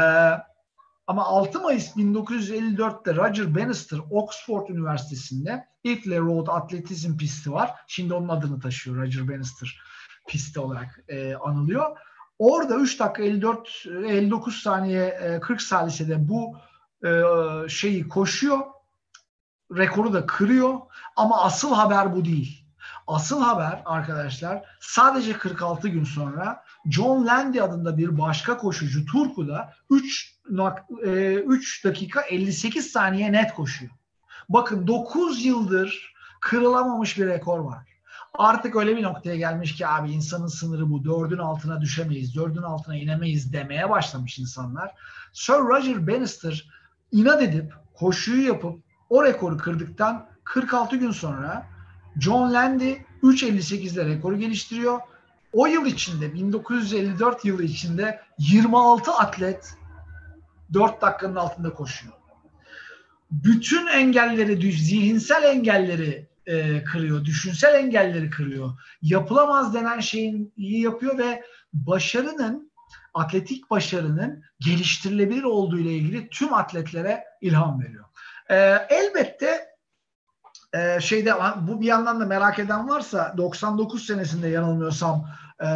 ama 1.07 1.25
6 1.25 1.61
Mayıs 1.61 1.97
1954'te 1.97 3.17
Roger 3.17 3.55
Bannister 3.55 4.01
Oxford 4.11 4.69
Üniversitesi'nde 4.69 5.69
Ifle 5.85 6.19
Road 6.19 6.47
atletizm 6.47 7.17
pisti 7.17 7.53
var. 7.53 7.71
Şimdi 7.87 8.15
onun 8.15 8.29
adını 8.29 8.61
taşıyor 8.61 8.97
Roger 8.97 9.29
Bannister 9.29 9.81
pisti 10.29 10.61
olarak 10.61 11.01
e, 11.09 11.35
anılıyor. 11.35 11.99
Orada 12.39 12.77
3 12.77 13.01
dakika 13.01 13.23
54 13.23 13.87
59 13.87 14.63
saniye 14.63 15.07
e, 15.07 15.41
40 15.41 15.63
salisede 15.63 16.29
bu 16.29 16.57
e, 17.07 17.11
şeyi 17.69 18.09
koşuyor. 18.09 18.59
Rekoru 19.77 20.13
da 20.13 20.27
kırıyor. 20.27 20.81
Ama 21.17 21.43
asıl 21.43 21.75
haber 21.75 22.17
bu 22.17 22.25
değil. 22.25 22.65
Asıl 23.07 23.43
haber 23.43 23.83
arkadaşlar 23.85 24.63
sadece 24.81 25.33
46 25.33 25.89
gün 25.89 26.05
sonra 26.05 26.65
John 26.91 27.27
Landy 27.27 27.61
adında 27.61 27.99
bir 27.99 28.19
başka 28.19 28.57
koşucu 28.57 29.07
Turku'da 29.07 29.73
3 29.91 30.34
3 30.51 31.85
dakika 31.85 32.21
58 32.21 32.91
saniye 32.91 33.33
net 33.33 33.55
koşuyor. 33.55 33.93
Bakın 34.49 34.87
9 34.87 35.45
yıldır 35.45 36.15
kırılamamış 36.41 37.19
bir 37.19 37.27
rekor 37.27 37.59
var. 37.59 37.95
Artık 38.35 38.77
öyle 38.77 38.97
bir 38.97 39.03
noktaya 39.03 39.37
gelmiş 39.37 39.77
ki 39.77 39.87
abi 39.87 40.11
insanın 40.11 40.47
sınırı 40.47 40.91
bu. 40.91 41.05
Dördün 41.05 41.39
altına 41.39 41.81
düşemeyiz, 41.81 42.35
dördün 42.35 42.63
altına 42.63 42.97
inemeyiz 42.97 43.53
demeye 43.53 43.91
başlamış 43.91 44.39
insanlar. 44.39 44.91
Sir 45.33 45.53
Roger 45.53 46.07
Bannister 46.07 46.71
inat 47.13 47.43
edip 47.43 47.73
koşuyu 47.95 48.47
yapıp 48.47 48.79
o 49.11 49.25
rekoru 49.25 49.57
kırdıktan 49.57 50.27
46 50.45 50.97
gün 50.97 51.11
sonra 51.11 51.67
John 52.21 52.53
Landy 52.53 52.93
3.58'de 53.23 54.05
rekoru 54.05 54.39
geliştiriyor. 54.39 55.01
O 55.53 55.67
yıl 55.67 55.87
içinde 55.87 56.35
1954 56.35 57.45
yılı 57.45 57.63
içinde 57.63 58.21
26 58.39 59.13
atlet 59.13 59.75
4 60.75 61.03
dakikanın 61.03 61.37
altında 61.37 61.75
koşuyor. 61.75 62.15
Bütün 63.31 63.87
engelleri, 63.87 64.73
zihinsel 64.73 65.43
engelleri 65.43 66.29
e, 66.47 66.85
kırıyor, 66.85 67.25
düşünsel 67.25 67.75
engelleri 67.75 68.31
kırıyor. 68.31 68.71
Yapılamaz 69.03 69.75
denen 69.75 70.01
şeyin 70.01 70.53
iyi 70.57 70.83
yapıyor 70.83 71.19
ve 71.19 71.43
başarının, 71.73 72.73
atletik 73.15 73.71
başarının 73.71 74.43
geliştirilebilir 74.61 75.43
olduğu 75.43 75.79
ile 75.79 75.93
ilgili 75.93 76.29
tüm 76.29 76.55
atletlere 76.55 77.25
ilham 77.41 77.83
veriyor. 77.83 78.05
E, 78.51 78.57
elbette 78.91 79.67
e, 80.75 81.01
şeyde 81.01 81.35
bu 81.61 81.81
bir 81.81 81.87
yandan 81.87 82.21
da 82.21 82.27
merak 82.27 82.59
eden 82.59 82.89
varsa 82.89 83.35
99 83.37 84.07
senesinde 84.07 84.49
yanılmıyorsam 84.49 85.29
e, 85.61 85.69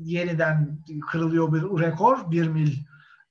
yeniden 0.00 0.78
kırılıyor 1.10 1.52
bir 1.52 1.82
rekor. 1.82 2.30
Bir 2.30 2.48
mil 2.48 2.76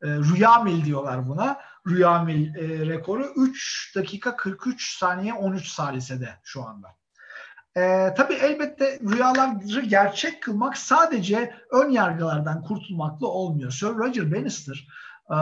e, 0.04 0.08
rüya 0.08 0.60
mil 0.60 0.86
diyorlar 0.86 1.28
buna. 1.28 1.60
Rüya 1.88 2.24
mil 2.24 2.56
e, 2.56 2.86
rekoru 2.88 3.34
3 3.36 3.96
dakika 3.96 4.36
43 4.36 4.98
saniye 4.98 5.34
13 5.34 5.68
salisede 5.68 6.30
şu 6.44 6.64
anda. 6.64 6.88
E, 7.78 8.14
tabii 8.18 8.34
elbette 8.34 9.00
rüyaları 9.00 9.82
gerçek 9.82 10.44
kılmak 10.44 10.78
sadece 10.78 11.56
ön 11.72 11.90
yargılardan 11.90 12.64
kurtulmakla 12.64 13.28
olmuyor. 13.28 13.72
Sir 13.72 13.88
Roger 13.88 14.32
Bannister 14.32 14.88
e, 15.30 15.38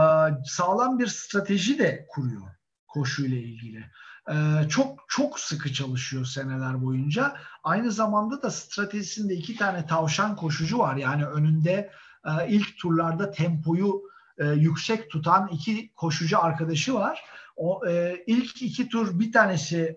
sağlam 0.45 0.99
bir 0.99 1.08
strateji 1.08 1.80
de 1.80 2.05
kuruyor 2.10 2.47
koşuyla 2.88 3.38
ilgili. 3.38 3.86
Ee, 4.32 4.70
çok 4.70 5.05
çok 5.08 5.39
sıkı 5.39 5.74
çalışıyor 5.74 6.26
seneler 6.26 6.82
boyunca. 6.82 7.36
Aynı 7.64 7.91
zamanda 7.91 8.41
da 8.41 8.51
stratejisinde 8.51 9.34
iki 9.34 9.55
tane 9.55 9.86
tavşan 9.88 10.36
koşucu 10.36 10.80
var. 10.80 10.95
Yani 10.95 11.26
önünde 11.26 11.91
e, 12.26 12.47
ilk 12.47 12.78
turlarda 12.78 13.32
tempoyu 13.32 14.01
e, 14.38 14.46
yüksek 14.46 15.10
tutan 15.10 15.48
iki 15.48 15.92
koşucu 15.96 16.44
arkadaşı 16.44 16.94
var. 16.94 17.24
O 17.56 17.88
e, 17.88 18.24
ilk 18.28 18.62
iki 18.62 18.90
tur 18.90 19.20
bir 19.20 19.32
tanesi 19.32 19.96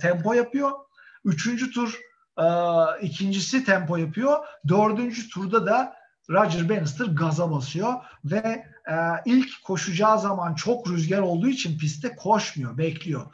tempo 0.00 0.32
yapıyor. 0.32 0.70
Üçüncü 1.24 1.70
tur 1.70 1.98
ikincisi 3.02 3.64
tempo 3.64 3.96
yapıyor. 3.96 4.38
Dördüncü 4.68 5.28
turda 5.28 5.66
da 5.66 5.96
Roger 6.30 6.68
Bannister 6.68 7.06
gaza 7.06 7.50
basıyor 7.50 7.94
ve 8.24 8.66
e, 8.90 8.94
ilk 9.24 9.64
koşacağı 9.64 10.20
zaman 10.20 10.54
çok 10.54 10.90
rüzgar 10.90 11.18
olduğu 11.18 11.48
için 11.48 11.78
pistte 11.78 12.16
koşmuyor, 12.16 12.78
bekliyor 12.78 13.26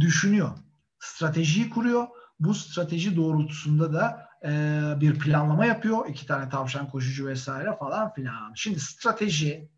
düşünüyor. 0.00 0.50
Stratejiyi 0.98 1.70
kuruyor. 1.70 2.06
Bu 2.40 2.54
strateji 2.54 3.16
doğrultusunda 3.16 3.92
da 3.92 4.21
e, 4.44 4.82
bir 5.00 5.18
planlama 5.18 5.66
yapıyor. 5.66 6.08
İki 6.08 6.26
tane 6.26 6.48
tavşan 6.48 6.90
koşucu 6.90 7.26
vesaire 7.26 7.76
falan 7.76 8.12
filan. 8.12 8.52
Şimdi 8.54 8.80
strateji 8.80 9.68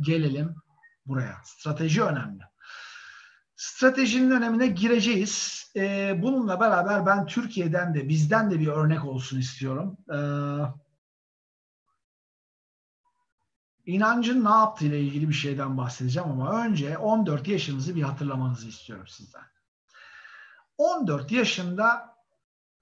gelelim 0.00 0.54
buraya. 1.06 1.40
Strateji 1.44 2.02
önemli. 2.02 2.42
Stratejinin 3.56 4.30
önemine 4.30 4.66
gireceğiz. 4.66 5.64
E, 5.76 6.14
bununla 6.22 6.60
beraber 6.60 7.06
ben 7.06 7.26
Türkiye'den 7.26 7.94
de 7.94 8.08
bizden 8.08 8.50
de 8.50 8.60
bir 8.60 8.66
örnek 8.66 9.04
olsun 9.04 9.38
istiyorum. 9.38 9.96
E, 10.12 10.18
inancın 13.86 14.44
ne 14.44 14.48
yaptığı 14.48 14.84
ile 14.84 15.00
ilgili 15.00 15.28
bir 15.28 15.34
şeyden 15.34 15.76
bahsedeceğim 15.76 16.30
ama 16.30 16.64
önce 16.64 16.98
14 16.98 17.48
yaşınızı 17.48 17.96
bir 17.96 18.02
hatırlamanızı 18.02 18.68
istiyorum 18.68 19.06
sizden. 19.08 19.44
14 20.78 21.32
yaşında 21.32 22.16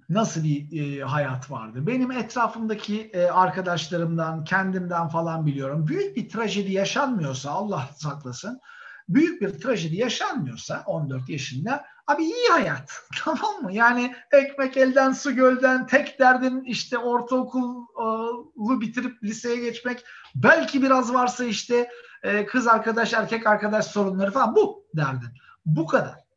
nasıl 0.09 0.45
bir 0.45 0.81
e, 0.81 1.05
hayat 1.05 1.51
vardı? 1.51 1.87
Benim 1.87 2.11
etrafımdaki 2.11 3.11
e, 3.15 3.27
arkadaşlarımdan, 3.27 4.45
kendimden 4.45 5.09
falan 5.09 5.47
biliyorum. 5.47 5.87
Büyük 5.87 6.17
bir 6.17 6.29
trajedi 6.29 6.73
yaşanmıyorsa 6.73 7.51
Allah 7.51 7.89
saklasın. 7.97 8.61
Büyük 9.09 9.43
bir 9.43 9.49
trajedi 9.49 9.97
yaşanmıyorsa 9.97 10.83
14 10.87 11.29
yaşında 11.29 11.85
abi 12.07 12.25
iyi 12.25 12.49
hayat. 12.53 13.03
Tamam 13.25 13.63
mı? 13.63 13.73
Yani 13.73 14.15
ekmek 14.33 14.77
elden 14.77 15.13
su 15.13 15.35
gölden 15.35 15.87
tek 15.87 16.19
derdin 16.19 16.65
işte 16.65 16.99
ortaokulu 16.99 18.81
bitirip 18.81 19.23
liseye 19.25 19.57
geçmek. 19.57 20.05
Belki 20.35 20.83
biraz 20.83 21.15
varsa 21.15 21.45
işte 21.45 21.89
e, 22.23 22.47
kız 22.47 22.67
arkadaş 22.67 23.13
erkek 23.13 23.47
arkadaş 23.47 23.87
sorunları 23.87 24.31
falan 24.31 24.57
bu 24.57 24.87
derdin. 24.97 25.29
Bu 25.67 25.87
kadar. 25.87 26.29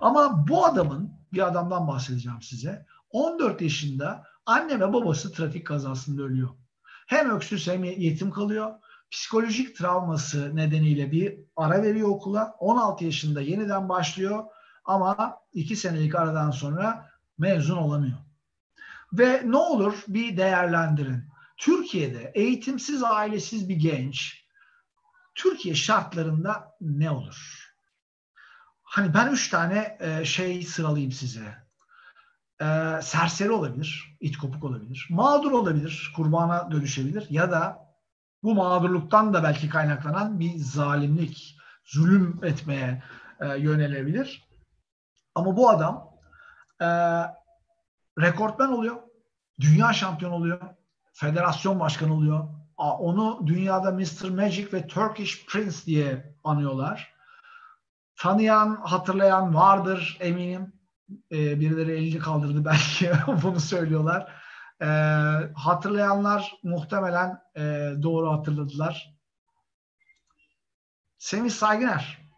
Ama 0.00 0.48
bu 0.48 0.66
adamın, 0.66 1.20
bir 1.32 1.46
adamdan 1.46 1.88
bahsedeceğim 1.88 2.42
size. 2.42 2.86
14 3.10 3.60
yaşında 3.60 4.24
anne 4.46 4.80
ve 4.80 4.92
babası 4.92 5.32
trafik 5.32 5.66
kazasında 5.66 6.22
ölüyor. 6.22 6.48
Hem 7.06 7.30
öksüz 7.30 7.68
hem 7.68 7.84
yetim 7.84 8.30
kalıyor. 8.30 8.70
Psikolojik 9.10 9.76
travması 9.76 10.56
nedeniyle 10.56 11.12
bir 11.12 11.38
ara 11.56 11.82
veriyor 11.82 12.08
okula. 12.08 12.54
16 12.58 13.04
yaşında 13.04 13.40
yeniden 13.40 13.88
başlıyor 13.88 14.44
ama 14.84 15.38
2 15.52 15.76
senelik 15.76 16.14
aradan 16.14 16.50
sonra 16.50 17.10
mezun 17.38 17.76
olamıyor. 17.76 18.18
Ve 19.12 19.42
ne 19.44 19.56
olur 19.56 19.94
bir 20.08 20.36
değerlendirin. 20.36 21.24
Türkiye'de 21.56 22.32
eğitimsiz, 22.34 23.02
ailesiz 23.02 23.68
bir 23.68 23.76
genç 23.76 24.44
Türkiye 25.34 25.74
şartlarında 25.74 26.76
ne 26.80 27.10
olur? 27.10 27.70
Hani 28.82 29.14
ben 29.14 29.32
üç 29.32 29.48
tane 29.48 29.98
e, 30.00 30.24
şey 30.24 30.62
sıralayayım 30.62 31.12
size. 31.12 31.69
E, 32.60 32.98
serseri 33.02 33.50
olabilir, 33.50 34.16
it 34.20 34.38
kopuk 34.38 34.64
olabilir, 34.64 35.06
mağdur 35.10 35.52
olabilir, 35.52 36.12
kurbana 36.16 36.70
dönüşebilir 36.70 37.26
ya 37.30 37.50
da 37.50 37.90
bu 38.42 38.54
mağdurluktan 38.54 39.34
da 39.34 39.42
belki 39.42 39.68
kaynaklanan 39.68 40.40
bir 40.40 40.56
zalimlik, 40.56 41.56
zulüm 41.84 42.40
etmeye 42.44 43.02
e, 43.40 43.46
yönelebilir. 43.58 44.48
Ama 45.34 45.56
bu 45.56 45.70
adam 45.70 46.10
e, 46.80 46.86
rekortmen 48.18 48.68
oluyor, 48.68 48.96
dünya 49.60 49.92
şampiyon 49.92 50.32
oluyor, 50.32 50.60
federasyon 51.12 51.80
başkanı 51.80 52.14
oluyor. 52.14 52.48
Onu 52.76 53.46
dünyada 53.46 53.90
Mr. 53.90 54.30
Magic 54.30 54.72
ve 54.72 54.86
Turkish 54.86 55.46
Prince 55.46 55.76
diye 55.86 56.34
anıyorlar. 56.44 57.14
Tanıyan, 58.16 58.76
hatırlayan 58.76 59.54
vardır 59.54 60.16
eminim. 60.20 60.79
E, 61.32 61.60
birileri 61.60 61.92
elini 61.92 62.18
kaldırdı 62.18 62.64
belki 62.64 63.10
bunu 63.42 63.60
söylüyorlar. 63.60 64.32
E, 64.82 64.86
hatırlayanlar 65.54 66.52
muhtemelen 66.62 67.38
e, 67.56 67.92
doğru 68.02 68.32
hatırladılar. 68.32 69.14
Semih 71.18 71.50
Saygıner. 71.50 72.30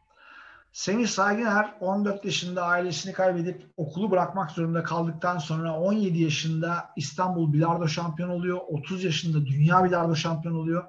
Semih 0.72 1.06
Saygıner 1.06 1.74
14 1.80 2.24
yaşında 2.24 2.64
ailesini 2.64 3.12
kaybedip 3.12 3.72
okulu 3.76 4.10
bırakmak 4.10 4.50
zorunda 4.50 4.82
kaldıktan 4.82 5.38
sonra 5.38 5.80
17 5.80 6.22
yaşında 6.22 6.90
İstanbul 6.96 7.52
Bilardo 7.52 7.88
şampiyonu 7.88 8.32
oluyor. 8.32 8.60
30 8.68 9.04
yaşında 9.04 9.46
Dünya 9.46 9.84
Bilardo 9.84 10.16
şampiyonu 10.16 10.58
oluyor. 10.58 10.84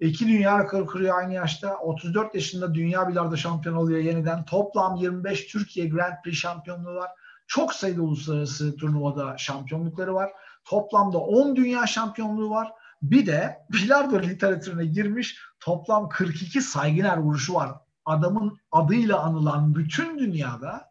İki 0.00 0.28
dünya 0.28 0.58
rekoru 0.58 0.86
kırıyor 0.86 1.18
aynı 1.18 1.34
yaşta. 1.34 1.76
34 1.76 2.34
yaşında 2.34 2.74
dünya 2.74 3.08
bilardo 3.08 3.36
şampiyonu 3.36 3.78
oluyor 3.78 3.98
yeniden. 3.98 4.44
Toplam 4.44 4.96
25 4.96 5.46
Türkiye 5.46 5.88
Grand 5.88 6.22
Prix 6.24 6.38
şampiyonluğu 6.38 6.94
var. 6.94 7.10
Çok 7.46 7.72
sayıda 7.72 8.02
uluslararası 8.02 8.76
turnuvada 8.76 9.38
şampiyonlukları 9.38 10.14
var. 10.14 10.30
Toplamda 10.64 11.18
10 11.18 11.56
dünya 11.56 11.86
şampiyonluğu 11.86 12.50
var. 12.50 12.72
Bir 13.02 13.26
de 13.26 13.58
bilardo 13.72 14.22
literatürüne 14.22 14.86
girmiş 14.86 15.38
toplam 15.60 16.08
42 16.08 16.62
saygıner 16.62 17.16
vuruşu 17.16 17.54
var. 17.54 17.70
Adamın 18.04 18.58
adıyla 18.72 19.20
anılan 19.20 19.74
bütün 19.74 20.18
dünyada 20.18 20.90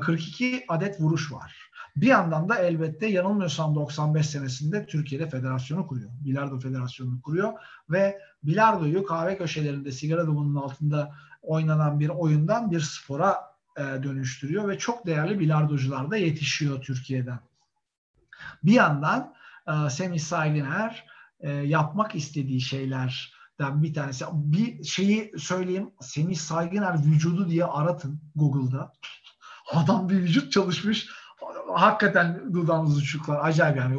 42 0.00 0.56
e, 0.56 0.64
adet 0.68 1.00
vuruş 1.00 1.32
var. 1.32 1.70
Bir 1.96 2.06
yandan 2.06 2.48
da 2.48 2.58
elbette 2.58 3.06
yanılmıyorsam 3.06 3.74
95 3.74 4.26
senesinde 4.30 4.86
Türkiye'de 4.86 5.28
federasyonu 5.28 5.86
kuruyor. 5.86 6.10
Bilardo 6.24 6.58
Federasyonu 6.58 7.22
kuruyor 7.22 7.52
ve 7.90 8.20
bilardoyu 8.42 9.04
kahve 9.04 9.38
köşelerinde 9.38 9.92
sigara 9.92 10.26
dumanının 10.26 10.56
altında 10.56 11.14
oynanan 11.42 12.00
bir 12.00 12.08
oyundan 12.08 12.70
bir 12.70 12.80
spora 12.80 13.49
e, 13.80 14.02
dönüştürüyor 14.02 14.68
ve 14.68 14.78
çok 14.78 15.06
değerli 15.06 15.40
bilardocular 15.40 16.10
da 16.10 16.16
yetişiyor 16.16 16.82
Türkiye'den. 16.82 17.38
Bir 18.64 18.72
yandan 18.72 19.34
e, 19.68 19.90
Semih 19.90 20.20
Saygıner 20.20 21.06
e, 21.40 21.50
yapmak 21.50 22.14
istediği 22.14 22.60
şeylerden 22.60 23.82
bir 23.82 23.94
tanesi. 23.94 24.24
Bir 24.32 24.84
şeyi 24.84 25.32
söyleyeyim. 25.38 25.90
Semih 26.00 26.36
Saygıner 26.36 27.04
vücudu 27.04 27.48
diye 27.48 27.64
aratın 27.64 28.20
Google'da. 28.34 28.92
Adam 29.72 30.08
bir 30.08 30.16
vücut 30.16 30.52
çalışmış. 30.52 31.08
Hakikaten 31.74 32.54
dudağımız 32.54 32.98
uçuklar. 32.98 33.44
Acayip 33.44 33.76
yani. 33.76 33.96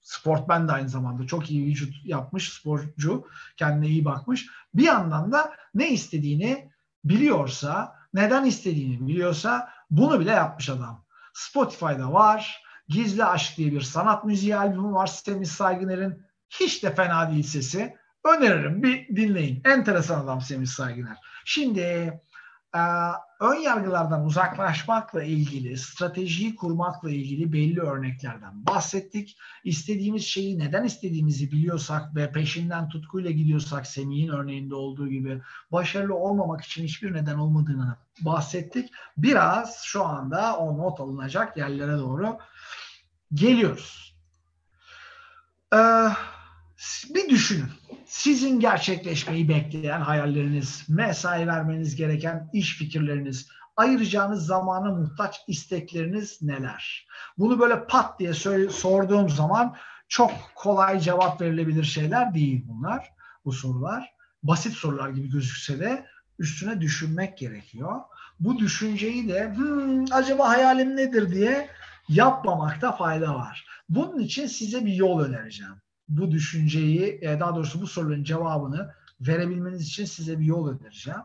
Sportmen 0.00 0.68
de 0.68 0.72
aynı 0.72 0.88
zamanda 0.88 1.26
çok 1.26 1.50
iyi 1.50 1.66
vücut 1.66 1.94
yapmış 2.04 2.52
sporcu. 2.52 3.26
Kendine 3.56 3.88
iyi 3.88 4.04
bakmış. 4.04 4.46
Bir 4.74 4.84
yandan 4.84 5.32
da 5.32 5.52
ne 5.74 5.90
istediğini 5.90 6.70
biliyorsa, 7.04 8.01
neden 8.14 8.44
istediğini 8.44 9.08
biliyorsa 9.08 9.68
bunu 9.90 10.20
bile 10.20 10.30
yapmış 10.30 10.68
adam. 10.68 11.04
Spotify'da 11.34 12.12
var. 12.12 12.62
Gizli 12.88 13.24
Aşk 13.24 13.56
diye 13.56 13.72
bir 13.72 13.80
sanat 13.80 14.24
müziği 14.24 14.56
albümü 14.56 14.92
var 14.92 15.06
Semih 15.06 15.46
Saygıner'in. 15.46 16.22
Hiç 16.50 16.82
de 16.84 16.94
fena 16.94 17.30
değil 17.30 17.42
sesi. 17.42 17.96
Öneririm 18.24 18.82
bir 18.82 19.16
dinleyin. 19.16 19.62
Enteresan 19.64 20.24
adam 20.24 20.40
Semih 20.40 20.66
Saygıner. 20.66 21.16
Şimdi 21.44 21.80
e, 22.74 22.82
ön 23.42 23.54
yargılardan 23.54 24.24
uzaklaşmakla 24.24 25.22
ilgili, 25.22 25.78
stratejiyi 25.78 26.56
kurmakla 26.56 27.10
ilgili 27.10 27.52
belli 27.52 27.80
örneklerden 27.80 28.66
bahsettik. 28.66 29.38
İstediğimiz 29.64 30.24
şeyi 30.24 30.58
neden 30.58 30.84
istediğimizi 30.84 31.52
biliyorsak 31.52 32.16
ve 32.16 32.32
peşinden 32.32 32.88
tutkuyla 32.88 33.30
gidiyorsak 33.30 33.86
Semih'in 33.86 34.28
örneğinde 34.28 34.74
olduğu 34.74 35.08
gibi 35.08 35.42
başarılı 35.72 36.14
olmamak 36.14 36.64
için 36.64 36.84
hiçbir 36.84 37.12
neden 37.12 37.38
olmadığını 37.38 37.96
bahsettik. 38.20 38.90
Biraz 39.16 39.82
şu 39.84 40.04
anda 40.04 40.56
o 40.56 40.78
not 40.78 41.00
alınacak 41.00 41.56
yerlere 41.56 41.98
doğru 41.98 42.38
geliyoruz. 43.34 44.16
Ee, 45.74 46.08
bir 47.14 47.28
düşünün. 47.28 47.81
Sizin 48.12 48.60
gerçekleşmeyi 48.60 49.48
bekleyen 49.48 50.00
hayalleriniz, 50.00 50.84
mesai 50.88 51.46
vermeniz 51.46 51.96
gereken 51.96 52.50
iş 52.52 52.76
fikirleriniz, 52.78 53.48
ayıracağınız 53.76 54.46
zamana 54.46 54.94
muhtaç 54.94 55.40
istekleriniz 55.48 56.42
neler? 56.42 57.06
Bunu 57.38 57.58
böyle 57.58 57.86
pat 57.86 58.18
diye 58.18 58.32
sorduğum 58.70 59.30
zaman 59.30 59.76
çok 60.08 60.32
kolay 60.54 61.00
cevap 61.00 61.40
verilebilir 61.40 61.84
şeyler 61.84 62.34
değil 62.34 62.64
bunlar, 62.66 63.12
bu 63.44 63.52
sorular. 63.52 64.12
Basit 64.42 64.72
sorular 64.72 65.08
gibi 65.08 65.30
gözükse 65.30 65.78
de 65.78 66.06
üstüne 66.38 66.80
düşünmek 66.80 67.38
gerekiyor. 67.38 68.00
Bu 68.40 68.58
düşünceyi 68.58 69.28
de 69.28 69.54
hmm, 69.54 70.04
acaba 70.12 70.48
hayalim 70.48 70.96
nedir 70.96 71.30
diye 71.30 71.68
yapmamakta 72.08 72.92
fayda 72.92 73.34
var. 73.34 73.66
Bunun 73.88 74.18
için 74.18 74.46
size 74.46 74.86
bir 74.86 74.94
yol 74.94 75.20
önereceğim 75.20 75.82
bu 76.08 76.30
düşünceyi, 76.30 77.18
e, 77.22 77.40
daha 77.40 77.56
doğrusu 77.56 77.80
bu 77.80 77.86
soruların 77.86 78.24
cevabını 78.24 78.94
verebilmeniz 79.20 79.86
için 79.86 80.04
size 80.04 80.40
bir 80.40 80.44
yol 80.44 80.68
önereceğim. 80.68 81.20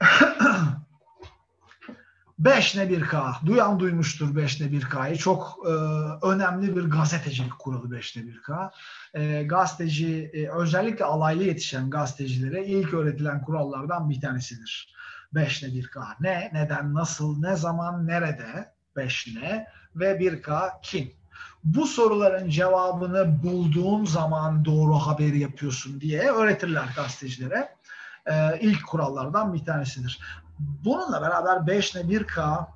5 2.38 2.76
ne 2.76 2.82
1K. 2.82 3.46
Duyan 3.46 3.80
duymuştur 3.80 4.36
5 4.36 4.60
ne 4.60 4.66
1K'yı. 4.66 5.16
Çok 5.16 5.58
e, 5.66 5.70
önemli 6.26 6.76
bir 6.76 6.82
gazetecilik 6.82 7.58
kuralı 7.58 7.90
5 7.90 8.16
ne 8.16 8.22
1K. 8.22 8.70
E, 9.14 9.42
gazeteci, 9.42 10.30
e, 10.34 10.48
özellikle 10.48 11.04
alaylı 11.04 11.42
yetişen 11.44 11.90
gazetecilere 11.90 12.66
ilk 12.66 12.94
öğretilen 12.94 13.42
kurallardan 13.42 14.10
bir 14.10 14.20
tanesidir. 14.20 14.94
5 15.34 15.62
ne 15.62 15.68
1K. 15.68 16.16
Ne, 16.20 16.50
neden, 16.52 16.94
nasıl, 16.94 17.40
ne 17.40 17.56
zaman, 17.56 18.06
nerede 18.06 18.72
5 18.96 19.28
ne 19.34 19.66
ve 19.94 20.18
1K 20.20 20.70
kim? 20.82 21.12
Bu 21.66 21.86
soruların 21.86 22.50
cevabını 22.50 23.42
bulduğun 23.42 24.04
zaman 24.04 24.64
doğru 24.64 24.94
haberi 24.94 25.38
yapıyorsun 25.38 26.00
diye 26.00 26.22
öğretirler 26.30 26.88
gazetecilere. 26.96 27.76
Ee, 28.26 28.58
ilk 28.60 28.86
kurallardan 28.86 29.54
bir 29.54 29.64
tanesidir. 29.64 30.20
Bununla 30.58 31.22
beraber 31.22 31.66
5 31.66 31.94
ne 31.94 32.00
1K 32.00 32.66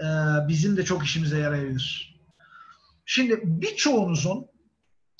e, 0.00 0.06
bizim 0.48 0.76
de 0.76 0.84
çok 0.84 1.04
işimize 1.04 1.38
yarayabilir. 1.38 2.20
Şimdi 3.04 3.40
birçoğunuzun 3.44 4.46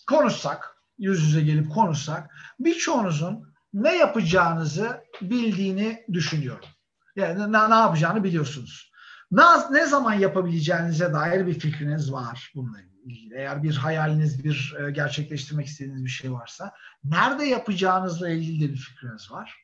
konuşsak, 0.09 0.77
yüz 0.99 1.23
yüze 1.23 1.41
gelip 1.41 1.73
konuşsak, 1.73 2.31
birçoğunuzun 2.61 3.53
ne 3.75 3.97
yapacağınızı 3.97 5.05
bildiğini 5.23 6.05
düşünüyorum. 6.13 6.69
Yani 7.17 7.53
ne, 7.53 7.71
ne 7.71 7.75
yapacağını 7.75 8.25
biliyorsunuz. 8.25 8.92
Ne, 9.33 9.43
ne 9.71 9.87
zaman 9.87 10.15
yapabileceğinize 10.15 11.13
dair 11.13 11.47
bir 11.47 11.59
fikriniz 11.59 12.13
var 12.13 12.53
bununla 12.55 12.79
ilgili. 13.05 13.35
Eğer 13.35 13.63
bir 13.63 13.77
hayaliniz, 13.77 14.45
bir 14.45 14.75
e, 14.81 14.91
gerçekleştirmek 14.91 15.67
istediğiniz 15.67 16.05
bir 16.05 16.11
şey 16.11 16.33
varsa, 16.33 16.73
nerede 17.05 17.45
yapacağınızla 17.45 18.29
ilgili 18.29 18.69
de 18.69 18.73
bir 18.73 18.79
fikriniz 18.79 19.33
var. 19.33 19.55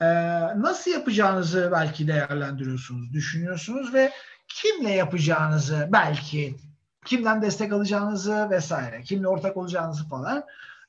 E, 0.00 0.06
nasıl 0.60 0.90
yapacağınızı 0.90 1.68
belki 1.72 2.08
değerlendiriyorsunuz, 2.08 3.12
düşünüyorsunuz 3.12 3.94
ve 3.94 4.12
kimle 4.48 4.90
yapacağınızı 4.90 5.88
belki 5.92 6.56
kimden 7.04 7.42
destek 7.42 7.72
alacağınızı 7.72 8.50
vesaire, 8.50 9.02
kimle 9.02 9.28
ortak 9.28 9.56
olacağınızı 9.56 10.08
falan 10.08 10.44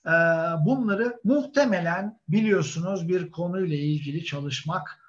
e, 0.05 0.11
bunları 0.65 1.19
muhtemelen 1.23 2.19
biliyorsunuz 2.29 3.07
bir 3.07 3.31
konuyla 3.31 3.77
ilgili 3.77 4.25
çalışmak 4.25 4.99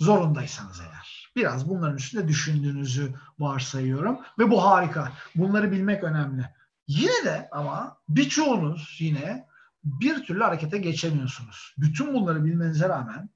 zorundaysanız 0.00 0.80
eğer. 0.80 1.25
Biraz 1.36 1.68
bunların 1.68 1.96
üstünde 1.96 2.28
düşündüğünüzü 2.28 3.14
varsayıyorum 3.38 4.18
ve 4.38 4.50
bu 4.50 4.64
harika. 4.64 5.12
Bunları 5.34 5.72
bilmek 5.72 6.04
önemli. 6.04 6.50
Yine 6.86 7.24
de 7.24 7.48
ama 7.52 7.98
birçoğunuz 8.08 8.96
yine 9.00 9.46
bir 9.84 10.24
türlü 10.24 10.42
harekete 10.42 10.78
geçemiyorsunuz. 10.78 11.74
Bütün 11.78 12.14
bunları 12.14 12.44
bilmenize 12.44 12.88
rağmen 12.88 13.30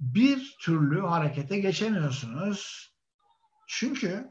bir 0.00 0.56
türlü 0.60 1.00
harekete 1.00 1.58
geçemiyorsunuz. 1.58 2.92
Çünkü 3.66 4.30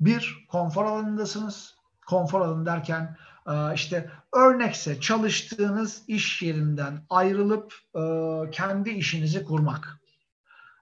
bir 0.00 0.46
konfor 0.48 0.84
alanındasınız. 0.84 1.76
Konfor 2.06 2.40
alanı 2.40 2.66
derken 2.66 3.16
e, 3.46 3.74
işte 3.74 4.10
örnekse 4.32 5.00
çalıştığınız 5.00 6.02
iş 6.08 6.42
yerinden 6.42 7.06
ayrılıp 7.10 7.74
e, 7.94 8.02
kendi 8.50 8.90
işinizi 8.90 9.44
kurmak. 9.44 10.00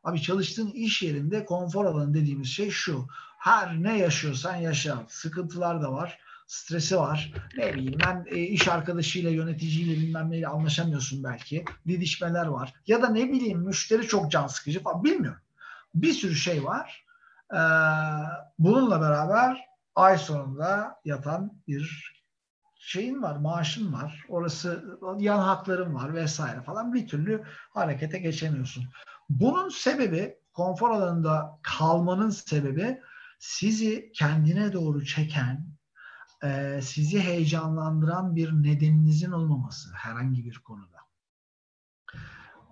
Abi 0.04 0.22
çalıştığın 0.22 0.70
iş 0.70 1.02
yerinde 1.02 1.44
konfor 1.44 1.84
alanı 1.84 2.14
dediğimiz 2.14 2.48
şey 2.48 2.70
şu. 2.70 3.06
Her 3.38 3.82
ne 3.82 3.98
yaşıyorsan 3.98 4.56
yaşa. 4.56 5.02
Sıkıntılar 5.08 5.82
da 5.82 5.92
var. 5.92 6.18
Stresi 6.46 6.96
var. 6.96 7.32
Ne 7.56 7.74
bileyim 7.74 7.98
ben 8.06 8.24
e, 8.30 8.40
iş 8.40 8.68
arkadaşıyla, 8.68 9.30
yöneticiyle 9.30 9.92
bilmem 9.92 10.30
neyle 10.30 10.48
anlaşamıyorsun 10.48 11.24
belki. 11.24 11.64
Didişmeler 11.88 12.46
var. 12.46 12.74
Ya 12.86 13.02
da 13.02 13.08
ne 13.08 13.32
bileyim 13.32 13.58
müşteri 13.58 14.06
çok 14.06 14.30
can 14.30 14.46
sıkıcı 14.46 14.82
falan. 14.82 15.04
Bilmiyorum. 15.04 15.40
Bir 15.94 16.12
sürü 16.12 16.34
şey 16.34 16.64
var. 16.64 17.04
Ee, 17.52 17.58
bununla 18.58 19.00
beraber 19.00 19.64
ay 19.94 20.18
sonunda 20.18 21.00
yatan 21.04 21.52
bir 21.68 22.14
şeyin 22.78 23.22
var, 23.22 23.36
maaşın 23.36 23.92
var, 23.92 24.24
orası 24.28 24.98
yan 25.18 25.38
hakların 25.38 25.94
var 25.94 26.14
vesaire 26.14 26.62
falan 26.62 26.94
bir 26.94 27.08
türlü 27.08 27.44
harekete 27.74 28.18
geçemiyorsun. 28.18 28.84
Bunun 29.30 29.68
sebebi 29.68 30.38
konfor 30.52 30.90
alanında 30.90 31.58
kalmanın 31.62 32.30
sebebi 32.30 33.00
sizi 33.38 34.12
kendine 34.14 34.72
doğru 34.72 35.04
çeken, 35.04 35.66
e, 36.44 36.80
sizi 36.82 37.20
heyecanlandıran 37.20 38.36
bir 38.36 38.52
nedeninizin 38.52 39.30
olmaması 39.30 39.90
herhangi 39.94 40.44
bir 40.44 40.58
konuda. 40.58 40.98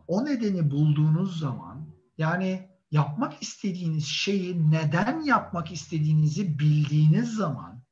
O 0.07 0.25
nedeni 0.25 0.71
bulduğunuz 0.71 1.39
zaman 1.39 1.93
Yani 2.19 2.69
yapmak 2.91 3.43
istediğiniz 3.43 4.07
şeyi 4.07 4.71
neden 4.71 5.21
yapmak 5.21 5.73
istediğinizi 5.73 6.59
bildiğiniz 6.59 7.35
zaman 7.35 7.83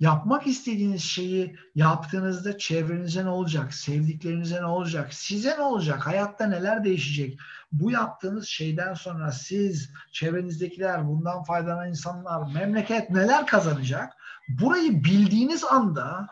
yapmak 0.00 0.46
istediğiniz 0.46 1.02
şeyi 1.02 1.56
yaptığınızda 1.74 2.58
çevrenize 2.58 3.24
ne 3.24 3.28
olacak, 3.28 3.74
sevdiklerinize 3.74 4.60
ne 4.60 4.66
olacak, 4.66 5.14
size 5.14 5.56
ne 5.58 5.62
olacak, 5.62 6.06
hayatta 6.06 6.46
neler 6.46 6.84
değişecek? 6.84 7.38
Bu 7.72 7.90
yaptığınız 7.90 8.46
şeyden 8.46 8.94
sonra 8.94 9.32
siz, 9.32 9.90
çevrenizdekiler, 10.12 11.08
bundan 11.08 11.42
faydalanan 11.42 11.88
insanlar, 11.88 12.54
memleket 12.54 13.10
neler 13.10 13.46
kazanacak? 13.46 14.12
Burayı 14.48 15.04
bildiğiniz 15.04 15.64
anda 15.64 16.26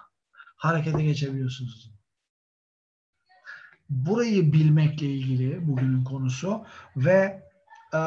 harekete 0.57 1.03
geçebiliyorsunuz. 1.03 1.91
Burayı 3.91 4.53
bilmekle 4.53 5.07
ilgili 5.07 5.69
bugünün 5.69 6.05
konusu 6.05 6.65
ve 6.97 7.43
e, 7.95 7.99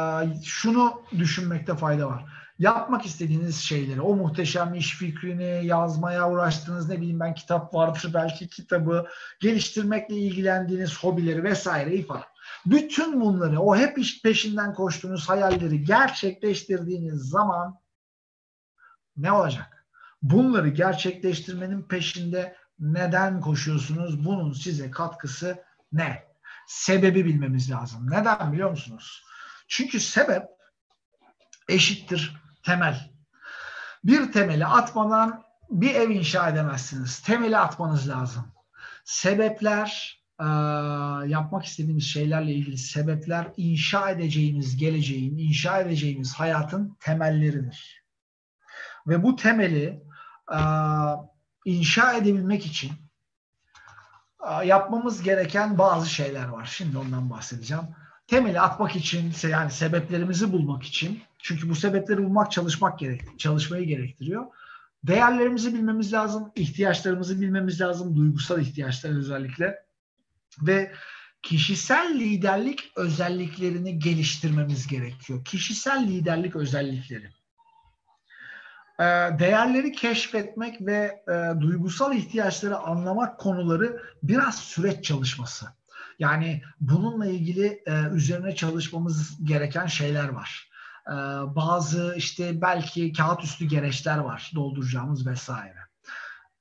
şunu 0.44 1.02
düşünmekte 1.18 1.76
fayda 1.76 2.08
var 2.08 2.39
yapmak 2.60 3.06
istediğiniz 3.06 3.56
şeyleri, 3.56 4.02
o 4.02 4.16
muhteşem 4.16 4.74
iş 4.74 4.98
fikrini 4.98 5.66
yazmaya 5.66 6.32
uğraştığınız 6.32 6.90
ne 6.90 6.98
bileyim 6.98 7.20
ben 7.20 7.34
kitap 7.34 7.74
vardır 7.74 8.12
belki 8.14 8.48
kitabı, 8.48 9.08
geliştirmekle 9.40 10.16
ilgilendiğiniz 10.16 10.98
hobileri 11.04 11.44
vesaireyi 11.44 12.06
falan. 12.06 12.24
Bütün 12.66 13.22
bunları, 13.22 13.60
o 13.60 13.76
hep 13.76 13.98
iş 13.98 14.22
peşinden 14.22 14.74
koştuğunuz 14.74 15.30
hayalleri 15.30 15.84
gerçekleştirdiğiniz 15.84 17.22
zaman 17.22 17.80
ne 19.18 19.32
olacak? 19.32 19.86
Bunları 20.22 20.70
gerçekleştirmenin 20.70 21.82
peşinde 21.82 22.56
neden 22.80 23.42
koşuyorsunuz? 23.42 24.26
Bunun 24.26 24.54
size 24.54 24.92
katkısı 24.92 25.64
ne? 25.92 26.30
Sebebi 26.68 27.26
bilmemiz 27.26 27.72
lazım. 27.72 28.12
Neden 28.12 28.54
biliyor 28.54 28.70
musunuz? 28.70 29.24
Çünkü 29.68 30.00
sebep 30.00 30.44
eşittir 31.70 32.40
temel. 32.70 33.12
Bir 34.04 34.32
temeli 34.32 34.66
atmadan 34.66 35.44
bir 35.70 35.96
ev 35.96 36.10
inşa 36.10 36.50
edemezsiniz. 36.50 37.20
Temeli 37.20 37.58
atmanız 37.58 38.10
lazım. 38.10 38.52
Sebepler, 39.04 40.20
e, 40.40 40.46
yapmak 41.30 41.66
istediğimiz 41.66 42.04
şeylerle 42.04 42.52
ilgili 42.52 42.78
sebepler 42.78 43.48
inşa 43.58 44.10
edeceğimiz 44.10 44.78
geleceğin, 44.78 45.38
inşa 45.38 45.80
edeceğimiz 45.80 46.34
hayatın 46.34 46.98
temelleridir. 47.00 48.04
Ve 49.08 49.24
bu 49.24 49.36
temeli 49.36 50.04
e, 50.52 50.60
inşa 51.66 52.14
edebilmek 52.14 52.66
için 52.66 52.92
e, 54.50 54.66
yapmamız 54.66 55.24
gereken 55.24 55.78
bazı 55.78 56.10
şeyler 56.10 56.48
var. 56.48 56.66
Şimdi 56.66 56.98
ondan 56.98 57.30
bahsedeceğim. 57.30 57.84
Temeli 58.28 58.62
atmak 58.62 58.96
için, 58.96 59.34
yani 59.50 59.72
sebeplerimizi 59.72 60.54
bulmak 60.54 60.84
için 60.84 61.24
çünkü 61.40 61.70
bu 61.70 61.76
sebepleri 61.76 62.24
bulmak 62.24 62.52
çalışmak 62.52 63.00
gerek, 63.00 63.40
çalışmayı 63.40 63.86
gerektiriyor. 63.86 64.46
Değerlerimizi 65.04 65.74
bilmemiz 65.74 66.14
lazım, 66.14 66.52
ihtiyaçlarımızı 66.56 67.42
bilmemiz 67.42 67.82
lazım, 67.82 68.16
duygusal 68.16 68.62
ihtiyaçlar 68.62 69.18
özellikle. 69.18 69.86
Ve 70.62 70.92
kişisel 71.42 72.20
liderlik 72.20 72.92
özelliklerini 72.96 74.00
geliştirmemiz 74.00 74.88
gerekiyor. 74.88 75.46
Kişisel 75.46 76.08
liderlik 76.08 76.56
özellikleri. 76.56 77.30
Ee, 79.00 79.04
değerleri 79.40 79.92
keşfetmek 79.92 80.82
ve 80.82 81.24
e, 81.28 81.62
duygusal 81.62 82.16
ihtiyaçları 82.16 82.78
anlamak 82.78 83.40
konuları 83.40 84.02
biraz 84.24 84.56
süreç 84.60 85.06
çalışması. 85.06 85.66
Yani 86.20 86.62
bununla 86.82 87.26
ilgili 87.26 87.84
e, 87.86 88.04
üzerine 88.14 88.56
çalışmamız 88.56 89.46
gereken 89.46 89.86
şeyler 89.86 90.30
var. 90.30 90.69
Ee, 91.10 91.16
bazı 91.56 92.14
işte 92.18 92.62
belki 92.62 93.14
kağıt 93.14 93.44
üstü 93.44 93.66
gereçler 93.66 94.18
var 94.18 94.52
dolduracağımız 94.56 95.28
vesaire. 95.28 95.80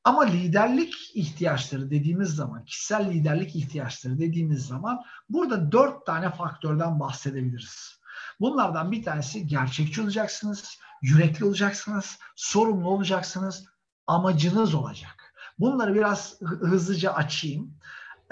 Ama 0.05 0.23
liderlik 0.23 0.95
ihtiyaçları 1.15 1.91
dediğimiz 1.91 2.29
zaman, 2.29 2.65
kişisel 2.65 3.11
liderlik 3.11 3.57
ihtiyaçları 3.57 4.19
dediğimiz 4.19 4.67
zaman 4.67 5.05
burada 5.29 5.73
dört 5.73 6.07
tane 6.07 6.31
faktörden 6.31 7.01
bahsedebiliriz. 7.01 8.01
Bunlardan 8.41 8.93
bir 8.93 9.03
tanesi 9.03 9.47
gerçekçi 9.47 10.03
olacaksınız, 10.03 10.79
yürekli 11.03 11.45
olacaksınız, 11.45 12.19
sorumlu 12.37 12.89
olacaksınız, 12.89 13.65
amacınız 14.07 14.75
olacak. 14.75 15.35
Bunları 15.59 15.95
biraz 15.95 16.41
hızlıca 16.41 17.13
açayım. 17.13 17.75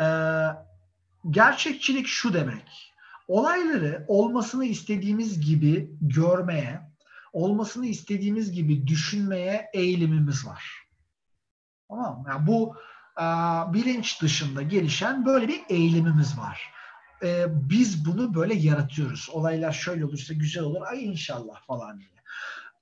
Ee, 0.00 0.46
gerçekçilik 1.30 2.06
şu 2.06 2.34
demek 2.34 2.95
olayları 3.28 4.04
olmasını 4.08 4.64
istediğimiz 4.64 5.40
gibi 5.40 5.96
görmeye, 6.00 6.80
olmasını 7.32 7.86
istediğimiz 7.86 8.52
gibi 8.52 8.86
düşünmeye 8.86 9.70
eğilimimiz 9.72 10.46
var. 10.46 10.88
Tamam 11.88 12.18
mı? 12.18 12.24
Yani 12.28 12.46
bu 12.46 12.76
e, 13.20 13.24
bilinç 13.72 14.22
dışında 14.22 14.62
gelişen 14.62 15.26
böyle 15.26 15.48
bir 15.48 15.62
eğilimimiz 15.68 16.38
var. 16.38 16.72
E, 17.22 17.46
biz 17.70 18.06
bunu 18.06 18.34
böyle 18.34 18.54
yaratıyoruz. 18.54 19.28
Olaylar 19.32 19.72
şöyle 19.72 20.04
olursa 20.04 20.34
güzel 20.34 20.62
olur. 20.62 20.82
Ay 20.86 21.04
inşallah 21.04 21.66
falan 21.66 21.98
diye. 21.98 22.10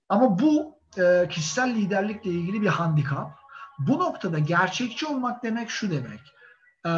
Ama 0.09 0.39
bu 0.39 0.79
e, 0.99 1.29
kişisel 1.29 1.75
liderlikle 1.75 2.31
ilgili 2.31 2.63
bir 2.63 2.69
handikap. 2.69 3.39
Bu 3.79 3.99
noktada 3.99 4.39
gerçekçi 4.39 5.07
olmak 5.07 5.43
demek 5.43 5.71
şu 5.71 5.91
demek. 5.91 6.21
E, 6.87 6.93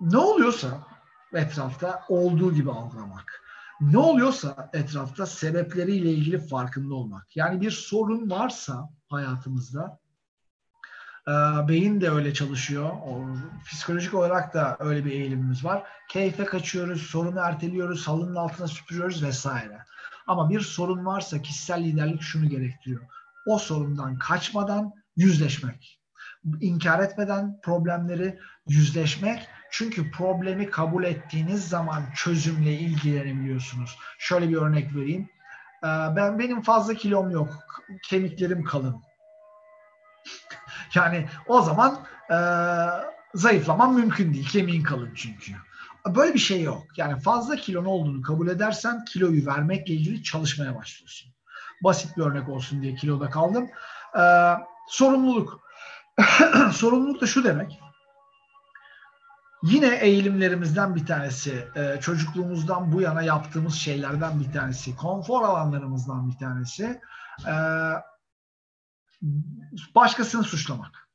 ne 0.00 0.18
oluyorsa 0.18 0.87
etrafta 1.34 2.04
olduğu 2.08 2.54
gibi 2.54 2.70
algılamak. 2.70 3.42
Ne 3.80 3.98
oluyorsa 3.98 4.70
etrafta 4.72 5.26
sebepleriyle 5.26 6.10
ilgili 6.10 6.38
farkında 6.38 6.94
olmak. 6.94 7.36
Yani 7.36 7.60
bir 7.60 7.70
sorun 7.70 8.30
varsa 8.30 8.90
hayatımızda 9.08 9.98
e, 11.28 11.32
beyin 11.68 12.00
de 12.00 12.10
öyle 12.10 12.34
çalışıyor. 12.34 12.90
O, 12.90 13.26
psikolojik 13.70 14.14
olarak 14.14 14.54
da 14.54 14.76
öyle 14.80 15.04
bir 15.04 15.10
eğilimimiz 15.10 15.64
var. 15.64 15.82
Keyfe 16.08 16.44
kaçıyoruz, 16.44 17.02
sorunu 17.02 17.40
erteliyoruz, 17.40 18.08
halının 18.08 18.36
altına 18.36 18.68
süpürüyoruz 18.68 19.22
vesaire. 19.22 19.78
Ama 20.26 20.50
bir 20.50 20.60
sorun 20.60 21.06
varsa 21.06 21.42
kişisel 21.42 21.84
liderlik 21.84 22.22
şunu 22.22 22.48
gerektiriyor. 22.48 23.02
O 23.46 23.58
sorundan 23.58 24.18
kaçmadan 24.18 24.92
yüzleşmek. 25.16 26.00
İnkar 26.60 27.00
etmeden 27.00 27.60
problemleri 27.62 28.38
yüzleşmek 28.68 29.48
çünkü 29.70 30.10
problemi 30.10 30.70
kabul 30.70 31.04
ettiğiniz 31.04 31.68
zaman 31.68 32.02
çözümle 32.16 32.72
ilgilenebiliyorsunuz. 32.72 33.98
Şöyle 34.18 34.48
bir 34.48 34.56
örnek 34.56 34.94
vereyim. 34.94 35.28
Ee, 35.84 35.86
ben 36.16 36.38
benim 36.38 36.62
fazla 36.62 36.94
kilom 36.94 37.30
yok. 37.30 37.48
Kemiklerim 38.02 38.64
kalın. 38.64 39.02
yani 40.94 41.28
o 41.46 41.62
zaman 41.62 42.06
e, 42.30 42.36
zayıflamam 43.34 43.94
mümkün 43.94 44.34
değil. 44.34 44.48
Kemiğin 44.48 44.82
kalın 44.82 45.14
çünkü. 45.14 45.52
Böyle 46.06 46.34
bir 46.34 46.38
şey 46.38 46.62
yok. 46.62 46.82
Yani 46.96 47.20
fazla 47.20 47.56
kilon 47.56 47.84
olduğunu 47.84 48.22
kabul 48.22 48.48
edersen 48.48 49.04
kiloyu 49.04 49.46
vermekle 49.46 49.94
ilgili 49.94 50.22
çalışmaya 50.22 50.76
başlıyorsun. 50.76 51.32
Basit 51.84 52.16
bir 52.16 52.22
örnek 52.22 52.48
olsun 52.48 52.82
diye 52.82 52.94
kiloda 52.94 53.30
kaldım. 53.30 53.68
Ee, 54.18 54.54
sorumluluk. 54.88 55.60
sorumluluk 56.72 57.20
da 57.20 57.26
şu 57.26 57.44
demek. 57.44 57.80
Yine 59.62 59.94
eğilimlerimizden 59.94 60.96
bir 60.96 61.06
tanesi, 61.06 61.68
e, 61.76 62.00
çocukluğumuzdan 62.00 62.92
bu 62.92 63.00
yana 63.00 63.22
yaptığımız 63.22 63.74
şeylerden 63.74 64.40
bir 64.40 64.52
tanesi, 64.52 64.96
konfor 64.96 65.42
alanlarımızdan 65.42 66.30
bir 66.30 66.36
tanesi, 66.36 67.00
e, 67.46 67.54
başkasını 69.94 70.44
suçlamak. 70.44 71.08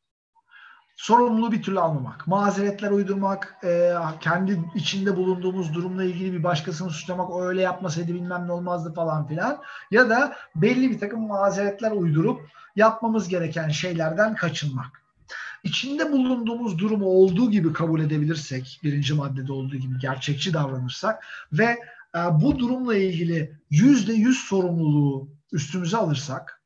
Sorumluluğu 0.95 1.51
bir 1.51 1.63
türlü 1.63 1.79
almamak, 1.79 2.27
mazeretler 2.27 2.91
uydurmak, 2.91 3.57
e, 3.63 3.93
kendi 4.19 4.61
içinde 4.75 5.17
bulunduğumuz 5.17 5.73
durumla 5.73 6.03
ilgili 6.03 6.33
bir 6.33 6.43
başkasını 6.43 6.89
suçlamak, 6.89 7.29
o 7.29 7.43
öyle 7.43 7.61
yapmasaydı 7.61 8.13
bilmem 8.13 8.47
ne 8.47 8.51
olmazdı 8.51 8.93
falan 8.93 9.27
filan. 9.27 9.61
Ya 9.91 10.09
da 10.09 10.35
belli 10.55 10.91
bir 10.91 10.99
takım 10.99 11.27
mazeretler 11.27 11.91
uydurup 11.91 12.41
yapmamız 12.75 13.27
gereken 13.27 13.69
şeylerden 13.69 14.35
kaçınmak 14.35 15.02
içinde 15.64 16.11
bulunduğumuz 16.11 16.78
durumu 16.78 17.05
olduğu 17.05 17.51
gibi 17.51 17.74
kabul 17.74 18.01
edebilirsek, 18.01 18.80
birinci 18.84 19.14
maddede 19.14 19.53
olduğu 19.53 19.76
gibi 19.76 19.99
gerçekçi 19.99 20.53
davranırsak 20.53 21.26
ve 21.53 21.80
e, 22.16 22.20
bu 22.41 22.59
durumla 22.59 22.95
ilgili 22.95 23.57
yüzde 23.70 24.14
yüz 24.14 24.38
sorumluluğu 24.38 25.30
üstümüze 25.51 25.97
alırsak, 25.97 26.61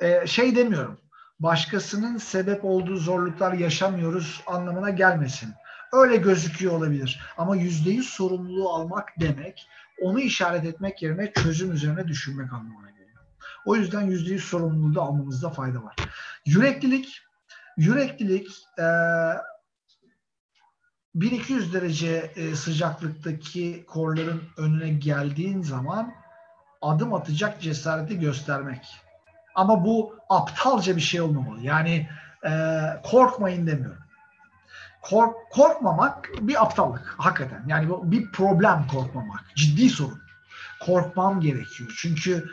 e, 0.00 0.26
şey 0.26 0.56
demiyorum, 0.56 0.98
başkasının 1.40 2.18
sebep 2.18 2.64
olduğu 2.64 2.96
zorluklar 2.96 3.52
yaşamıyoruz 3.52 4.42
anlamına 4.46 4.90
gelmesin. 4.90 5.54
Öyle 5.92 6.16
gözüküyor 6.16 6.72
olabilir. 6.72 7.20
Ama 7.38 7.56
yüzde 7.56 7.90
yüz 7.90 8.08
sorumluluğu 8.08 8.68
almak 8.70 9.08
demek, 9.20 9.68
onu 10.02 10.20
işaret 10.20 10.64
etmek 10.64 11.02
yerine 11.02 11.32
çözüm 11.32 11.72
üzerine 11.72 12.08
düşünmek 12.08 12.52
anlamına 12.52 12.90
geliyor. 12.90 13.24
O 13.64 13.76
yüzden 13.76 14.02
yüzde 14.02 14.32
yüz 14.32 14.44
sorumluluğu 14.44 14.94
da 14.94 15.02
almamızda 15.02 15.50
fayda 15.50 15.82
var. 15.82 15.96
Yüreklilik 16.46 17.25
Yüreklilik 17.76 18.48
e, 18.78 18.86
1200 21.14 21.74
derece 21.74 22.30
e, 22.36 22.54
sıcaklıktaki 22.54 23.84
korların 23.86 24.42
önüne 24.56 24.88
geldiğin 24.88 25.62
zaman 25.62 26.14
adım 26.82 27.14
atacak 27.14 27.60
cesareti 27.60 28.18
göstermek. 28.18 28.86
Ama 29.54 29.84
bu 29.84 30.14
aptalca 30.28 30.96
bir 30.96 31.00
şey 31.00 31.20
olmamalı. 31.20 31.60
Yani 31.62 32.08
e, 32.46 32.50
korkmayın 33.04 33.66
demiyorum. 33.66 34.02
Kork, 35.02 35.36
korkmamak 35.50 36.30
bir 36.40 36.62
aptallık 36.62 37.14
hakikaten. 37.18 37.64
Yani 37.66 37.88
bir 38.02 38.32
problem 38.32 38.86
korkmamak. 38.92 39.44
Ciddi 39.56 39.90
sorun. 39.90 40.22
Korkmam 40.80 41.40
gerekiyor. 41.40 41.94
Çünkü 41.98 42.46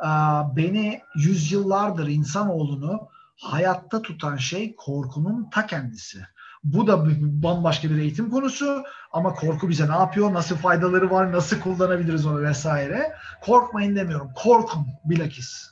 e, 0.00 0.08
beni 0.56 1.02
yüzyıllardır 1.16 2.06
insanoğlunu 2.08 3.08
hayatta 3.36 4.02
tutan 4.02 4.36
şey 4.36 4.76
korkunun 4.76 5.50
ta 5.50 5.66
kendisi. 5.66 6.18
Bu 6.64 6.86
da 6.86 7.06
bambaşka 7.20 7.90
bir 7.90 7.98
eğitim 7.98 8.30
konusu 8.30 8.82
ama 9.12 9.34
korku 9.34 9.68
bize 9.68 9.88
ne 9.88 9.92
yapıyor, 9.92 10.34
nasıl 10.34 10.56
faydaları 10.56 11.10
var, 11.10 11.32
nasıl 11.32 11.60
kullanabiliriz 11.60 12.26
onu 12.26 12.42
vesaire. 12.42 13.12
Korkmayın 13.42 13.96
demiyorum, 13.96 14.30
korkun 14.34 14.86
bilakis. 15.04 15.70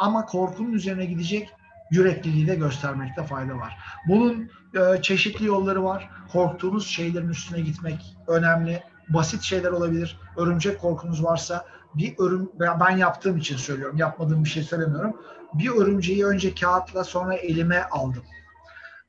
Ama 0.00 0.26
korkunun 0.26 0.72
üzerine 0.72 1.04
gidecek 1.04 1.48
yürekliliği 1.90 2.46
de 2.46 2.54
göstermekte 2.54 3.22
fayda 3.22 3.56
var. 3.56 3.78
Bunun 4.08 4.50
e, 4.74 5.02
çeşitli 5.02 5.46
yolları 5.46 5.84
var. 5.84 6.10
Korktuğunuz 6.32 6.86
şeylerin 6.86 7.28
üstüne 7.28 7.60
gitmek 7.60 8.16
önemli. 8.26 8.82
Basit 9.08 9.42
şeyler 9.42 9.70
olabilir. 9.70 10.20
Örümcek 10.36 10.80
korkunuz 10.80 11.24
varsa 11.24 11.64
bir 11.94 12.14
örüm 12.18 12.50
ben 12.60 12.96
yaptığım 12.96 13.36
için 13.36 13.56
söylüyorum. 13.56 13.96
Yapmadığım 13.96 14.44
bir 14.44 14.48
şey 14.48 14.62
söylemiyorum. 14.62 15.16
Bir 15.54 15.70
örümceği 15.70 16.26
önce 16.26 16.54
kağıtla 16.54 17.04
sonra 17.04 17.34
elime 17.34 17.82
aldım. 17.82 18.24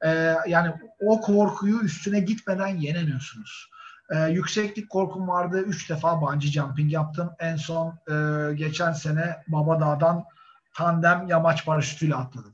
Ee, 0.06 0.36
yani 0.48 0.74
o 1.00 1.22
korkuyu 1.22 1.80
üstüne 1.80 2.20
gitmeden 2.20 2.68
yenemiyorsunuz. 2.68 3.70
Ee, 4.12 4.30
yükseklik 4.30 4.90
korkum 4.90 5.28
vardı. 5.28 5.62
Üç 5.62 5.90
defa 5.90 6.22
bungee 6.22 6.52
jumping 6.52 6.94
yaptım. 6.94 7.32
En 7.40 7.56
son 7.56 8.00
e, 8.10 8.14
geçen 8.54 8.94
sene 8.94 9.44
Baba 9.48 9.80
Dağ'dan 9.80 10.24
tandem 10.74 11.28
yamaç 11.28 11.66
paraşütüyle 11.66 12.16
atladım. 12.16 12.54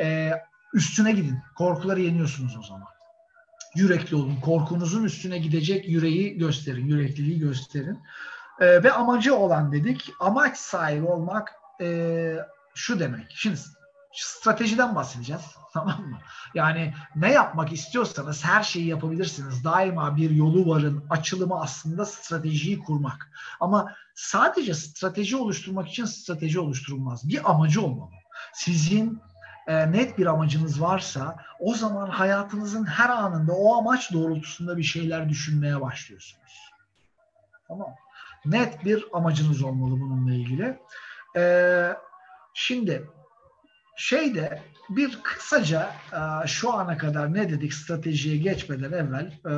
Ee, 0.00 0.32
üstüne 0.74 1.12
gidin. 1.12 1.38
Korkuları 1.56 2.00
yeniyorsunuz 2.00 2.56
o 2.58 2.62
zaman. 2.62 2.88
Yürekli 3.74 4.16
olun. 4.16 4.40
Korkunuzun 4.40 5.04
üstüne 5.04 5.38
gidecek 5.38 5.88
yüreği 5.88 6.38
gösterin. 6.38 6.86
Yürekliliği 6.86 7.38
gösterin. 7.38 7.98
Ee, 8.60 8.82
ve 8.82 8.92
amacı 8.92 9.36
olan 9.36 9.72
dedik. 9.72 10.12
Amaç 10.20 10.56
sahibi 10.56 11.06
olmak 11.06 11.52
e, 11.80 11.86
şu 12.76 13.00
demek. 13.00 13.26
Şimdi 13.34 13.58
stratejiden 14.12 14.94
bahsedeceğiz. 14.94 15.42
Tamam 15.72 16.06
mı? 16.06 16.18
Yani 16.54 16.94
ne 17.16 17.32
yapmak 17.32 17.72
istiyorsanız 17.72 18.44
her 18.44 18.62
şeyi 18.62 18.86
yapabilirsiniz. 18.86 19.64
Daima 19.64 20.16
bir 20.16 20.30
yolu 20.30 20.68
varın. 20.68 21.04
Açılımı 21.10 21.60
aslında 21.60 22.06
stratejiyi 22.06 22.78
kurmak. 22.78 23.30
Ama 23.60 23.94
sadece 24.14 24.74
strateji 24.74 25.36
oluşturmak 25.36 25.88
için 25.88 26.04
strateji 26.04 26.60
oluşturulmaz. 26.60 27.28
Bir 27.28 27.50
amacı 27.50 27.82
olmalı. 27.82 28.10
Sizin 28.54 29.20
e, 29.66 29.92
net 29.92 30.18
bir 30.18 30.26
amacınız 30.26 30.80
varsa 30.80 31.36
o 31.60 31.74
zaman 31.74 32.10
hayatınızın 32.10 32.84
her 32.84 33.08
anında 33.08 33.52
o 33.52 33.76
amaç 33.78 34.12
doğrultusunda 34.12 34.76
bir 34.76 34.82
şeyler 34.82 35.28
düşünmeye 35.28 35.80
başlıyorsunuz. 35.80 36.70
Tamam 37.68 37.94
Net 38.46 38.84
bir 38.84 39.04
amacınız 39.12 39.62
olmalı 39.62 40.00
bununla 40.00 40.34
ilgili. 40.34 40.78
Ee, 41.36 41.92
şimdi 42.56 43.10
şeyde 43.96 44.62
bir 44.88 45.22
kısaca 45.22 45.92
e, 46.12 46.46
şu 46.46 46.72
ana 46.72 46.96
kadar 46.96 47.34
ne 47.34 47.50
dedik 47.50 47.74
stratejiye 47.74 48.36
geçmeden 48.36 48.92
evvel 48.92 49.40
e, 49.46 49.52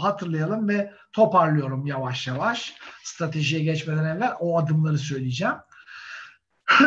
hatırlayalım 0.00 0.68
ve 0.68 0.94
toparlıyorum 1.12 1.86
yavaş 1.86 2.26
yavaş. 2.26 2.74
Stratejiye 3.04 3.64
geçmeden 3.64 4.04
evvel 4.04 4.32
o 4.40 4.58
adımları 4.58 4.98
söyleyeceğim. 4.98 5.54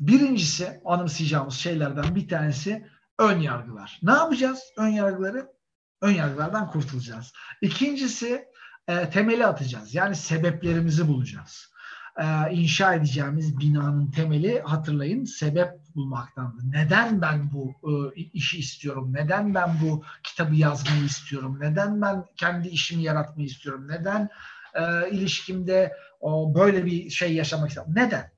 Birincisi 0.00 0.80
anımsayacağımız 0.84 1.54
şeylerden 1.54 2.14
bir 2.14 2.28
tanesi 2.28 2.86
ön 3.18 3.40
yargılar. 3.40 3.98
Ne 4.02 4.12
yapacağız 4.12 4.60
ön 4.76 4.88
yargıları? 4.88 5.48
Ön 6.02 6.12
yargılardan 6.12 6.70
kurtulacağız. 6.70 7.32
İkincisi 7.62 8.44
e, 8.88 9.10
temeli 9.10 9.46
atacağız. 9.46 9.94
Yani 9.94 10.16
sebeplerimizi 10.16 11.08
bulacağız 11.08 11.70
e, 12.18 12.52
inşa 12.52 12.94
edeceğimiz 12.94 13.58
binanın 13.58 14.10
temeli 14.10 14.60
hatırlayın 14.60 15.24
sebep 15.24 15.68
bulmaktandı. 15.94 16.62
Neden 16.70 17.22
ben 17.22 17.50
bu 17.52 17.74
e, 17.90 18.20
işi 18.20 18.58
istiyorum? 18.58 19.12
Neden 19.12 19.54
ben 19.54 19.70
bu 19.82 20.04
kitabı 20.22 20.54
yazmayı 20.54 21.04
istiyorum? 21.04 21.58
Neden 21.60 22.02
ben 22.02 22.24
kendi 22.36 22.68
işimi 22.68 23.02
yaratmayı 23.02 23.48
istiyorum? 23.48 23.88
Neden 23.88 24.28
e, 24.74 25.10
ilişkimde 25.10 25.92
böyle 26.54 26.86
bir 26.86 27.10
şey 27.10 27.34
yaşamak 27.34 27.68
istiyorum? 27.68 27.92
Neden? 27.96 28.30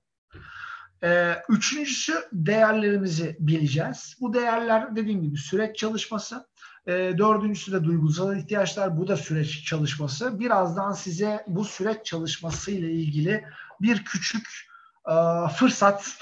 E, 1.02 1.36
üçüncüsü 1.48 2.14
değerlerimizi 2.32 3.36
bileceğiz. 3.40 4.16
Bu 4.20 4.34
değerler 4.34 4.96
dediğim 4.96 5.22
gibi 5.22 5.36
süreç 5.36 5.76
çalışması. 5.76 6.49
E, 6.86 6.92
dördüncüsü 7.18 7.72
de 7.72 7.84
duygusal 7.84 8.36
ihtiyaçlar. 8.36 8.96
Bu 8.96 9.08
da 9.08 9.16
süreç 9.16 9.64
çalışması. 9.64 10.40
Birazdan 10.40 10.92
size 10.92 11.44
bu 11.46 11.64
süreç 11.64 12.06
çalışması 12.06 12.70
ile 12.70 12.92
ilgili 12.92 13.44
bir 13.80 14.04
küçük 14.04 14.48
e, 15.08 15.14
fırsat 15.56 16.14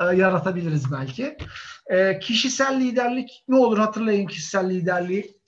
e, 0.00 0.04
yaratabiliriz 0.04 0.92
belki. 0.92 1.36
E, 1.86 2.18
kişisel 2.18 2.80
liderlik 2.80 3.44
ne 3.48 3.56
olur 3.56 3.78
hatırlayın 3.78 4.26
kişisel 4.26 4.70
liderliği 4.70 5.40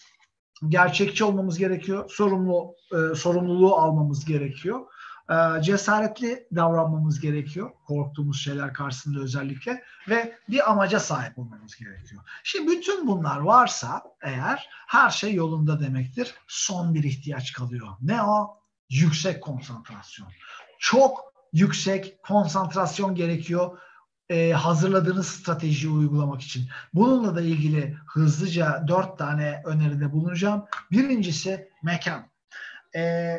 gerçekçi 0.68 1.24
olmamız 1.24 1.58
gerekiyor. 1.58 2.10
Sorumlu 2.10 2.74
e, 2.92 3.14
sorumluluğu 3.14 3.76
almamız 3.76 4.24
gerekiyor. 4.24 4.80
E, 5.30 5.62
cesaretli 5.62 6.46
davranmamız 6.54 7.20
gerekiyor. 7.20 7.70
Korktuğumuz 7.86 8.40
şeyler 8.40 8.72
karşısında 8.72 9.20
özellikle 9.20 9.82
ve 10.08 10.38
bir 10.48 10.70
amaca 10.70 11.00
sahip 11.00 11.38
olmamız 11.38 11.76
gerekiyor. 11.76 12.22
Şimdi 12.44 12.70
bütün 12.70 13.06
bunlar 13.06 13.38
varsa 13.38 14.02
eğer 14.22 14.68
her 14.86 15.10
şey 15.10 15.34
yolunda 15.34 15.80
demektir. 15.80 16.34
Son 16.48 16.94
bir 16.94 17.04
ihtiyaç 17.04 17.52
kalıyor. 17.52 17.88
Ne 18.02 18.22
o? 18.22 18.60
Yüksek 18.90 19.42
konsantrasyon. 19.42 20.28
Çok 20.78 21.32
yüksek 21.52 22.22
konsantrasyon 22.22 23.14
gerekiyor 23.14 23.78
e, 24.28 24.52
hazırladığınız 24.52 25.28
stratejiyi 25.28 25.92
uygulamak 25.92 26.42
için. 26.42 26.68
Bununla 26.94 27.36
da 27.36 27.40
ilgili 27.40 27.96
hızlıca 28.06 28.84
dört 28.88 29.18
tane 29.18 29.62
öneride 29.64 30.12
bulunacağım. 30.12 30.64
Birincisi 30.90 31.70
mekan. 31.82 32.30
E, 32.96 33.32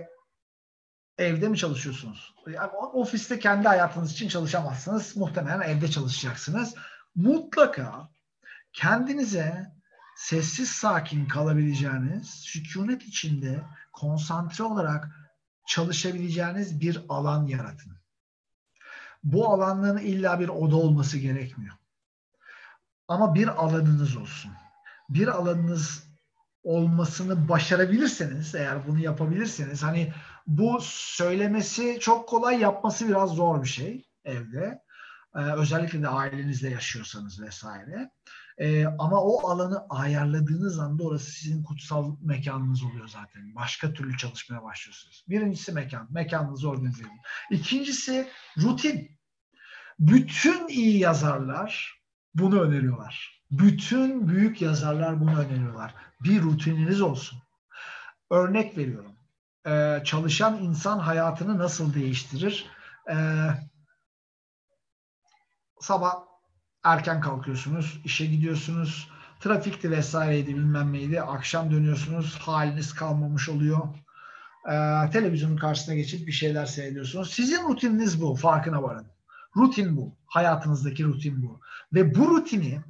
evde 1.18 1.48
mi 1.48 1.58
çalışıyorsunuz? 1.58 2.34
Yani 2.48 2.72
ofiste 2.72 3.40
kendi 3.40 3.68
hayatınız 3.68 4.12
için 4.12 4.30
çalışamazsınız. 4.30 5.18
Muhtemelen 5.18 5.62
evde 5.62 5.88
çalışacaksınız. 5.88 6.76
Mutlaka 7.16 8.10
kendinize 8.74 9.72
sessiz 10.16 10.70
sakin 10.70 11.26
kalabileceğiniz, 11.26 12.30
sükunet 12.30 13.04
içinde 13.04 13.64
konsantre 13.94 14.64
olarak 14.64 15.08
çalışabileceğiniz 15.68 16.82
bir 16.82 17.02
alan 17.10 17.48
yaratın 17.48 17.98
bu 19.24 19.50
alanların 19.50 19.98
illa 19.98 20.40
bir 20.40 20.50
oda 20.50 20.76
olması 20.76 21.18
gerekmiyor. 21.18 21.76
Ama 23.08 23.36
bir 23.36 23.48
alanınız 23.48 24.18
olsun. 24.18 24.52
Bir 25.10 25.28
alanınız 25.28 26.07
olmasını 26.68 27.50
başarabilirseniz, 27.50 28.56
eğer 28.56 28.88
bunu 28.88 29.00
yapabilirseniz, 29.00 29.84
hani 29.84 30.14
bu 30.48 30.80
söylemesi 30.82 31.98
çok 32.00 32.30
kolay, 32.30 32.60
yapması 32.60 33.08
biraz 33.08 33.30
zor 33.30 33.64
bir 33.64 33.68
şey 33.68 34.06
evde. 34.26 34.82
Ee, 35.36 35.40
özellikle 35.40 36.02
de 36.02 36.08
ailenizle 36.08 36.70
yaşıyorsanız 36.70 37.42
vesaire. 37.42 38.12
Ee, 38.58 38.86
ama 38.86 39.22
o 39.22 39.50
alanı 39.50 39.86
ayarladığınız 39.90 40.80
anda 40.80 41.04
orası 41.04 41.32
sizin 41.32 41.64
kutsal 41.64 42.16
mekanınız 42.22 42.84
oluyor 42.84 43.08
zaten. 43.08 43.56
Başka 43.56 43.94
türlü 43.94 44.18
çalışmaya 44.18 44.64
başlıyorsunuz. 44.64 45.26
Birincisi 45.30 45.72
mekan. 45.72 46.08
Mekanınızı 46.12 46.70
organize 46.70 47.02
edin. 47.02 47.12
İkincisi 47.52 48.28
rutin. 48.58 49.18
Bütün 50.00 50.68
iyi 50.68 51.00
yazarlar 51.00 52.02
bunu 52.36 52.62
öneriyorlar. 52.62 53.37
Bütün 53.52 54.28
büyük 54.28 54.62
yazarlar 54.62 55.20
bunu 55.20 55.40
öneriyorlar. 55.40 55.96
Bir 56.24 56.42
rutininiz 56.42 57.02
olsun. 57.02 57.40
Örnek 58.32 58.78
veriyorum. 58.78 59.12
Ee, 59.68 60.02
çalışan 60.06 60.64
insan 60.64 61.00
hayatını 61.00 61.58
nasıl 61.58 61.94
değiştirir? 61.94 62.66
Ee, 63.10 63.16
sabah 65.80 66.14
erken 66.84 67.22
kalkıyorsunuz, 67.22 68.02
işe 68.06 68.26
gidiyorsunuz, 68.26 69.10
trafikti 69.40 69.92
vesaireydi 69.92 70.56
bilmem 70.56 70.94
neydi. 70.94 71.22
Akşam 71.22 71.72
dönüyorsunuz, 71.72 72.38
haliniz 72.40 72.94
kalmamış 72.94 73.50
oluyor. 73.50 73.88
Ee, 74.70 75.10
televizyonun 75.12 75.58
karşısına 75.58 75.96
geçip 75.96 76.28
bir 76.28 76.32
şeyler 76.32 76.66
seyrediyorsunuz. 76.66 77.34
Sizin 77.34 77.70
rutininiz 77.70 78.22
bu, 78.22 78.36
farkına 78.36 78.84
varın. 78.84 79.08
Rutin 79.56 79.98
bu. 79.98 80.16
Hayatınızdaki 80.26 81.04
rutin 81.04 81.44
bu. 81.44 81.60
Ve 81.94 82.16
bu 82.16 82.28
rutini 82.30 82.82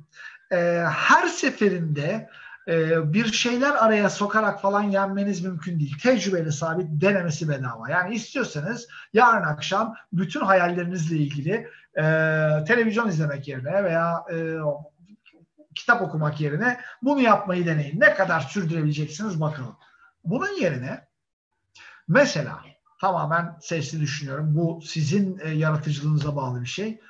e, 0.51 0.83
her 0.89 1.27
seferinde 1.27 2.29
e, 2.67 3.13
bir 3.13 3.31
şeyler 3.31 3.85
araya 3.85 4.09
sokarak 4.09 4.61
falan 4.61 4.81
yenmeniz 4.81 5.41
mümkün 5.41 5.79
değil. 5.79 5.97
Tecrübeli 6.03 6.51
sabit 6.51 6.87
denemesi 6.89 7.49
bedava. 7.49 7.89
Yani 7.89 8.15
istiyorsanız 8.15 8.87
yarın 9.13 9.43
akşam 9.43 9.95
bütün 10.13 10.41
hayallerinizle 10.41 11.15
ilgili 11.15 11.67
e, 11.95 12.03
televizyon 12.67 13.09
izlemek 13.09 13.47
yerine 13.47 13.83
veya 13.83 14.23
e, 14.31 14.57
kitap 15.75 16.01
okumak 16.01 16.41
yerine 16.41 16.79
bunu 17.01 17.21
yapmayı 17.21 17.65
deneyin. 17.65 17.99
Ne 17.99 18.13
kadar 18.13 18.39
sürdürebileceksiniz 18.39 19.41
bakalım. 19.41 19.75
Bunun 20.23 20.61
yerine 20.61 21.07
mesela 22.07 22.59
tamamen 23.01 23.57
sesli 23.61 24.01
düşünüyorum. 24.01 24.55
Bu 24.55 24.81
sizin 24.81 25.39
e, 25.43 25.49
yaratıcılığınıza 25.49 26.35
bağlı 26.35 26.61
bir 26.61 26.67
şey. 26.67 27.01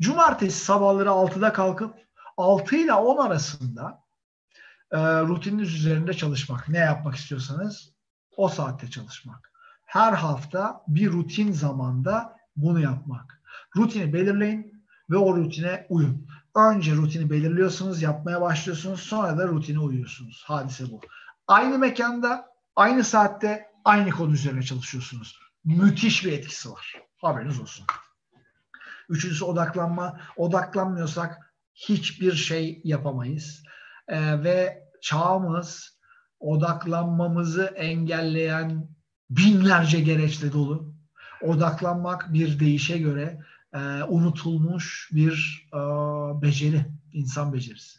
Cumartesi 0.00 0.64
sabahları 0.64 1.08
6'da 1.08 1.52
kalkıp 1.52 2.05
6 2.36 2.76
ile 2.76 2.92
10 2.92 3.26
arasında 3.26 4.02
e, 4.90 4.98
rutininiz 5.20 5.74
üzerinde 5.74 6.14
çalışmak. 6.14 6.68
Ne 6.68 6.78
yapmak 6.78 7.14
istiyorsanız 7.14 7.92
o 8.36 8.48
saatte 8.48 8.90
çalışmak. 8.90 9.52
Her 9.84 10.12
hafta 10.12 10.84
bir 10.88 11.12
rutin 11.12 11.52
zamanda 11.52 12.36
bunu 12.56 12.80
yapmak. 12.80 13.42
Rutini 13.76 14.12
belirleyin 14.12 14.84
ve 15.10 15.16
o 15.16 15.36
rutine 15.36 15.86
uyun. 15.88 16.26
Önce 16.54 16.92
rutini 16.94 17.30
belirliyorsunuz, 17.30 18.02
yapmaya 18.02 18.40
başlıyorsunuz. 18.40 19.00
Sonra 19.00 19.38
da 19.38 19.48
rutine 19.48 19.78
uyuyorsunuz. 19.78 20.44
Hadise 20.46 20.90
bu. 20.90 21.00
Aynı 21.46 21.78
mekanda, 21.78 22.46
aynı 22.76 23.04
saatte, 23.04 23.66
aynı 23.84 24.10
konu 24.10 24.32
üzerine 24.32 24.62
çalışıyorsunuz. 24.62 25.38
Müthiş 25.64 26.24
bir 26.24 26.32
etkisi 26.32 26.70
var. 26.70 26.94
Haberiniz 27.16 27.60
olsun. 27.60 27.86
Üçüncüsü 29.08 29.44
odaklanma. 29.44 30.20
Odaklanmıyorsak 30.36 31.45
hiçbir 31.76 32.32
şey 32.32 32.80
yapamayız. 32.84 33.62
Ee, 34.08 34.44
ve 34.44 34.82
çağımız 35.02 35.98
odaklanmamızı 36.40 37.64
engelleyen 37.64 38.88
binlerce 39.30 40.00
gereçle 40.00 40.52
dolu. 40.52 40.94
Odaklanmak 41.42 42.32
bir 42.32 42.60
deyişe 42.60 42.98
göre 42.98 43.40
e, 43.74 43.78
unutulmuş 44.02 45.10
bir 45.14 45.68
e, 45.74 45.78
beceri, 46.42 46.86
insan 47.12 47.52
becerisi. 47.52 47.98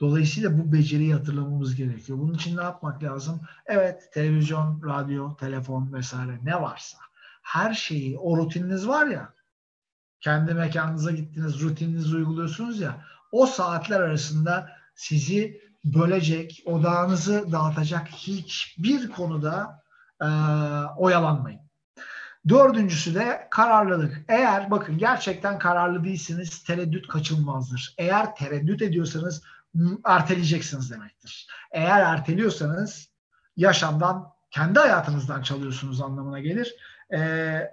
Dolayısıyla 0.00 0.58
bu 0.58 0.72
beceriyi 0.72 1.14
hatırlamamız 1.14 1.74
gerekiyor. 1.74 2.18
Bunun 2.18 2.34
için 2.34 2.56
ne 2.56 2.62
yapmak 2.62 3.02
lazım? 3.02 3.40
Evet, 3.66 4.12
televizyon, 4.12 4.82
radyo, 4.84 5.36
telefon 5.36 5.92
vesaire 5.92 6.38
ne 6.42 6.62
varsa 6.62 6.98
her 7.44 7.74
şeyi, 7.74 8.18
o 8.18 8.36
rutininiz 8.36 8.88
var 8.88 9.06
ya, 9.06 9.34
kendi 10.24 10.54
mekanınıza 10.54 11.12
gittiniz, 11.12 11.60
rutininizi 11.60 12.16
uyguluyorsunuz 12.16 12.80
ya, 12.80 13.04
o 13.32 13.46
saatler 13.46 14.00
arasında 14.00 14.70
sizi 14.94 15.60
bölecek, 15.84 16.62
odağınızı 16.66 17.52
dağıtacak 17.52 18.08
hiçbir 18.08 19.10
konuda 19.10 19.82
e, 20.20 20.26
oyalanmayın. 20.96 21.60
Dördüncüsü 22.48 23.14
de 23.14 23.48
kararlılık. 23.50 24.24
Eğer 24.28 24.70
bakın 24.70 24.98
gerçekten 24.98 25.58
kararlı 25.58 26.04
değilsiniz 26.04 26.62
tereddüt 26.62 27.08
kaçınılmazdır. 27.08 27.94
Eğer 27.98 28.36
tereddüt 28.36 28.82
ediyorsanız 28.82 29.42
erteleyeceksiniz 30.04 30.90
demektir. 30.90 31.46
Eğer 31.72 32.00
erteliyorsanız 32.00 33.08
yaşamdan, 33.56 34.28
kendi 34.50 34.78
hayatınızdan 34.78 35.42
çalıyorsunuz 35.42 36.00
anlamına 36.00 36.40
gelir. 36.40 36.74
Ee, 37.12 37.70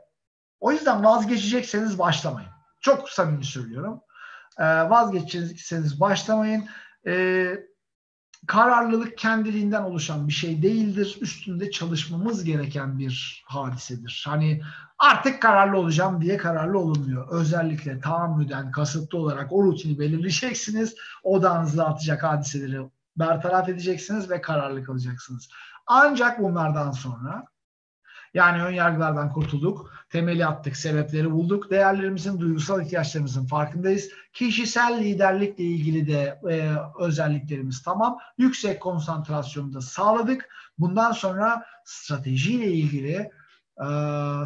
o 0.62 0.72
yüzden 0.72 1.04
vazgeçecekseniz 1.04 2.00
başlamayın. 2.00 2.50
Çok 2.80 3.10
samimi 3.10 3.46
söylüyorum. 3.46 4.02
Ee, 4.60 4.64
vazgeçecekseniz 4.66 6.00
başlamayın. 6.00 6.66
Ee, 7.08 7.56
kararlılık 8.48 9.18
kendiliğinden 9.18 9.84
oluşan 9.84 10.28
bir 10.28 10.34
şey 10.34 10.62
değildir. 10.62 11.18
Üstünde 11.22 11.72
çalışmamız 11.72 12.44
gereken 12.44 13.00
bir 13.00 13.44
hadisedir. 13.48 14.24
Hani 14.28 14.62
artık 15.00 15.42
kararlı 15.42 15.78
olacağım 15.78 16.22
diye 16.22 16.38
kararlı 16.38 16.80
olunmuyor. 16.80 17.28
Özellikle 17.32 18.00
tahammüden, 18.00 18.72
kasıtlı 18.72 19.18
olarak 19.18 19.54
o 19.54 19.64
rutini 19.64 20.00
belirleyeceksiniz. 20.00 20.96
Odağınızda 21.24 21.88
atacak 21.88 22.24
hadiseleri 22.24 22.82
bertaraf 23.16 23.70
edeceksiniz 23.70 24.30
ve 24.30 24.42
kararlı 24.42 24.84
kalacaksınız. 24.84 25.50
Ancak 25.88 26.40
bunlardan 26.40 26.92
sonra 26.92 27.46
yani 28.34 28.64
ön 28.64 28.72
yargılardan 28.72 29.34
kurtulduk, 29.34 29.94
temeli 30.10 30.46
attık, 30.46 30.78
sebepleri 30.78 31.32
bulduk, 31.32 31.72
değerlerimizin, 31.72 32.40
duygusal 32.40 32.86
ihtiyaçlarımızın 32.86 33.46
farkındayız. 33.46 34.10
Kişisel 34.34 35.04
liderlikle 35.04 35.64
ilgili 35.64 36.08
de 36.08 36.40
e, 36.52 36.72
özelliklerimiz 37.00 37.84
tamam. 37.84 38.18
Yüksek 38.38 38.82
konsantrasyonu 38.82 39.74
da 39.74 39.82
sağladık. 39.82 40.50
Bundan 40.80 41.12
sonra 41.12 41.66
stratejiyle 41.86 42.72
ilgili, 42.72 43.32
e, 43.78 43.88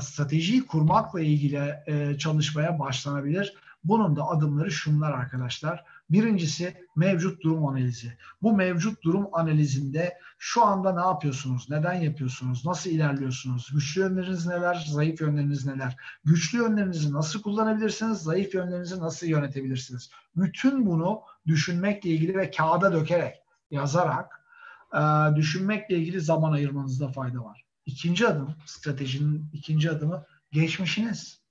stratejiyi 0.02 0.66
kurmakla 0.66 1.22
ilgili 1.22 1.76
e, 1.88 2.18
çalışmaya 2.18 2.80
başlanabilir. 2.80 3.56
Bunun 3.84 4.16
da 4.16 4.28
adımları 4.28 4.72
şunlar 4.72 5.12
arkadaşlar. 5.12 5.84
Birincisi 6.10 6.78
mevcut 6.96 7.44
durum 7.44 7.68
analizi. 7.68 8.18
Bu 8.42 8.54
mevcut 8.54 9.04
durum 9.04 9.28
analizinde 9.34 10.18
şu 10.38 10.66
anda 10.66 10.94
ne 10.94 11.08
yapıyorsunuz? 11.08 11.70
Neden 11.70 11.94
yapıyorsunuz? 11.94 12.66
Nasıl 12.66 12.90
ilerliyorsunuz? 12.90 13.70
Güçlü 13.74 14.02
yönleriniz 14.02 14.46
neler? 14.46 14.86
Zayıf 14.88 15.22
yönleriniz 15.22 15.66
neler? 15.66 15.96
Güçlü 16.26 16.58
yönlerinizi 16.58 17.14
nasıl 17.14 17.42
kullanabilirsiniz? 17.42 18.18
Zayıf 18.18 18.54
yönlerinizi 18.54 19.00
nasıl 19.00 19.28
yönetebilirsiniz? 19.28 20.10
Bütün 20.36 20.86
bunu 20.86 21.22
düşünmekle 21.48 22.10
ilgili 22.10 22.38
ve 22.38 22.52
kağıda 22.52 22.94
dökerek, 22.94 23.36
yazarak 23.72 24.46
e, 24.94 25.00
düşünmekle 25.36 25.96
ilgili 25.96 26.22
zaman 26.22 26.52
ayırmanızda 26.52 27.08
fayda 27.08 27.44
var. 27.44 27.66
İkinci 27.86 28.28
adım, 28.28 28.56
stratejinin 28.66 29.50
ikinci 29.54 29.92
adımı 29.92 30.26
geçmişiniz. 30.52 31.45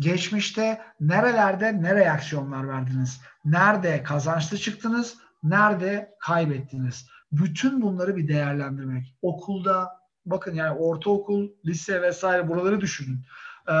Geçmişte 0.00 0.80
nerelerde 1.00 1.82
ne 1.82 1.94
reaksiyonlar 1.94 2.68
verdiniz? 2.68 3.20
Nerede 3.44 4.02
kazançlı 4.02 4.58
çıktınız? 4.58 5.16
Nerede 5.42 6.14
kaybettiniz? 6.20 7.06
Bütün 7.32 7.82
bunları 7.82 8.16
bir 8.16 8.28
değerlendirmek. 8.28 9.14
Okulda 9.22 9.88
bakın 10.26 10.54
yani 10.54 10.78
ortaokul, 10.78 11.48
lise 11.66 12.02
vesaire 12.02 12.48
buraları 12.48 12.80
düşünün. 12.80 13.20
Ee, 13.68 13.74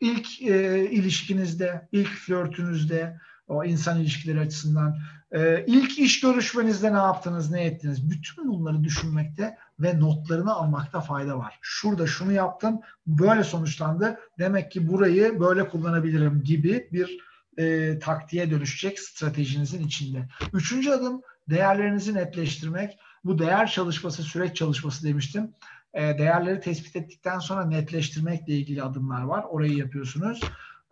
ilk 0.00 0.42
e, 0.42 0.84
ilişkinizde, 0.90 1.88
ilk 1.92 2.08
flörtünüzde, 2.08 3.20
o 3.48 3.64
insan 3.64 4.00
ilişkileri 4.00 4.40
açısından 4.40 4.98
e, 5.32 5.64
ilk 5.66 5.98
iş 5.98 6.20
görüşmenizde 6.20 6.92
ne 6.92 6.96
yaptınız, 6.96 7.50
ne 7.50 7.64
ettiniz? 7.64 8.10
Bütün 8.10 8.48
bunları 8.48 8.84
düşünmekte 8.84 9.56
ve 9.80 10.00
notlarını 10.00 10.52
almakta 10.54 11.00
fayda 11.00 11.38
var. 11.38 11.58
Şurada 11.62 12.06
şunu 12.06 12.32
yaptım, 12.32 12.80
böyle 13.06 13.44
sonuçlandı. 13.44 14.20
Demek 14.38 14.72
ki 14.72 14.88
burayı 14.88 15.40
böyle 15.40 15.68
kullanabilirim 15.68 16.42
gibi 16.44 16.88
bir 16.92 17.18
e, 17.58 17.98
taktiğe 17.98 18.50
dönüşecek 18.50 18.98
stratejinizin 18.98 19.86
içinde. 19.86 20.28
Üçüncü 20.52 20.90
adım 20.90 21.22
değerlerinizi 21.50 22.14
netleştirmek. 22.14 22.98
Bu 23.24 23.38
değer 23.38 23.66
çalışması, 23.66 24.22
süreç 24.22 24.56
çalışması 24.56 25.06
demiştim. 25.06 25.54
E, 25.94 26.18
değerleri 26.18 26.60
tespit 26.60 26.96
ettikten 26.96 27.38
sonra 27.38 27.64
netleştirmekle 27.64 28.52
ilgili 28.52 28.82
adımlar 28.82 29.22
var. 29.22 29.44
Orayı 29.48 29.76
yapıyorsunuz. 29.76 30.40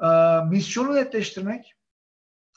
E, 0.02 0.08
misyonu 0.48 0.94
netleştirmek. 0.94 1.74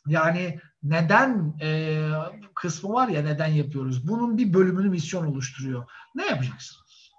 Yani 0.07 0.59
neden 0.83 1.57
e, 1.61 2.09
kısmı 2.55 2.93
var 2.93 3.07
ya 3.07 3.21
neden 3.21 3.47
yapıyoruz. 3.47 4.07
Bunun 4.07 4.37
bir 4.37 4.53
bölümünü 4.53 4.89
misyon 4.89 5.25
oluşturuyor. 5.25 5.85
Ne 6.15 6.25
yapacaksınız? 6.25 7.11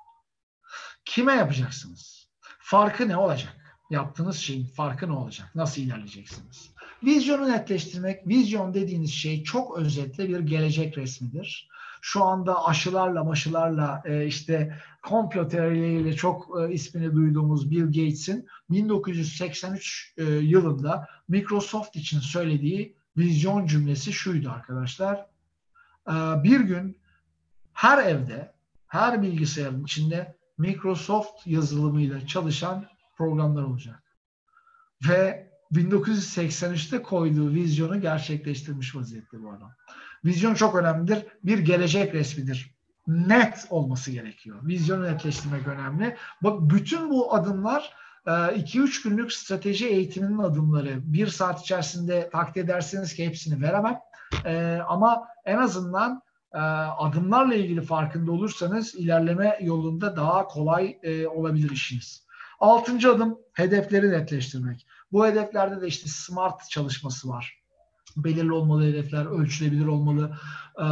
Kime 1.05 1.33
yapacaksınız? 1.33 2.29
Farkı 2.59 3.09
ne 3.09 3.17
olacak? 3.17 3.57
Yaptığınız 3.91 4.37
şeyin 4.37 4.67
farkı 4.67 5.09
ne 5.09 5.13
olacak? 5.13 5.55
Nasıl 5.55 5.83
ilerleyeceksiniz? 5.83 6.71
Vizyonu 7.05 7.53
netleştirmek, 7.53 8.27
vizyon 8.27 8.75
dediğiniz 8.75 9.13
şey 9.13 9.45
çok 9.45 9.79
özetle 9.79 10.29
bir 10.29 10.41
gelecek 10.41 10.99
resmidir. 10.99 11.69
Şu 12.07 12.25
anda 12.25 12.65
aşılarla 12.65 13.25
maşılarla 13.25 14.03
e, 14.05 14.27
işte 14.27 14.79
komplo 15.03 15.49
teorileriyle 15.49 16.13
çok 16.13 16.61
e, 16.61 16.73
ismini 16.73 17.13
duyduğumuz 17.13 17.71
Bill 17.71 17.87
Gates'in 17.87 18.47
1983 18.71 20.15
e, 20.17 20.25
yılında 20.25 21.09
Microsoft 21.29 21.97
için 21.97 22.21
söylediği 22.21 22.97
vizyon 23.17 23.67
cümlesi 23.67 24.13
şuydu 24.13 24.51
arkadaşlar. 24.51 25.27
Ee, 26.09 26.13
bir 26.43 26.61
gün 26.61 26.99
her 27.73 28.05
evde, 28.07 28.53
her 28.87 29.23
bilgisayarın 29.23 29.85
içinde 29.85 30.37
Microsoft 30.59 31.47
yazılımıyla 31.47 32.27
çalışan 32.27 32.87
programlar 33.17 33.63
olacak. 33.63 34.03
Ve 35.09 35.44
1983'te 35.75 37.03
koyduğu 37.03 37.51
vizyonu 37.51 38.01
gerçekleştirmiş 38.01 38.97
vaziyette 38.97 39.43
bu 39.43 39.51
adam. 39.51 39.73
Vizyon 40.25 40.55
çok 40.55 40.75
önemlidir. 40.75 41.27
Bir 41.45 41.59
gelecek 41.59 42.15
resmidir. 42.15 42.75
Net 43.07 43.67
olması 43.71 44.11
gerekiyor. 44.11 44.59
Vizyonu 44.63 45.03
netleştirmek 45.03 45.69
önemli. 45.69 46.17
Bak 46.43 46.61
bütün 46.61 47.11
bu 47.11 47.35
adımlar 47.35 47.93
2-3 48.27 49.07
ee, 49.07 49.09
günlük 49.09 49.33
strateji 49.33 49.89
eğitiminin 49.89 50.39
adımları. 50.39 51.13
Bir 51.13 51.27
saat 51.27 51.61
içerisinde 51.61 52.31
takdir 52.33 52.65
ederseniz 52.65 53.15
ki 53.15 53.27
hepsini 53.27 53.63
veremem. 53.63 53.99
Ee, 54.45 54.81
ama 54.89 55.25
en 55.45 55.59
azından 55.59 56.23
e, 56.55 56.59
adımlarla 56.99 57.55
ilgili 57.55 57.81
farkında 57.81 58.33
olursanız 58.33 58.95
ilerleme 58.95 59.59
yolunda 59.61 60.17
daha 60.17 60.45
kolay 60.49 60.99
e, 61.03 61.27
olabilir 61.27 61.71
işiniz. 61.71 62.27
Altıncı 62.61 63.13
adım 63.13 63.39
hedefleri 63.53 64.11
netleştirmek. 64.11 64.87
Bu 65.13 65.27
hedeflerde 65.27 65.81
de 65.81 65.87
işte 65.87 66.09
SMART 66.09 66.71
çalışması 66.71 67.29
var. 67.29 67.59
Belirli 68.17 68.53
olmalı 68.53 68.85
hedefler, 68.85 69.27
ölçülebilir 69.27 69.87
olmalı, 69.87 70.39
e, 70.79 70.87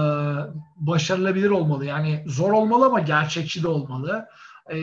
başarılabilir 0.76 1.50
olmalı. 1.50 1.84
Yani 1.84 2.24
zor 2.26 2.52
olmalı 2.52 2.86
ama 2.86 3.00
gerçekçi 3.00 3.62
de 3.62 3.68
olmalı. 3.68 4.26
E, 4.72 4.76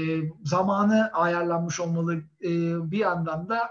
zamanı 0.44 1.12
ayarlanmış 1.14 1.80
olmalı. 1.80 2.16
E, 2.44 2.50
bir 2.92 2.98
yandan 2.98 3.50
da 3.50 3.70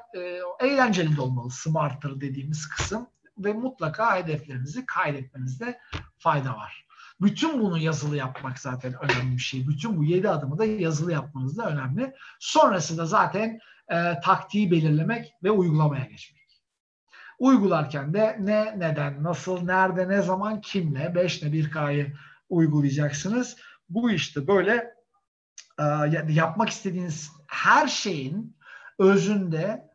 eğlenceli 0.61 1.17
de 1.17 1.21
olmalı. 1.21 1.51
SMART'tır 1.51 2.21
dediğimiz 2.21 2.69
kısım 2.69 3.07
ve 3.39 3.53
mutlaka 3.53 4.17
hedeflerinizi 4.17 4.87
kaydetmenizde 4.87 5.79
fayda 6.19 6.51
var. 6.51 6.88
Bütün 7.21 7.61
bunu 7.61 7.79
yazılı 7.79 8.17
yapmak 8.17 8.59
zaten 8.59 8.95
önemli 9.03 9.37
bir 9.37 9.43
şey. 9.43 9.69
Bütün 9.69 9.97
bu 9.97 10.05
yedi 10.05 10.29
adımı 10.29 10.59
da 10.59 10.65
yazılı 10.65 11.13
yapmanız 11.13 11.59
da 11.59 11.71
önemli. 11.71 12.15
Sonrasında 12.41 13.07
zaten 13.07 13.59
e, 13.89 14.21
taktiği 14.21 14.71
belirlemek 14.71 15.35
ve 15.43 15.51
uygulamaya 15.51 16.05
geçmek. 16.05 16.39
Uygularken 17.39 18.15
de 18.15 18.37
ne, 18.41 18.79
neden, 18.79 19.23
nasıl, 19.23 19.63
nerede, 19.63 20.09
ne 20.09 20.23
zaman, 20.23 20.61
kimle, 20.61 21.15
5 21.15 21.43
ne 21.43 21.49
1K'yı 21.49 22.13
uygulayacaksınız. 22.49 23.57
Bu 23.89 24.11
işte 24.11 24.47
böyle 24.47 24.95
e, 25.79 25.85
yapmak 26.29 26.69
istediğiniz 26.69 27.31
her 27.47 27.89
şeyin 27.89 28.57
özünde 28.99 29.89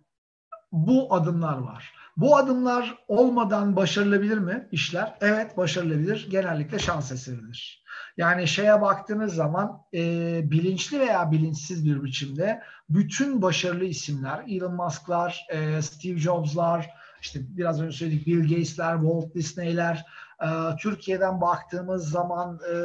bu 0.72 1.14
adımlar 1.14 1.58
var. 1.58 1.94
Bu 2.18 2.38
adımlar 2.38 2.98
olmadan 3.08 3.76
başarılabilir 3.76 4.38
mi 4.38 4.68
işler? 4.72 5.18
Evet 5.22 5.58
başarılabilir. 5.58 6.28
Genellikle 6.30 6.80
şans 6.80 7.12
eseridir. 7.12 7.84
Yani 8.18 8.48
şeye 8.48 8.82
baktığınız 8.82 9.34
zaman 9.34 9.82
e, 9.94 10.42
bilinçli 10.52 11.00
veya 11.00 11.32
bilinçsiz 11.32 11.86
bir 11.86 12.04
biçimde 12.04 12.62
bütün 12.90 13.42
başarılı 13.42 13.86
isimler, 13.86 14.44
Elon 14.48 14.74
Musk'lar, 14.74 15.46
e, 15.50 15.82
Steve 15.82 16.18
Jobs'lar, 16.18 16.90
işte 17.22 17.40
biraz 17.58 17.82
önce 17.82 17.98
söyledik 17.98 18.28
Bill 18.28 18.42
Gates'ler, 18.42 18.94
Walt 18.94 19.36
Disney'ler, 19.36 20.06
e, 20.42 20.48
Türkiye'den 20.80 21.42
baktığımız 21.42 22.10
zaman 22.10 22.60
e, 22.74 22.76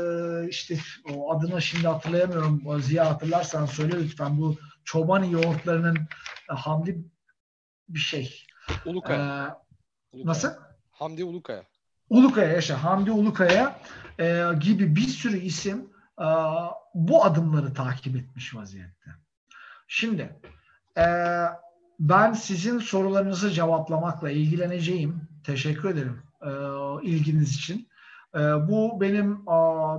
işte 0.49 0.79
o 1.15 1.33
adını 1.33 1.63
şimdi 1.63 1.89
hatırlayamıyorum. 1.89 2.83
Ziya 2.83 3.11
hatırlarsan 3.11 3.67
söyle 3.67 3.93
lütfen 3.99 4.39
bu 4.39 4.57
çoban 4.85 5.25
yoğurtlarının 5.25 5.97
e, 6.51 6.55
Hamdi 6.55 7.05
bir 7.89 7.99
şey. 7.99 8.48
Ulukaya. 8.85 9.59
Ee, 10.15 10.27
Nasıl? 10.27 10.49
Hamdi 10.91 11.25
Ulukaya. 11.25 11.63
Ulukaya 12.11 12.53
yaşa. 12.53 12.85
Hamdi 12.85 13.11
Ulukaya 13.11 13.81
e, 14.19 14.45
gibi 14.61 14.97
bir 14.97 15.09
sürü 15.09 15.39
isim 15.39 15.91
e, 16.21 16.27
bu 16.95 17.25
adımları 17.25 17.75
takip 17.75 18.17
etmiş 18.17 18.55
vaziyette. 18.55 19.11
Şimdi 19.89 20.37
e, 20.99 21.05
ben 22.01 22.33
sizin 22.33 22.79
sorularınızı 22.79 23.51
cevaplamakla 23.51 24.31
ilgileneceğim. 24.31 25.29
Teşekkür 25.45 25.91
ederim 25.91 26.23
e, 26.43 26.51
ilginiz 27.03 27.55
için. 27.55 27.89
E, 28.35 28.39
bu 28.39 29.01
benim 29.01 29.33
e, 29.33 29.57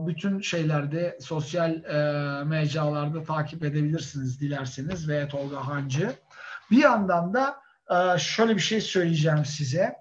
bütün 0.07 0.41
şeylerde 0.41 1.17
sosyal 1.21 1.83
e, 1.83 2.43
mecralarda 2.43 3.23
takip 3.23 3.63
edebilirsiniz 3.63 4.41
dilerseniz 4.41 5.09
ve 5.09 5.27
Tolga 5.27 5.67
Hancı. 5.67 6.13
Bir 6.71 6.77
yandan 6.77 7.33
da 7.33 7.55
şöyle 8.19 8.55
bir 8.55 8.61
şey 8.61 8.81
söyleyeceğim 8.81 9.45
size. 9.45 9.95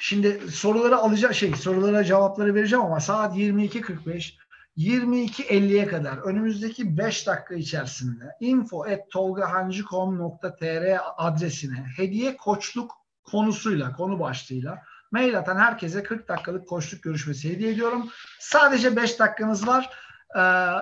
Şimdi 0.00 0.40
soruları 0.50 0.96
alacağım 0.96 1.34
şey 1.34 1.54
sorulara 1.54 2.04
cevapları 2.04 2.54
vereceğim 2.54 2.84
ama 2.84 3.00
saat 3.00 3.36
22.45 3.36 4.34
22.50'ye 4.76 5.86
kadar 5.86 6.16
önümüzdeki 6.16 6.98
5 6.98 7.26
dakika 7.26 7.54
içerisinde 7.54 8.24
info.tolgahancı.com.tr 8.40 10.98
adresine 11.16 11.86
hediye 11.96 12.36
koçluk 12.36 12.92
konusuyla, 13.24 13.92
konu 13.92 14.20
başlığıyla 14.20 14.82
mail 15.10 15.38
atan 15.38 15.56
herkese 15.56 16.02
40 16.02 16.28
dakikalık 16.28 16.68
koçluk 16.68 17.02
görüşmesi 17.02 17.50
hediye 17.50 17.72
ediyorum. 17.72 18.10
Sadece 18.40 18.96
5 18.96 19.18
dakikanız 19.18 19.66
var. 19.66 19.90
Ee, 20.36 20.40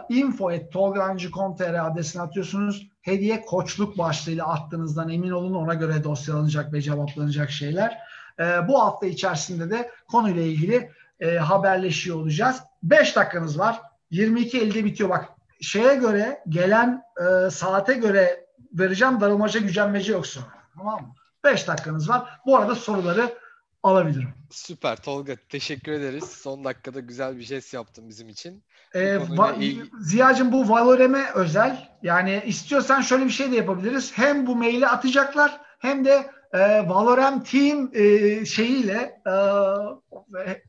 info.tolgahancı.com.tr 0.09 1.87
adresine 1.87 2.23
atıyorsunuz 2.23 2.89
hediye 3.03 3.43
koçluk 3.43 3.99
başlığıyla 3.99 4.47
attığınızdan 4.47 5.09
emin 5.09 5.31
olun 5.31 5.55
ona 5.55 5.75
göre 5.75 6.05
dosyalanacak 6.05 6.73
ve 6.73 6.83
cevaplanacak 6.83 7.51
şeyler. 7.51 7.99
E, 8.41 8.69
bu 8.69 8.81
hafta 8.83 9.07
içerisinde 9.07 9.71
de 9.71 9.91
konuyla 10.09 10.43
ilgili 10.43 10.91
e, 11.21 11.37
haberleşiyor 11.37 12.17
olacağız. 12.17 12.63
5 12.83 13.17
dakikanız 13.17 13.59
var. 13.59 13.81
22.50'de 14.13 14.85
bitiyor. 14.85 15.11
Bak 15.11 15.29
şeye 15.61 15.95
göre 15.95 16.43
gelen 16.49 17.03
e, 17.21 17.51
saate 17.51 17.95
göre 17.95 18.47
vereceğim 18.73 19.21
darılmaca 19.21 19.61
gücenmece 19.61 20.13
yok 20.13 20.27
sonra. 20.27 20.47
Tamam 20.77 21.01
mı? 21.01 21.15
5 21.45 21.69
dakikanız 21.69 22.09
var. 22.09 22.41
Bu 22.47 22.57
arada 22.57 22.75
soruları 22.75 23.42
alabilirim. 23.83 24.29
Süper 24.51 24.97
Tolga. 24.97 25.37
Teşekkür 25.49 25.93
ederiz. 25.93 26.25
Son 26.25 26.65
dakikada 26.65 27.01
güzel 27.01 27.37
bir 27.37 27.43
jest 27.43 27.75
yaptın 27.75 28.09
bizim 28.09 28.29
için. 28.29 28.65
Ee, 28.95 29.17
va- 29.17 29.57
ilgili... 29.57 29.91
Ziya'cığım 30.01 30.53
bu 30.53 30.69
Valorem'e 30.69 31.31
özel. 31.35 31.89
Yani 32.03 32.43
istiyorsan 32.47 33.01
şöyle 33.01 33.25
bir 33.25 33.31
şey 33.31 33.53
de 33.53 33.57
yapabiliriz. 33.57 34.13
Hem 34.19 34.47
bu 34.47 34.57
maili 34.57 34.89
atacaklar 34.89 35.61
hem 35.79 36.05
de 36.05 36.31
e, 36.53 36.89
Valorem 36.89 37.43
Team 37.43 37.91
e, 37.95 38.45
şeyiyle 38.45 39.21
e, 39.27 39.33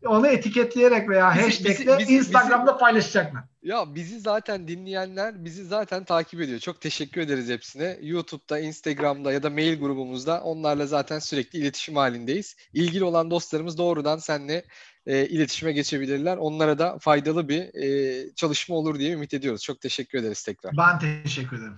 onu 0.08 0.28
etiketleyerek 0.28 1.10
veya 1.10 1.34
bizi, 1.36 1.44
hashtagle 1.44 2.00
bizi, 2.00 2.16
Instagram'da 2.16 2.72
bizi, 2.72 2.80
paylaşacaklar. 2.80 3.44
Ya 3.64 3.96
bizi 3.96 4.20
zaten 4.20 4.68
dinleyenler 4.68 5.46
bizi 5.46 5.66
zaten 5.66 6.04
takip 6.04 6.42
ediyor. 6.42 6.60
Çok 6.60 6.82
teşekkür 6.82 7.22
ederiz 7.22 7.50
hepsine. 7.50 7.98
YouTube'da, 8.02 8.60
Instagram'da 8.60 9.34
ya 9.34 9.44
da 9.44 9.50
mail 9.50 9.80
grubumuzda 9.80 10.42
onlarla 10.42 10.86
zaten 10.86 11.20
sürekli 11.20 11.60
iletişim 11.60 11.96
halindeyiz. 11.96 12.56
İlgili 12.74 13.04
olan 13.04 13.32
dostlarımız 13.32 13.78
doğrudan 13.78 14.18
seninle 14.18 14.66
e, 15.06 15.28
iletişime 15.28 15.72
geçebilirler. 15.72 16.38
Onlara 16.38 16.80
da 16.80 16.98
faydalı 17.00 17.50
bir 17.50 17.84
e, 17.84 18.36
çalışma 18.36 18.76
olur 18.76 19.00
diye 19.00 19.12
ümit 19.12 19.34
ediyoruz. 19.34 19.64
Çok 19.64 19.82
teşekkür 19.82 20.18
ederiz 20.18 20.44
tekrar. 20.44 20.78
Ben 20.78 21.00
teşekkür 21.00 21.58
ederim. 21.58 21.78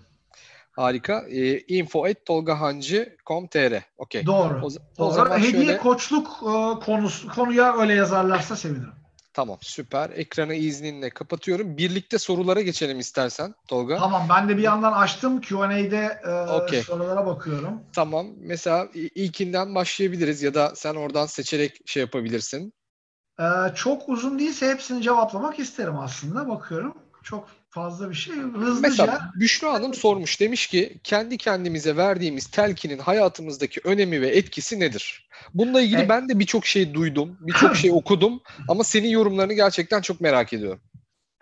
Harika. 0.76 1.26
E, 1.30 1.60
info 1.60 2.06
at 2.06 2.26
tolgahancı.com.tr 2.26 3.82
okay. 3.98 4.26
Doğru. 4.26 4.62
O, 4.64 4.70
o 5.06 5.12
zaman 5.12 5.40
Hediye 5.40 5.52
şöyle... 5.52 5.78
koçluk 5.78 6.28
e, 6.28 6.86
konusu, 6.86 7.28
konuya 7.30 7.78
öyle 7.78 7.94
yazarlarsa 7.94 8.56
sevinirim. 8.56 8.94
Tamam 9.34 9.58
süper. 9.62 10.10
Ekranı 10.10 10.54
izninle 10.54 11.10
kapatıyorum. 11.10 11.78
Birlikte 11.78 12.18
sorulara 12.18 12.62
geçelim 12.62 13.00
istersen 13.00 13.54
Tolga. 13.68 13.98
Tamam 13.98 14.28
ben 14.30 14.50
de 14.50 14.58
bir 14.58 14.64
yandan 14.64 14.92
açtım 14.92 15.42
Q&A'de 15.42 16.20
e, 16.24 16.32
okay. 16.32 16.82
sorulara 16.82 17.26
bakıyorum. 17.26 17.82
Tamam. 17.94 18.28
Mesela 18.38 18.88
ilkinden 18.94 19.76
başlayabiliriz 19.76 20.44
ya 20.44 20.54
da 20.54 20.76
sen 20.76 20.96
oradan 20.96 21.26
seçerek 21.26 21.82
şey 21.86 22.02
yapabilirsin. 22.02 22.74
Ee, 23.40 23.44
çok 23.76 24.10
uzun 24.10 24.40
değilse 24.40 24.70
hepsini 24.70 25.02
cevaplamak 25.02 25.60
isterim 25.60 25.98
aslında. 25.98 26.50
Bakıyorum. 26.50 26.98
Çok 27.24 27.48
fazla 27.76 28.10
bir 28.10 28.16
şey. 28.16 28.36
Hızlıca. 28.36 28.82
Mesela 28.82 29.32
Büşra 29.36 29.74
Hanım 29.74 29.94
sormuş. 29.94 30.42
Demiş 30.42 30.68
ki 30.68 31.00
kendi 31.04 31.38
kendimize 31.38 31.98
verdiğimiz 31.98 32.48
telkinin 32.48 33.00
hayatımızdaki 33.00 33.82
önemi 33.84 34.22
ve 34.22 34.28
etkisi 34.28 34.80
nedir? 34.80 35.30
Bununla 35.54 35.82
ilgili 35.82 36.02
e, 36.02 36.10
ben 36.10 36.30
de 36.30 36.40
birçok 36.40 36.66
şey 36.66 36.94
duydum. 36.94 37.38
Birçok 37.42 37.76
şey 37.76 37.92
okudum. 37.94 38.42
Ama 38.68 38.84
senin 38.84 39.10
yorumlarını 39.10 39.54
gerçekten 39.54 40.02
çok 40.02 40.22
merak 40.22 40.54
ediyorum. 40.54 40.82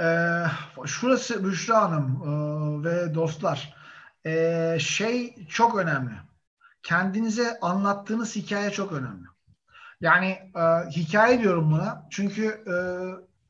E, 0.02 0.08
şurası 0.86 1.46
Büşra 1.46 1.82
Hanım 1.82 2.22
e, 2.26 2.90
ve 2.90 3.14
dostlar. 3.14 3.76
E, 4.26 4.78
şey 4.80 5.36
çok 5.50 5.78
önemli. 5.78 6.14
Kendinize 6.84 7.60
anlattığınız 7.60 8.36
hikaye 8.36 8.72
çok 8.72 8.92
önemli. 8.92 9.26
Yani 10.02 10.28
e, 10.56 10.90
hikaye 10.90 11.40
diyorum 11.42 11.72
buna. 11.72 12.08
Çünkü 12.10 12.46
e, 12.46 12.76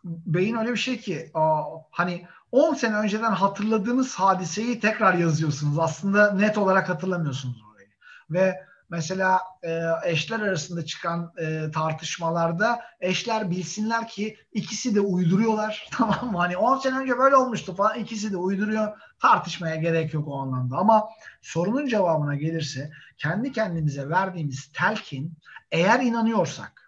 beyin 0.03 0.55
öyle 0.55 0.71
bir 0.71 0.77
şey 0.77 0.97
ki 0.97 1.31
a, 1.33 1.63
hani 1.91 2.27
10 2.53 2.73
sene 2.73 2.95
önceden 2.95 3.31
hatırladığınız 3.31 4.15
hadiseyi 4.15 4.79
tekrar 4.79 5.13
yazıyorsunuz. 5.13 5.79
Aslında 5.79 6.33
net 6.33 6.57
olarak 6.57 6.89
hatırlamıyorsunuz 6.89 7.63
orayı. 7.71 7.87
Ve 8.29 8.65
mesela 8.89 9.39
e, 9.63 9.81
eşler 10.03 10.39
arasında 10.39 10.85
çıkan 10.85 11.33
e, 11.37 11.71
tartışmalarda 11.71 12.81
eşler 12.99 13.51
bilsinler 13.51 14.07
ki 14.07 14.37
ikisi 14.53 14.95
de 14.95 14.99
uyduruyorlar. 14.99 15.87
Tamam 15.91 16.31
mı? 16.31 16.37
Hani 16.37 16.57
10 16.57 16.77
sene 16.77 16.97
önce 16.97 17.17
böyle 17.17 17.35
olmuştu 17.35 17.75
falan 17.75 17.99
ikisi 17.99 18.31
de 18.31 18.37
uyduruyor. 18.37 18.97
Tartışmaya 19.19 19.75
gerek 19.75 20.13
yok 20.13 20.27
o 20.27 20.41
anlamda. 20.41 20.77
Ama 20.77 21.09
sorunun 21.41 21.87
cevabına 21.87 22.35
gelirse 22.35 22.91
kendi 23.17 23.51
kendimize 23.51 24.09
verdiğimiz 24.09 24.71
telkin 24.73 25.37
eğer 25.71 25.99
inanıyorsak 25.99 26.82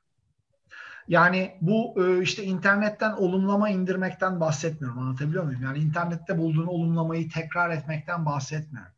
yani 1.07 1.57
bu 1.61 1.95
e, 2.05 2.21
işte 2.21 2.43
internetten 2.43 3.11
olumlama 3.11 3.69
indirmekten 3.69 4.39
bahsetmiyorum. 4.39 4.99
Anlatabiliyor 4.99 5.43
muyum? 5.43 5.63
Yani 5.63 5.77
internette 5.77 6.37
bulduğun 6.37 6.67
olumlamayı 6.67 7.29
tekrar 7.29 7.69
etmekten 7.69 8.25
bahsetmiyorum. 8.25 8.91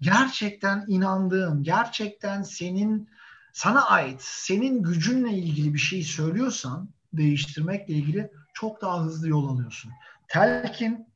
Gerçekten 0.00 0.84
inandığın, 0.88 1.62
gerçekten 1.62 2.42
senin 2.42 3.08
sana 3.52 3.84
ait, 3.84 4.22
senin 4.22 4.82
gücünle 4.82 5.32
ilgili 5.32 5.74
bir 5.74 5.78
şey 5.78 6.02
söylüyorsan 6.02 6.88
değiştirmekle 7.12 7.94
ilgili 7.94 8.30
çok 8.54 8.82
daha 8.82 9.04
hızlı 9.04 9.28
yol 9.28 9.48
alıyorsun. 9.48 9.92
Telkin 10.28 11.06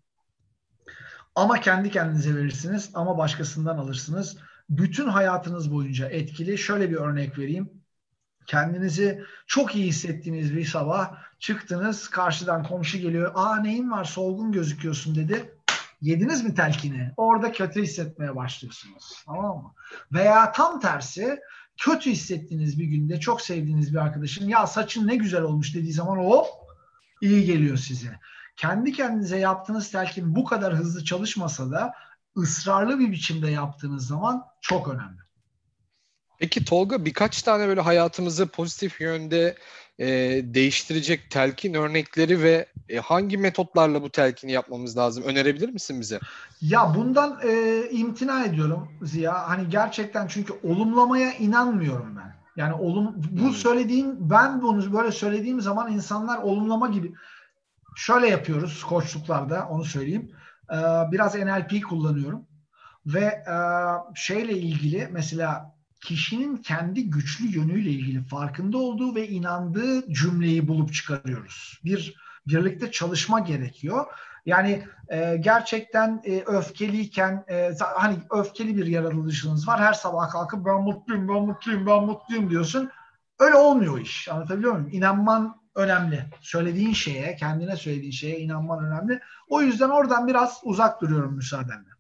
ama 1.35 1.60
kendi 1.60 1.90
kendinize 1.90 2.36
verirsiniz 2.36 2.90
ama 2.94 3.18
başkasından 3.18 3.78
alırsınız. 3.78 4.36
Bütün 4.70 5.09
hayatınız 5.09 5.73
boyunca 5.73 6.09
etkili. 6.09 6.59
Şöyle 6.59 6.90
bir 6.90 6.97
örnek 6.97 7.39
vereyim. 7.39 7.70
Kendinizi 8.47 9.24
çok 9.47 9.74
iyi 9.77 9.86
hissettiğiniz 9.86 10.56
bir 10.56 10.64
sabah 10.64 11.14
çıktınız 11.39 12.09
karşıdan 12.09 12.62
komşu 12.62 12.98
geliyor. 12.98 13.32
Aa 13.35 13.56
neyin 13.56 13.90
var 13.90 14.05
solgun 14.05 14.52
gözüküyorsun 14.52 15.14
dedi. 15.14 15.55
Yediniz 16.01 16.44
mi 16.44 16.55
telkini? 16.55 17.12
Orada 17.16 17.52
kötü 17.52 17.82
hissetmeye 17.82 18.36
başlıyorsunuz. 18.36 19.23
Tamam 19.27 19.56
mı? 19.56 19.74
Veya 20.12 20.52
tam 20.52 20.81
tersi 20.81 21.40
kötü 21.77 22.10
hissettiğiniz 22.10 22.78
bir 22.78 22.85
günde 22.85 23.20
çok 23.20 23.40
sevdiğiniz 23.40 23.94
bir 23.94 23.98
arkadaşın 23.98 24.48
ya 24.48 24.66
saçın 24.66 25.06
ne 25.06 25.16
güzel 25.16 25.43
olmuş 25.43 25.74
dediği 25.74 25.93
zaman 25.93 26.18
o 26.18 26.47
iyi 27.20 27.44
geliyor 27.44 27.77
size. 27.77 28.20
Kendi 28.56 28.93
kendinize 28.93 29.39
yaptığınız 29.39 29.90
telkin 29.90 30.36
bu 30.36 30.44
kadar 30.44 30.74
hızlı 30.74 31.05
çalışmasa 31.05 31.70
da 31.70 31.93
ısrarlı 32.36 32.98
bir 32.98 33.10
biçimde 33.10 33.51
yaptığınız 33.51 34.06
zaman 34.06 34.44
çok 34.60 34.89
önemli. 34.89 35.25
Peki 36.38 36.64
Tolga 36.64 37.04
birkaç 37.04 37.42
tane 37.42 37.68
böyle 37.68 37.80
hayatımızı 37.80 38.46
pozitif 38.46 39.00
yönde 39.00 39.56
e, 39.98 40.06
değiştirecek 40.44 41.30
telkin 41.30 41.74
örnekleri 41.74 42.42
ve 42.42 42.66
e, 42.88 42.98
hangi 42.98 43.38
metotlarla 43.38 44.02
bu 44.02 44.10
telkini 44.10 44.52
yapmamız 44.52 44.96
lazım? 44.96 45.24
Önerebilir 45.24 45.68
misin 45.68 46.00
bize? 46.00 46.20
Ya 46.60 46.94
bundan 46.94 47.38
e, 47.44 47.82
imtina 47.90 48.44
ediyorum 48.44 48.88
Ziya. 49.02 49.48
Hani 49.48 49.68
gerçekten 49.68 50.26
çünkü 50.26 50.52
olumlamaya 50.62 51.32
inanmıyorum 51.32 52.16
ben. 52.16 52.36
Yani 52.56 52.74
olum 52.74 53.14
bu 53.30 53.42
hmm. 53.42 53.52
söylediğim 53.52 54.30
ben 54.30 54.62
bunu 54.62 54.92
böyle 54.92 55.12
söylediğim 55.12 55.60
zaman 55.60 55.92
insanlar 55.92 56.38
olumlama 56.38 56.88
gibi 56.88 57.12
şöyle 57.96 58.28
yapıyoruz 58.28 58.84
koçluklarda 58.84 59.68
onu 59.70 59.84
söyleyeyim. 59.84 60.30
Ee, 60.72 60.76
biraz 61.12 61.34
NLP 61.34 61.84
kullanıyorum 61.88 62.46
ve 63.06 63.24
e, 63.24 63.56
şeyle 64.14 64.52
ilgili 64.52 65.08
mesela 65.12 65.75
kişinin 66.01 66.56
kendi 66.56 67.10
güçlü 67.10 67.47
yönüyle 67.47 67.90
ilgili 67.90 68.24
farkında 68.24 68.78
olduğu 68.78 69.14
ve 69.14 69.28
inandığı 69.28 70.12
cümleyi 70.12 70.68
bulup 70.68 70.94
çıkarıyoruz. 70.94 71.81
Bir 71.85 72.14
birlikte 72.47 72.90
çalışma 72.90 73.40
gerekiyor. 73.40 74.06
Yani 74.47 74.85
e, 75.09 75.36
gerçekten 75.36 76.23
e, 76.24 76.43
öfkeliyken 76.47 77.44
e, 77.48 77.70
hani 77.81 78.16
öfkeli 78.31 78.77
bir 78.77 78.86
yaratılışınız 78.86 79.68
var. 79.68 79.81
Her 79.81 79.93
sabah 79.93 80.31
kalkıp 80.31 80.66
ben 80.66 80.82
mutluyum, 80.82 81.28
ben 81.28 81.43
mutluyum, 81.43 81.86
ben 81.86 82.05
mutluyum 82.05 82.51
diyorsun. 82.51 82.90
Öyle 83.39 83.55
olmuyor 83.55 83.98
iş. 83.98 84.28
Anlatabiliyor 84.28 84.73
muyum? 84.73 84.89
İnanman 84.93 85.60
önemli. 85.74 86.24
Söylediğin 86.40 86.93
şeye, 86.93 87.36
kendine 87.36 87.77
söylediğin 87.77 88.12
şeye 88.12 88.39
inanman 88.39 88.85
önemli. 88.85 89.20
O 89.48 89.62
yüzden 89.62 89.89
oradan 89.89 90.27
biraz 90.27 90.60
uzak 90.62 91.01
duruyorum 91.01 91.35
müsaadenle. 91.35 91.95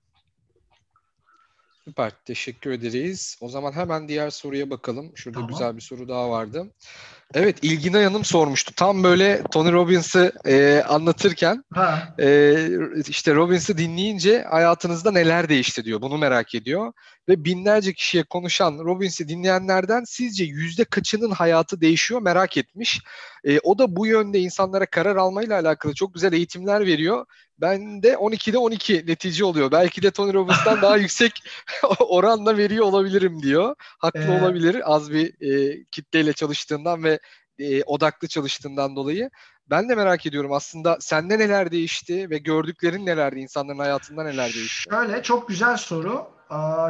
Süper. 1.88 2.12
Teşekkür 2.24 2.70
ederiz. 2.70 3.36
O 3.40 3.48
zaman 3.48 3.72
hemen 3.72 4.08
diğer 4.08 4.30
soruya 4.30 4.70
bakalım. 4.70 5.12
Şurada 5.14 5.38
tamam. 5.38 5.50
güzel 5.50 5.76
bir 5.76 5.80
soru 5.80 6.08
daha 6.08 6.30
vardı. 6.30 6.66
Evet 7.34 7.58
İlgin 7.62 7.92
Hanım 7.92 8.24
sormuştu. 8.24 8.74
Tam 8.74 9.02
böyle 9.02 9.42
Tony 9.52 9.72
Robbins'ı 9.72 10.32
e, 10.46 10.82
anlatırken 10.88 11.64
e, 12.18 12.54
işte 13.08 13.34
Robbins'ı 13.34 13.78
dinleyince 13.78 14.42
hayatınızda 14.42 15.10
neler 15.10 15.48
değişti 15.48 15.84
diyor. 15.84 16.00
Bunu 16.00 16.18
merak 16.18 16.54
ediyor. 16.54 16.92
Ve 17.28 17.44
binlerce 17.44 17.92
kişiye 17.92 18.24
konuşan 18.24 18.78
Robbins'i 18.78 19.28
dinleyenlerden 19.28 20.04
sizce 20.04 20.44
yüzde 20.44 20.84
kaçının 20.84 21.30
hayatı 21.30 21.80
değişiyor 21.80 22.22
merak 22.22 22.56
etmiş. 22.56 23.00
E, 23.44 23.60
o 23.60 23.78
da 23.78 23.96
bu 23.96 24.06
yönde 24.06 24.38
insanlara 24.38 24.86
karar 24.86 25.16
almayla 25.16 25.60
alakalı 25.60 25.94
çok 25.94 26.14
güzel 26.14 26.32
eğitimler 26.32 26.86
veriyor. 26.86 27.26
Ben 27.60 28.02
de 28.02 28.12
12'de 28.12 28.58
12 28.58 29.04
netice 29.06 29.44
oluyor. 29.44 29.72
Belki 29.72 30.02
de 30.02 30.10
Tony 30.10 30.32
Robbins'tan 30.32 30.82
daha 30.82 30.96
yüksek 31.06 31.32
oranla 31.98 32.56
veriyor 32.56 32.84
olabilirim 32.84 33.42
diyor. 33.42 33.74
Haklı 33.78 34.20
ee, 34.20 34.40
olabilir 34.40 34.94
az 34.94 35.12
bir 35.12 35.26
e, 35.40 35.84
kitleyle 35.90 36.32
çalıştığından 36.32 37.04
ve 37.04 37.18
e, 37.58 37.82
odaklı 37.82 38.28
çalıştığından 38.28 38.96
dolayı. 38.96 39.30
Ben 39.70 39.88
de 39.88 39.94
merak 39.94 40.26
ediyorum 40.26 40.52
aslında 40.52 40.96
sende 41.00 41.38
neler 41.38 41.70
değişti 41.70 42.30
ve 42.30 42.38
gördüklerin 42.38 43.06
nelerdi, 43.06 43.38
insanların 43.38 43.78
hayatında 43.78 44.24
neler 44.24 44.54
değişti? 44.54 44.90
Şöyle 44.90 45.22
çok 45.22 45.48
güzel 45.48 45.76
soru. 45.76 46.35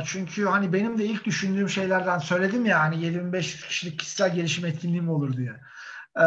Çünkü 0.05 0.45
hani 0.45 0.73
benim 0.73 0.99
de 0.99 1.05
ilk 1.05 1.25
düşündüğüm 1.25 1.69
şeylerden 1.69 2.19
söyledim 2.19 2.67
ya 2.67 2.81
hani 2.81 3.05
7500 3.05 3.67
kişilik 3.67 3.99
kişisel 3.99 4.35
gelişim 4.35 4.67
etkinliğim 4.67 5.09
olur 5.11 5.37
diye. 5.37 5.61
Ee, 6.17 6.23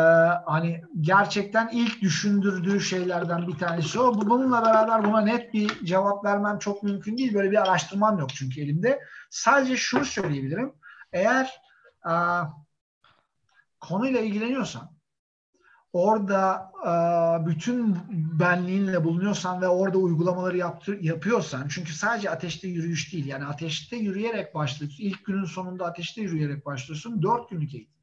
hani 0.46 0.82
gerçekten 1.02 1.70
ilk 1.72 2.02
düşündürdüğü 2.02 2.82
şeylerden 2.82 3.48
bir 3.48 3.58
tanesi 3.58 4.00
o. 4.00 4.16
Bununla 4.16 4.64
beraber 4.64 5.04
buna 5.04 5.22
net 5.22 5.54
bir 5.54 5.86
cevap 5.86 6.26
vermem 6.26 6.60
çok 6.60 6.84
mümkün 6.84 7.18
değil. 7.18 7.34
Böyle 7.34 7.52
bir 7.52 7.62
araştırmam 7.62 8.20
yok 8.20 8.30
çünkü 8.30 8.62
elimde. 8.62 9.00
Sadece 9.30 9.78
şunu 9.78 10.06
söyleyebilirim. 10.06 10.74
Eğer 11.14 11.62
e, 12.06 12.14
konuyla 13.80 14.20
ilgileniyorsan, 14.20 14.92
orada 15.94 16.72
e, 16.86 16.92
bütün 17.46 17.98
benliğinle 18.40 19.04
bulunuyorsan 19.04 19.62
ve 19.62 19.68
orada 19.68 19.98
uygulamaları 19.98 20.58
yaptır, 20.58 21.02
yapıyorsan, 21.02 21.68
çünkü 21.68 21.94
sadece 21.94 22.30
ateşte 22.30 22.68
yürüyüş 22.68 23.14
değil, 23.14 23.26
yani 23.26 23.46
ateşte 23.46 23.96
yürüyerek 23.96 24.56
başlıyorsun, 24.56 25.04
ilk 25.04 25.26
günün 25.26 25.46
sonunda 25.46 25.86
ateşte 25.86 26.22
yürüyerek 26.22 26.66
başlıyorsun, 26.66 27.22
dört 27.22 27.50
günlük 27.50 27.74
eğitim. 27.74 27.94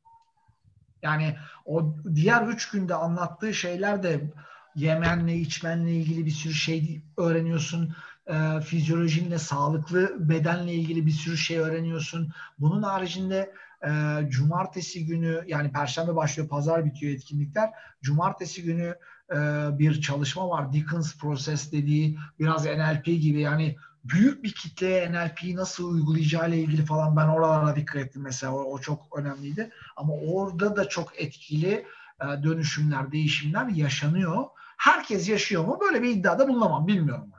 Yani 1.02 1.36
o 1.64 1.94
diğer 2.14 2.46
üç 2.46 2.70
günde 2.70 2.94
anlattığı 2.94 3.54
şeyler 3.54 4.02
de 4.02 4.30
yemenle, 4.76 5.36
içmenle 5.36 5.92
ilgili 5.92 6.26
bir 6.26 6.30
sürü 6.30 6.54
şey 6.54 7.02
öğreniyorsun. 7.16 7.94
E, 8.26 8.60
fizyolojinle, 8.60 9.38
sağlıklı 9.38 10.28
bedenle 10.28 10.74
ilgili 10.74 11.06
bir 11.06 11.10
sürü 11.10 11.36
şey 11.36 11.58
öğreniyorsun. 11.58 12.32
Bunun 12.58 12.82
haricinde 12.82 13.52
e, 13.85 13.90
cumartesi 14.28 15.07
günü 15.07 15.44
yani 15.47 15.73
perşembe 15.73 16.16
başlıyor, 16.16 16.48
pazar 16.48 16.85
bitiyor 16.85 17.12
etkinlikler. 17.12 17.70
Cumartesi 18.03 18.62
günü 18.62 18.97
e, 19.31 19.36
bir 19.78 20.01
çalışma 20.01 20.48
var. 20.48 20.73
Dickens 20.73 21.19
Process 21.19 21.73
dediği 21.73 22.19
biraz 22.39 22.65
NLP 22.65 23.05
gibi 23.05 23.40
yani 23.40 23.77
büyük 24.05 24.44
bir 24.44 24.53
kitleye 24.53 25.12
NLP'yi 25.12 25.57
nasıl 25.57 25.94
uygulayacağı 25.94 26.48
ile 26.48 26.59
ilgili 26.59 26.85
falan 26.85 27.16
ben 27.16 27.28
oralara 27.28 27.77
dikkat 27.77 27.97
ettim 27.97 28.23
mesela. 28.23 28.55
O, 28.55 28.73
o 28.73 28.78
çok 28.78 29.19
önemliydi. 29.19 29.70
Ama 29.97 30.12
orada 30.15 30.77
da 30.77 30.89
çok 30.89 31.20
etkili 31.20 31.86
e, 32.20 32.43
dönüşümler, 32.43 33.12
değişimler 33.12 33.69
yaşanıyor. 33.69 34.44
Herkes 34.77 35.28
yaşıyor 35.28 35.65
mu? 35.65 35.78
Böyle 35.81 36.03
bir 36.03 36.11
iddiada 36.11 36.48
bulunamam. 36.48 36.86
Bilmiyorum. 36.86 37.31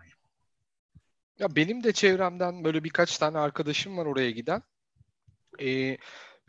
Ya 1.39 1.55
benim 1.55 1.83
de 1.83 1.93
çevremden 1.93 2.63
böyle 2.63 2.83
birkaç 2.83 3.17
tane 3.17 3.37
arkadaşım 3.37 3.97
var 3.97 4.05
oraya 4.05 4.31
giden. 4.31 4.61
Ee, 5.61 5.97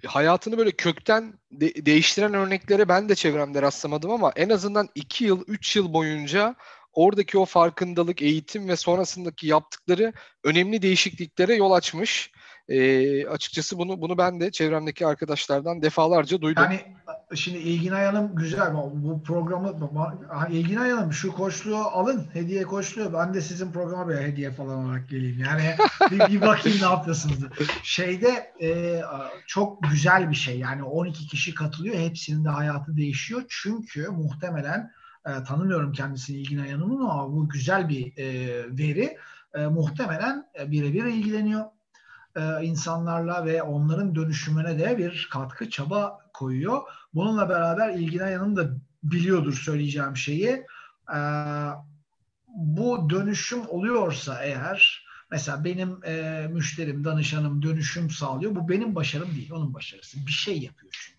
hayatını 0.07 0.59
böyle 0.59 0.71
kökten 0.71 1.39
de- 1.53 1.87
değiştiren 1.87 2.35
örneklere 2.35 2.89
ben 2.89 3.09
de 3.09 3.15
çevremde 3.15 3.63
rastlamadım 3.63 4.11
ama 4.11 4.33
en 4.37 4.49
azından 4.49 4.89
2 4.95 5.25
yıl, 5.25 5.45
3 5.47 5.77
yıl 5.77 5.93
boyunca 5.93 6.55
oradaki 6.93 7.39
o 7.39 7.45
farkındalık, 7.45 8.23
eğitim 8.23 8.69
ve 8.69 8.77
sonrasındaki 8.77 9.47
yaptıkları 9.47 10.13
önemli 10.45 10.83
değişikliklere 10.83 11.55
yol 11.55 11.73
açmış. 11.73 12.31
E, 12.69 13.27
açıkçası 13.27 13.79
bunu 13.79 14.01
bunu 14.01 14.19
ben 14.19 14.41
de 14.41 14.51
çevremdeki 14.51 15.07
arkadaşlardan 15.07 15.83
defalarca 15.83 16.41
duydum. 16.41 16.63
Yani 16.63 16.81
şimdi 17.35 17.59
İlgin 17.59 17.91
Hanım 17.91 18.35
güzel 18.35 18.75
bu 18.75 19.23
programı 19.23 19.91
İlgin 20.51 20.77
Hanım 20.77 21.13
şu 21.13 21.33
koçluğu 21.33 21.77
alın 21.77 22.27
hediye 22.33 22.63
koçluğu 22.63 23.13
ben 23.13 23.35
de 23.35 23.41
sizin 23.41 23.73
programa 23.73 24.09
bir 24.09 24.15
hediye 24.15 24.51
falan 24.51 24.85
olarak 24.85 25.09
geleyim. 25.09 25.39
Yani 25.39 25.75
bir, 26.11 26.35
bir 26.35 26.41
bakayım 26.41 26.79
ne 26.81 26.87
yapıyorsunuz. 26.87 27.39
Şeyde 27.83 28.53
e, 28.63 29.03
çok 29.47 29.83
güzel 29.83 30.31
bir 30.31 30.37
şey 30.37 30.59
yani 30.59 30.83
12 30.83 31.27
kişi 31.27 31.55
katılıyor 31.55 31.97
hepsinin 31.97 32.45
de 32.45 32.49
hayatı 32.49 32.97
değişiyor. 32.97 33.43
Çünkü 33.49 34.09
muhtemelen 34.09 34.91
e, 35.27 35.45
tanımıyorum 35.45 35.93
kendisini 35.93 36.37
İlgin 36.37 36.59
Hanım'ın 36.59 37.01
ama 37.01 37.33
bu 37.33 37.49
güzel 37.49 37.89
bir 37.89 38.17
e, 38.17 38.27
veri 38.79 39.17
e, 39.55 39.67
muhtemelen 39.67 40.47
e, 40.61 40.71
birebir 40.71 41.05
ilgileniyor 41.05 41.65
e, 42.39 42.65
insanlarla 42.65 43.47
ve 43.47 43.63
onların 43.63 44.15
dönüşümüne 44.15 44.79
de 44.79 44.99
bir 44.99 45.29
katkı 45.33 45.71
çaba 45.71 46.19
koyuyor. 46.33 46.83
Bununla 47.15 47.49
beraber 47.49 47.91
İlgin 47.95 48.19
Ayan'ın 48.19 48.57
da 48.57 48.71
biliyordur 49.03 49.55
söyleyeceğim 49.55 50.17
şeyi. 50.17 50.67
E, 51.15 51.19
bu 52.49 53.11
dönüşüm 53.11 53.69
oluyorsa 53.69 54.43
eğer 54.43 55.07
mesela 55.31 55.65
benim 55.65 56.05
e, 56.05 56.47
müşterim, 56.51 57.05
danışanım 57.05 57.63
dönüşüm 57.63 58.11
sağlıyor. 58.11 58.55
Bu 58.55 58.69
benim 58.69 58.95
başarım 58.95 59.35
değil, 59.35 59.53
onun 59.53 59.75
başarısı. 59.75 60.27
Bir 60.27 60.33
şey 60.33 60.59
yapıyor 60.59 60.93
çünkü. 60.93 61.19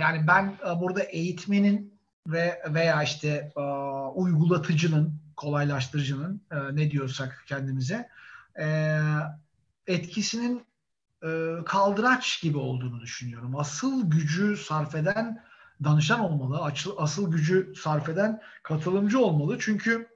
Yani 0.00 0.26
ben 0.26 0.56
burada 0.80 1.02
eğitmenin 1.02 2.00
ve 2.26 2.62
veya 2.68 3.02
işte 3.02 3.52
uygulatıcının, 4.14 5.20
kolaylaştırıcının 5.36 6.42
ne 6.72 6.90
diyorsak 6.90 7.44
kendimize 7.46 8.08
etkisinin 9.86 10.66
e, 11.24 11.56
kaldıraç 11.66 12.42
gibi 12.42 12.58
olduğunu 12.58 13.00
düşünüyorum. 13.00 13.56
Asıl 13.56 14.10
gücü 14.10 14.56
sarf 14.56 14.94
eden 14.94 15.44
danışan 15.84 16.20
olmalı. 16.20 16.72
Asıl 16.98 17.30
gücü 17.30 17.72
sarf 17.76 18.08
eden 18.08 18.40
katılımcı 18.62 19.18
olmalı. 19.18 19.58
Çünkü 19.60 20.08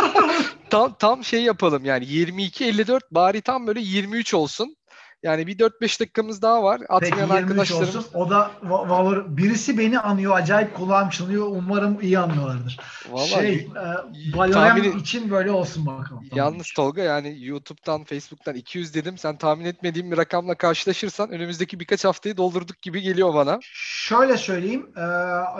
tam, 0.70 0.94
tam 0.98 1.24
şey 1.24 1.42
yapalım 1.42 1.84
yani 1.84 2.04
22-54 2.04 3.00
bari 3.10 3.40
tam 3.40 3.66
böyle 3.66 3.80
23 3.80 4.34
olsun. 4.34 4.76
Yani 5.22 5.46
bir 5.46 5.58
4-5 5.58 6.00
dakikamız 6.00 6.42
daha 6.42 6.62
var. 6.62 6.80
Atmayan 6.88 7.28
Peki, 7.28 7.32
arkadaşlarımız. 7.32 7.96
Olsun. 7.96 8.10
O 8.14 8.30
da 8.30 8.50
valor. 8.62 9.36
Birisi 9.36 9.78
beni 9.78 9.98
anıyor. 10.00 10.36
Acayip 10.36 10.74
kulağım 10.74 11.08
çınlıyor. 11.08 11.46
Umarım 11.46 12.00
iyi 12.00 12.18
anlıyorlardır. 12.18 12.78
Vallahi, 13.10 13.28
şey, 13.28 13.54
e, 13.54 14.36
Valorant 14.36 15.00
için 15.00 15.30
böyle 15.30 15.50
olsun 15.50 15.86
bakalım. 15.86 16.24
Yalnız 16.34 16.72
Tolga 16.72 17.02
yani 17.02 17.44
YouTube'dan, 17.44 18.04
Facebook'tan 18.04 18.54
200 18.54 18.94
dedim. 18.94 19.18
Sen 19.18 19.36
tahmin 19.36 19.64
etmediğim 19.64 20.10
bir 20.10 20.16
rakamla 20.16 20.54
karşılaşırsan 20.54 21.30
önümüzdeki 21.30 21.80
birkaç 21.80 22.04
haftayı 22.04 22.36
doldurduk 22.36 22.82
gibi 22.82 23.02
geliyor 23.02 23.34
bana. 23.34 23.58
Şöyle 23.62 24.36
söyleyeyim. 24.36 24.90
E, 24.96 25.04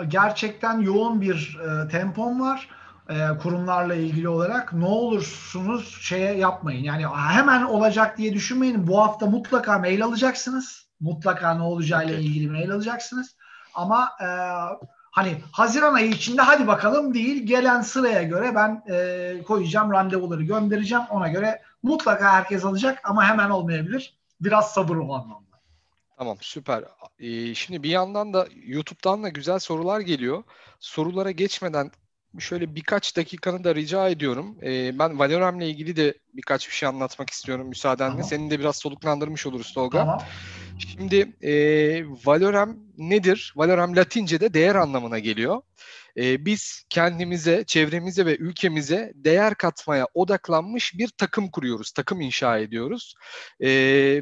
gerçekten 0.07 0.79
yoğun 0.79 1.21
bir 1.21 1.59
e, 1.65 1.87
tempom 1.87 2.41
var 2.41 2.78
e, 3.09 3.37
kurumlarla 3.37 3.95
ilgili 3.95 4.29
olarak 4.29 4.73
ne 4.73 4.85
olursunuz 4.85 5.97
şeye 6.01 6.33
yapmayın. 6.33 6.83
Yani 6.83 7.07
hemen 7.07 7.63
olacak 7.63 8.17
diye 8.17 8.33
düşünmeyin. 8.33 8.87
Bu 8.87 8.99
hafta 9.01 9.25
mutlaka 9.25 9.79
mail 9.79 10.03
alacaksınız. 10.03 10.89
Mutlaka 10.99 11.53
ne 11.53 11.63
olacağıyla 11.63 12.13
okay. 12.13 12.25
ilgili 12.25 12.49
mail 12.49 12.71
alacaksınız. 12.71 13.35
Ama 13.73 14.09
e, 14.21 14.27
hani 15.11 15.41
Haziran 15.51 15.93
ayı 15.93 16.09
içinde 16.09 16.41
hadi 16.41 16.67
bakalım 16.67 17.13
değil. 17.13 17.45
Gelen 17.45 17.81
sıraya 17.81 18.23
göre 18.23 18.55
ben 18.55 18.83
e, 18.89 19.43
koyacağım 19.43 19.91
randevuları 19.91 20.43
göndereceğim. 20.43 21.03
Ona 21.09 21.27
göre 21.27 21.61
mutlaka 21.83 22.33
herkes 22.33 22.65
alacak 22.65 22.99
ama 23.03 23.25
hemen 23.25 23.49
olmayabilir. 23.49 24.17
Biraz 24.41 24.71
sabır 24.71 24.95
o 24.95 25.13
anlamda. 25.13 25.49
Tamam 26.17 26.37
süper. 26.41 26.83
Ee, 27.19 27.55
şimdi 27.55 27.83
bir 27.83 27.89
yandan 27.89 28.33
da 28.33 28.47
YouTube'dan 28.65 29.23
da 29.23 29.29
güzel 29.29 29.59
sorular 29.59 29.99
geliyor. 29.99 30.43
Sorulara 30.79 31.31
geçmeden 31.31 31.91
şöyle 32.39 32.75
birkaç 32.75 33.17
dakikanı 33.17 33.63
da 33.63 33.75
rica 33.75 34.09
ediyorum. 34.09 34.57
Ee, 34.63 34.99
ben 34.99 35.19
Valorem'le 35.19 35.61
ilgili 35.61 35.95
de 35.95 36.13
birkaç 36.33 36.69
bir 36.69 36.73
şey 36.73 36.89
anlatmak 36.89 37.29
istiyorum 37.29 37.67
müsaadenle. 37.67 38.11
Tamam. 38.11 38.27
Seni 38.29 38.51
de 38.51 38.59
biraz 38.59 38.75
soluklandırmış 38.75 39.45
oluruz 39.45 39.73
Tolga. 39.73 39.97
Tamam. 39.97 40.21
Şimdi 40.79 41.33
e, 41.41 41.53
Valorem 42.25 42.77
nedir? 42.97 43.53
Valorem 43.55 43.95
Latince'de 43.95 44.53
değer 44.53 44.75
anlamına 44.75 45.19
geliyor. 45.19 45.61
E, 46.17 46.45
biz 46.45 46.83
kendimize, 46.89 47.63
çevremize 47.67 48.25
ve 48.25 48.37
ülkemize 48.37 49.11
değer 49.15 49.55
katmaya 49.55 50.07
odaklanmış 50.13 50.93
bir 50.97 51.07
takım 51.07 51.51
kuruyoruz, 51.51 51.91
takım 51.91 52.21
inşa 52.21 52.57
ediyoruz. 52.57 53.13
E, 53.59 53.69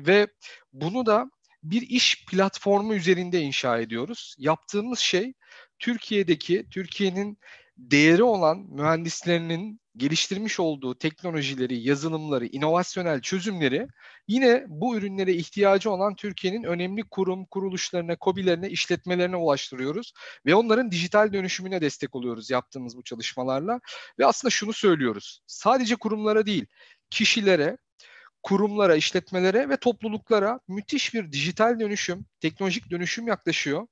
ve 0.08 0.28
bunu 0.74 1.06
da 1.06 1.32
bir 1.64 1.82
iş 1.82 2.26
platformu 2.26 2.94
üzerinde 2.94 3.42
inşa 3.42 3.80
ediyoruz. 3.80 4.36
Yaptığımız 4.38 5.00
şey 5.00 5.34
Türkiye'deki, 5.80 6.66
Türkiye'nin 6.72 7.38
değeri 7.78 8.24
olan 8.24 8.58
mühendislerinin 8.70 9.82
geliştirmiş 9.98 10.60
olduğu 10.60 10.98
teknolojileri, 10.98 11.80
yazılımları, 11.80 12.46
inovasyonel 12.46 13.22
çözümleri 13.22 13.88
yine 14.28 14.66
bu 14.68 14.98
ürünlere 14.98 15.34
ihtiyacı 15.34 15.92
olan 15.92 16.16
Türkiye'nin 16.16 16.64
önemli 16.64 17.04
kurum, 17.04 17.46
kuruluşlarına, 17.46 18.16
kobilerine, 18.16 18.70
işletmelerine 18.70 19.36
ulaştırıyoruz 19.36 20.14
ve 20.46 20.56
onların 20.56 20.92
dijital 20.92 21.34
dönüşümüne 21.34 21.82
destek 21.82 22.16
oluyoruz 22.16 22.50
yaptığımız 22.50 22.98
bu 22.98 23.04
çalışmalarla 23.04 23.80
ve 24.20 24.26
aslında 24.26 24.50
şunu 24.50 24.74
söylüyoruz. 24.74 25.42
Sadece 25.48 25.96
kurumlara 25.96 26.46
değil, 26.46 26.66
kişilere, 27.10 27.78
kurumlara, 28.48 28.96
işletmelere 28.96 29.70
ve 29.70 29.78
topluluklara 29.78 30.60
müthiş 30.68 31.14
bir 31.14 31.32
dijital 31.32 31.80
dönüşüm, 31.80 32.26
teknolojik 32.42 32.92
dönüşüm 32.92 33.28
yaklaşıyor 33.28 33.88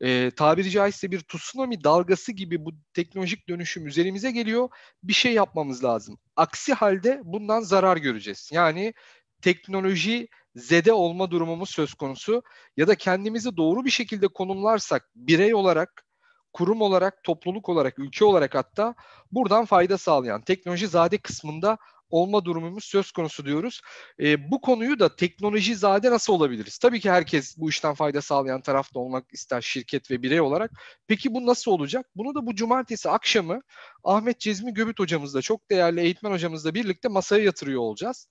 e, 0.00 0.30
tabiri 0.30 0.70
caizse 0.70 1.10
bir 1.10 1.20
tsunami 1.20 1.84
dalgası 1.84 2.32
gibi 2.32 2.64
bu 2.64 2.72
teknolojik 2.94 3.48
dönüşüm 3.48 3.86
üzerimize 3.86 4.30
geliyor. 4.30 4.68
Bir 5.02 5.12
şey 5.12 5.32
yapmamız 5.32 5.84
lazım. 5.84 6.18
Aksi 6.36 6.74
halde 6.74 7.20
bundan 7.24 7.60
zarar 7.60 7.96
göreceğiz. 7.96 8.50
Yani 8.52 8.94
teknoloji 9.42 10.28
zede 10.54 10.92
olma 10.92 11.30
durumumuz 11.30 11.70
söz 11.70 11.94
konusu 11.94 12.42
ya 12.76 12.88
da 12.88 12.94
kendimizi 12.94 13.56
doğru 13.56 13.84
bir 13.84 13.90
şekilde 13.90 14.28
konumlarsak 14.28 15.10
birey 15.14 15.54
olarak 15.54 16.04
kurum 16.52 16.80
olarak, 16.80 17.24
topluluk 17.24 17.68
olarak, 17.68 17.98
ülke 17.98 18.24
olarak 18.24 18.54
hatta 18.54 18.94
buradan 19.32 19.64
fayda 19.64 19.98
sağlayan 19.98 20.42
teknoloji 20.42 20.88
zade 20.88 21.18
kısmında 21.18 21.78
olma 22.10 22.44
durumumuz 22.44 22.84
söz 22.84 23.12
konusu 23.12 23.44
diyoruz. 23.46 23.80
E, 24.20 24.50
bu 24.50 24.60
konuyu 24.60 24.98
da 24.98 25.16
teknoloji 25.16 25.76
zade 25.76 26.10
nasıl 26.10 26.32
olabiliriz? 26.32 26.78
Tabii 26.78 27.00
ki 27.00 27.10
herkes 27.10 27.58
bu 27.58 27.70
işten 27.70 27.94
fayda 27.94 28.22
sağlayan 28.22 28.60
tarafta 28.60 29.00
olmak 29.00 29.24
ister 29.32 29.60
şirket 29.60 30.10
ve 30.10 30.22
birey 30.22 30.40
olarak. 30.40 30.70
Peki 31.06 31.34
bu 31.34 31.46
nasıl 31.46 31.70
olacak? 31.70 32.06
Bunu 32.16 32.34
da 32.34 32.46
bu 32.46 32.54
cumartesi 32.54 33.10
akşamı 33.10 33.60
Ahmet 34.04 34.40
Cezmi 34.40 34.74
Göbüt 34.74 34.98
hocamızla, 34.98 35.42
çok 35.42 35.70
değerli 35.70 36.00
eğitmen 36.00 36.30
hocamızla 36.30 36.74
birlikte 36.74 37.08
masaya 37.08 37.44
yatırıyor 37.44 37.80
olacağız. 37.80 38.26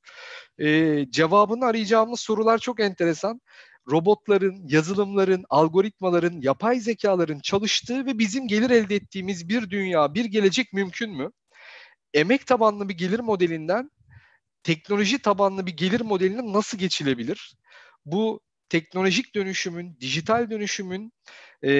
E, 0.58 1.06
cevabını 1.10 1.66
arayacağımız 1.66 2.20
sorular 2.20 2.58
çok 2.58 2.80
enteresan 2.80 3.42
robotların, 3.92 4.68
yazılımların, 4.68 5.46
algoritmaların, 5.50 6.42
yapay 6.42 6.80
zekaların 6.80 7.40
çalıştığı 7.40 8.06
ve 8.06 8.20
bizim 8.20 8.48
gelir 8.48 8.70
elde 8.70 8.96
ettiğimiz 8.96 9.50
bir 9.50 9.70
dünya, 9.70 10.14
bir 10.14 10.26
gelecek 10.26 10.74
mümkün 10.74 11.18
mü? 11.18 11.32
Emek 12.14 12.48
tabanlı 12.48 12.90
bir 12.90 12.98
gelir 12.98 13.19
modelinden 13.19 13.91
teknoloji 14.64 15.19
tabanlı 15.19 15.65
bir 15.65 15.77
gelir 15.77 16.02
modeline 16.02 16.53
nasıl 16.53 16.77
geçilebilir? 16.77 17.56
Bu 18.06 18.41
teknolojik 18.69 19.36
dönüşümün, 19.36 19.98
dijital 20.02 20.49
dönüşümün 20.49 21.14
e, 21.64 21.72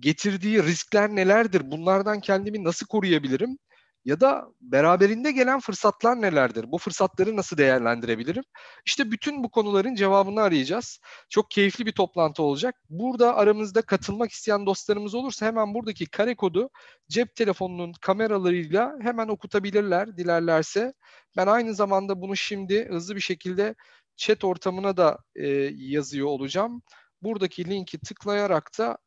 getirdiği 0.00 0.62
riskler 0.62 1.10
nelerdir? 1.10 1.70
Bunlardan 1.70 2.20
kendimi 2.20 2.64
nasıl 2.64 2.86
koruyabilirim? 2.86 3.58
Ya 4.04 4.20
da 4.20 4.48
beraberinde 4.60 5.32
gelen 5.32 5.60
fırsatlar 5.60 6.20
nelerdir? 6.20 6.64
Bu 6.72 6.78
fırsatları 6.78 7.36
nasıl 7.36 7.56
değerlendirebilirim? 7.56 8.44
İşte 8.86 9.10
bütün 9.10 9.44
bu 9.44 9.50
konuların 9.50 9.94
cevabını 9.94 10.42
arayacağız. 10.42 11.00
Çok 11.28 11.50
keyifli 11.50 11.86
bir 11.86 11.92
toplantı 11.92 12.42
olacak. 12.42 12.74
Burada 12.90 13.36
aramızda 13.36 13.82
katılmak 13.82 14.30
isteyen 14.30 14.66
dostlarımız 14.66 15.14
olursa 15.14 15.46
hemen 15.46 15.74
buradaki 15.74 16.06
kare 16.06 16.34
kodu 16.34 16.70
cep 17.08 17.34
telefonunun 17.34 17.92
kameralarıyla 18.00 18.96
hemen 19.00 19.28
okutabilirler 19.28 20.16
dilerlerse. 20.16 20.92
Ben 21.36 21.46
aynı 21.46 21.74
zamanda 21.74 22.20
bunu 22.20 22.36
şimdi 22.36 22.88
hızlı 22.88 23.16
bir 23.16 23.20
şekilde 23.20 23.74
chat 24.16 24.44
ortamına 24.44 24.96
da 24.96 25.18
e, 25.34 25.48
yazıyor 25.74 26.26
olacağım. 26.26 26.82
Buradaki 27.22 27.70
linki 27.70 27.98
tıklayarak 27.98 28.70
da 28.78 28.98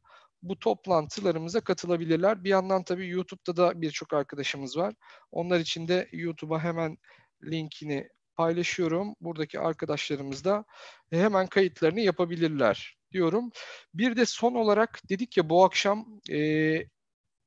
bu 0.49 0.59
toplantılarımıza 0.59 1.61
katılabilirler. 1.61 2.43
Bir 2.43 2.49
yandan 2.49 2.83
tabii 2.83 3.09
YouTube'da 3.09 3.57
da 3.57 3.81
birçok 3.81 4.13
arkadaşımız 4.13 4.77
var. 4.77 4.93
Onlar 5.31 5.59
için 5.59 5.87
de 5.87 6.09
YouTube'a 6.11 6.63
hemen 6.63 6.97
linkini 7.43 8.09
paylaşıyorum. 8.35 9.15
Buradaki 9.21 9.59
arkadaşlarımız 9.59 10.45
da 10.45 10.65
hemen 11.09 11.47
kayıtlarını 11.47 11.99
yapabilirler 11.99 12.97
diyorum. 13.11 13.51
Bir 13.93 14.15
de 14.15 14.25
son 14.25 14.53
olarak 14.55 15.01
dedik 15.09 15.37
ya 15.37 15.49
bu 15.49 15.63
akşam 15.63 16.19
e, 16.29 16.39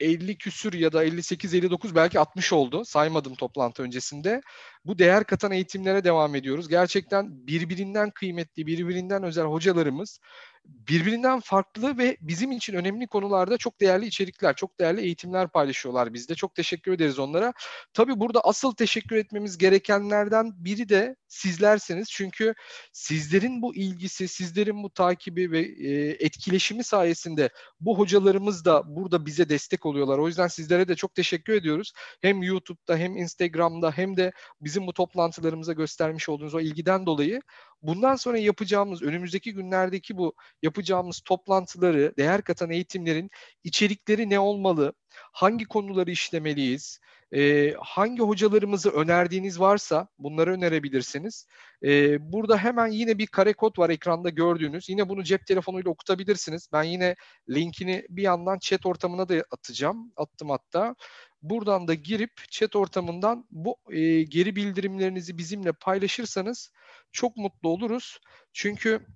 50 0.01 0.39
küsür 0.39 0.73
ya 0.73 0.93
da 0.93 1.05
58-59 1.05 1.95
belki 1.95 2.19
60 2.19 2.53
oldu. 2.53 2.85
Saymadım 2.85 3.35
toplantı 3.35 3.83
öncesinde. 3.83 4.41
Bu 4.85 4.99
değer 4.99 5.25
katan 5.25 5.53
eğitimlere 5.53 6.05
devam 6.05 6.35
ediyoruz. 6.35 6.69
Gerçekten 6.69 7.47
birbirinden 7.47 8.11
kıymetli, 8.11 8.67
birbirinden 8.67 9.23
özel 9.23 9.45
hocalarımız 9.45 10.21
birbirinden 10.69 11.41
farklı 11.41 11.99
ve 11.99 12.17
bizim 12.21 12.53
için 12.53 12.75
önemli 12.75 13.07
konularda 13.07 13.59
çok 13.59 13.81
değerli 13.81 14.07
içerikler, 14.07 14.57
çok 14.57 14.81
değerli 14.81 15.01
eğitimler 15.01 15.49
paylaşıyorlar 15.49 16.15
bizde. 16.15 16.35
Çok 16.35 16.55
teşekkür 16.55 16.93
ederiz 16.93 17.19
onlara. 17.19 17.53
Tabii 17.93 18.21
burada 18.21 18.41
asıl 18.41 18.75
teşekkür 18.75 19.17
etmemiz 19.17 19.59
gerekenlerden 19.59 20.53
biri 20.65 20.89
de 20.89 21.17
sizlersiniz. 21.29 22.09
Çünkü 22.11 22.55
sizlerin 22.93 23.63
bu 23.63 23.75
ilgisi, 23.75 24.29
sizlerin 24.29 24.83
bu 24.83 24.91
takibi 24.91 25.51
ve 25.51 25.61
e, 25.61 26.17
etkileşimi 26.25 26.85
sayesinde 26.85 27.51
bu 27.81 27.99
hocalarımız 27.99 28.65
da 28.65 28.97
burada 28.97 29.27
bize 29.27 29.49
destek 29.49 29.87
oluyorlar. 29.87 30.19
O 30.19 30.27
yüzden 30.29 30.49
sizlere 30.49 30.89
de 30.89 30.95
çok 30.95 31.15
teşekkür 31.15 31.53
ediyoruz. 31.53 31.93
Hem 32.23 32.43
YouTube'da 32.43 32.97
hem 32.97 33.17
Instagram'da 33.17 33.91
hem 33.91 34.17
de 34.17 34.33
bizim 34.61 34.87
bu 34.87 34.93
toplantılarımıza 34.93 35.73
göstermiş 35.73 36.29
olduğunuz 36.29 36.55
o 36.55 36.61
ilgiden 36.61 37.07
dolayı 37.07 37.41
bundan 37.83 38.17
sonra 38.17 38.39
yapacağımız, 38.39 39.03
önümüzdeki 39.03 39.55
günlerdeki 39.55 40.17
bu 40.17 40.35
yapacağımız 40.63 41.21
toplantıları, 41.21 42.15
değer 42.19 42.43
katan 42.43 42.71
eğitimlerin 42.71 43.31
içerikleri 43.65 44.31
ne 44.31 44.39
olmalı, 44.39 44.93
hangi 45.33 45.65
konuları 45.65 46.11
işlemeliyiz, 46.11 47.01
e, 47.35 47.75
hangi 47.79 48.23
hocalarımızı 48.23 48.91
önerdiğiniz 48.91 49.61
varsa 49.61 50.09
bunları 50.19 50.53
önerebilirsiniz. 50.53 51.47
E, 51.85 52.17
burada 52.33 52.59
hemen 52.59 52.87
yine 52.87 53.19
bir 53.19 53.27
kare 53.27 53.53
kod 53.53 53.79
var 53.79 53.91
ekranda 53.91 54.29
gördüğünüz. 54.31 54.89
Yine 54.89 55.09
bunu 55.09 55.23
cep 55.23 55.47
telefonuyla 55.47 55.91
okutabilirsiniz. 55.91 56.69
Ben 56.73 56.83
yine 56.83 57.15
linkini 57.51 58.07
bir 58.09 58.23
yandan 58.23 58.59
chat 58.59 58.87
ortamına 58.87 59.29
da 59.29 59.45
atacağım. 59.51 60.13
Attım 60.17 60.51
hatta. 60.51 60.95
Buradan 61.43 61.89
da 61.89 61.95
girip 61.95 62.33
chat 62.51 62.77
ortamından 62.77 63.47
bu 63.51 63.77
e, 63.91 64.23
geri 64.23 64.57
bildirimlerinizi 64.57 65.39
bizimle 65.39 65.73
paylaşırsanız 65.73 66.71
çok 67.13 67.37
mutlu 67.37 67.69
oluruz. 67.69 68.19
Çünkü 68.53 69.07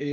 e, 0.00 0.06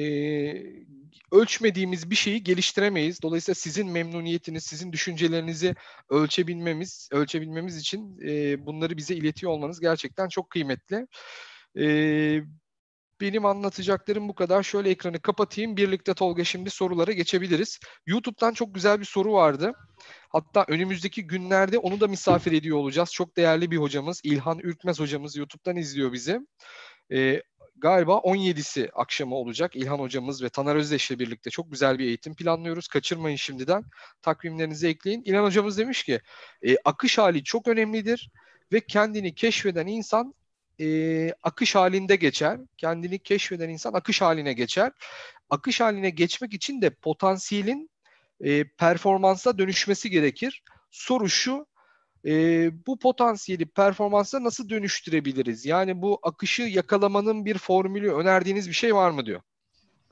ölçmediğimiz 1.31 2.09
bir 2.09 2.15
şeyi 2.15 2.43
geliştiremeyiz. 2.43 3.21
Dolayısıyla 3.21 3.55
sizin 3.55 3.87
memnuniyetiniz, 3.91 4.63
sizin 4.63 4.93
düşüncelerinizi 4.93 5.75
ölçebilmemiz, 6.09 7.09
ölçebilmemiz 7.11 7.77
için 7.77 8.19
e, 8.27 8.65
bunları 8.65 8.97
bize 8.97 9.15
iletiyor 9.15 9.51
olmanız 9.51 9.79
gerçekten 9.79 10.29
çok 10.29 10.49
kıymetli. 10.49 11.07
E, 11.79 11.85
benim 13.22 13.45
anlatacaklarım 13.45 14.30
bu 14.30 14.35
kadar. 14.35 14.64
Şöyle 14.64 14.89
ekranı 14.89 15.19
kapatayım. 15.19 15.77
Birlikte 15.77 16.14
Tolga 16.14 16.43
şimdi 16.43 16.69
sorulara 16.69 17.11
geçebiliriz. 17.11 17.80
YouTube'dan 18.06 18.53
çok 18.53 18.76
güzel 18.76 18.99
bir 18.99 19.06
soru 19.06 19.34
vardı. 19.34 19.73
Hatta 20.30 20.65
önümüzdeki 20.68 21.27
günlerde 21.27 21.77
onu 21.77 21.99
da 21.99 22.07
misafir 22.07 22.52
ediyor 22.52 22.77
olacağız. 22.77 23.11
Çok 23.11 23.38
değerli 23.38 23.72
bir 23.72 23.77
hocamız. 23.77 24.22
İlhan 24.23 24.60
Ürkmez 24.60 24.99
hocamız 24.99 25.35
YouTube'dan 25.35 25.76
izliyor 25.76 26.14
bizi. 26.14 26.39
Ee, 27.11 27.41
galiba 27.77 28.14
17'si 28.14 28.89
akşamı 28.93 29.35
olacak. 29.35 29.76
İlhan 29.76 29.99
hocamız 29.99 30.43
ve 30.43 30.49
Taner 30.49 30.76
Özdeş 30.76 31.11
ile 31.11 31.19
birlikte 31.19 31.49
çok 31.49 31.72
güzel 31.72 31.99
bir 31.99 32.06
eğitim 32.06 32.35
planlıyoruz. 32.35 32.88
Kaçırmayın 32.88 33.38
şimdiden. 33.38 33.84
Takvimlerinizi 34.22 34.88
ekleyin. 34.88 35.23
İlhan 35.26 35.43
hocamız 35.43 35.77
demiş 35.77 36.03
ki 36.03 36.19
e, 36.68 36.77
akış 36.85 37.18
hali 37.18 37.43
çok 37.43 37.68
önemlidir 37.68 38.31
ve 38.72 38.80
kendini 38.80 39.35
keşfeden 39.35 39.88
insan 39.88 40.34
e, 40.80 41.34
akış 41.43 41.76
halinde 41.76 42.15
geçer. 42.15 42.60
Kendini 42.77 43.19
keşfeden 43.19 43.69
insan 43.69 43.93
akış 43.93 44.22
haline 44.22 44.53
geçer. 44.53 44.91
Akış 45.49 45.81
haline 45.81 46.10
geçmek 46.10 46.53
için 46.53 46.81
de 46.81 46.89
potansiyelin 46.89 47.89
e, 48.41 48.64
performansa 48.64 49.57
dönüşmesi 49.57 50.10
gerekir. 50.10 50.64
Soru 50.91 51.30
şu, 51.30 51.68
e, 52.26 52.31
bu 52.88 52.99
potansiyeli 52.99 53.65
performansa 53.65 54.43
nasıl 54.43 54.69
dönüştürebiliriz? 54.69 55.65
Yani 55.65 56.02
bu 56.02 56.19
akışı 56.23 56.61
yakalamanın 56.61 57.45
bir 57.45 57.57
formülü 57.57 58.14
önerdiğiniz 58.14 58.69
bir 58.69 58.73
şey 58.73 58.95
var 58.95 59.11
mı 59.11 59.26
diyor. 59.26 59.41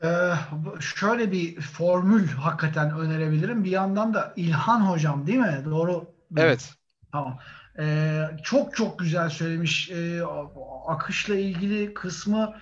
Ee, 0.03 0.31
şöyle 0.79 1.31
bir 1.31 1.61
formül 1.61 2.27
hakikaten 2.27 2.99
önerebilirim. 2.99 3.63
Bir 3.63 3.71
yandan 3.71 4.13
da 4.13 4.33
İlhan 4.35 4.79
hocam 4.79 5.27
değil 5.27 5.39
mi? 5.39 5.61
Doğru. 5.65 6.13
Evet. 6.37 6.73
Tamam. 7.11 7.39
Ee, 7.79 8.23
çok 8.43 8.75
çok 8.75 8.99
güzel 8.99 9.29
söylemiş. 9.29 9.91
Ee, 9.91 10.21
akışla 10.87 11.35
ilgili 11.35 11.93
kısmı 11.93 12.53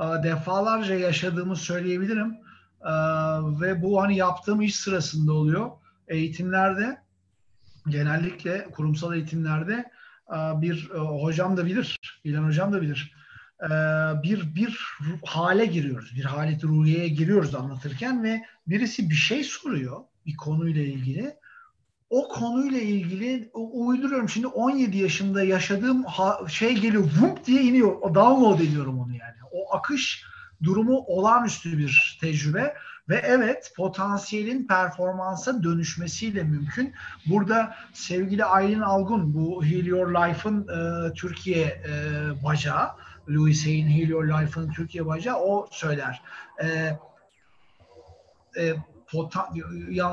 e, 0.00 0.22
defalarca 0.22 0.94
yaşadığımı 0.94 1.56
söyleyebilirim. 1.56 2.34
Ee, 2.80 2.90
ve 3.60 3.82
bu 3.82 4.02
hani 4.02 4.16
yaptığım 4.16 4.60
iş 4.60 4.76
sırasında 4.76 5.32
oluyor. 5.32 5.70
Eğitimlerde 6.08 6.98
genellikle 7.88 8.64
kurumsal 8.70 9.14
eğitimlerde 9.14 9.90
e, 10.28 10.36
bir 10.36 10.90
e, 10.94 10.98
hocam 10.98 11.56
da 11.56 11.66
bilir, 11.66 11.98
İlhan 12.24 12.44
hocam 12.44 12.72
da 12.72 12.82
bilir. 12.82 13.14
E, 13.62 13.68
bir 14.22 14.54
bir 14.54 14.80
hale 15.24 15.66
giriyoruz, 15.66 16.12
bir 16.16 16.24
halet 16.24 16.64
ruhiyeye 16.64 17.08
giriyoruz 17.08 17.54
anlatırken 17.54 18.24
ve 18.24 18.44
birisi 18.66 19.10
bir 19.10 19.14
şey 19.14 19.44
soruyor 19.44 20.00
bir 20.26 20.36
konuyla 20.36 20.82
ilgili. 20.82 21.36
O 22.10 22.28
konuyla 22.28 22.80
ilgili 22.80 23.50
uyduruyorum. 23.54 24.28
Şimdi 24.28 24.46
17 24.46 24.98
yaşında 24.98 25.44
yaşadığım 25.44 26.04
şey 26.48 26.74
geliyor, 26.74 27.04
vump 27.20 27.46
diye 27.46 27.62
iniyor. 27.62 27.96
O 28.00 28.14
download 28.14 28.60
ediyorum 28.60 29.00
onu 29.00 29.12
yani. 29.12 29.36
O 29.52 29.74
akış 29.74 30.24
durumu 30.62 30.98
olağanüstü 30.98 31.78
bir 31.78 32.18
tecrübe 32.20 32.74
ve 33.08 33.22
evet 33.24 33.72
potansiyelin 33.76 34.66
performansa 34.66 35.62
dönüşmesiyle 35.62 36.42
mümkün. 36.42 36.94
Burada 37.26 37.76
sevgili 37.92 38.44
Aylin 38.44 38.80
Algun 38.80 39.34
bu 39.34 39.64
Heal 39.64 39.84
Your 39.84 40.14
Life'ın 40.14 40.68
e, 40.68 41.12
Türkiye 41.12 41.64
e, 41.64 41.92
bacağı 42.44 42.88
Louis 43.28 43.66
Hay'in 43.66 43.88
Heal 43.88 44.08
Your 44.08 44.28
Life'ın 44.28 44.72
Türkiye 44.72 45.06
bacağı 45.06 45.36
o 45.36 45.68
söyler. 45.70 46.22
E, 46.62 46.98
e, 48.56 48.74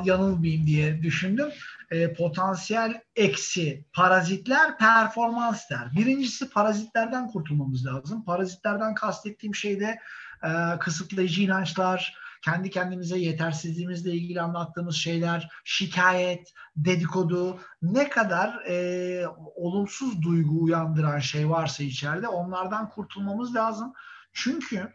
yanılmayayım 0.03 0.65
diye 0.65 1.03
düşündüm. 1.03 1.49
E, 1.91 2.13
potansiyel 2.13 3.01
eksi 3.15 3.85
parazitler 3.93 4.77
performans 4.77 5.69
der. 5.69 5.91
Birincisi 5.95 6.49
parazitlerden 6.49 7.27
kurtulmamız 7.27 7.85
lazım. 7.85 8.25
Parazitlerden 8.25 8.93
kastettiğim 8.93 9.55
şey 9.55 9.79
de 9.79 9.99
e, 10.43 10.79
kısıtlayıcı 10.79 11.41
inançlar, 11.41 12.15
kendi 12.41 12.69
kendimize 12.69 13.17
yetersizliğimizle 13.17 14.11
ilgili 14.11 14.41
anlattığımız 14.41 14.95
şeyler, 14.95 15.49
şikayet, 15.63 16.53
dedikodu, 16.75 17.59
ne 17.81 18.09
kadar 18.09 18.65
e, 18.67 19.27
olumsuz 19.55 20.21
duygu 20.21 20.63
uyandıran 20.63 21.19
şey 21.19 21.49
varsa 21.49 21.83
içeride 21.83 22.27
onlardan 22.27 22.89
kurtulmamız 22.89 23.55
lazım. 23.55 23.93
Çünkü 24.33 24.93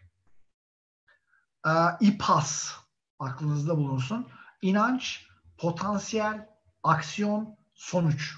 e, 1.66 1.72
İPAS 2.00 2.72
aklınızda 3.18 3.76
bulunsun. 3.76 4.28
İnanç, 4.62 5.26
potansiyel, 5.58 6.48
aksiyon, 6.82 7.56
sonuç. 7.74 8.34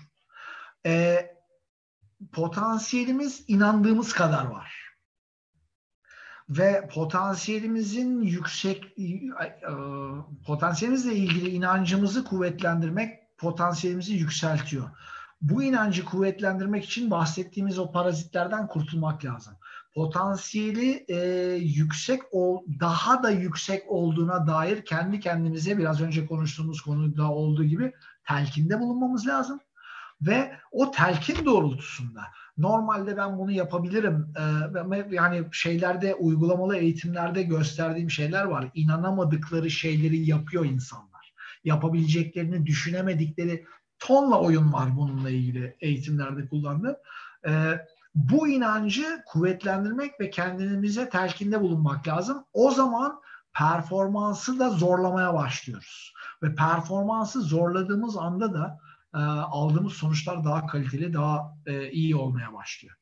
E, 0.86 1.26
potansiyelimiz 2.32 3.44
inandığımız 3.48 4.12
kadar 4.12 4.44
var 4.44 4.88
ve 6.48 6.88
potansiyelimizin 6.94 8.22
yüksek 8.22 8.98
e, 8.98 9.20
potansiyelimizle 10.46 11.14
ilgili 11.14 11.48
inancımızı 11.48 12.24
kuvvetlendirmek 12.24 13.38
potansiyelimizi 13.38 14.14
yükseltiyor. 14.14 14.90
Bu 15.42 15.62
inancı 15.62 16.04
kuvvetlendirmek 16.04 16.84
için 16.84 17.10
bahsettiğimiz 17.10 17.78
o 17.78 17.92
parazitlerden 17.92 18.66
kurtulmak 18.66 19.24
lazım. 19.24 19.54
Potansiyeli 19.98 21.04
e, 21.08 21.16
yüksek 21.54 22.20
ol, 22.32 22.62
daha 22.80 23.22
da 23.22 23.30
yüksek 23.30 23.82
olduğuna 23.88 24.46
dair 24.46 24.84
kendi 24.84 25.20
kendimize 25.20 25.78
biraz 25.78 26.00
önce 26.00 26.26
konuştuğumuz 26.26 26.80
konuda 26.80 27.30
olduğu 27.30 27.64
gibi 27.64 27.92
telkinde 28.28 28.80
bulunmamız 28.80 29.26
lazım. 29.26 29.60
Ve 30.20 30.52
o 30.72 30.90
telkin 30.90 31.44
doğrultusunda 31.44 32.20
normalde 32.58 33.16
ben 33.16 33.38
bunu 33.38 33.50
yapabilirim 33.50 34.34
ee, 34.38 35.14
yani 35.14 35.44
şeylerde 35.52 36.14
uygulamalı 36.14 36.76
eğitimlerde 36.76 37.42
gösterdiğim 37.42 38.10
şeyler 38.10 38.44
var. 38.44 38.70
İnanamadıkları 38.74 39.70
şeyleri 39.70 40.18
yapıyor 40.30 40.64
insanlar. 40.64 41.34
Yapabileceklerini 41.64 42.66
düşünemedikleri 42.66 43.64
tonla 43.98 44.40
oyun 44.40 44.72
var 44.72 44.96
bununla 44.96 45.30
ilgili 45.30 45.76
eğitimlerde 45.80 46.48
kullandığım. 46.48 46.96
Ee, 47.46 47.78
bu 48.14 48.48
inancı 48.48 49.22
kuvvetlendirmek 49.26 50.20
ve 50.20 50.30
kendimize 50.30 51.08
telkinde 51.08 51.60
bulunmak 51.60 52.08
lazım 52.08 52.44
o 52.52 52.70
zaman 52.70 53.20
performansı 53.52 54.58
da 54.58 54.70
zorlamaya 54.70 55.34
başlıyoruz 55.34 56.14
ve 56.42 56.54
performansı 56.54 57.40
zorladığımız 57.40 58.16
anda 58.16 58.54
da 58.54 58.78
e, 59.14 59.18
aldığımız 59.18 59.92
sonuçlar 59.92 60.44
daha 60.44 60.66
kaliteli, 60.66 61.12
daha 61.14 61.56
e, 61.66 61.90
iyi 61.90 62.16
olmaya 62.16 62.52
başlıyor. 62.52 62.96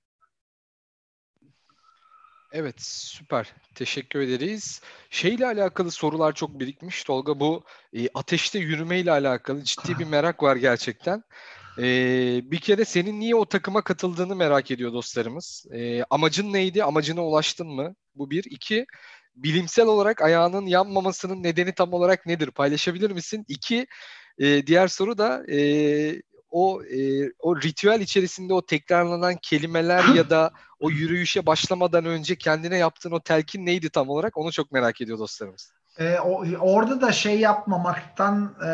Evet 2.53 2.83
süper. 2.83 3.53
Teşekkür 3.75 4.21
ederiz. 4.21 4.81
Şeyle 5.11 5.47
alakalı 5.47 5.91
sorular 5.91 6.33
çok 6.33 6.61
birikmiş 6.61 7.05
Tolga. 7.05 7.41
Bu 7.41 7.65
e, 7.93 8.09
ateşte 8.15 8.59
yürümeyle 8.59 9.11
alakalı 9.11 9.65
ciddi 9.65 9.99
bir 9.99 10.05
merak 10.09 10.43
var 10.43 10.57
gerçekten. 10.57 11.23
E, 11.79 11.83
bir 12.51 12.59
kere 12.59 12.85
senin 12.85 13.21
niye 13.21 13.35
o 13.35 13.45
takıma 13.45 13.83
katıldığını 13.83 14.37
merak 14.37 14.71
ediyor 14.71 14.93
dostlarımız. 14.93 15.67
E, 15.73 16.03
amacın 16.11 16.53
neydi? 16.53 16.85
Amacına 16.85 17.25
ulaştın 17.27 17.67
mı? 17.69 17.95
Bu 18.15 18.31
bir. 18.31 18.45
İki, 18.45 18.87
bilimsel 19.37 19.87
olarak 19.87 20.23
ayağının 20.23 20.67
yanmamasının 20.67 21.43
nedeni 21.43 21.73
tam 21.75 21.93
olarak 21.93 22.27
nedir? 22.27 22.51
Paylaşabilir 22.51 23.11
misin? 23.11 23.45
İki, 23.49 23.87
e, 24.39 24.67
diğer 24.67 24.89
soru 24.89 25.19
da 25.19 25.45
e, 25.53 26.23
o 26.51 26.83
e, 26.85 27.31
o 27.39 27.57
ritüel 27.61 28.01
içerisinde 28.01 28.55
o 28.55 28.67
tekrarlanan 28.67 29.37
kelimeler 29.43 30.05
ya 30.15 30.31
da 30.31 30.51
o 30.81 30.91
yürüyüşe 30.91 31.47
başlamadan 31.47 32.05
önce 32.05 32.37
kendine 32.37 32.79
yaptığın 32.79 33.11
o 33.11 33.21
telkin 33.21 33.67
neydi 33.67 33.91
tam 33.91 34.09
olarak? 34.09 34.37
Onu 34.37 34.53
çok 34.53 34.73
merak 34.73 35.01
ediyor 35.01 35.19
dostlarımız. 35.19 35.73
E, 35.99 36.19
o, 36.19 36.45
orada 36.61 37.01
da 37.01 37.13
şey 37.13 37.41
yapmamaktan 37.41 38.55
e, 38.65 38.71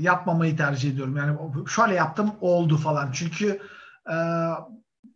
yapmamayı 0.00 0.56
tercih 0.56 0.92
ediyorum. 0.92 1.16
Yani 1.16 1.38
şöyle 1.68 1.94
yaptım 1.94 2.32
oldu 2.40 2.76
falan. 2.76 3.12
Çünkü 3.12 3.60
e, 4.10 4.16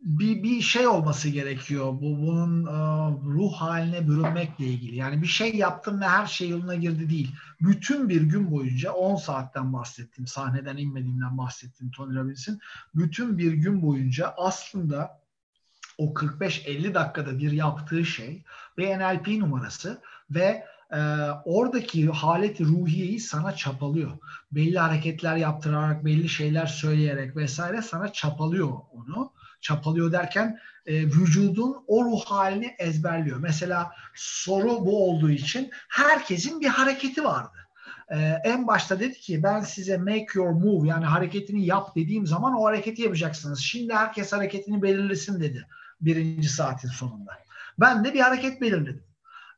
bir, 0.00 0.42
bir 0.42 0.60
şey 0.60 0.86
olması 0.86 1.28
gerekiyor. 1.28 1.92
Bu 1.92 2.00
bunun 2.00 2.66
e, 2.66 2.76
ruh 3.34 3.52
haline 3.52 4.08
bürünmekle 4.08 4.64
ilgili. 4.64 4.96
Yani 4.96 5.22
bir 5.22 5.26
şey 5.26 5.54
yaptım 5.54 6.00
ve 6.00 6.04
her 6.04 6.26
şey 6.26 6.48
yoluna 6.48 6.74
girdi 6.74 7.10
değil. 7.10 7.34
Bütün 7.60 8.08
bir 8.08 8.22
gün 8.22 8.50
boyunca 8.50 8.92
10 8.92 9.16
saatten 9.16 9.72
bahsettim. 9.72 10.26
Sahneden 10.26 10.76
inmediğimden 10.76 11.38
bahsettim 11.38 11.90
Tony 11.90 12.16
Robbins'in. 12.16 12.58
Bütün 12.94 13.38
bir 13.38 13.52
gün 13.52 13.82
boyunca 13.82 14.34
aslında 14.36 15.20
o 15.98 16.04
45-50 16.14 16.94
dakikada 16.94 17.38
bir 17.38 17.52
yaptığı 17.52 18.04
şey 18.04 18.44
bir 18.78 18.98
NLP 18.98 19.28
numarası 19.28 20.00
ve 20.30 20.64
e, 20.92 20.98
oradaki 21.44 22.06
haleti 22.08 22.64
ruhiyeyi 22.64 23.20
sana 23.20 23.56
çapalıyor. 23.56 24.10
Belli 24.52 24.78
hareketler 24.78 25.36
yaptırarak, 25.36 26.04
belli 26.04 26.28
şeyler 26.28 26.66
söyleyerek 26.66 27.36
vesaire 27.36 27.82
sana 27.82 28.12
çapalıyor 28.12 28.72
onu. 28.92 29.32
Çapalıyor 29.60 30.12
derken 30.12 30.58
e, 30.86 31.02
vücudun 31.02 31.84
o 31.86 32.04
ruh 32.04 32.24
halini 32.24 32.76
ezberliyor. 32.78 33.38
Mesela 33.38 33.92
soru 34.14 34.86
bu 34.86 35.10
olduğu 35.10 35.30
için 35.30 35.70
herkesin 35.88 36.60
bir 36.60 36.68
hareketi 36.68 37.24
vardı. 37.24 37.58
Ee, 38.10 38.40
en 38.44 38.66
başta 38.66 39.00
dedi 39.00 39.20
ki 39.20 39.42
ben 39.42 39.60
size 39.60 39.96
make 39.96 40.26
your 40.34 40.50
move 40.50 40.88
yani 40.88 41.04
hareketini 41.04 41.66
yap 41.66 41.96
dediğim 41.96 42.26
zaman 42.26 42.54
o 42.54 42.64
hareketi 42.64 43.02
yapacaksınız. 43.02 43.60
Şimdi 43.60 43.94
herkes 43.94 44.32
hareketini 44.32 44.82
belirlesin 44.82 45.40
dedi 45.40 45.66
birinci 46.00 46.48
saatin 46.48 46.88
sonunda. 46.88 47.32
Ben 47.80 48.04
de 48.04 48.14
bir 48.14 48.20
hareket 48.20 48.60
belirledim 48.60 49.07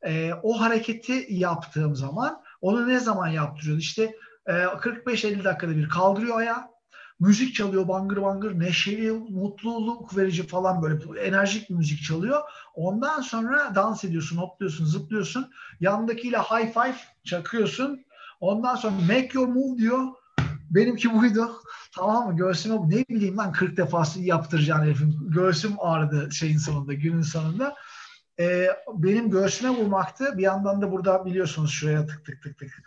e, 0.06 0.32
o 0.42 0.60
hareketi 0.60 1.26
yaptığım 1.28 1.96
zaman 1.96 2.42
onu 2.60 2.88
ne 2.88 3.00
zaman 3.00 3.28
yaptırıyordu? 3.28 3.80
İşte 3.80 4.16
e, 4.46 4.52
45-50 4.52 5.44
dakikada 5.44 5.76
bir 5.76 5.88
kaldırıyor 5.88 6.38
ayağı. 6.38 6.70
Müzik 7.20 7.54
çalıyor 7.54 7.88
bangır 7.88 8.22
bangır 8.22 8.58
neşeli, 8.58 9.12
mutluluk 9.12 10.16
verici 10.16 10.46
falan 10.46 10.82
böyle 10.82 11.20
enerjik 11.20 11.70
bir 11.70 11.74
müzik 11.74 12.02
çalıyor. 12.02 12.40
Ondan 12.74 13.20
sonra 13.20 13.74
dans 13.74 14.04
ediyorsun, 14.04 14.36
hopluyorsun, 14.36 14.84
zıplıyorsun. 14.84 15.50
Yandakiyle 15.80 16.38
high 16.38 16.72
five 16.72 16.96
çakıyorsun. 17.24 18.04
Ondan 18.40 18.76
sonra 18.76 18.94
make 19.00 19.30
your 19.34 19.48
move 19.48 19.78
diyor. 19.78 20.06
Benimki 20.70 21.14
buydu. 21.14 21.52
Tamam 21.94 22.26
mı? 22.26 22.36
Göğsüme 22.36 22.76
ne 22.76 23.04
bileyim 23.08 23.38
ben 23.38 23.52
40 23.52 23.76
defası 23.76 24.20
yaptıracağım 24.20 24.82
herifin. 24.82 25.30
Göğsüm 25.30 25.72
ağrıdı 25.78 26.32
şeyin 26.32 26.58
sonunda, 26.58 26.94
günün 26.94 27.22
sonunda 27.22 27.74
e, 28.38 28.68
benim 28.94 29.30
göğsüme 29.30 29.70
vurmaktı. 29.70 30.38
Bir 30.38 30.42
yandan 30.42 30.82
da 30.82 30.92
burada 30.92 31.24
biliyorsunuz 31.26 31.70
şuraya 31.70 32.06
tık 32.06 32.24
tık 32.24 32.42
tık 32.42 32.58
tık 32.58 32.82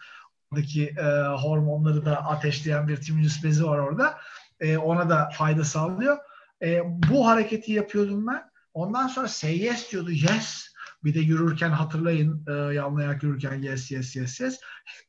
buradaki 0.52 0.88
e, 0.88 1.03
hormonları 1.41 2.06
da 2.06 2.26
ateşleyen 2.26 2.88
bir 2.88 2.98
timucus 2.98 3.44
bezi 3.44 3.65
var 3.65 3.78
orada. 3.78 4.18
E, 4.60 4.78
ona 4.78 5.10
da 5.10 5.30
fayda 5.34 5.64
sağlıyor. 5.64 6.18
E, 6.61 6.82
bu 6.86 7.28
hareketi 7.28 7.72
yapıyordum 7.72 8.28
ben. 8.28 8.44
Ondan 8.74 9.07
sonra 9.07 9.28
say 9.28 9.57
yes 9.57 9.91
diyordu. 9.91 10.11
Yes. 10.11 10.74
Bir 11.03 11.14
de 11.14 11.20
yürürken 11.20 11.70
hatırlayın 11.70 12.45
e, 12.48 12.52
yanlayarak 12.74 13.24
yürürken 13.24 13.61
yes 13.61 13.91
yes 13.91 14.15
yes 14.15 14.40
yes. 14.40 14.60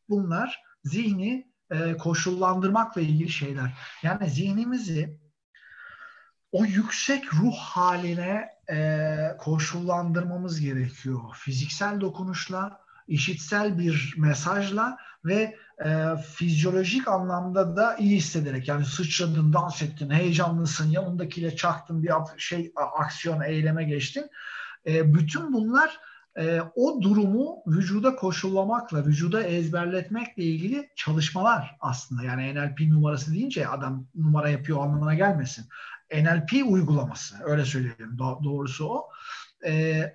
Bunlar 0.09 0.63
zihni 0.85 1.51
e, 1.71 1.97
koşullandırmakla 1.97 3.01
ilgili 3.01 3.29
şeyler. 3.29 3.79
Yani 4.03 4.31
zihnimizi 4.31 5.19
o 6.53 6.65
yüksek 6.65 7.35
ruh 7.35 7.57
haline 7.57 8.49
e, 8.71 9.37
koşullandırmamız 9.39 10.61
gerekiyor. 10.61 11.21
Fiziksel 11.35 12.01
dokunuşla, 12.01 12.81
işitsel 13.09 13.79
bir 13.79 14.15
mesajla 14.19 14.99
ve 15.25 15.57
e, 15.85 16.17
fizyolojik 16.35 17.09
anlamda 17.09 17.77
da 17.77 17.97
iyi 17.97 18.17
hissederek 18.17 18.69
yani 18.69 18.85
sıçradın, 18.85 19.53
dans 19.53 19.83
ettin, 19.83 20.11
heyecanlısın, 20.11 20.91
yanındakiyle 20.91 21.57
çaktın 21.57 22.03
bir 22.03 22.11
şey 22.39 22.73
aksiyon, 22.77 23.41
eyleme 23.41 23.85
geçtin. 23.85 24.31
E, 24.87 25.15
bütün 25.15 25.53
bunlar 25.53 26.01
e, 26.39 26.61
o 26.75 27.03
durumu 27.03 27.63
vücuda 27.67 28.17
koşullamakla, 28.17 29.07
vücuda 29.07 29.43
ezberletmekle 29.43 30.43
ilgili 30.43 30.91
çalışmalar 30.97 31.77
aslında. 31.81 32.23
Yani 32.23 32.55
NLP 32.55 32.81
numarası 32.81 33.35
deyince 33.35 33.69
adam 33.69 34.07
numara 34.15 34.49
yapıyor 34.49 34.79
anlamına 34.79 35.15
gelmesin. 35.15 35.67
NLP 36.23 36.53
uygulaması 36.67 37.37
öyle 37.45 37.65
söyleyelim 37.65 38.17
Do- 38.19 38.45
doğrusu 38.45 38.89
o. 38.89 39.09
E, 39.67 40.13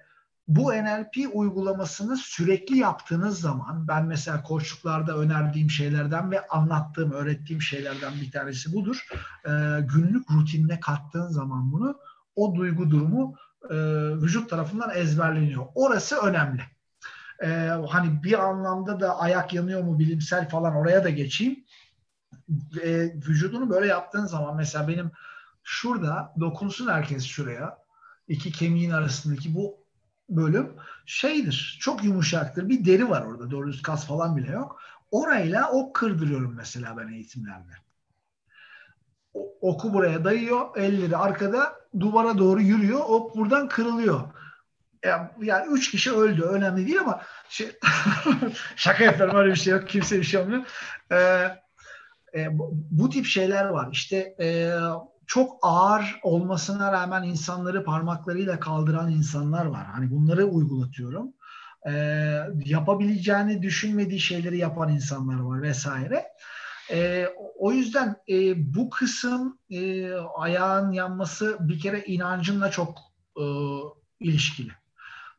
bu 0.50 0.72
NLP 0.72 1.18
uygulamasını 1.34 2.18
sürekli 2.18 2.78
yaptığınız 2.78 3.42
zaman 3.42 3.88
ben 3.88 4.06
mesela 4.06 4.44
koçluklarda 4.44 5.18
önerdiğim 5.18 5.70
şeylerden 5.70 6.32
ve 6.32 6.48
anlattığım, 6.48 7.12
öğrettiğim 7.12 7.62
şeylerden 7.62 8.14
bir 8.22 8.32
tanesi 8.32 8.74
budur. 8.74 9.08
E, 9.46 9.50
günlük 9.94 10.32
rutinine 10.32 10.80
kattığın 10.80 11.28
zaman 11.28 11.72
bunu 11.72 12.00
o 12.36 12.56
duygu 12.56 12.92
durumu 12.92 13.36
e, 13.70 13.76
vücut 14.22 14.50
tarafından 14.50 14.90
ezberleniyor. 14.96 15.66
Orası 15.76 16.18
önemli. 16.18 16.62
E, 17.44 17.48
hani 17.90 18.24
bir 18.24 18.40
anlamda 18.40 19.00
da 19.00 19.20
ayak 19.20 19.54
yanıyor 19.54 19.84
mu 19.84 20.00
bilimsel 20.00 20.50
falan 20.50 20.76
oraya 20.76 21.04
da 21.04 21.10
geçeyim. 21.10 21.66
E, 22.84 22.90
vücudunu 23.28 23.70
böyle 23.70 23.88
yaptığın 23.88 24.26
zaman 24.26 24.56
mesela 24.56 24.88
benim 24.88 25.12
şurada 25.70 26.34
dokunsun 26.40 26.88
herkes 26.88 27.26
şuraya. 27.26 27.78
iki 28.28 28.52
kemiğin 28.52 28.92
arasındaki 28.92 29.56
bu 29.56 29.78
bölüm 30.30 30.76
şeydir. 31.06 31.78
Çok 31.82 32.04
yumuşaktır. 32.04 32.70
Bir 32.70 32.86
deri 32.86 33.10
var 33.10 33.22
orada. 33.22 33.52
Doğru 33.52 33.72
kas 33.84 34.08
falan 34.08 34.38
bile 34.38 34.52
yok. 34.52 34.82
Orayla 35.12 35.72
ok 35.72 35.96
kırdırıyorum 35.96 36.54
mesela 36.58 36.98
ben 36.98 37.08
eğitimlerde. 37.08 37.72
O, 39.34 39.54
oku 39.62 39.94
buraya 39.94 40.24
dayıyor. 40.24 40.78
Elleri 40.78 41.18
arkada 41.18 41.76
duvara 42.00 42.38
doğru 42.38 42.62
yürüyor. 42.62 43.00
Ok 43.00 43.36
buradan 43.36 43.70
kırılıyor. 43.70 44.22
Yani, 45.04 45.30
yani 45.42 45.74
üç 45.74 45.92
kişi 45.92 46.12
öldü. 46.12 46.42
Önemli 46.42 46.88
değil 46.88 47.00
ama 47.00 47.22
şey, 47.50 47.72
şaka 48.76 49.04
yapıyorum 49.04 49.36
öyle 49.36 49.52
bir 49.52 49.60
şey 49.60 49.74
yok. 49.74 49.90
Kimse 49.90 50.18
bir 50.18 50.24
şey 50.24 50.40
olmuyor. 50.40 50.64
Ee, 51.12 51.18
e, 52.34 52.58
bu, 52.58 52.70
bu 52.74 53.10
tip 53.10 53.26
şeyler 53.26 53.66
var. 53.66 53.90
İşte 53.92 54.36
e, 54.40 54.80
çok 55.30 55.58
ağır 55.62 56.20
olmasına 56.24 56.92
rağmen 56.92 57.24
insanları 57.24 57.84
parmaklarıyla 57.84 58.60
kaldıran 58.60 59.12
insanlar 59.12 59.66
var. 59.66 59.86
Hani 59.86 60.12
bunları 60.12 60.46
uygulatıyorum. 60.46 61.34
E, 61.88 61.92
yapabileceğini 62.66 63.62
düşünmediği 63.62 64.20
şeyleri 64.20 64.58
yapan 64.58 64.90
insanlar 64.90 65.40
var 65.40 65.62
vesaire. 65.62 66.26
E, 66.92 67.28
o 67.58 67.72
yüzden 67.72 68.16
e, 68.30 68.36
bu 68.76 68.90
kısım 68.90 69.60
e, 69.70 70.14
ayağın 70.16 70.92
yanması 70.92 71.58
bir 71.60 71.80
kere 71.80 72.04
inancınla 72.06 72.72
çok 72.72 72.98
e, 73.38 73.44
ilişkili. 74.20 74.72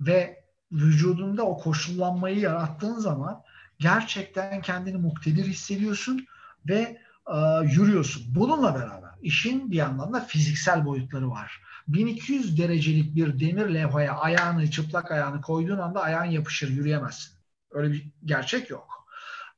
Ve 0.01 0.45
vücudunda 0.73 1.43
o 1.43 1.59
koşullanmayı 1.59 2.39
yarattığın 2.39 2.99
zaman 2.99 3.43
gerçekten 3.79 4.63
kendini 4.63 4.97
muktedir 4.97 5.45
hissediyorsun 5.45 6.27
ve 6.69 7.01
e, 7.27 7.37
yürüyorsun. 7.63 8.23
Bununla 8.35 8.75
beraber 8.75 9.10
işin 9.23 9.71
bir 9.71 9.77
yandan 9.77 10.13
da 10.13 10.21
fiziksel 10.21 10.85
boyutları 10.85 11.31
var. 11.31 11.61
1200 11.89 12.59
derecelik 12.59 13.15
bir 13.15 13.41
demir 13.41 13.75
levhaya 13.75 14.17
ayağını, 14.17 14.71
çıplak 14.71 15.11
ayağını 15.11 15.41
koyduğun 15.41 15.79
anda 15.79 16.03
ayağın 16.03 16.31
yapışır, 16.31 16.71
yürüyemezsin. 16.71 17.33
Öyle 17.71 17.93
bir 17.93 18.07
gerçek 18.25 18.71
yok. 18.71 19.07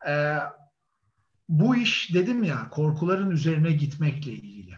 Ee, 0.08 0.36
bu 1.48 1.76
iş 1.76 2.14
dedim 2.14 2.44
ya 2.44 2.68
korkuların 2.70 3.30
üzerine 3.30 3.72
gitmekle 3.72 4.32
ilgili. 4.32 4.74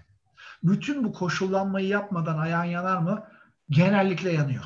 Bütün 0.63 1.05
bu 1.05 1.13
koşullanmayı 1.13 1.87
yapmadan 1.87 2.39
ayağın 2.39 2.65
yanar 2.65 2.99
mı? 2.99 3.25
Genellikle 3.71 4.33
yanıyor. 4.33 4.65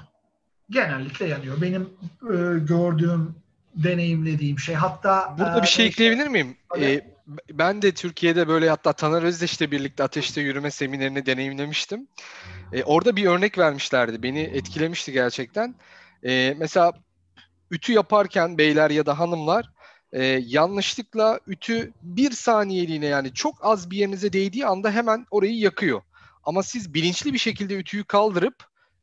Genellikle 0.71 1.27
yanıyor. 1.27 1.63
Benim 1.63 1.83
e, 2.23 2.59
gördüğüm, 2.59 3.35
deneyimlediğim 3.75 4.59
şey. 4.59 4.75
Hatta 4.75 5.35
burada 5.39 5.59
e, 5.59 5.63
bir 5.63 5.67
şey 5.67 5.87
ekleyebilir 5.87 6.29
miyim? 6.29 6.57
Ee, 6.79 7.01
ben 7.53 7.83
de 7.83 7.95
Türkiye'de 7.95 8.49
böyle 8.49 8.71
hatta 8.71 8.93
Taner 8.93 9.23
Özdeş'le 9.23 9.61
birlikte 9.61 10.03
ateşte 10.03 10.41
yürüme 10.41 10.71
seminerini 10.71 11.27
deneyimlemiştim. 11.27 12.09
E, 12.73 12.85
orada 12.85 13.17
bir 13.17 13.27
örnek 13.27 13.59
vermişlerdi. 13.59 14.23
Beni 14.23 14.41
etkilemişti 14.41 15.13
gerçekten. 15.13 15.75
E, 16.25 16.55
mesela 16.59 16.93
ütü 17.71 17.93
yaparken 17.93 18.59
beyler 18.59 18.91
ya 18.91 19.07
da 19.07 19.19
hanımlar 19.19 19.71
e, 20.13 20.25
yanlışlıkla 20.47 21.41
ütü 21.47 21.93
bir 22.03 22.31
saniyeliğine 22.31 23.07
yani 23.07 23.35
çok 23.35 23.55
az 23.61 23.91
bir 23.91 23.97
yerinize 23.97 24.33
değdiği 24.33 24.67
anda 24.67 24.91
hemen 24.91 25.27
orayı 25.31 25.59
yakıyor. 25.59 26.03
Ama 26.45 26.63
siz 26.63 26.95
bilinçli 26.95 27.33
bir 27.33 27.39
şekilde 27.39 27.75
ütüyü 27.75 28.05
kaldırıp 28.05 28.55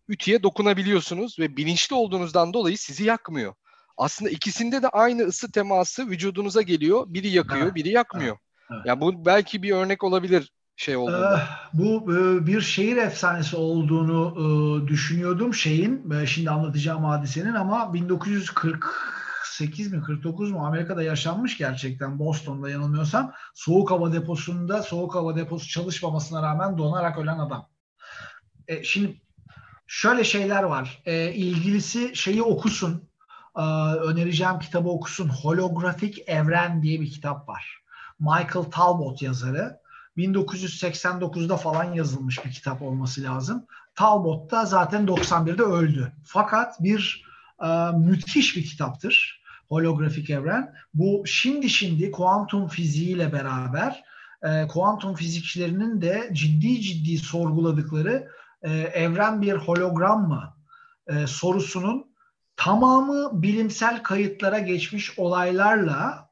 ütüye 0.08 0.44
dokunabiliyorsunuz 0.44 1.40
ve 1.40 1.58
bilinçli 1.58 1.96
olduğunuzdan 1.96 2.54
dolayı 2.54 2.78
sizi 2.78 3.04
yakmıyor. 3.04 3.54
Aslında 3.98 4.32
ikisinde 4.32 4.84
de 4.84 4.90
aynı 4.90 5.24
ısı 5.24 5.52
teması 5.52 6.10
vücudunuza 6.10 6.62
geliyor. 6.62 7.06
Biri 7.08 7.28
yakıyor, 7.28 7.64
evet. 7.64 7.76
biri 7.76 7.90
yakmıyor. 7.90 8.36
Evet. 8.36 8.40
Evet. 8.72 8.82
Yani 8.86 9.02
bu 9.02 9.26
belki 9.26 9.64
bir 9.64 9.72
örnek 9.72 10.04
olabilir 10.04 10.52
şey 10.76 10.98
olduğunda. 10.98 11.38
Ee, 11.38 11.42
bu 11.74 12.14
e, 12.14 12.48
bir 12.48 12.62
şehir 12.62 12.98
efsanesi 12.98 13.56
olduğunu 13.56 14.34
e, 14.38 14.44
düşünüyordum 14.88 15.54
şeyin. 15.54 16.12
E, 16.12 16.26
şimdi 16.26 16.50
anlatacağım 16.50 17.04
hadisenin 17.04 17.54
ama 17.54 17.94
1948 17.94 19.94
mi 19.94 20.02
49 20.02 20.52
mu 20.52 20.66
Amerika'da 20.66 21.04
yaşanmış 21.04 21.58
gerçekten 21.58 22.20
Boston'da 22.20 22.70
yanılmıyorsam. 22.70 23.34
Soğuk 23.54 23.92
hava 23.92 24.14
deposunda 24.14 24.84
soğuk 24.84 25.16
hava 25.16 25.36
deposu 25.36 25.70
çalışmamasına 25.70 26.42
rağmen 26.42 26.78
donarak 26.78 27.18
ölen 27.18 27.40
adam. 27.40 27.70
E, 28.68 28.84
şimdi 28.84 29.22
şöyle 29.88 30.24
şeyler 30.24 30.64
var. 30.64 31.02
E, 31.06 31.34
ilgilisi 31.34 32.16
şeyi 32.16 32.44
okusun. 32.44 33.10
E, 33.58 33.62
önereceğim 33.96 34.60
kitabı 34.60 34.90
okusun. 34.90 35.30
Holografik 35.30 36.30
Evren 36.30 36.84
diye 36.84 37.02
bir 37.02 37.12
kitap 37.12 37.50
var. 37.50 37.82
Michael 38.20 38.66
Talbot 38.72 39.22
yazarı. 39.22 39.80
1989'da 40.18 41.58
falan 41.58 41.94
yazılmış 41.94 42.46
bir 42.46 42.52
kitap 42.52 42.82
olması 42.82 43.24
lazım. 43.24 43.66
Talbot 43.96 44.52
da 44.52 44.66
zaten 44.66 45.06
91'de 45.06 45.64
öldü. 45.64 46.12
Fakat 46.24 46.84
bir 46.84 47.26
e, 47.64 47.68
müthiş 47.98 48.58
bir 48.58 48.66
kitaptır. 48.66 49.42
Holografik 49.70 50.30
Evren. 50.30 50.74
Bu 50.94 51.24
şimdi 51.26 51.70
şimdi 51.70 52.12
kuantum 52.12 52.68
fiziğiyle 52.68 53.34
beraber 53.34 54.04
e, 54.44 54.68
kuantum 54.68 55.16
fizikçilerinin 55.16 56.02
de 56.02 56.30
ciddi 56.34 56.82
ciddi 56.82 57.18
sorguladıkları 57.18 58.28
e, 58.62 58.72
evren 58.72 59.42
bir 59.42 59.54
hologram 59.54 60.28
mı 60.28 60.54
e, 61.08 61.28
sorusunun 61.28 62.15
tamamı 62.56 63.42
bilimsel 63.42 64.04
kayıtlara 64.04 64.60
geçmiş 64.60 65.20
olaylarla 65.20 66.30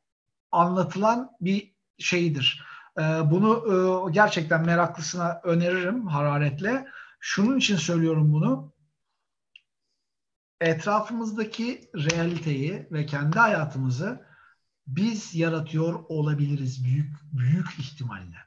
anlatılan 0.52 1.32
bir 1.42 1.74
şeydir. 1.98 2.66
E, 2.98 3.02
bunu 3.02 3.64
e, 4.08 4.12
gerçekten 4.12 4.66
meraklısına 4.66 5.42
öneririm 5.44 6.08
hararetle. 6.08 6.88
Şunun 7.20 7.58
için 7.58 7.76
söylüyorum 7.76 8.34
bunu. 8.34 8.74
Etrafımızdaki 10.62 11.90
realiteyi 11.96 12.88
ve 12.92 13.06
kendi 13.06 13.40
hayatımızı 13.40 14.26
biz 14.88 15.36
yaratıyor 15.36 15.94
olabiliriz 16.10 16.86
büyük 16.86 17.16
büyük 17.34 17.80
ihtimalle. 17.80 18.38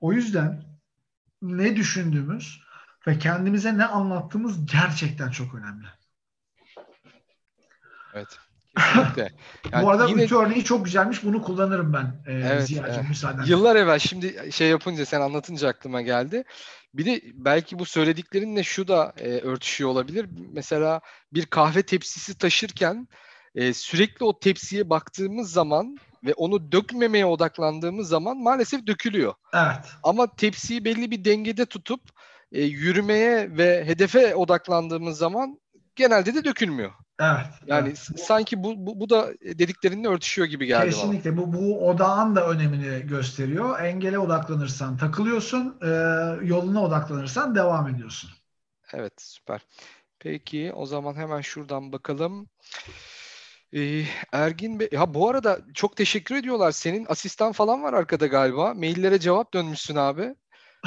O 0.00 0.12
yüzden 0.12 0.64
ne 1.42 1.76
düşündüğümüz 1.76 2.62
ve 3.06 3.18
kendimize 3.18 3.78
ne 3.78 3.84
anlattığımız 3.84 4.66
gerçekten 4.66 5.30
çok 5.30 5.54
önemli. 5.54 5.86
Evet. 8.14 8.28
Kesinlikle. 8.76 9.32
Yani 9.72 9.84
Bu 9.84 9.90
arada 9.90 10.06
yine... 10.06 10.24
ütü 10.24 10.34
örneği 10.34 10.64
çok 10.64 10.84
güzelmiş. 10.84 11.24
Bunu 11.24 11.42
kullanırım 11.42 11.92
ben. 11.92 12.04
E, 12.26 12.32
evet, 12.32 12.66
Ziya'cığım 12.66 13.08
müsaadenle. 13.08 13.50
Yıllar 13.50 13.76
evvel 13.76 13.98
şimdi 13.98 14.52
şey 14.52 14.68
yapınca 14.68 15.06
sen 15.06 15.20
anlatınca 15.20 15.68
aklıma 15.68 16.02
geldi. 16.02 16.44
Bir 16.94 17.06
de 17.06 17.20
belki 17.34 17.78
bu 17.78 17.84
söylediklerinle 17.84 18.62
şu 18.62 18.88
da 18.88 19.12
e, 19.18 19.28
örtüşüyor 19.28 19.90
olabilir. 19.90 20.26
Mesela 20.52 21.00
bir 21.32 21.46
kahve 21.46 21.82
tepsisi 21.82 22.38
taşırken 22.38 23.08
e, 23.54 23.72
sürekli 23.74 24.24
o 24.24 24.38
tepsiye 24.38 24.90
baktığımız 24.90 25.52
zaman 25.52 25.96
ve 26.24 26.34
onu 26.34 26.72
dökmemeye 26.72 27.26
odaklandığımız 27.26 28.08
zaman 28.08 28.36
maalesef 28.36 28.86
dökülüyor. 28.86 29.34
Evet. 29.54 29.86
Ama 30.02 30.34
tepsiyi 30.36 30.84
belli 30.84 31.10
bir 31.10 31.24
dengede 31.24 31.66
tutup 31.66 32.00
e, 32.52 32.62
yürümeye 32.62 33.56
ve 33.56 33.84
hedefe 33.86 34.34
odaklandığımız 34.34 35.18
zaman 35.18 35.60
genelde 35.96 36.34
de 36.34 36.44
dökülmüyor. 36.44 36.92
Evet. 37.22 37.46
Yani 37.66 37.88
evet. 37.88 38.20
sanki 38.20 38.62
bu, 38.62 38.86
bu 38.86 39.00
bu 39.00 39.10
da 39.10 39.32
dediklerinle 39.42 40.08
örtüşüyor 40.08 40.48
gibi 40.48 40.66
geldi 40.66 40.90
Kesinlikle. 40.90 41.36
Bana. 41.36 41.46
Bu 41.46 41.52
bu 41.52 41.88
odağın 41.88 42.36
da 42.36 42.48
önemini 42.48 43.06
gösteriyor. 43.06 43.80
Engele 43.80 44.18
odaklanırsan 44.18 44.96
takılıyorsun, 44.96 45.78
e, 45.82 45.88
yoluna 46.42 46.82
odaklanırsan 46.82 47.54
devam 47.54 47.88
ediyorsun. 47.88 48.30
Evet, 48.92 49.12
süper. 49.18 49.66
Peki 50.18 50.72
o 50.74 50.86
zaman 50.86 51.14
hemen 51.14 51.40
şuradan 51.40 51.92
bakalım. 51.92 52.48
Ee, 53.72 54.04
Ergin 54.32 54.80
Bey, 54.80 54.88
ya 54.92 55.14
bu 55.14 55.28
arada 55.28 55.58
çok 55.74 55.96
teşekkür 55.96 56.34
ediyorlar. 56.34 56.72
Senin 56.72 57.06
asistan 57.08 57.52
falan 57.52 57.82
var 57.82 57.92
arkada 57.92 58.26
galiba. 58.26 58.74
Maillere 58.74 59.18
cevap 59.18 59.54
dönmüşsün 59.54 59.96
abi. 59.96 60.34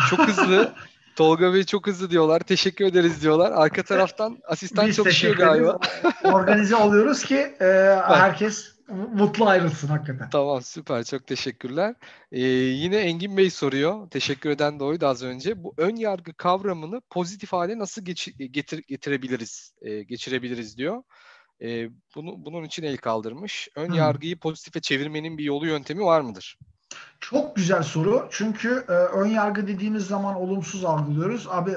Çok 0.10 0.20
hızlı. 0.20 0.76
Tolga 1.16 1.54
Bey 1.54 1.64
çok 1.64 1.88
hızlı 1.88 2.10
diyorlar. 2.10 2.40
Teşekkür 2.40 2.86
ederiz 2.86 3.22
diyorlar. 3.22 3.52
Arka 3.52 3.84
taraftan 3.84 4.38
asistan 4.44 4.88
Biz 4.88 4.96
çalışıyor 4.96 5.36
galiba. 5.36 5.80
Organize 6.24 6.76
oluyoruz 6.76 7.24
ki 7.24 7.38
e, 7.62 7.66
herkes 8.08 8.76
mutlu 8.88 9.48
ayrılsın 9.48 9.88
hakikaten. 9.88 10.30
Tamam 10.30 10.62
süper 10.62 11.04
çok 11.04 11.28
teşekkürler. 11.28 11.96
Ee, 12.32 12.42
yine 12.42 12.98
Engin 12.98 13.38
Bey 13.38 13.50
soruyor. 13.50 14.10
Teşekkür 14.10 14.50
eden 14.50 14.80
de 14.80 14.84
oydu 14.84 15.08
az 15.08 15.24
önce. 15.24 15.64
Bu 15.64 15.74
ön 15.78 15.96
yargı 15.96 16.34
kavramını 16.34 17.02
pozitif 17.10 17.54
hale 17.54 17.80
nasıl 17.80 18.06
geç, 18.06 18.30
getir, 18.52 18.84
getirebiliriz, 18.88 19.74
e, 19.82 20.04
geçirebiliriz 20.04 20.78
diyor. 20.78 21.04
E, 21.62 21.90
bunu 22.16 22.46
bunun 22.46 22.64
için 22.64 22.84
el 22.84 22.98
kaldırmış. 22.98 23.70
Ön 23.76 23.88
hmm. 23.88 23.96
yargıyı 23.96 24.40
pozitife 24.40 24.80
çevirmenin 24.80 25.38
bir 25.38 25.44
yolu 25.44 25.68
yöntemi 25.68 26.04
var 26.04 26.22
mıdır? 26.22 26.58
Çok 27.30 27.56
güzel 27.56 27.84
soru. 27.84 28.28
Çünkü 28.32 28.86
e, 28.88 28.92
ön 28.92 29.28
yargı 29.28 29.68
dediğimiz 29.68 30.08
zaman 30.08 30.36
olumsuz 30.36 30.86
algılıyoruz. 30.86 31.48
Abi 31.50 31.72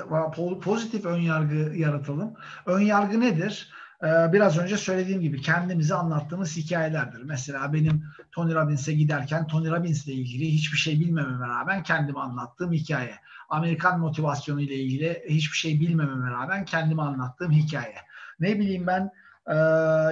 pozitif 0.62 1.04
ön 1.04 1.20
yargı 1.20 1.54
yaratalım. 1.76 2.34
Ön 2.66 2.80
yargı 2.80 3.20
nedir? 3.20 3.72
E, 4.02 4.32
biraz 4.32 4.58
önce 4.58 4.76
söylediğim 4.76 5.20
gibi 5.20 5.42
kendimize 5.42 5.94
anlattığımız 5.94 6.56
hikayelerdir. 6.56 7.22
Mesela 7.22 7.72
benim 7.72 8.04
Tony 8.32 8.54
Robbins'e 8.54 8.92
giderken 8.92 9.46
Tony 9.46 9.70
Robbins 9.70 10.06
ile 10.06 10.14
ilgili 10.14 10.52
hiçbir 10.52 10.78
şey 10.78 11.00
bilmememe 11.00 11.48
rağmen 11.48 11.82
kendime 11.82 12.20
anlattığım 12.20 12.72
hikaye. 12.72 13.14
Amerikan 13.48 14.00
motivasyonu 14.00 14.60
ile 14.60 14.74
ilgili 14.74 15.24
hiçbir 15.28 15.56
şey 15.56 15.80
bilmememe 15.80 16.30
rağmen 16.30 16.64
kendime 16.64 17.02
anlattığım 17.02 17.52
hikaye. 17.52 17.96
Ne 18.40 18.58
bileyim 18.58 18.86
ben 18.86 19.10
e, 19.46 19.56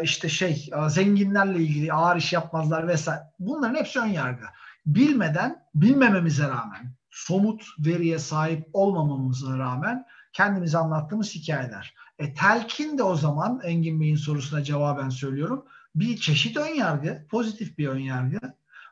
işte 0.03 0.29
şey 0.29 0.71
zenginlerle 0.89 1.59
ilgili 1.59 1.93
ağır 1.93 2.17
iş 2.17 2.33
yapmazlar 2.33 2.89
vesaire. 2.89 3.23
Bunların 3.39 3.75
hepsi 3.75 4.01
ön 4.01 4.07
yargı 4.07 4.45
bilmeden, 4.87 5.65
bilmememize 5.75 6.49
rağmen, 6.49 6.95
somut 7.11 7.65
veriye 7.79 8.19
sahip 8.19 8.69
olmamamıza 8.73 9.59
rağmen 9.59 10.07
kendimize 10.33 10.79
anlattığımız 10.79 11.35
hikayeler. 11.35 11.95
E, 12.19 12.35
telkin 12.35 12.99
de 12.99 13.03
o 13.03 13.17
zaman 13.17 13.61
Engin 13.65 14.01
Bey'in 14.01 14.17
sorusuna 14.17 14.65
cevaben 14.65 15.09
söylüyorum. 15.09 15.65
Bir 15.95 16.17
çeşit 16.17 16.57
ön 16.57 16.75
yargı, 16.75 17.27
pozitif 17.31 17.79
bir 17.79 17.89
ön 17.89 17.99
yargı. 17.99 18.39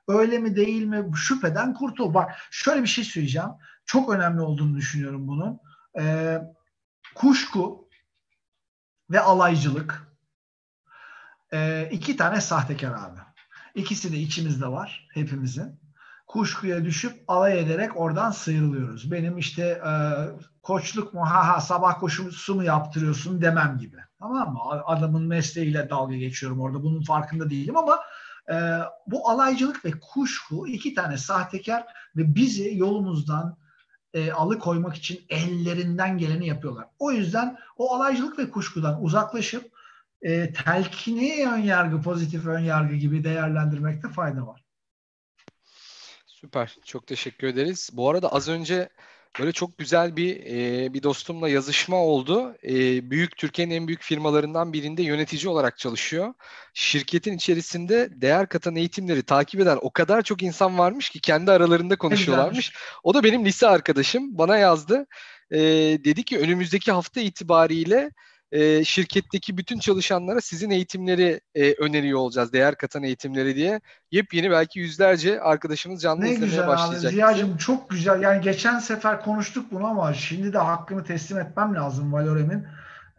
Öyle 0.09 0.39
mi 0.39 0.57
değil 0.57 0.85
mi 0.85 1.17
şüpheden 1.17 1.75
kurtul. 1.75 2.15
Bak 2.15 2.33
şöyle 2.51 2.83
bir 2.83 2.87
şey 2.87 3.05
söyleyeceğim. 3.05 3.51
Çok 3.87 4.11
önemli 4.11 4.41
olduğunu 4.41 4.77
düşünüyorum 4.77 5.29
bunun. 5.29 5.61
E, 5.99 6.39
kuşku 7.15 7.89
ve 9.11 9.21
alaycılık 9.21 10.15
e, 11.53 11.89
iki 11.93 12.17
tane 12.17 12.41
sahtekar 12.41 12.91
abi. 12.91 13.21
İkisi 13.75 14.13
de 14.13 14.19
içimizde 14.19 14.67
var 14.67 15.09
hepimizin 15.13 15.84
kuşkuya 16.35 16.85
düşüp 16.85 17.13
alay 17.29 17.61
ederek 17.61 17.97
oradan 17.97 18.31
sıyrılıyoruz. 18.31 19.13
Benim 19.13 19.39
işte 19.39 19.63
e, 19.63 19.93
koçluk 20.63 21.15
mu 21.15 21.21
ha 21.21 21.49
ha 21.49 21.61
sabah 21.61 22.01
koşusu 22.01 22.55
mu 22.55 22.65
yaptırıyorsun 22.65 23.43
demem 23.43 23.79
gibi. 23.79 23.97
Tamam 24.19 24.53
mı? 24.53 24.61
Adamın 24.85 25.27
mesleğiyle 25.27 25.91
dalga 25.91 26.17
geçiyorum 26.17 26.61
orada. 26.61 26.83
Bunun 26.83 27.03
farkında 27.03 27.51
değilim 27.51 27.77
ama 27.77 28.01
e, 28.51 28.55
bu 29.07 29.31
alaycılık 29.31 29.85
ve 29.85 29.91
kuşku 30.13 30.69
iki 30.69 30.95
tane 30.95 31.19
sahtekar 31.19 31.85
ve 32.17 32.35
bizi 32.35 32.77
yolumuzdan 32.77 33.57
e, 34.15 34.33
alıkoymak 34.33 34.97
için 34.97 35.21
ellerinden 35.29 36.19
geleni 36.19 36.47
yapıyorlar. 36.47 36.87
O 36.99 37.13
yüzden 37.13 37.59
o 37.77 37.95
alaycılık 37.95 38.39
ve 38.39 38.51
kuşkudan 38.51 39.03
uzaklaşıp 39.03 39.71
e, 40.23 40.53
telkini 40.53 41.49
ön 41.53 41.63
yargı, 41.63 42.03
pozitif 42.03 42.47
ön 42.47 42.61
yargı 42.61 42.95
gibi 42.95 43.25
değerlendirmekte 43.25 44.09
fayda 44.09 44.47
var. 44.47 44.64
Süper. 46.45 46.77
Çok 46.85 47.07
teşekkür 47.07 47.47
ederiz. 47.47 47.91
Bu 47.93 48.11
arada 48.11 48.33
az 48.33 48.49
önce 48.49 48.89
böyle 49.41 49.53
çok 49.53 49.79
güzel 49.79 50.17
bir 50.17 50.41
e, 50.47 50.95
bir 50.95 51.03
dostumla 51.03 51.49
yazışma 51.49 51.97
oldu. 51.97 52.57
E, 52.65 53.11
büyük 53.11 53.37
Türkiye'nin 53.37 53.75
en 53.75 53.87
büyük 53.87 54.03
firmalarından 54.03 54.73
birinde 54.73 55.03
yönetici 55.03 55.49
olarak 55.49 55.79
çalışıyor. 55.79 56.35
Şirketin 56.75 57.37
içerisinde 57.37 58.09
değer 58.13 58.49
katan 58.49 58.77
eğitimleri 58.77 59.23
takip 59.23 59.61
eden 59.61 59.79
o 59.81 59.91
kadar 59.91 60.23
çok 60.23 60.43
insan 60.43 60.79
varmış 60.79 61.11
ki 61.11 61.21
kendi 61.21 61.51
aralarında 61.51 61.97
konuşuyorlarmış. 61.97 62.73
O 63.03 63.15
da 63.15 63.25
benim 63.25 63.45
lise 63.45 63.67
arkadaşım. 63.67 64.39
Bana 64.39 64.57
yazdı. 64.57 65.07
E, 65.51 65.59
dedi 66.05 66.23
ki 66.23 66.39
önümüzdeki 66.39 66.93
hafta 66.93 67.21
itibariyle 67.21 68.11
e, 68.55 68.85
şirketteki 68.85 69.57
bütün 69.57 69.79
çalışanlara 69.79 70.41
sizin 70.41 70.71
eğitimleri 70.71 71.41
e, 71.55 71.73
öneriyor 71.73 72.19
olacağız. 72.19 72.53
Değer 72.53 72.75
katan 72.75 73.03
eğitimleri 73.03 73.57
diye. 73.57 73.81
Yepyeni 74.11 74.51
belki 74.51 74.79
yüzlerce 74.79 75.41
arkadaşımız 75.41 76.03
canlı 76.03 76.25
ne 76.25 76.31
izlemeye 76.31 76.51
güzel 76.51 76.67
başlayacak. 76.67 77.05
Abi. 77.05 77.15
Ziya'cığım 77.15 77.57
çok 77.57 77.91
güzel. 77.91 78.23
Yani 78.23 78.41
geçen 78.41 78.79
sefer 78.79 79.21
konuştuk 79.21 79.67
bunu 79.73 79.87
ama 79.87 80.15
şimdi 80.15 80.53
de 80.53 80.59
hakkını 80.59 81.05
teslim 81.05 81.39
etmem 81.39 81.75
lazım 81.75 82.13
Valorem'in. 82.13 82.67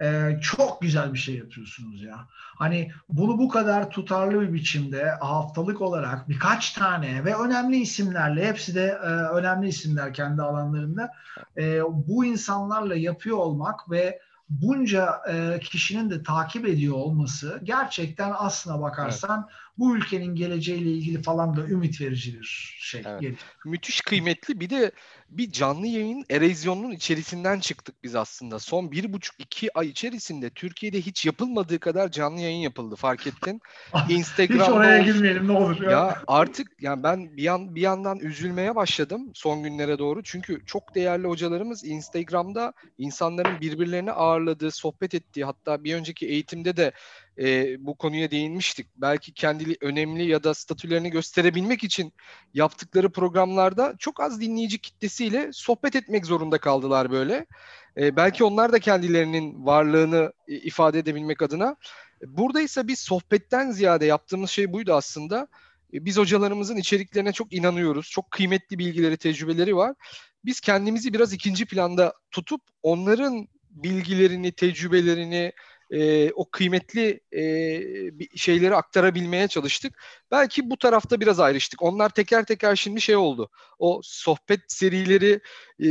Ee, 0.02 0.40
çok 0.42 0.82
güzel 0.82 1.14
bir 1.14 1.20
şey 1.20 1.36
yapıyorsunuz 1.36 2.04
ya. 2.04 2.28
Hani 2.58 2.92
bunu 3.10 3.38
bu 3.38 3.50
kadar 3.50 3.90
tutarlı 3.90 4.42
bir 4.42 4.54
biçimde 4.54 5.10
haftalık 5.10 5.82
olarak 5.82 6.30
birkaç 6.30 6.72
tane 6.72 7.26
ve 7.26 7.36
önemli 7.36 7.78
isimlerle 7.78 8.48
hepsi 8.48 8.76
de 8.76 9.00
e, 9.04 9.08
önemli 9.08 9.68
isimler 9.68 10.14
kendi 10.14 10.42
alanlarında 10.42 11.12
e, 11.58 11.82
bu 11.84 12.26
insanlarla 12.26 12.96
yapıyor 12.96 13.38
olmak 13.38 13.92
ve 13.92 14.20
bunca 14.50 15.22
kişinin 15.62 16.10
de 16.10 16.24
takip 16.24 16.68
ediyor 16.68 16.96
olması 16.96 17.60
gerçekten 17.64 18.34
aslına 18.38 18.82
bakarsan 18.82 19.48
evet. 19.50 19.65
Bu 19.78 19.98
ülkenin 19.98 20.36
geleceğiyle 20.36 20.90
ilgili 20.90 21.22
falan 21.22 21.56
da 21.58 21.68
ümit 21.68 22.02
verici 22.02 22.40
bir 22.40 22.76
şey. 22.80 23.04
Evet. 23.06 23.36
Müthiş 23.66 24.02
kıymetli 24.02 24.60
bir 24.60 24.70
de 24.70 24.92
bir 25.30 25.52
canlı 25.52 25.88
yayın 25.88 26.26
erozyonunun 26.30 26.92
içerisinden 26.92 27.60
çıktık 27.60 28.04
biz 28.04 28.16
aslında. 28.16 28.60
Son 28.60 28.92
bir 28.92 29.14
buçuk 29.14 29.36
iki 29.40 29.78
ay 29.78 29.88
içerisinde 29.88 30.50
Türkiye'de 30.50 31.02
hiç 31.02 31.26
yapılmadığı 31.26 31.80
kadar 31.80 32.12
canlı 32.12 32.42
yayın 32.42 32.62
yapıldı 32.62 32.96
fark 32.96 33.28
ettin. 33.28 33.62
Instagram'da 34.10 34.64
hiç 34.66 34.70
oraya 34.70 35.02
olsun. 35.02 35.14
girmeyelim 35.14 35.48
ne 35.48 35.52
olur. 35.52 35.82
Ya. 35.82 35.92
ya 35.92 36.24
artık 36.28 36.68
yani 36.82 37.04
ben 37.04 37.38
bir 37.38 37.44
yan 37.44 37.76
bir 37.76 37.82
yandan 37.82 38.20
üzülmeye 38.20 38.76
başladım 38.76 39.32
son 39.34 39.64
günlere 39.64 40.00
doğru. 40.00 40.24
Çünkü 40.24 40.66
çok 40.66 40.96
değerli 40.96 41.28
hocalarımız 41.28 41.86
Instagram'da 41.86 42.74
insanların 42.98 43.62
birbirlerini 43.62 44.12
ağırladığı, 44.12 44.72
sohbet 44.72 45.14
ettiği 45.14 45.46
hatta 45.46 45.84
bir 45.84 45.96
önceki 45.96 46.28
eğitimde 46.28 46.78
de 46.78 46.92
e, 47.40 47.76
bu 47.86 47.98
konuya 47.98 48.32
değinmiştik. 48.32 48.88
Belki 48.96 49.34
kendi 49.34 49.76
önemli 49.82 50.26
ya 50.26 50.44
da 50.44 50.54
statülerini 50.54 51.10
gösterebilmek 51.10 51.84
için 51.84 52.14
yaptıkları 52.54 53.12
programlarda 53.12 53.96
çok 54.00 54.20
az 54.20 54.42
dinleyici 54.42 54.78
kitlesiyle 54.78 55.50
sohbet 55.54 55.96
etmek 55.96 56.26
zorunda 56.26 56.58
kaldılar 56.58 57.12
böyle. 57.12 57.46
E, 57.98 58.16
belki 58.16 58.44
onlar 58.44 58.74
da 58.74 58.80
kendilerinin 58.80 59.66
varlığını 59.66 60.34
e, 60.48 60.56
ifade 60.56 61.00
edebilmek 61.00 61.42
adına. 61.42 61.76
Burada 62.26 62.62
ise 62.62 62.88
biz 62.88 63.00
sohbetten 63.00 63.72
ziyade 63.72 64.06
yaptığımız 64.06 64.50
şey 64.50 64.74
buydu 64.74 64.94
aslında. 64.94 65.48
E, 65.94 66.06
biz 66.06 66.18
hocalarımızın 66.18 66.78
içeriklerine 66.78 67.32
çok 67.32 67.54
inanıyoruz. 67.54 68.10
Çok 68.10 68.32
kıymetli 68.32 68.80
bilgileri, 68.80 69.18
tecrübeleri 69.18 69.76
var. 69.76 69.96
Biz 70.46 70.60
kendimizi 70.60 71.14
biraz 71.14 71.34
ikinci 71.34 71.66
planda 71.66 72.14
tutup 72.32 72.62
onların 72.84 73.48
bilgilerini, 73.70 74.52
tecrübelerini, 74.52 75.52
e, 75.92 76.32
o 76.32 76.52
kıymetli 76.52 77.20
e, 77.32 77.42
şeyleri 78.38 78.76
aktarabilmeye 78.76 79.48
çalıştık. 79.48 80.04
Belki 80.32 80.70
bu 80.70 80.78
tarafta 80.78 81.20
biraz 81.20 81.40
ayrıştık. 81.40 81.82
Onlar 81.84 82.10
teker 82.10 82.46
teker 82.46 82.76
şimdi 82.76 83.02
şey 83.02 83.16
oldu. 83.16 83.50
O 83.80 84.00
sohbet 84.04 84.60
serileri 84.68 85.40
e, 85.80 85.88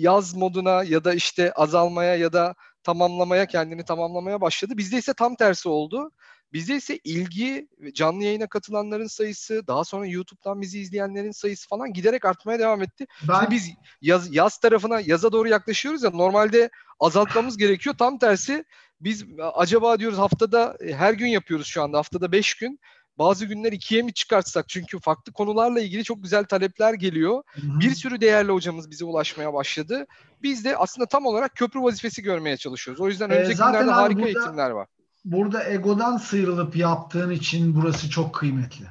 yaz 0.00 0.34
moduna 0.34 0.82
ya 0.82 1.04
da 1.04 1.14
işte 1.14 1.52
azalmaya 1.52 2.16
ya 2.16 2.32
da 2.32 2.54
tamamlamaya 2.82 3.46
kendini 3.46 3.84
tamamlamaya 3.84 4.40
başladı. 4.40 4.72
Bizde 4.76 4.98
ise 4.98 5.14
tam 5.14 5.36
tersi 5.36 5.68
oldu. 5.68 6.10
Bizde 6.52 6.76
ise 6.76 6.98
ilgi, 7.04 7.68
canlı 7.94 8.24
yayına 8.24 8.46
katılanların 8.46 9.06
sayısı, 9.06 9.66
daha 9.66 9.84
sonra 9.84 10.06
YouTube'dan 10.06 10.60
bizi 10.60 10.80
izleyenlerin 10.80 11.30
sayısı 11.30 11.68
falan 11.68 11.92
giderek 11.92 12.24
artmaya 12.24 12.58
devam 12.58 12.82
etti. 12.82 13.06
Ben... 13.28 13.40
Şimdi 13.40 13.50
biz 13.50 13.70
yaz, 14.00 14.34
yaz 14.34 14.58
tarafına, 14.58 15.00
yaza 15.00 15.32
doğru 15.32 15.48
yaklaşıyoruz 15.48 16.02
ya 16.02 16.10
normalde 16.10 16.70
azaltmamız 17.00 17.56
gerekiyor. 17.56 17.94
Tam 17.98 18.18
tersi 18.18 18.64
biz 19.00 19.24
acaba 19.54 19.98
diyoruz 19.98 20.18
haftada 20.18 20.76
e, 20.80 20.92
her 20.94 21.12
gün 21.12 21.26
yapıyoruz 21.26 21.66
şu 21.66 21.82
anda 21.82 21.98
haftada 21.98 22.32
5 22.32 22.54
gün. 22.54 22.80
Bazı 23.18 23.46
günler 23.46 23.72
ikiye 23.72 24.02
mi 24.02 24.14
çıkartsak? 24.14 24.68
Çünkü 24.68 24.98
farklı 25.00 25.32
konularla 25.32 25.80
ilgili 25.80 26.04
çok 26.04 26.22
güzel 26.22 26.44
talepler 26.44 26.94
geliyor. 26.94 27.42
Hı-hı. 27.46 27.80
Bir 27.80 27.94
sürü 27.94 28.20
değerli 28.20 28.52
hocamız 28.52 28.90
bize 28.90 29.04
ulaşmaya 29.04 29.54
başladı. 29.54 30.06
Biz 30.42 30.64
de 30.64 30.76
aslında 30.76 31.06
tam 31.06 31.26
olarak 31.26 31.54
köprü 31.54 31.80
vazifesi 31.82 32.22
görmeye 32.22 32.56
çalışıyoruz. 32.56 33.00
O 33.00 33.08
yüzden 33.08 33.30
önümüzdeki 33.30 33.62
ee, 33.62 33.66
günlerde 33.66 33.90
harika 33.90 34.18
burada, 34.18 34.28
eğitimler 34.28 34.70
var. 34.70 34.88
Burada 35.26 35.64
egodan 35.64 36.16
sıyrılıp 36.16 36.76
yaptığın 36.76 37.30
için 37.30 37.74
burası 37.74 38.10
çok 38.10 38.34
kıymetli. 38.34 38.86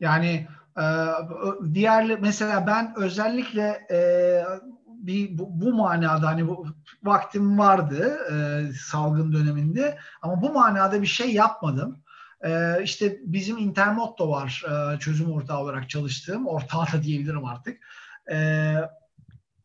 Yani 0.00 0.48
e, 0.78 0.84
diğer 1.74 2.20
mesela 2.20 2.66
ben 2.66 2.94
özellikle 2.96 3.86
e, 3.90 3.98
bir 4.86 5.38
bu, 5.38 5.60
bu 5.60 5.74
manada 5.74 6.26
hani 6.26 6.48
bu 6.48 6.66
vaktim 7.02 7.58
vardı 7.58 8.18
e, 8.32 8.36
salgın 8.72 9.32
döneminde 9.32 9.98
ama 10.22 10.42
bu 10.42 10.52
manada 10.52 11.02
bir 11.02 11.06
şey 11.06 11.34
yapmadım. 11.34 11.98
E, 12.44 12.82
işte 12.82 13.20
bizim 13.24 13.58
Intermotto 13.58 14.30
var 14.30 14.64
e, 14.68 14.98
çözüm 14.98 15.32
ortağı 15.32 15.58
olarak 15.58 15.90
çalıştığım 15.90 16.46
ortağı 16.46 16.86
da 16.92 17.02
diyebilirim 17.02 17.44
artık. 17.44 17.78
E, 18.30 18.74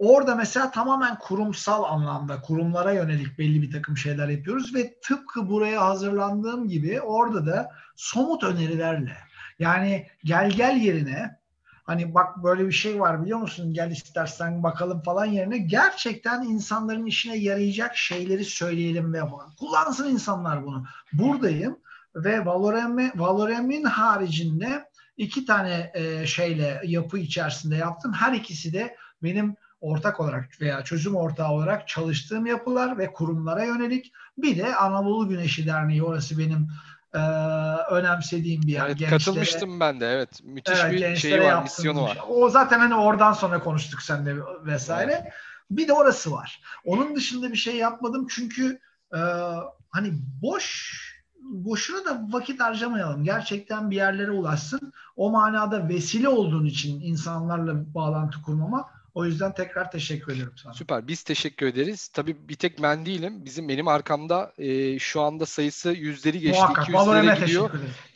orada 0.01 0.35
mesela 0.35 0.71
tamamen 0.71 1.19
kurumsal 1.19 1.83
anlamda 1.83 2.41
kurumlara 2.41 2.91
yönelik 2.91 3.39
belli 3.39 3.61
bir 3.61 3.71
takım 3.71 3.97
şeyler 3.97 4.27
yapıyoruz 4.27 4.75
ve 4.75 4.99
tıpkı 5.01 5.49
buraya 5.49 5.85
hazırlandığım 5.85 6.67
gibi 6.67 7.01
orada 7.01 7.45
da 7.45 7.71
somut 7.95 8.43
önerilerle 8.43 9.17
yani 9.59 10.07
gel 10.23 10.51
gel 10.51 10.77
yerine 10.77 11.39
hani 11.83 12.13
bak 12.13 12.43
böyle 12.43 12.67
bir 12.67 12.71
şey 12.71 12.99
var 12.99 13.21
biliyor 13.21 13.39
musun 13.39 13.73
gel 13.73 13.91
istersen 13.91 14.63
bakalım 14.63 15.01
falan 15.01 15.25
yerine 15.25 15.57
gerçekten 15.57 16.43
insanların 16.43 17.05
işine 17.05 17.35
yarayacak 17.37 17.97
şeyleri 17.97 18.45
söyleyelim 18.45 19.13
ve. 19.13 19.21
Kullansın 19.59 20.09
insanlar 20.09 20.65
bunu. 20.65 20.85
Buradayım 21.13 21.77
ve 22.15 22.45
Valorem'in 22.45 23.11
Valorem'in 23.15 23.83
haricinde 23.83 24.85
iki 25.17 25.45
tane 25.45 25.91
e, 25.93 26.27
şeyle 26.27 26.81
yapı 26.83 27.17
içerisinde 27.17 27.75
yaptım. 27.75 28.13
Her 28.13 28.33
ikisi 28.33 28.73
de 28.73 28.95
benim 29.23 29.55
ortak 29.81 30.19
olarak 30.19 30.61
veya 30.61 30.83
çözüm 30.83 31.15
ortağı 31.15 31.51
olarak 31.51 31.87
çalıştığım 31.87 32.45
yapılar 32.45 32.97
ve 32.97 33.13
kurumlara 33.13 33.63
yönelik. 33.63 34.13
Bir 34.37 34.57
de 34.57 34.75
Anadolu 34.75 35.29
Güneşi 35.29 35.67
Derneği 35.67 36.03
orası 36.03 36.37
benim 36.39 36.67
e, 37.13 37.19
önemsediğim 37.91 38.61
bir 38.61 38.71
yer. 38.71 38.85
Evet, 38.85 38.97
gençlere, 38.97 39.19
katılmıştım 39.19 39.79
ben 39.79 39.99
de 39.99 40.07
evet. 40.07 40.29
Müthiş 40.43 40.79
evet, 40.83 40.93
bir 40.93 41.15
şey 41.15 41.41
var, 41.41 41.63
misyonu 41.63 42.03
var. 42.03 42.17
O 42.29 42.49
zaten 42.49 42.79
hani 42.79 42.95
oradan 42.95 43.33
sonra 43.33 43.63
konuştuk 43.63 44.01
seninle 44.01 44.35
vesaire. 44.65 45.21
Evet. 45.23 45.33
Bir 45.71 45.87
de 45.87 45.93
orası 45.93 46.31
var. 46.31 46.61
Onun 46.85 47.15
dışında 47.15 47.51
bir 47.51 47.57
şey 47.57 47.75
yapmadım 47.75 48.27
çünkü 48.29 48.79
e, 49.13 49.19
hani 49.89 50.13
boş 50.41 51.01
boşuna 51.41 52.05
da 52.05 52.27
vakit 52.29 52.59
harcamayalım. 52.59 53.23
Gerçekten 53.23 53.91
bir 53.91 53.95
yerlere 53.95 54.31
ulaşsın. 54.31 54.93
O 55.15 55.31
manada 55.31 55.89
vesile 55.89 56.29
olduğun 56.29 56.65
için 56.65 57.01
insanlarla 57.01 57.93
bağlantı 57.93 58.41
kurmama 58.41 58.89
o 59.13 59.25
yüzden 59.25 59.53
tekrar 59.53 59.91
teşekkür 59.91 60.33
ederim 60.33 60.53
sana. 60.63 60.73
Süper. 60.73 61.07
Biz 61.07 61.23
teşekkür 61.23 61.67
ederiz. 61.67 62.07
Tabii 62.07 62.49
bir 62.49 62.55
tek 62.55 62.81
ben 62.81 63.05
değilim. 63.05 63.45
Bizim 63.45 63.69
benim 63.69 63.87
arkamda 63.87 64.53
e, 64.57 64.99
şu 64.99 65.21
anda 65.21 65.45
sayısı 65.45 65.91
yüzleri 65.91 66.39
geçti. 66.39 66.61
Muhakkak. 66.61 66.89
200'lere 66.89 67.39
gidiyor. 67.39 67.69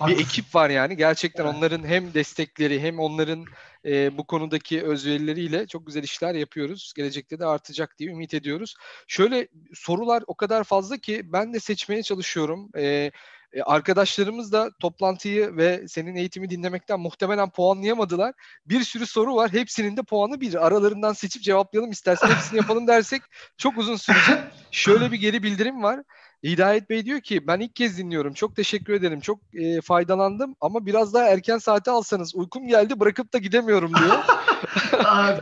Bir 0.07 0.19
ekip 0.19 0.55
var 0.55 0.69
yani. 0.69 0.97
Gerçekten 0.97 1.45
evet. 1.45 1.55
onların 1.55 1.83
hem 1.83 2.13
destekleri 2.13 2.81
hem 2.81 2.99
onların 2.99 3.45
e, 3.85 4.17
bu 4.17 4.27
konudaki 4.27 4.83
özverileriyle 4.83 5.67
çok 5.67 5.87
güzel 5.87 6.03
işler 6.03 6.35
yapıyoruz. 6.35 6.93
Gelecekte 6.95 7.39
de 7.39 7.45
artacak 7.45 7.99
diye 7.99 8.09
ümit 8.09 8.33
ediyoruz. 8.33 8.75
Şöyle 9.07 9.47
sorular 9.73 10.23
o 10.27 10.35
kadar 10.35 10.63
fazla 10.63 10.97
ki 10.97 11.21
ben 11.25 11.53
de 11.53 11.59
seçmeye 11.59 12.03
çalışıyorum. 12.03 12.69
E, 12.77 13.11
e, 13.55 13.61
arkadaşlarımız 13.61 14.51
da 14.51 14.71
toplantıyı 14.79 15.57
ve 15.57 15.87
senin 15.87 16.15
eğitimi 16.15 16.49
dinlemekten 16.49 16.99
muhtemelen 16.99 17.49
puanlayamadılar. 17.49 18.33
Bir 18.65 18.83
sürü 18.83 19.05
soru 19.05 19.35
var. 19.35 19.53
Hepsinin 19.53 19.97
de 19.97 20.03
puanı 20.03 20.41
bir. 20.41 20.67
Aralarından 20.67 21.13
seçip 21.13 21.43
cevaplayalım 21.43 21.91
istersen 21.91 22.27
hepsini 22.27 22.57
yapalım 22.57 22.87
dersek 22.87 23.21
çok 23.57 23.77
uzun 23.77 23.95
sürecek. 23.95 24.39
Şöyle 24.71 25.11
bir 25.11 25.17
geri 25.17 25.43
bildirim 25.43 25.83
var. 25.83 25.99
Hidayet 26.43 26.89
Bey 26.89 27.05
diyor 27.05 27.21
ki 27.21 27.47
ben 27.47 27.59
ilk 27.59 27.75
kez 27.75 27.97
dinliyorum. 27.97 28.33
Çok 28.33 28.55
teşekkür 28.55 28.93
ederim. 28.93 29.19
Çok 29.19 29.39
e, 29.53 29.81
faydalandım 29.81 30.55
ama 30.61 30.85
biraz 30.85 31.13
daha 31.13 31.27
erken 31.27 31.57
saate 31.57 31.91
alsanız 31.91 32.35
uykum 32.35 32.67
geldi 32.67 32.99
bırakıp 32.99 33.33
da 33.33 33.37
gidemiyorum 33.37 33.91
diyor. 33.95 34.17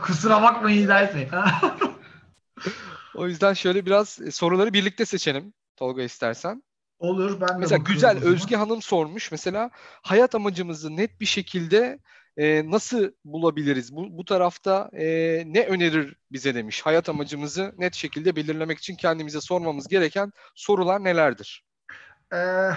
Kusura 0.00 0.42
bakmayın 0.42 0.82
Hidayet 0.84 1.14
Bey. 1.14 1.28
o 3.14 3.26
yüzden 3.26 3.52
şöyle 3.52 3.86
biraz 3.86 4.20
e, 4.20 4.30
soruları 4.30 4.72
birlikte 4.72 5.04
seçelim. 5.04 5.54
Tolga 5.76 6.02
istersen. 6.02 6.62
Olur 6.98 7.40
ben 7.40 7.48
de 7.48 7.56
Mesela 7.58 7.82
güzel 7.86 8.24
Özge 8.24 8.56
Hanım 8.56 8.82
sormuş. 8.82 9.30
Mesela 9.30 9.70
hayat 10.02 10.34
amacımızı 10.34 10.96
net 10.96 11.20
bir 11.20 11.26
şekilde 11.26 11.98
e, 12.36 12.70
nasıl 12.70 13.10
bulabiliriz? 13.24 13.96
Bu, 13.96 14.18
bu 14.18 14.24
tarafta 14.24 14.90
e, 14.92 15.06
ne 15.46 15.66
önerir 15.66 16.16
bize 16.32 16.54
demiş. 16.54 16.82
Hayat 16.82 17.08
amacımızı 17.08 17.74
net 17.78 17.94
şekilde 17.94 18.36
belirlemek 18.36 18.78
için 18.78 18.96
kendimize 18.96 19.40
sormamız 19.40 19.88
gereken 19.88 20.32
sorular 20.54 21.04
nelerdir? 21.04 21.64
Ee, 22.32 22.70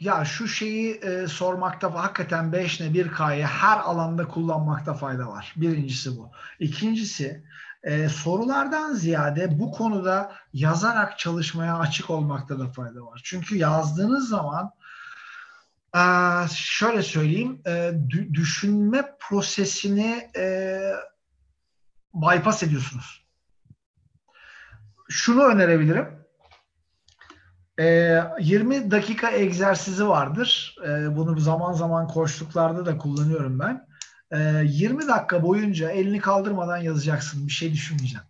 ya 0.00 0.24
şu 0.24 0.48
şeyi 0.48 0.94
e, 0.94 1.26
sormakta 1.26 1.94
hakikaten 1.94 2.52
5 2.52 2.80
ne 2.80 2.86
1K'yı 2.86 3.44
her 3.44 3.78
alanda 3.78 4.28
kullanmakta 4.28 4.94
fayda 4.94 5.28
var. 5.28 5.54
Birincisi 5.56 6.16
bu. 6.16 6.30
İkincisi 6.58 7.44
e, 7.84 8.08
sorulardan 8.08 8.92
ziyade 8.92 9.58
bu 9.58 9.72
konuda 9.72 10.32
yazarak 10.52 11.18
çalışmaya 11.18 11.78
açık 11.78 12.10
olmakta 12.10 12.58
da 12.58 12.68
fayda 12.68 13.06
var. 13.06 13.20
Çünkü 13.24 13.56
yazdığınız 13.56 14.28
zaman 14.28 14.70
e, 15.96 16.02
şöyle 16.54 17.02
söyleyeyim 17.02 17.62
e, 17.66 17.92
düşünme 18.32 19.02
prosesini 19.20 20.30
e, 20.36 20.80
bypass 22.14 22.62
ediyorsunuz. 22.62 23.26
Şunu 25.08 25.44
önerebilirim. 25.44 26.24
20 27.78 28.90
dakika 28.90 29.30
egzersizi 29.30 30.08
vardır. 30.08 30.76
Bunu 31.10 31.40
zaman 31.40 31.72
zaman 31.72 32.08
koştuklarda 32.08 32.86
da 32.86 32.98
kullanıyorum 32.98 33.58
ben. 33.58 33.86
20 34.32 35.08
dakika 35.08 35.42
boyunca 35.42 35.90
elini 35.90 36.20
kaldırmadan 36.20 36.76
yazacaksın. 36.76 37.46
Bir 37.46 37.52
şey 37.52 37.72
düşünmeyeceksin. 37.72 38.28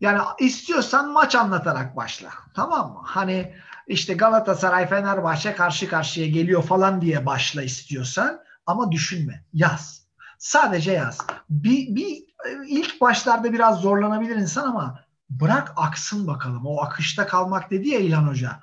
Yani 0.00 0.20
istiyorsan 0.38 1.12
maç 1.12 1.34
anlatarak 1.34 1.96
başla. 1.96 2.28
Tamam 2.54 2.92
mı? 2.92 3.00
Hani 3.04 3.54
işte 3.86 4.14
Galatasaray 4.14 4.88
Fenerbahçe 4.88 5.54
karşı 5.54 5.88
karşıya 5.88 6.28
geliyor 6.28 6.62
falan 6.62 7.00
diye 7.00 7.26
başla 7.26 7.62
istiyorsan 7.62 8.40
ama 8.66 8.92
düşünme. 8.92 9.44
Yaz. 9.52 10.04
Sadece 10.38 10.92
yaz. 10.92 11.18
Bir, 11.50 11.94
bir 11.94 12.22
ilk 12.66 13.00
başlarda 13.00 13.52
biraz 13.52 13.80
zorlanabilir 13.80 14.36
insan 14.36 14.68
ama 14.68 15.00
bırak 15.30 15.72
aksın 15.76 16.26
bakalım. 16.26 16.66
O 16.66 16.82
akışta 16.82 17.26
kalmak 17.26 17.70
dedi 17.70 17.88
ya 17.88 17.98
İlhan 17.98 18.28
Hoca. 18.28 18.60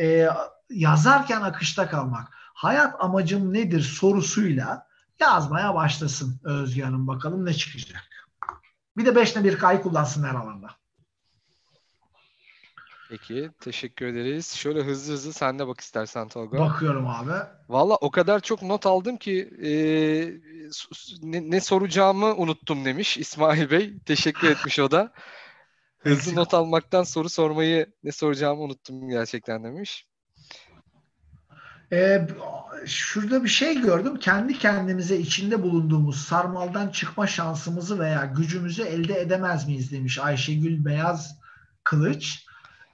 Ee, 0.00 0.28
yazarken 0.70 1.42
akışta 1.42 1.88
kalmak. 1.88 2.28
Hayat 2.54 2.94
amacım 2.98 3.52
nedir 3.52 3.80
sorusuyla 3.82 4.86
yazmaya 5.20 5.74
başlasın 5.74 6.40
Özge 6.44 6.82
Hanım 6.82 7.06
bakalım 7.06 7.44
ne 7.44 7.54
çıkacak. 7.54 8.04
Bir 8.96 9.06
de 9.06 9.10
5'te 9.10 9.44
bir 9.44 9.58
kay 9.58 9.82
kullansın 9.82 10.24
her 10.24 10.34
alanda. 10.34 10.68
Peki 13.08 13.50
teşekkür 13.60 14.06
ederiz. 14.06 14.54
Şöyle 14.54 14.82
hızlı 14.82 15.12
hızlı 15.12 15.32
sen 15.32 15.58
de 15.58 15.66
bak 15.66 15.80
istersen 15.80 16.28
Tolga. 16.28 16.58
Bakıyorum 16.58 17.06
abi. 17.06 17.32
Valla 17.68 17.94
o 17.94 18.10
kadar 18.10 18.40
çok 18.40 18.62
not 18.62 18.86
aldım 18.86 19.16
ki 19.16 19.50
e, 19.62 19.70
ne, 21.22 21.50
ne 21.50 21.60
soracağımı 21.60 22.34
unuttum 22.34 22.84
demiş 22.84 23.18
İsmail 23.18 23.70
Bey. 23.70 23.98
Teşekkür 23.98 24.50
etmiş 24.50 24.78
o 24.78 24.90
da. 24.90 25.12
Hızlı 25.98 26.36
not 26.36 26.54
almaktan 26.54 27.02
soru 27.02 27.28
sormayı 27.28 27.92
ne 28.04 28.12
soracağımı 28.12 28.62
unuttum 28.62 29.08
gerçekten 29.08 29.64
demiş. 29.64 30.06
Ee, 31.92 32.28
şurada 32.86 33.44
bir 33.44 33.48
şey 33.48 33.80
gördüm. 33.80 34.16
Kendi 34.16 34.58
kendimize 34.58 35.16
içinde 35.16 35.62
bulunduğumuz 35.62 36.24
sarmaldan 36.24 36.88
çıkma 36.88 37.26
şansımızı 37.26 37.98
veya 37.98 38.24
gücümüzü 38.24 38.82
elde 38.82 39.20
edemez 39.20 39.66
miyiz 39.66 39.92
demiş 39.92 40.18
Ayşegül 40.18 40.84
Beyaz 40.84 41.38
Kılıç. 41.84 42.46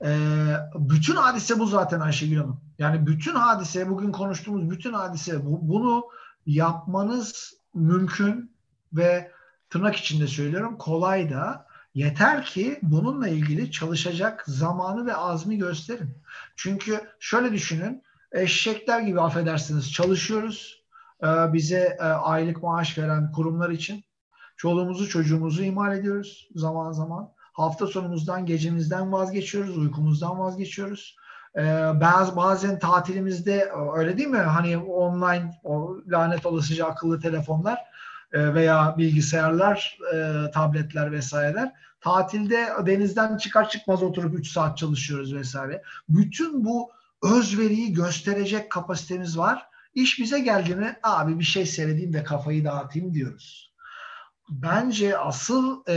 Ee, 0.05 0.57
bütün 0.75 1.17
hadise 1.17 1.59
bu 1.59 1.67
zaten 1.67 2.01
Ayşegül 2.01 2.37
Hanım. 2.37 2.61
Yani 2.79 3.07
bütün 3.07 3.35
hadise, 3.35 3.89
bugün 3.89 4.13
konuştuğumuz 4.13 4.71
bütün 4.71 4.93
hadise 4.93 5.47
bu. 5.47 5.69
Bunu 5.69 6.05
yapmanız 6.47 7.55
mümkün 7.75 8.53
ve 8.93 9.33
tırnak 9.71 9.97
içinde 9.97 10.27
söylüyorum 10.27 10.79
kolay 10.79 11.31
da 11.31 11.67
Yeter 11.95 12.45
ki 12.45 12.79
bununla 12.83 13.29
ilgili 13.29 13.71
çalışacak 13.71 14.45
zamanı 14.47 15.07
ve 15.07 15.17
azmi 15.17 15.59
gösterin. 15.59 16.11
Çünkü 16.57 17.01
şöyle 17.21 17.53
düşünün, 17.53 18.03
eşekler 18.33 19.01
gibi 19.01 19.21
affedersiniz 19.21 19.93
çalışıyoruz. 19.93 20.83
Ee, 21.23 21.53
bize 21.53 21.97
e, 22.01 22.03
aylık 22.03 22.63
maaş 22.63 22.99
veren 22.99 23.33
kurumlar 23.33 23.71
için. 23.71 24.05
Çoluğumuzu 24.57 25.09
çocuğumuzu 25.09 25.63
ihmal 25.63 25.97
ediyoruz 25.97 26.49
zaman 26.55 26.93
zaman. 26.93 27.33
Hafta 27.53 27.87
sonumuzdan, 27.87 28.47
gecemizden 28.47 29.13
vazgeçiyoruz, 29.13 29.79
uykumuzdan 29.79 30.39
vazgeçiyoruz. 30.39 31.17
Ee, 31.57 31.63
bazı 32.01 32.37
bazen 32.37 32.79
tatilimizde 32.79 33.73
öyle 33.97 34.19
değil 34.19 34.29
mi? 34.29 34.39
Hani 34.39 34.79
online 34.79 35.51
o 35.65 35.97
lanet 36.07 36.47
olasıca 36.47 36.87
akıllı 36.87 37.21
telefonlar 37.21 37.79
e, 38.33 38.55
veya 38.55 38.95
bilgisayarlar, 38.99 39.99
e, 40.15 40.51
tabletler 40.51 41.13
vesaireler. 41.13 41.73
Tatilde 42.01 42.69
denizden 42.87 43.37
çıkar 43.37 43.69
çıkmaz 43.69 44.03
oturup 44.03 44.39
3 44.39 44.51
saat 44.51 44.79
çalışıyoruz 44.79 45.35
vesaire. 45.35 45.83
Bütün 46.09 46.65
bu 46.65 46.91
özveriyi 47.23 47.93
gösterecek 47.93 48.71
kapasitemiz 48.71 49.39
var. 49.39 49.67
İş 49.95 50.19
bize 50.19 50.41
geldi 50.41 50.77
mi 50.77 50.97
abi 51.03 51.39
bir 51.39 51.45
şey 51.45 51.67
seyredeyim 51.67 52.13
de 52.13 52.25
kafayı 52.25 52.65
dağıtayım 52.65 53.15
diyoruz. 53.15 53.73
Bence 54.51 55.19
asıl 55.19 55.83
e, 55.89 55.95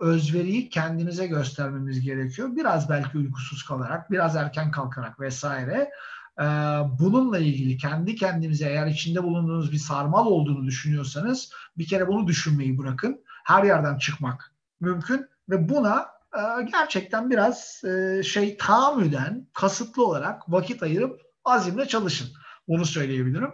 özveriyi 0.00 0.68
kendimize 0.68 1.26
göstermemiz 1.26 2.00
gerekiyor. 2.00 2.56
Biraz 2.56 2.90
belki 2.90 3.18
uykusuz 3.18 3.62
kalarak, 3.62 4.10
biraz 4.10 4.36
erken 4.36 4.70
kalkarak 4.70 5.20
vesaire. 5.20 5.90
E, 6.40 6.44
bununla 6.98 7.38
ilgili 7.38 7.76
kendi 7.76 8.14
kendimize 8.14 8.68
eğer 8.68 8.86
içinde 8.86 9.22
bulunduğunuz 9.22 9.72
bir 9.72 9.78
sarmal 9.78 10.26
olduğunu 10.26 10.66
düşünüyorsanız 10.66 11.52
bir 11.78 11.86
kere 11.86 12.08
bunu 12.08 12.26
düşünmeyi 12.26 12.78
bırakın. 12.78 13.20
Her 13.44 13.64
yerden 13.64 13.98
çıkmak 13.98 14.52
mümkün 14.80 15.26
ve 15.50 15.68
buna 15.68 16.15
gerçekten 16.72 17.30
biraz 17.30 17.84
e, 17.84 18.22
şey 18.22 18.56
tahammüden 18.56 19.46
kasıtlı 19.52 20.06
olarak 20.06 20.52
vakit 20.52 20.82
ayırıp 20.82 21.20
azimle 21.44 21.88
çalışın. 21.88 22.28
Onu 22.66 22.86
söyleyebilirim. 22.86 23.50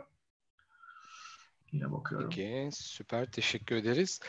Yine 1.73 1.93
bakıyorum. 1.93 2.31
Peki 2.31 2.69
süper 2.73 3.27
teşekkür 3.27 3.77
ederiz. 3.77 4.21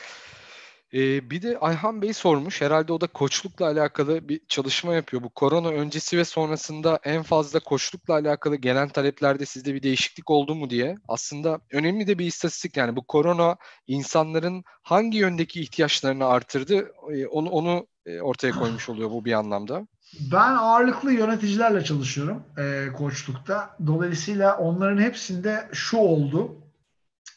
Ee, 0.94 1.30
bir 1.30 1.42
de 1.42 1.58
Ayhan 1.60 2.02
Bey 2.02 2.14
sormuş. 2.14 2.62
Herhalde 2.62 2.94
o 2.94 3.02
da 3.02 3.08
koçlukla 3.08 3.66
alakalı 3.66 4.30
bir 4.30 4.42
çalışma 4.48 4.94
yapıyor. 4.94 5.24
Bu 5.24 5.30
korona 5.30 5.68
öncesi 5.68 6.18
ve 6.18 6.26
sonrasında 6.26 7.00
en 7.04 7.24
fazla 7.24 7.60
koçlukla 7.60 8.14
alakalı 8.14 8.56
gelen 8.56 8.90
taleplerde 8.90 9.46
sizde 9.46 9.74
bir 9.74 9.84
değişiklik 9.84 10.30
oldu 10.30 10.56
mu 10.56 10.70
diye. 10.70 10.96
Aslında 11.08 11.60
önemli 11.72 12.08
de 12.08 12.20
bir 12.20 12.26
istatistik 12.26 12.78
yani 12.78 12.96
bu 12.96 13.08
korona 13.08 13.58
insanların 13.88 14.64
hangi 14.84 15.18
yöndeki 15.18 15.62
ihtiyaçlarını 15.62 16.26
artırdı 16.26 16.92
ee, 17.12 17.28
onu 17.28 17.50
onu 17.50 17.88
ortaya 18.22 18.52
koymuş 18.52 18.90
oluyor 18.90 19.10
bu 19.10 19.26
bir 19.26 19.34
anlamda. 19.34 19.88
Ben 20.32 20.56
ağırlıklı 20.56 21.12
yöneticilerle 21.12 21.84
çalışıyorum 21.84 22.44
e, 22.58 22.94
koçlukta. 22.94 23.78
Dolayısıyla 23.88 24.58
onların 24.58 25.02
hepsinde 25.02 25.70
şu 25.74 25.98
oldu. 25.98 26.58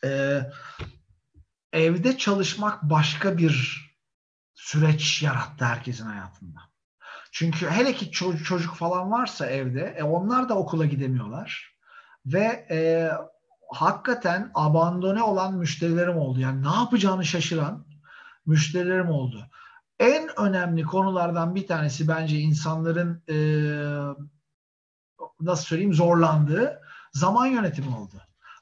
E, 0.04 0.40
evde 1.72 2.18
çalışmak 2.18 2.82
başka 2.82 3.38
bir 3.38 3.86
süreç 4.54 5.22
yarattı 5.22 5.64
herkesin 5.64 6.06
hayatında. 6.06 6.60
Çünkü 7.32 7.70
hele 7.70 7.92
ki 7.92 8.10
çocuk, 8.10 8.46
çocuk 8.46 8.74
falan 8.74 9.10
varsa 9.10 9.46
evde 9.46 9.94
e, 9.98 10.02
onlar 10.02 10.48
da 10.48 10.54
okula 10.54 10.86
gidemiyorlar. 10.86 11.76
Ve 12.26 12.66
e, 12.70 13.10
hakikaten 13.72 14.50
abandone 14.54 15.22
olan 15.22 15.54
müşterilerim 15.54 16.16
oldu. 16.16 16.40
Yani 16.40 16.62
ne 16.62 16.74
yapacağını 16.74 17.24
şaşıran 17.24 17.86
müşterilerim 18.46 19.08
oldu. 19.08 19.50
En 20.00 20.40
önemli 20.40 20.82
konulardan 20.82 21.54
bir 21.54 21.66
tanesi 21.66 22.08
bence 22.08 22.36
insanların 22.36 23.22
e, 23.28 23.36
nasıl 25.40 25.64
söyleyeyim 25.64 25.94
zorlandığı 25.94 26.80
zaman 27.12 27.46
yönetimi 27.46 27.96
oldu. 27.96 28.14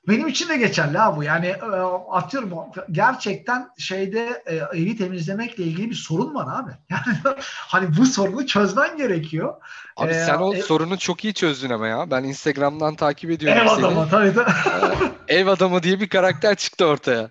Benim 0.08 0.28
için 0.28 0.48
de 0.48 0.56
geçerli 0.56 0.98
ha 0.98 1.16
bu. 1.16 1.22
Yani 1.22 1.46
e, 1.46 1.64
atıyorum 2.10 2.52
gerçekten 2.90 3.68
şeyde 3.78 4.42
e, 4.46 4.54
evi 4.54 4.96
temizlemekle 4.96 5.64
ilgili 5.64 5.90
bir 5.90 5.94
sorun 5.94 6.34
var 6.34 6.60
abi. 6.60 6.70
Yani 6.90 7.36
hani 7.46 7.96
bu 7.96 8.06
sorunu 8.06 8.46
çözmen 8.46 8.96
gerekiyor. 8.96 9.54
Abi 9.96 10.12
ee, 10.12 10.24
sen 10.24 10.38
o 10.38 10.54
e, 10.54 10.62
sorunu 10.62 10.98
çok 10.98 11.24
iyi 11.24 11.34
çözdün 11.34 11.70
ama 11.70 11.86
ya. 11.86 12.10
Ben 12.10 12.24
Instagram'dan 12.24 12.94
takip 12.94 13.30
ediyorum 13.30 13.58
ev 13.58 13.68
seni. 13.68 13.78
Ev 13.80 13.84
adamı 13.84 14.08
tabii. 14.10 14.34
tabii. 14.34 15.10
ev 15.28 15.46
adamı 15.46 15.82
diye 15.82 16.00
bir 16.00 16.08
karakter 16.08 16.54
çıktı 16.54 16.86
ortaya. 16.86 17.30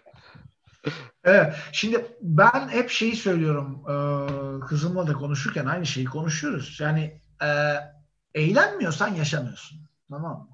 Evet. 1.24 1.56
Şimdi 1.72 2.06
ben 2.22 2.70
hep 2.70 2.90
şeyi 2.90 3.16
söylüyorum. 3.16 3.84
Kızımla 4.68 5.08
da 5.08 5.14
konuşurken 5.14 5.66
aynı 5.66 5.86
şeyi 5.86 6.06
konuşuyoruz. 6.06 6.80
Yani 6.80 7.22
eğlenmiyorsan 8.34 9.08
yaşamıyorsun. 9.08 9.80
Tamam 10.10 10.40
mı? 10.40 10.54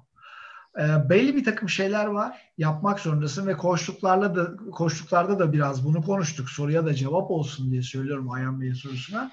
e, 0.78 1.10
belli 1.10 1.36
bir 1.36 1.44
takım 1.44 1.68
şeyler 1.68 2.06
var. 2.06 2.52
Yapmak 2.58 3.00
zorundasın 3.00 3.46
ve 3.46 3.56
koştuklarla 3.56 4.36
da 4.36 4.56
koştuklarda 4.70 5.38
da 5.38 5.52
biraz 5.52 5.84
bunu 5.84 6.02
konuştuk. 6.02 6.50
Soruya 6.50 6.86
da 6.86 6.94
cevap 6.94 7.30
olsun 7.30 7.70
diye 7.70 7.82
söylüyorum 7.82 8.30
Ayhan 8.30 8.60
Bey'in 8.60 8.74
sorusuna. 8.74 9.30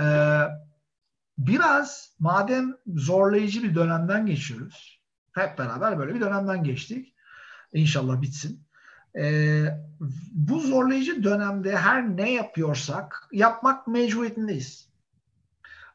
E, 0.00 0.04
biraz 1.38 2.16
madem 2.18 2.76
zorlayıcı 2.86 3.62
bir 3.62 3.74
dönemden 3.74 4.26
geçiyoruz. 4.26 5.02
Hep 5.32 5.58
beraber 5.58 5.98
böyle 5.98 6.14
bir 6.14 6.20
dönemden 6.20 6.64
geçtik. 6.64 7.14
İnşallah 7.72 8.22
bitsin. 8.22 8.66
E, 9.16 9.64
bu 10.32 10.60
zorlayıcı 10.60 11.24
dönemde 11.24 11.76
her 11.76 12.16
ne 12.16 12.32
yapıyorsak 12.32 13.28
yapmak 13.32 13.86
mecburiyetindeyiz. 13.86 14.88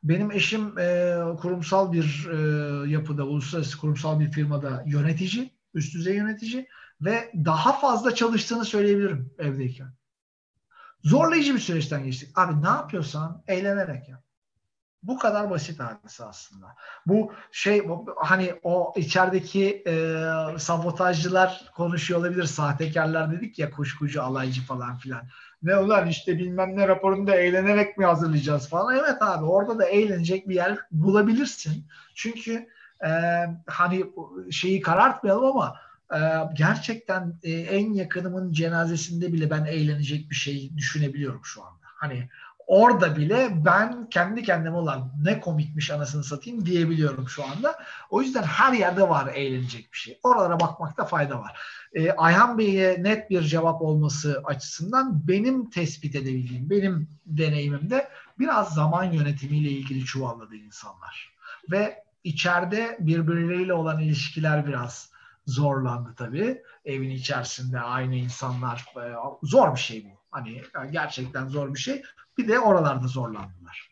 Benim 0.03 0.31
eşim 0.31 0.77
e, 0.79 1.17
kurumsal 1.41 1.91
bir 1.91 2.29
e, 2.31 2.37
yapıda, 2.89 3.25
uluslararası 3.25 3.77
kurumsal 3.77 4.19
bir 4.19 4.31
firmada 4.31 4.83
yönetici, 4.87 5.51
üst 5.73 5.93
düzey 5.93 6.15
yönetici 6.15 6.67
ve 7.01 7.31
daha 7.45 7.79
fazla 7.79 8.15
çalıştığını 8.15 8.65
söyleyebilirim 8.65 9.33
evdeyken. 9.39 9.93
Zorlayıcı 11.03 11.53
bir 11.53 11.59
süreçten 11.59 12.03
geçtik. 12.03 12.37
Abi 12.37 12.63
ne 12.63 12.67
yapıyorsan 12.67 13.43
eğlenerek 13.47 14.09
yap. 14.09 14.26
Bu 15.03 15.19
kadar 15.19 15.49
basit 15.49 15.79
hadise 15.79 16.23
aslında. 16.23 16.67
Bu 17.05 17.33
şey 17.51 17.87
hani 18.17 18.53
o 18.63 18.93
içerideki 18.95 19.83
e, 19.87 20.23
sabotajcılar 20.57 21.71
konuşuyor 21.75 22.19
olabilir. 22.19 22.43
Sahtekarlar 22.43 23.31
dedik 23.31 23.59
ya 23.59 23.71
kuşkucu, 23.71 24.23
alaycı 24.23 24.61
falan 24.61 24.97
filan. 24.97 25.21
Ne 25.63 25.77
ulan 25.77 26.07
işte 26.07 26.37
bilmem 26.37 26.77
ne 26.77 26.87
raporunu 26.87 27.27
da 27.27 27.35
eğlenerek 27.35 27.97
mi 27.97 28.05
hazırlayacağız 28.05 28.69
falan. 28.69 28.95
Evet 28.95 29.21
abi 29.21 29.45
orada 29.45 29.79
da 29.79 29.85
eğlenecek 29.85 30.49
bir 30.49 30.55
yer 30.55 30.77
bulabilirsin. 30.91 31.87
Çünkü 32.15 32.67
e, 33.05 33.09
hani 33.67 34.05
şeyi 34.51 34.81
karartmayalım 34.81 35.45
ama 35.45 35.75
e, 36.13 36.19
gerçekten 36.53 37.39
e, 37.43 37.51
en 37.51 37.93
yakınımın 37.93 38.51
cenazesinde 38.51 39.33
bile 39.33 39.49
ben 39.49 39.65
eğlenecek 39.65 40.29
bir 40.29 40.35
şey 40.35 40.77
düşünebiliyorum 40.77 41.41
şu 41.43 41.63
anda. 41.63 41.77
Hani 41.81 42.29
orada 42.67 43.15
bile 43.15 43.65
ben 43.65 44.09
kendi 44.09 44.43
kendime 44.43 44.75
olan 44.75 45.11
ne 45.23 45.39
komikmiş 45.39 45.91
anasını 45.91 46.23
satayım 46.23 46.65
diyebiliyorum 46.65 47.29
şu 47.29 47.43
anda. 47.43 47.75
O 48.09 48.21
yüzden 48.21 48.43
her 48.43 48.73
yerde 48.73 49.09
var 49.09 49.27
eğlenecek 49.33 49.93
bir 49.93 49.97
şey. 49.97 50.19
Oralara 50.23 50.59
bakmakta 50.59 51.05
fayda 51.05 51.39
var. 51.39 51.59
Ee, 51.93 52.11
Ayhan 52.11 52.57
Bey'e 52.57 53.03
net 53.03 53.29
bir 53.29 53.41
cevap 53.41 53.81
olması 53.81 54.41
açısından 54.45 55.27
benim 55.27 55.69
tespit 55.69 56.15
edebildiğim, 56.15 56.69
benim 56.69 57.09
deneyimimde 57.25 58.09
biraz 58.39 58.73
zaman 58.73 59.03
yönetimiyle 59.03 59.69
ilgili 59.69 60.05
çuvalladı 60.05 60.55
insanlar. 60.55 61.33
Ve 61.71 62.03
içeride 62.23 62.97
birbirleriyle 62.99 63.73
olan 63.73 63.99
ilişkiler 63.99 64.67
biraz 64.67 65.09
zorlandı 65.45 66.13
tabii. 66.17 66.61
Evin 66.85 67.09
içerisinde 67.09 67.79
aynı 67.79 68.15
insanlar 68.15 68.85
e, 68.95 69.13
zor 69.43 69.75
bir 69.75 69.79
şey 69.79 70.05
bu. 70.05 70.17
Hani 70.73 70.91
gerçekten 70.91 71.47
zor 71.47 71.73
bir 71.73 71.79
şey. 71.79 72.03
Bir 72.37 72.47
de 72.47 72.59
oralarda 72.59 73.07
zorlandılar. 73.07 73.89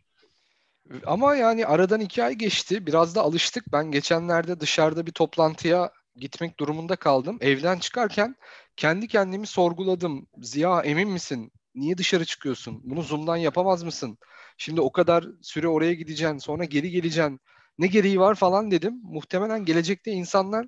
Ama 1.05 1.35
yani 1.35 1.65
aradan 1.65 1.99
iki 1.99 2.23
ay 2.23 2.33
geçti. 2.33 2.87
Biraz 2.87 3.15
da 3.15 3.21
alıştık. 3.21 3.71
Ben 3.71 3.91
geçenlerde 3.91 4.59
dışarıda 4.59 5.05
bir 5.05 5.11
toplantıya 5.11 5.91
gitmek 6.15 6.59
durumunda 6.59 6.95
kaldım. 6.95 7.37
Evden 7.41 7.79
çıkarken 7.79 8.35
kendi 8.77 9.07
kendimi 9.07 9.47
sorguladım. 9.47 10.27
Ziya 10.41 10.81
emin 10.81 11.09
misin? 11.09 11.51
Niye 11.75 11.97
dışarı 11.97 12.25
çıkıyorsun? 12.25 12.81
Bunu 12.83 13.01
Zoom'dan 13.01 13.37
yapamaz 13.37 13.83
mısın? 13.83 14.17
Şimdi 14.57 14.81
o 14.81 14.91
kadar 14.91 15.25
süre 15.41 15.67
oraya 15.67 15.93
gideceksin, 15.93 16.37
sonra 16.37 16.63
geri 16.63 16.91
geleceksin. 16.91 17.39
Ne 17.77 17.87
gereği 17.87 18.19
var 18.19 18.35
falan 18.35 18.71
dedim. 18.71 18.99
Muhtemelen 19.03 19.65
gelecekte 19.65 20.11
insanlar 20.11 20.65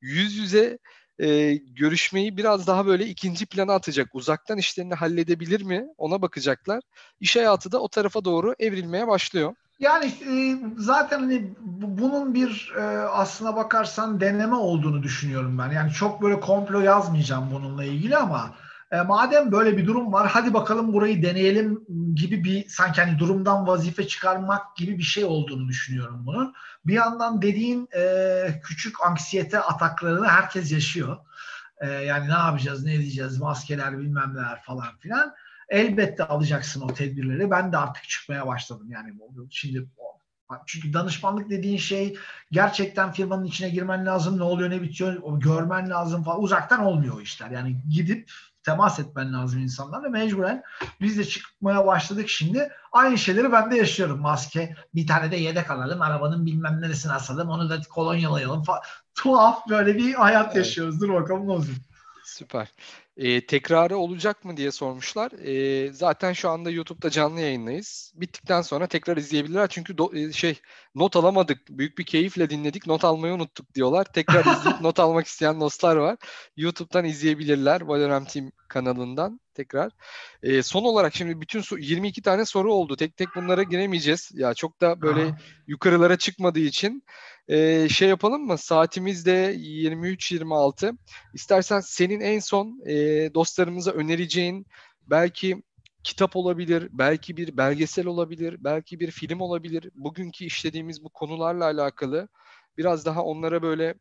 yüz 0.00 0.36
yüze 0.36 0.78
e, 1.18 1.54
görüşmeyi 1.54 2.36
biraz 2.36 2.66
daha 2.66 2.86
böyle 2.86 3.06
ikinci 3.06 3.46
plana 3.46 3.74
atacak. 3.74 4.08
Uzaktan 4.12 4.58
işlerini 4.58 4.94
halledebilir 4.94 5.62
mi 5.62 5.86
ona 5.98 6.22
bakacaklar. 6.22 6.80
İş 7.20 7.36
hayatı 7.36 7.72
da 7.72 7.80
o 7.80 7.88
tarafa 7.88 8.24
doğru 8.24 8.54
evrilmeye 8.58 9.06
başlıyor. 9.06 9.54
Yani 9.78 10.06
e, 10.06 10.58
zaten 10.76 11.18
hani 11.20 11.54
bunun 11.80 12.34
bir 12.34 12.72
e, 12.76 12.82
aslına 12.98 13.56
bakarsan 13.56 14.20
deneme 14.20 14.54
olduğunu 14.54 15.02
düşünüyorum 15.02 15.58
ben. 15.58 15.70
Yani 15.70 15.92
çok 15.92 16.22
böyle 16.22 16.40
komplo 16.40 16.80
yazmayacağım 16.80 17.50
bununla 17.52 17.84
ilgili 17.84 18.16
ama 18.16 18.54
e, 18.92 19.00
madem 19.00 19.52
böyle 19.52 19.76
bir 19.76 19.86
durum 19.86 20.12
var 20.12 20.28
hadi 20.28 20.54
bakalım 20.54 20.92
burayı 20.92 21.22
deneyelim 21.22 21.84
gibi 22.14 22.44
bir 22.44 22.68
sanki 22.68 23.00
hani 23.00 23.18
durumdan 23.18 23.66
vazife 23.66 24.08
çıkarmak 24.08 24.76
gibi 24.76 24.98
bir 24.98 25.02
şey 25.02 25.24
olduğunu 25.24 25.68
düşünüyorum 25.68 26.26
bunun. 26.26 26.54
Bir 26.86 26.94
yandan 26.94 27.42
dediğin 27.42 27.88
e, 27.96 28.60
küçük 28.64 29.06
anksiyete 29.06 29.60
ataklarını 29.60 30.28
herkes 30.28 30.72
yaşıyor. 30.72 31.16
E, 31.80 31.86
yani 31.90 32.28
ne 32.28 32.32
yapacağız, 32.32 32.84
ne 32.84 32.94
edeceğiz, 32.94 33.38
maskeler 33.38 33.98
bilmem 33.98 34.34
neler 34.34 34.62
falan 34.62 34.98
filan. 34.98 35.34
Elbette 35.68 36.24
alacaksın 36.24 36.80
o 36.80 36.86
tedbirleri. 36.86 37.50
Ben 37.50 37.72
de 37.72 37.76
artık 37.76 38.08
çıkmaya 38.08 38.46
başladım. 38.46 38.86
Yani 38.90 39.14
şimdi 39.50 39.86
çünkü 40.66 40.92
danışmanlık 40.92 41.50
dediğin 41.50 41.78
şey 41.78 42.16
gerçekten 42.50 43.12
firmanın 43.12 43.44
içine 43.44 43.68
girmen 43.68 44.06
lazım. 44.06 44.38
Ne 44.38 44.42
oluyor 44.42 44.70
ne 44.70 44.82
bitiyor 44.82 45.40
görmen 45.40 45.90
lazım 45.90 46.24
falan. 46.24 46.42
Uzaktan 46.42 46.84
olmuyor 46.84 47.20
işler. 47.20 47.50
Yani 47.50 47.76
gidip 47.90 48.30
temas 48.68 48.98
etmen 48.98 49.32
lazım 49.32 49.60
insanlarla 49.60 50.08
mecburen 50.08 50.62
biz 51.00 51.18
de 51.18 51.24
çıkmaya 51.24 51.86
başladık 51.86 52.28
şimdi. 52.28 52.72
Aynı 52.92 53.18
şeyleri 53.18 53.52
ben 53.52 53.70
de 53.70 53.76
yaşıyorum. 53.76 54.20
Maske 54.20 54.74
bir 54.94 55.06
tane 55.06 55.30
de 55.30 55.36
yedek 55.36 55.70
alalım. 55.70 56.02
Arabanın 56.02 56.46
bilmem 56.46 56.80
neresine 56.80 57.12
asalım. 57.12 57.48
Onu 57.48 57.70
da 57.70 57.80
kolonyalayalım 57.90 58.62
falan. 58.62 58.80
Tuhaf 59.14 59.68
böyle 59.68 59.96
bir 59.96 60.14
hayat 60.14 60.46
evet. 60.46 60.56
yaşıyoruz. 60.56 61.00
Dur 61.00 61.14
bakalım 61.14 61.46
ne 61.46 61.52
olacak. 61.52 61.76
Süper. 62.24 62.68
E, 63.18 63.46
tekrarı 63.46 63.96
olacak 63.96 64.44
mı 64.44 64.56
diye 64.56 64.70
sormuşlar. 64.72 65.32
E, 65.32 65.92
zaten 65.92 66.32
şu 66.32 66.48
anda 66.48 66.70
YouTube'da 66.70 67.10
canlı 67.10 67.40
yayındayız. 67.40 68.12
Bittikten 68.16 68.62
sonra 68.62 68.86
tekrar 68.86 69.16
izleyebilirler. 69.16 69.68
Çünkü 69.68 69.98
do, 69.98 70.10
e, 70.14 70.32
şey 70.32 70.60
not 70.94 71.16
alamadık. 71.16 71.58
Büyük 71.70 71.98
bir 71.98 72.06
keyifle 72.06 72.50
dinledik. 72.50 72.86
Not 72.86 73.04
almayı 73.04 73.34
unuttuk 73.34 73.74
diyorlar. 73.74 74.04
Tekrar 74.04 74.40
izleyip 74.58 74.80
not 74.80 75.00
almak 75.00 75.26
isteyen 75.26 75.60
dostlar 75.60 75.96
var. 75.96 76.16
YouTube'dan 76.56 77.04
izleyebilirler. 77.04 77.80
Valorant 77.80 78.32
Team 78.32 78.50
kanalından 78.68 79.40
tekrar. 79.54 79.92
E, 80.42 80.62
son 80.62 80.84
olarak 80.84 81.14
şimdi 81.14 81.40
bütün 81.40 81.64
22 81.78 82.22
tane 82.22 82.44
soru 82.44 82.74
oldu. 82.74 82.96
Tek 82.96 83.16
tek 83.16 83.28
bunlara 83.36 83.62
giremeyeceğiz. 83.62 84.30
Ya 84.34 84.54
çok 84.54 84.80
da 84.80 85.00
böyle 85.02 85.22
Aha. 85.22 85.38
yukarılara 85.66 86.16
çıkmadığı 86.16 86.60
için 86.60 87.02
e, 87.48 87.88
şey 87.88 88.08
yapalım 88.08 88.46
mı? 88.46 88.58
Saatimiz 88.58 89.26
de 89.26 89.54
23-26. 89.54 90.96
İstersen 91.34 91.80
senin 91.80 92.20
en 92.20 92.38
son 92.38 92.80
e, 92.86 92.94
dostlarımıza 93.34 93.90
önereceğin 93.90 94.66
belki 95.06 95.62
kitap 96.04 96.36
olabilir, 96.36 96.88
belki 96.92 97.36
bir 97.36 97.56
belgesel 97.56 98.06
olabilir, 98.06 98.56
belki 98.58 99.00
bir 99.00 99.10
film 99.10 99.40
olabilir. 99.40 99.90
Bugünkü 99.94 100.44
işlediğimiz 100.44 101.04
bu 101.04 101.08
konularla 101.08 101.64
alakalı 101.64 102.28
biraz 102.78 103.06
daha 103.06 103.22
onlara 103.22 103.62
böyle 103.62 103.94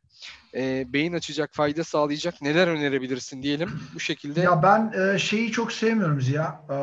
e, 0.56 0.94
beyin 0.94 1.14
açacak, 1.14 1.50
fayda 1.54 1.84
sağlayacak 1.84 2.42
neler 2.42 2.68
önerebilirsin 2.68 3.44
diyelim 3.44 3.80
bu 3.94 4.00
şekilde. 4.00 4.42
Ya 4.42 4.64
ben 4.64 4.94
e, 5.00 5.20
şeyi 5.20 5.52
çok 5.52 5.72
sevmiyorum 5.72 6.20
ya. 6.34 6.62
E, 6.70 6.78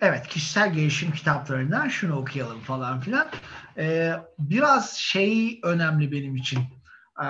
evet 0.00 0.28
kişisel 0.28 0.72
gelişim 0.72 1.12
kitaplarından 1.12 1.88
şunu 1.88 2.16
okuyalım 2.16 2.60
falan 2.60 3.00
filan. 3.00 3.28
E, 3.78 4.12
biraz 4.38 4.96
şey 4.96 5.60
önemli 5.62 6.12
benim 6.12 6.36
için. 6.36 6.58
E, 7.24 7.26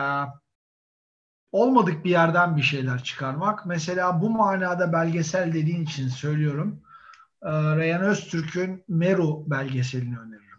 olmadık 1.52 2.04
bir 2.04 2.10
yerden 2.10 2.56
bir 2.56 2.62
şeyler 2.62 3.02
çıkarmak. 3.02 3.66
Mesela 3.66 4.20
bu 4.20 4.30
manada 4.30 4.92
belgesel 4.92 5.52
dediğin 5.52 5.84
için 5.84 6.08
söylüyorum. 6.08 6.80
E, 7.42 7.50
Reyhan 7.50 8.02
Öztürk'ün 8.02 8.84
Meru 8.88 9.50
belgeselini 9.50 10.18
öneririm. 10.18 10.58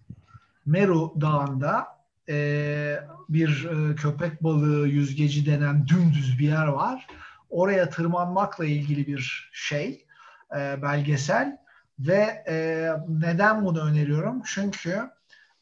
Meru 0.65 1.21
Dağı'nda 1.21 1.87
e, 2.29 2.99
bir 3.29 3.65
e, 3.65 3.95
köpek 3.95 4.43
balığı 4.43 4.87
yüzgeci 4.87 5.45
denen 5.45 5.87
dümdüz 5.87 6.39
bir 6.39 6.47
yer 6.47 6.67
var. 6.67 7.07
Oraya 7.49 7.89
tırmanmakla 7.89 8.65
ilgili 8.65 9.07
bir 9.07 9.49
şey, 9.53 10.05
e, 10.55 10.81
belgesel 10.81 11.57
ve 11.99 12.43
neden 13.07 13.65
bunu 13.65 13.81
öneriyorum? 13.81 14.41
Çünkü 14.45 15.09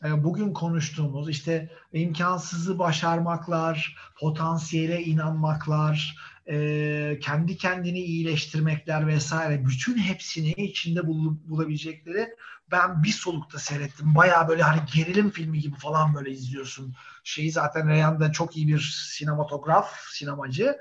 bugün 0.03 0.53
konuştuğumuz 0.53 1.30
işte 1.30 1.69
imkansızı 1.94 2.80
başarmaklar, 2.80 3.95
potansiyele 4.19 5.03
inanmaklar, 5.03 6.18
e, 6.49 7.19
kendi 7.22 7.57
kendini 7.57 7.99
iyileştirmekler 7.99 9.07
vesaire 9.07 9.65
bütün 9.65 9.98
hepsini 9.98 10.52
içinde 10.52 11.07
bul, 11.07 11.38
bulabilecekleri 11.45 12.36
ben 12.72 13.03
bir 13.03 13.11
solukta 13.11 13.60
seyrettim. 13.60 14.15
Baya 14.15 14.48
böyle 14.48 14.64
hani 14.64 14.82
gerilim 14.95 15.30
filmi 15.30 15.60
gibi 15.60 15.76
falan 15.76 16.15
böyle 16.15 16.32
izliyorsun. 16.32 16.95
Şeyi 17.24 17.52
zaten 17.52 17.90
Reyhan 17.90 18.19
da 18.19 18.32
çok 18.32 18.57
iyi 18.57 18.68
bir 18.68 19.10
sinematograf, 19.18 19.95
sinemacı. 20.10 20.78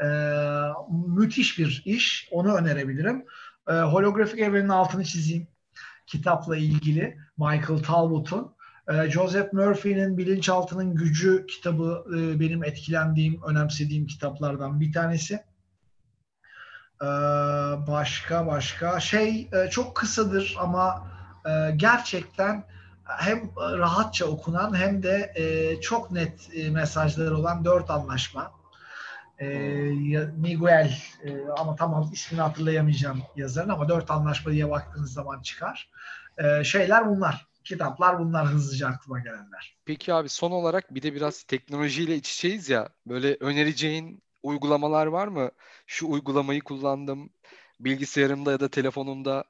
E, 0.00 0.06
müthiş 1.06 1.58
bir 1.58 1.82
iş. 1.84 2.28
Onu 2.30 2.54
önerebilirim. 2.54 3.24
E, 3.68 3.72
holografik 3.72 4.40
evrenin 4.40 4.68
altını 4.68 5.04
çizeyim. 5.04 5.48
Kitapla 6.06 6.56
ilgili 6.56 7.18
Michael 7.38 7.82
Talbot'un. 7.82 8.55
E, 8.88 9.10
Joseph 9.10 9.52
Murphy'nin 9.52 10.18
Bilinçaltının 10.18 10.94
Gücü 10.94 11.46
kitabı 11.46 12.04
e, 12.16 12.40
benim 12.40 12.64
etkilendiğim, 12.64 13.42
önemsediğim 13.42 14.06
kitaplardan 14.06 14.80
bir 14.80 14.92
tanesi. 14.92 15.34
E, 17.02 17.06
başka 17.86 18.46
başka 18.46 19.00
şey 19.00 19.48
e, 19.52 19.70
çok 19.70 19.96
kısadır 19.96 20.56
ama 20.60 21.08
e, 21.46 21.70
gerçekten 21.76 22.64
hem 23.04 23.50
rahatça 23.56 24.26
okunan 24.26 24.76
hem 24.76 25.02
de 25.02 25.32
çok 25.82 26.10
net 26.10 26.50
e, 26.54 26.70
mesajları 26.70 27.36
olan 27.36 27.64
dört 27.64 27.90
anlaşma. 27.90 28.52
Miguel 30.36 30.98
e, 31.24 31.48
ama 31.58 31.76
tamam 31.76 32.10
ismini 32.12 32.40
hatırlayamayacağım 32.40 33.22
yazarın 33.36 33.68
ama 33.68 33.88
dört 33.88 34.10
anlaşma 34.10 34.52
diye 34.52 34.70
baktığınız 34.70 35.12
zaman 35.12 35.42
çıkar. 35.42 35.90
Şeyler 36.62 37.08
bunlar. 37.08 37.46
Kitaplar 37.66 38.18
bunlar 38.18 38.46
hızlıca 38.46 38.88
aklıma 38.88 39.18
gelenler. 39.18 39.76
Peki 39.84 40.14
abi 40.14 40.28
son 40.28 40.50
olarak 40.50 40.94
bir 40.94 41.02
de 41.02 41.14
biraz 41.14 41.42
teknolojiyle 41.42 42.16
iç 42.16 42.34
içeyiz 42.34 42.68
ya. 42.68 42.88
Böyle 43.06 43.36
önereceğin 43.40 44.22
uygulamalar 44.42 45.06
var 45.06 45.28
mı? 45.28 45.50
Şu 45.86 46.08
uygulamayı 46.08 46.60
kullandım 46.60 47.30
bilgisayarımda 47.80 48.52
ya 48.52 48.60
da 48.60 48.68
telefonumda 48.68 49.44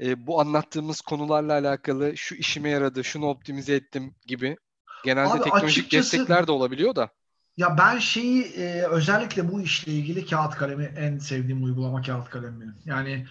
e, 0.00 0.26
bu 0.26 0.40
anlattığımız 0.40 1.00
konularla 1.00 1.52
alakalı 1.52 2.16
şu 2.16 2.34
işime 2.34 2.68
yaradı, 2.68 3.04
şunu 3.04 3.26
optimize 3.26 3.74
ettim 3.74 4.14
gibi 4.26 4.56
genelde 5.04 5.30
Abi 5.30 5.42
teknolojik 5.42 5.84
açıkçası- 5.84 6.12
destekler 6.12 6.46
de 6.46 6.52
olabiliyor 6.52 6.94
da. 6.96 7.10
Ya 7.56 7.78
ben 7.78 7.98
şeyi 7.98 8.42
e, 8.42 8.82
özellikle 8.82 9.52
bu 9.52 9.60
işle 9.60 9.92
ilgili 9.92 10.26
kağıt 10.26 10.54
kalemi 10.54 10.84
en 10.96 11.18
sevdiğim 11.18 11.64
uygulama 11.64 12.02
kağıt 12.02 12.30
kalem 12.30 12.60
benim. 12.60 12.74
Yani 12.84 13.26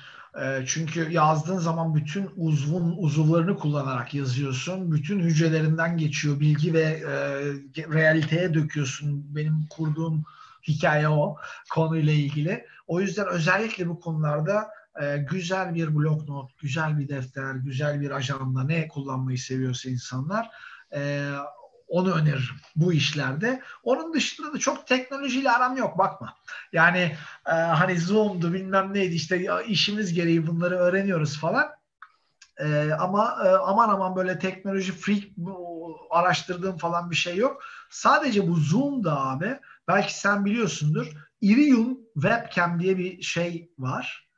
çünkü 0.65 1.11
yazdığın 1.11 1.57
zaman 1.57 1.95
bütün 1.95 2.29
uzvun 2.37 2.95
uzuvlarını 2.97 3.57
kullanarak 3.57 4.13
yazıyorsun. 4.13 4.91
Bütün 4.91 5.19
hücrelerinden 5.19 5.97
geçiyor 5.97 6.39
bilgi 6.39 6.73
ve 6.73 6.81
e, 6.81 7.13
realiteye 7.93 8.53
döküyorsun. 8.53 9.35
Benim 9.35 9.67
kurduğum 9.69 10.23
hikaye 10.67 11.09
o 11.09 11.37
konuyla 11.73 12.13
ilgili. 12.13 12.65
O 12.87 13.01
yüzden 13.01 13.27
özellikle 13.27 13.89
bu 13.89 13.99
konularda 13.99 14.69
e, 15.01 15.17
güzel 15.17 15.75
bir 15.75 15.95
bloknot, 15.95 16.57
güzel 16.57 16.99
bir 16.99 17.09
defter, 17.09 17.55
güzel 17.55 18.01
bir 18.01 18.11
ajanda 18.11 18.63
ne 18.63 18.87
kullanmayı 18.87 19.37
seviyorsa 19.37 19.89
insanlar 19.89 20.49
e, 20.95 21.31
onu 21.91 22.13
öneririm 22.13 22.55
bu 22.75 22.93
işlerde. 22.93 23.61
Onun 23.83 24.13
dışında 24.13 24.53
da 24.53 24.59
çok 24.59 24.87
teknolojiyle 24.87 25.51
aram 25.51 25.77
yok 25.77 25.97
bakma. 25.97 26.33
Yani 26.73 27.17
e, 27.47 27.51
hani 27.51 27.99
Zoom'du 27.99 28.53
bilmem 28.53 28.93
neydi 28.93 29.15
işte 29.15 29.47
işimiz 29.67 30.13
gereği 30.13 30.47
bunları 30.47 30.75
öğreniyoruz 30.75 31.39
falan. 31.39 31.69
E, 32.57 32.91
ama 32.99 33.37
e, 33.45 33.47
aman 33.47 33.89
aman 33.89 34.15
böyle 34.15 34.39
teknoloji 34.39 34.91
freak 34.91 35.23
araştırdığım 36.09 36.77
falan 36.77 37.11
bir 37.11 37.15
şey 37.15 37.37
yok. 37.37 37.63
Sadece 37.89 38.47
bu 38.47 38.55
Zoom'da 38.55 39.21
abi 39.21 39.59
belki 39.87 40.19
sen 40.19 40.45
biliyorsundur 40.45 41.07
Irium 41.41 41.97
Webcam 42.13 42.79
diye 42.79 42.97
bir 42.97 43.21
şey 43.21 43.71
var. 43.77 44.29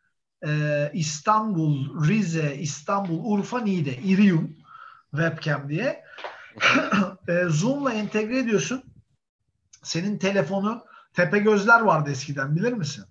E, 0.47 0.91
İstanbul, 0.93 2.07
Rize, 2.07 2.55
İstanbul, 2.55 3.33
Urfa, 3.33 3.59
Niğde. 3.59 3.97
Irium 3.97 4.57
Webcam 5.11 5.69
diye. 5.69 6.03
E, 7.27 7.43
Zoom'la 7.47 7.93
entegre 7.93 8.39
ediyorsun. 8.39 8.83
Senin 9.83 10.17
telefonu 10.17 10.83
tepe 11.13 11.39
gözler 11.39 11.81
vardı 11.81 12.11
eskiden 12.11 12.55
bilir 12.55 12.73
misin? 12.73 13.05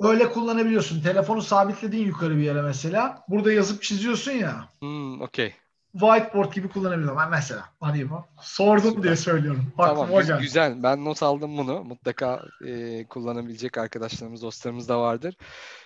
Öyle 0.00 0.32
kullanabiliyorsun. 0.32 1.02
Telefonu 1.02 1.42
sabitledin 1.42 1.98
yukarı 2.06 2.36
bir 2.36 2.42
yere 2.42 2.62
mesela. 2.62 3.24
Burada 3.28 3.52
yazıp 3.52 3.82
çiziyorsun 3.82 4.32
ya. 4.32 4.68
Hmm, 4.80 5.20
okey. 5.20 5.54
Whiteboard 5.92 6.52
gibi 6.52 6.68
kullanabiliyorum. 6.68 7.18
Ben 7.18 7.30
mesela 7.30 7.64
arayayım. 7.80 8.10
Sordum 8.40 8.88
Süper. 8.90 9.02
diye 9.02 9.16
söylüyorum. 9.16 9.72
Tamam, 9.76 10.00
Aklıma 10.00 10.20
gü- 10.20 10.26
geldi. 10.26 10.42
güzel. 10.42 10.82
Ben 10.82 11.04
not 11.04 11.22
aldım 11.22 11.56
bunu. 11.58 11.84
Mutlaka 11.84 12.42
e, 12.66 13.04
kullanabilecek 13.06 13.78
arkadaşlarımız, 13.78 14.42
dostlarımız 14.42 14.88
da 14.88 15.00
vardır. 15.00 15.34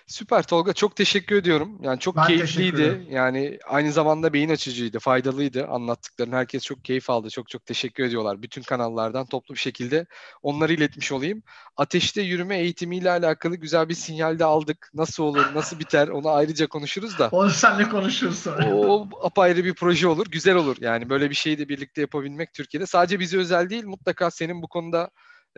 Süper 0.07 0.43
Tolga, 0.43 0.73
çok 0.73 0.95
teşekkür 0.95 1.35
ediyorum. 1.35 1.77
Yani 1.81 1.99
çok 1.99 2.15
Ben 2.15 2.27
keyifliydi. 2.27 3.07
Yani 3.09 3.59
aynı 3.67 3.91
zamanda 3.91 4.33
beyin 4.33 4.49
açıcıydı, 4.49 4.99
faydalıydı. 4.99 5.67
Anlattıkların 5.67 6.31
herkes 6.31 6.63
çok 6.63 6.85
keyif 6.85 7.09
aldı. 7.09 7.29
Çok 7.29 7.49
çok 7.49 7.65
teşekkür 7.65 8.03
ediyorlar. 8.03 8.41
Bütün 8.41 8.61
kanallardan 8.61 9.25
toplu 9.25 9.53
bir 9.53 9.59
şekilde 9.59 10.05
onları 10.43 10.73
iletmiş 10.73 11.11
olayım. 11.11 11.43
Ateşte 11.77 12.21
yürüme 12.21 12.57
eğitimiyle 12.59 13.11
alakalı 13.11 13.55
güzel 13.55 13.89
bir 13.89 13.93
sinyal 13.93 14.39
de 14.39 14.45
aldık. 14.45 14.91
Nasıl 14.93 15.23
olur, 15.23 15.45
nasıl 15.53 15.79
biter 15.79 16.07
onu 16.07 16.29
ayrıca 16.29 16.67
konuşuruz 16.67 17.19
da. 17.19 17.29
Onu 17.31 17.49
seninle 17.49 17.89
konuşuruz 17.89 18.39
sonra. 18.39 18.75
O 18.75 19.09
apayrı 19.23 19.65
bir 19.65 19.73
proje 19.73 20.07
olur, 20.07 20.25
güzel 20.31 20.55
olur. 20.55 20.77
Yani 20.81 21.09
böyle 21.09 21.29
bir 21.29 21.35
şeyi 21.35 21.57
de 21.57 21.69
birlikte 21.69 22.01
yapabilmek 22.01 22.53
Türkiye'de. 22.53 22.85
Sadece 22.85 23.19
bize 23.19 23.37
özel 23.37 23.69
değil, 23.69 23.85
mutlaka 23.85 24.31
senin 24.31 24.61
bu 24.61 24.67
konuda 24.67 25.09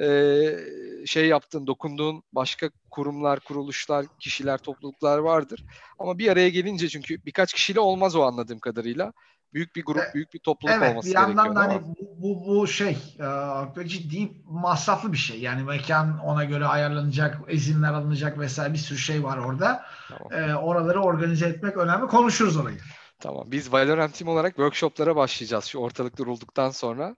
e, 0.02 0.08
şey 1.06 1.28
yaptığın, 1.28 1.68
dokunduğun 1.68 2.24
başka 2.34 2.70
kurumlar, 2.92 3.40
kuruluşlar, 3.40 4.06
kişiler, 4.20 4.58
topluluklar 4.58 5.18
vardır. 5.18 5.66
Ama 6.00 6.18
bir 6.18 6.32
araya 6.32 6.50
gelince 6.50 6.90
çünkü 6.90 7.26
birkaç 7.26 7.54
kişiyle 7.54 7.80
olmaz 7.80 8.16
o 8.16 8.22
anladığım 8.22 8.60
kadarıyla. 8.60 9.14
Büyük 9.54 9.76
bir 9.76 9.86
grup, 9.86 10.04
E, 10.04 10.14
büyük 10.14 10.34
bir 10.34 10.40
topluluk 10.40 10.76
Evet 10.78 10.92
olması 10.92 11.10
bir 11.10 11.14
yandan 11.14 11.46
gerekiyor. 11.46 11.56
da 11.56 11.74
hani 11.74 11.82
bu, 11.88 11.96
bu, 12.18 12.48
bu 12.48 12.68
şey 12.68 12.98
e, 13.78 13.88
ciddi 13.88 14.32
masraflı 14.46 15.14
bir 15.14 15.18
şey. 15.18 15.40
Yani 15.40 15.64
mekan 15.64 16.20
ona 16.20 16.44
göre 16.44 16.66
ayarlanacak, 16.66 17.38
izinler 17.50 17.94
alınacak 17.94 18.40
vesaire 18.40 18.74
bir 18.74 18.78
sürü 18.78 18.98
şey 18.98 19.24
var 19.24 19.38
orada. 19.38 19.86
Tamam. 20.10 20.50
E, 20.50 20.56
oraları 20.56 21.02
organize 21.02 21.48
etmek 21.48 21.78
önemli. 21.78 22.08
Konuşuruz 22.08 22.58
orayı. 22.58 22.78
Tamam. 23.20 23.44
Biz 23.52 23.74
Valorant 23.74 24.14
Team 24.18 24.30
olarak 24.30 24.56
workshoplara 24.56 25.16
başlayacağız 25.16 25.66
şu 25.66 25.80
ortalık 25.80 26.18
durulduktan 26.18 26.70
sonra. 26.70 27.16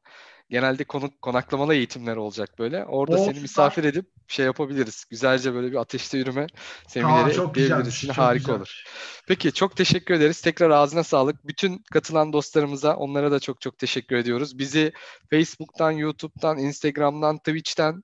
Genelde 0.50 0.84
konuk 0.84 1.22
konaklamalı 1.22 1.76
eğitimler 1.76 2.16
olacak 2.16 2.50
böyle. 2.60 2.86
Orada 2.86 3.16
Oo, 3.16 3.18
seni 3.18 3.28
süper. 3.28 3.42
misafir 3.42 3.84
edip 3.84 4.06
şey 4.28 4.46
yapabiliriz. 4.46 5.06
Güzelce 5.10 5.54
böyle 5.54 5.72
bir 5.72 5.76
ateşte 5.76 6.18
yürüme 6.18 6.48
semineri 6.88 7.34
çok 7.34 7.50
ekleyebiliriz. 7.58 8.10
harika 8.10 8.34
güzelmiş. 8.34 8.50
olur. 8.50 8.84
Peki 9.28 9.54
çok 9.54 9.76
teşekkür 9.76 10.14
ederiz. 10.14 10.42
Tekrar 10.42 10.70
ağzına 10.70 11.04
sağlık. 11.04 11.48
Bütün 11.48 11.84
katılan 11.94 12.34
dostlarımıza 12.34 12.96
onlara 12.96 13.32
da 13.32 13.40
çok 13.40 13.62
çok 13.62 13.78
teşekkür 13.78 14.16
ediyoruz. 14.16 14.58
Bizi 14.58 14.94
Facebook'tan, 15.30 15.92
YouTube'dan, 15.92 16.58
Instagram'dan, 16.58 17.38
Twitch'ten 17.38 18.04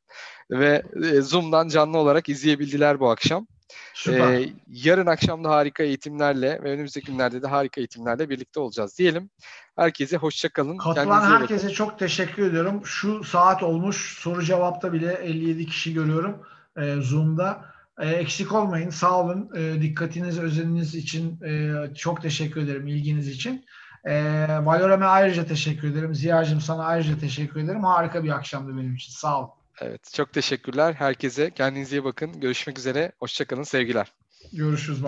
ve 0.51 0.83
e, 1.03 1.21
Zoom'dan 1.21 1.67
canlı 1.67 1.97
olarak 1.97 2.29
izleyebildiler 2.29 2.99
bu 2.99 3.09
akşam. 3.09 3.47
Süper. 3.93 4.33
Ee, 4.33 4.49
yarın 4.67 5.05
akşam 5.05 5.43
da 5.43 5.49
harika 5.49 5.83
eğitimlerle 5.83 6.59
ve 6.63 6.71
önümüzdeki 6.71 7.11
günlerde 7.11 7.41
de 7.41 7.47
harika 7.47 7.81
eğitimlerle 7.81 8.29
birlikte 8.29 8.59
olacağız 8.59 8.97
diyelim. 8.97 9.29
Herkese 9.75 10.17
hoşça 10.17 10.49
kalın. 10.49 10.77
Katılan 10.77 11.21
Kendinize 11.21 11.39
herkese 11.39 11.69
çok 11.69 11.99
teşekkür 11.99 12.49
ediyorum. 12.49 12.81
Şu 12.85 13.23
saat 13.23 13.63
olmuş 13.63 14.17
soru 14.19 14.43
cevapta 14.43 14.93
bile 14.93 15.13
57 15.13 15.65
kişi 15.65 15.93
görüyorum 15.93 16.41
e, 16.77 16.95
Zoom'da. 17.01 17.65
E, 17.99 18.09
eksik 18.09 18.51
olmayın. 18.51 18.89
Sağ 18.89 19.19
olun. 19.19 19.49
E, 19.55 19.81
dikkatiniz, 19.81 20.39
özeniniz 20.39 20.95
için 20.95 21.41
e, 21.41 21.73
çok 21.95 22.21
teşekkür 22.21 22.61
ederim. 22.61 22.87
ilginiz 22.87 23.27
için. 23.27 23.65
E, 24.05 24.47
Valorem'e 24.61 25.05
ayrıca 25.05 25.45
teşekkür 25.45 25.91
ederim. 25.91 26.15
Ziya'cığım 26.15 26.61
sana 26.61 26.85
ayrıca 26.85 27.17
teşekkür 27.17 27.59
ederim. 27.59 27.83
Harika 27.83 28.23
bir 28.23 28.29
akşamdı 28.29 28.77
benim 28.77 28.95
için. 28.95 29.11
Sağ 29.11 29.41
ol. 29.41 29.49
Evet 29.81 30.13
çok 30.13 30.33
teşekkürler 30.33 30.93
herkese. 30.93 31.51
Kendinize 31.51 31.95
iyi 31.95 32.03
bakın. 32.03 32.39
Görüşmek 32.39 32.79
üzere. 32.79 33.11
Hoşçakalın. 33.19 33.63
Sevgiler. 33.63 34.11
Görüşürüz. 34.53 35.01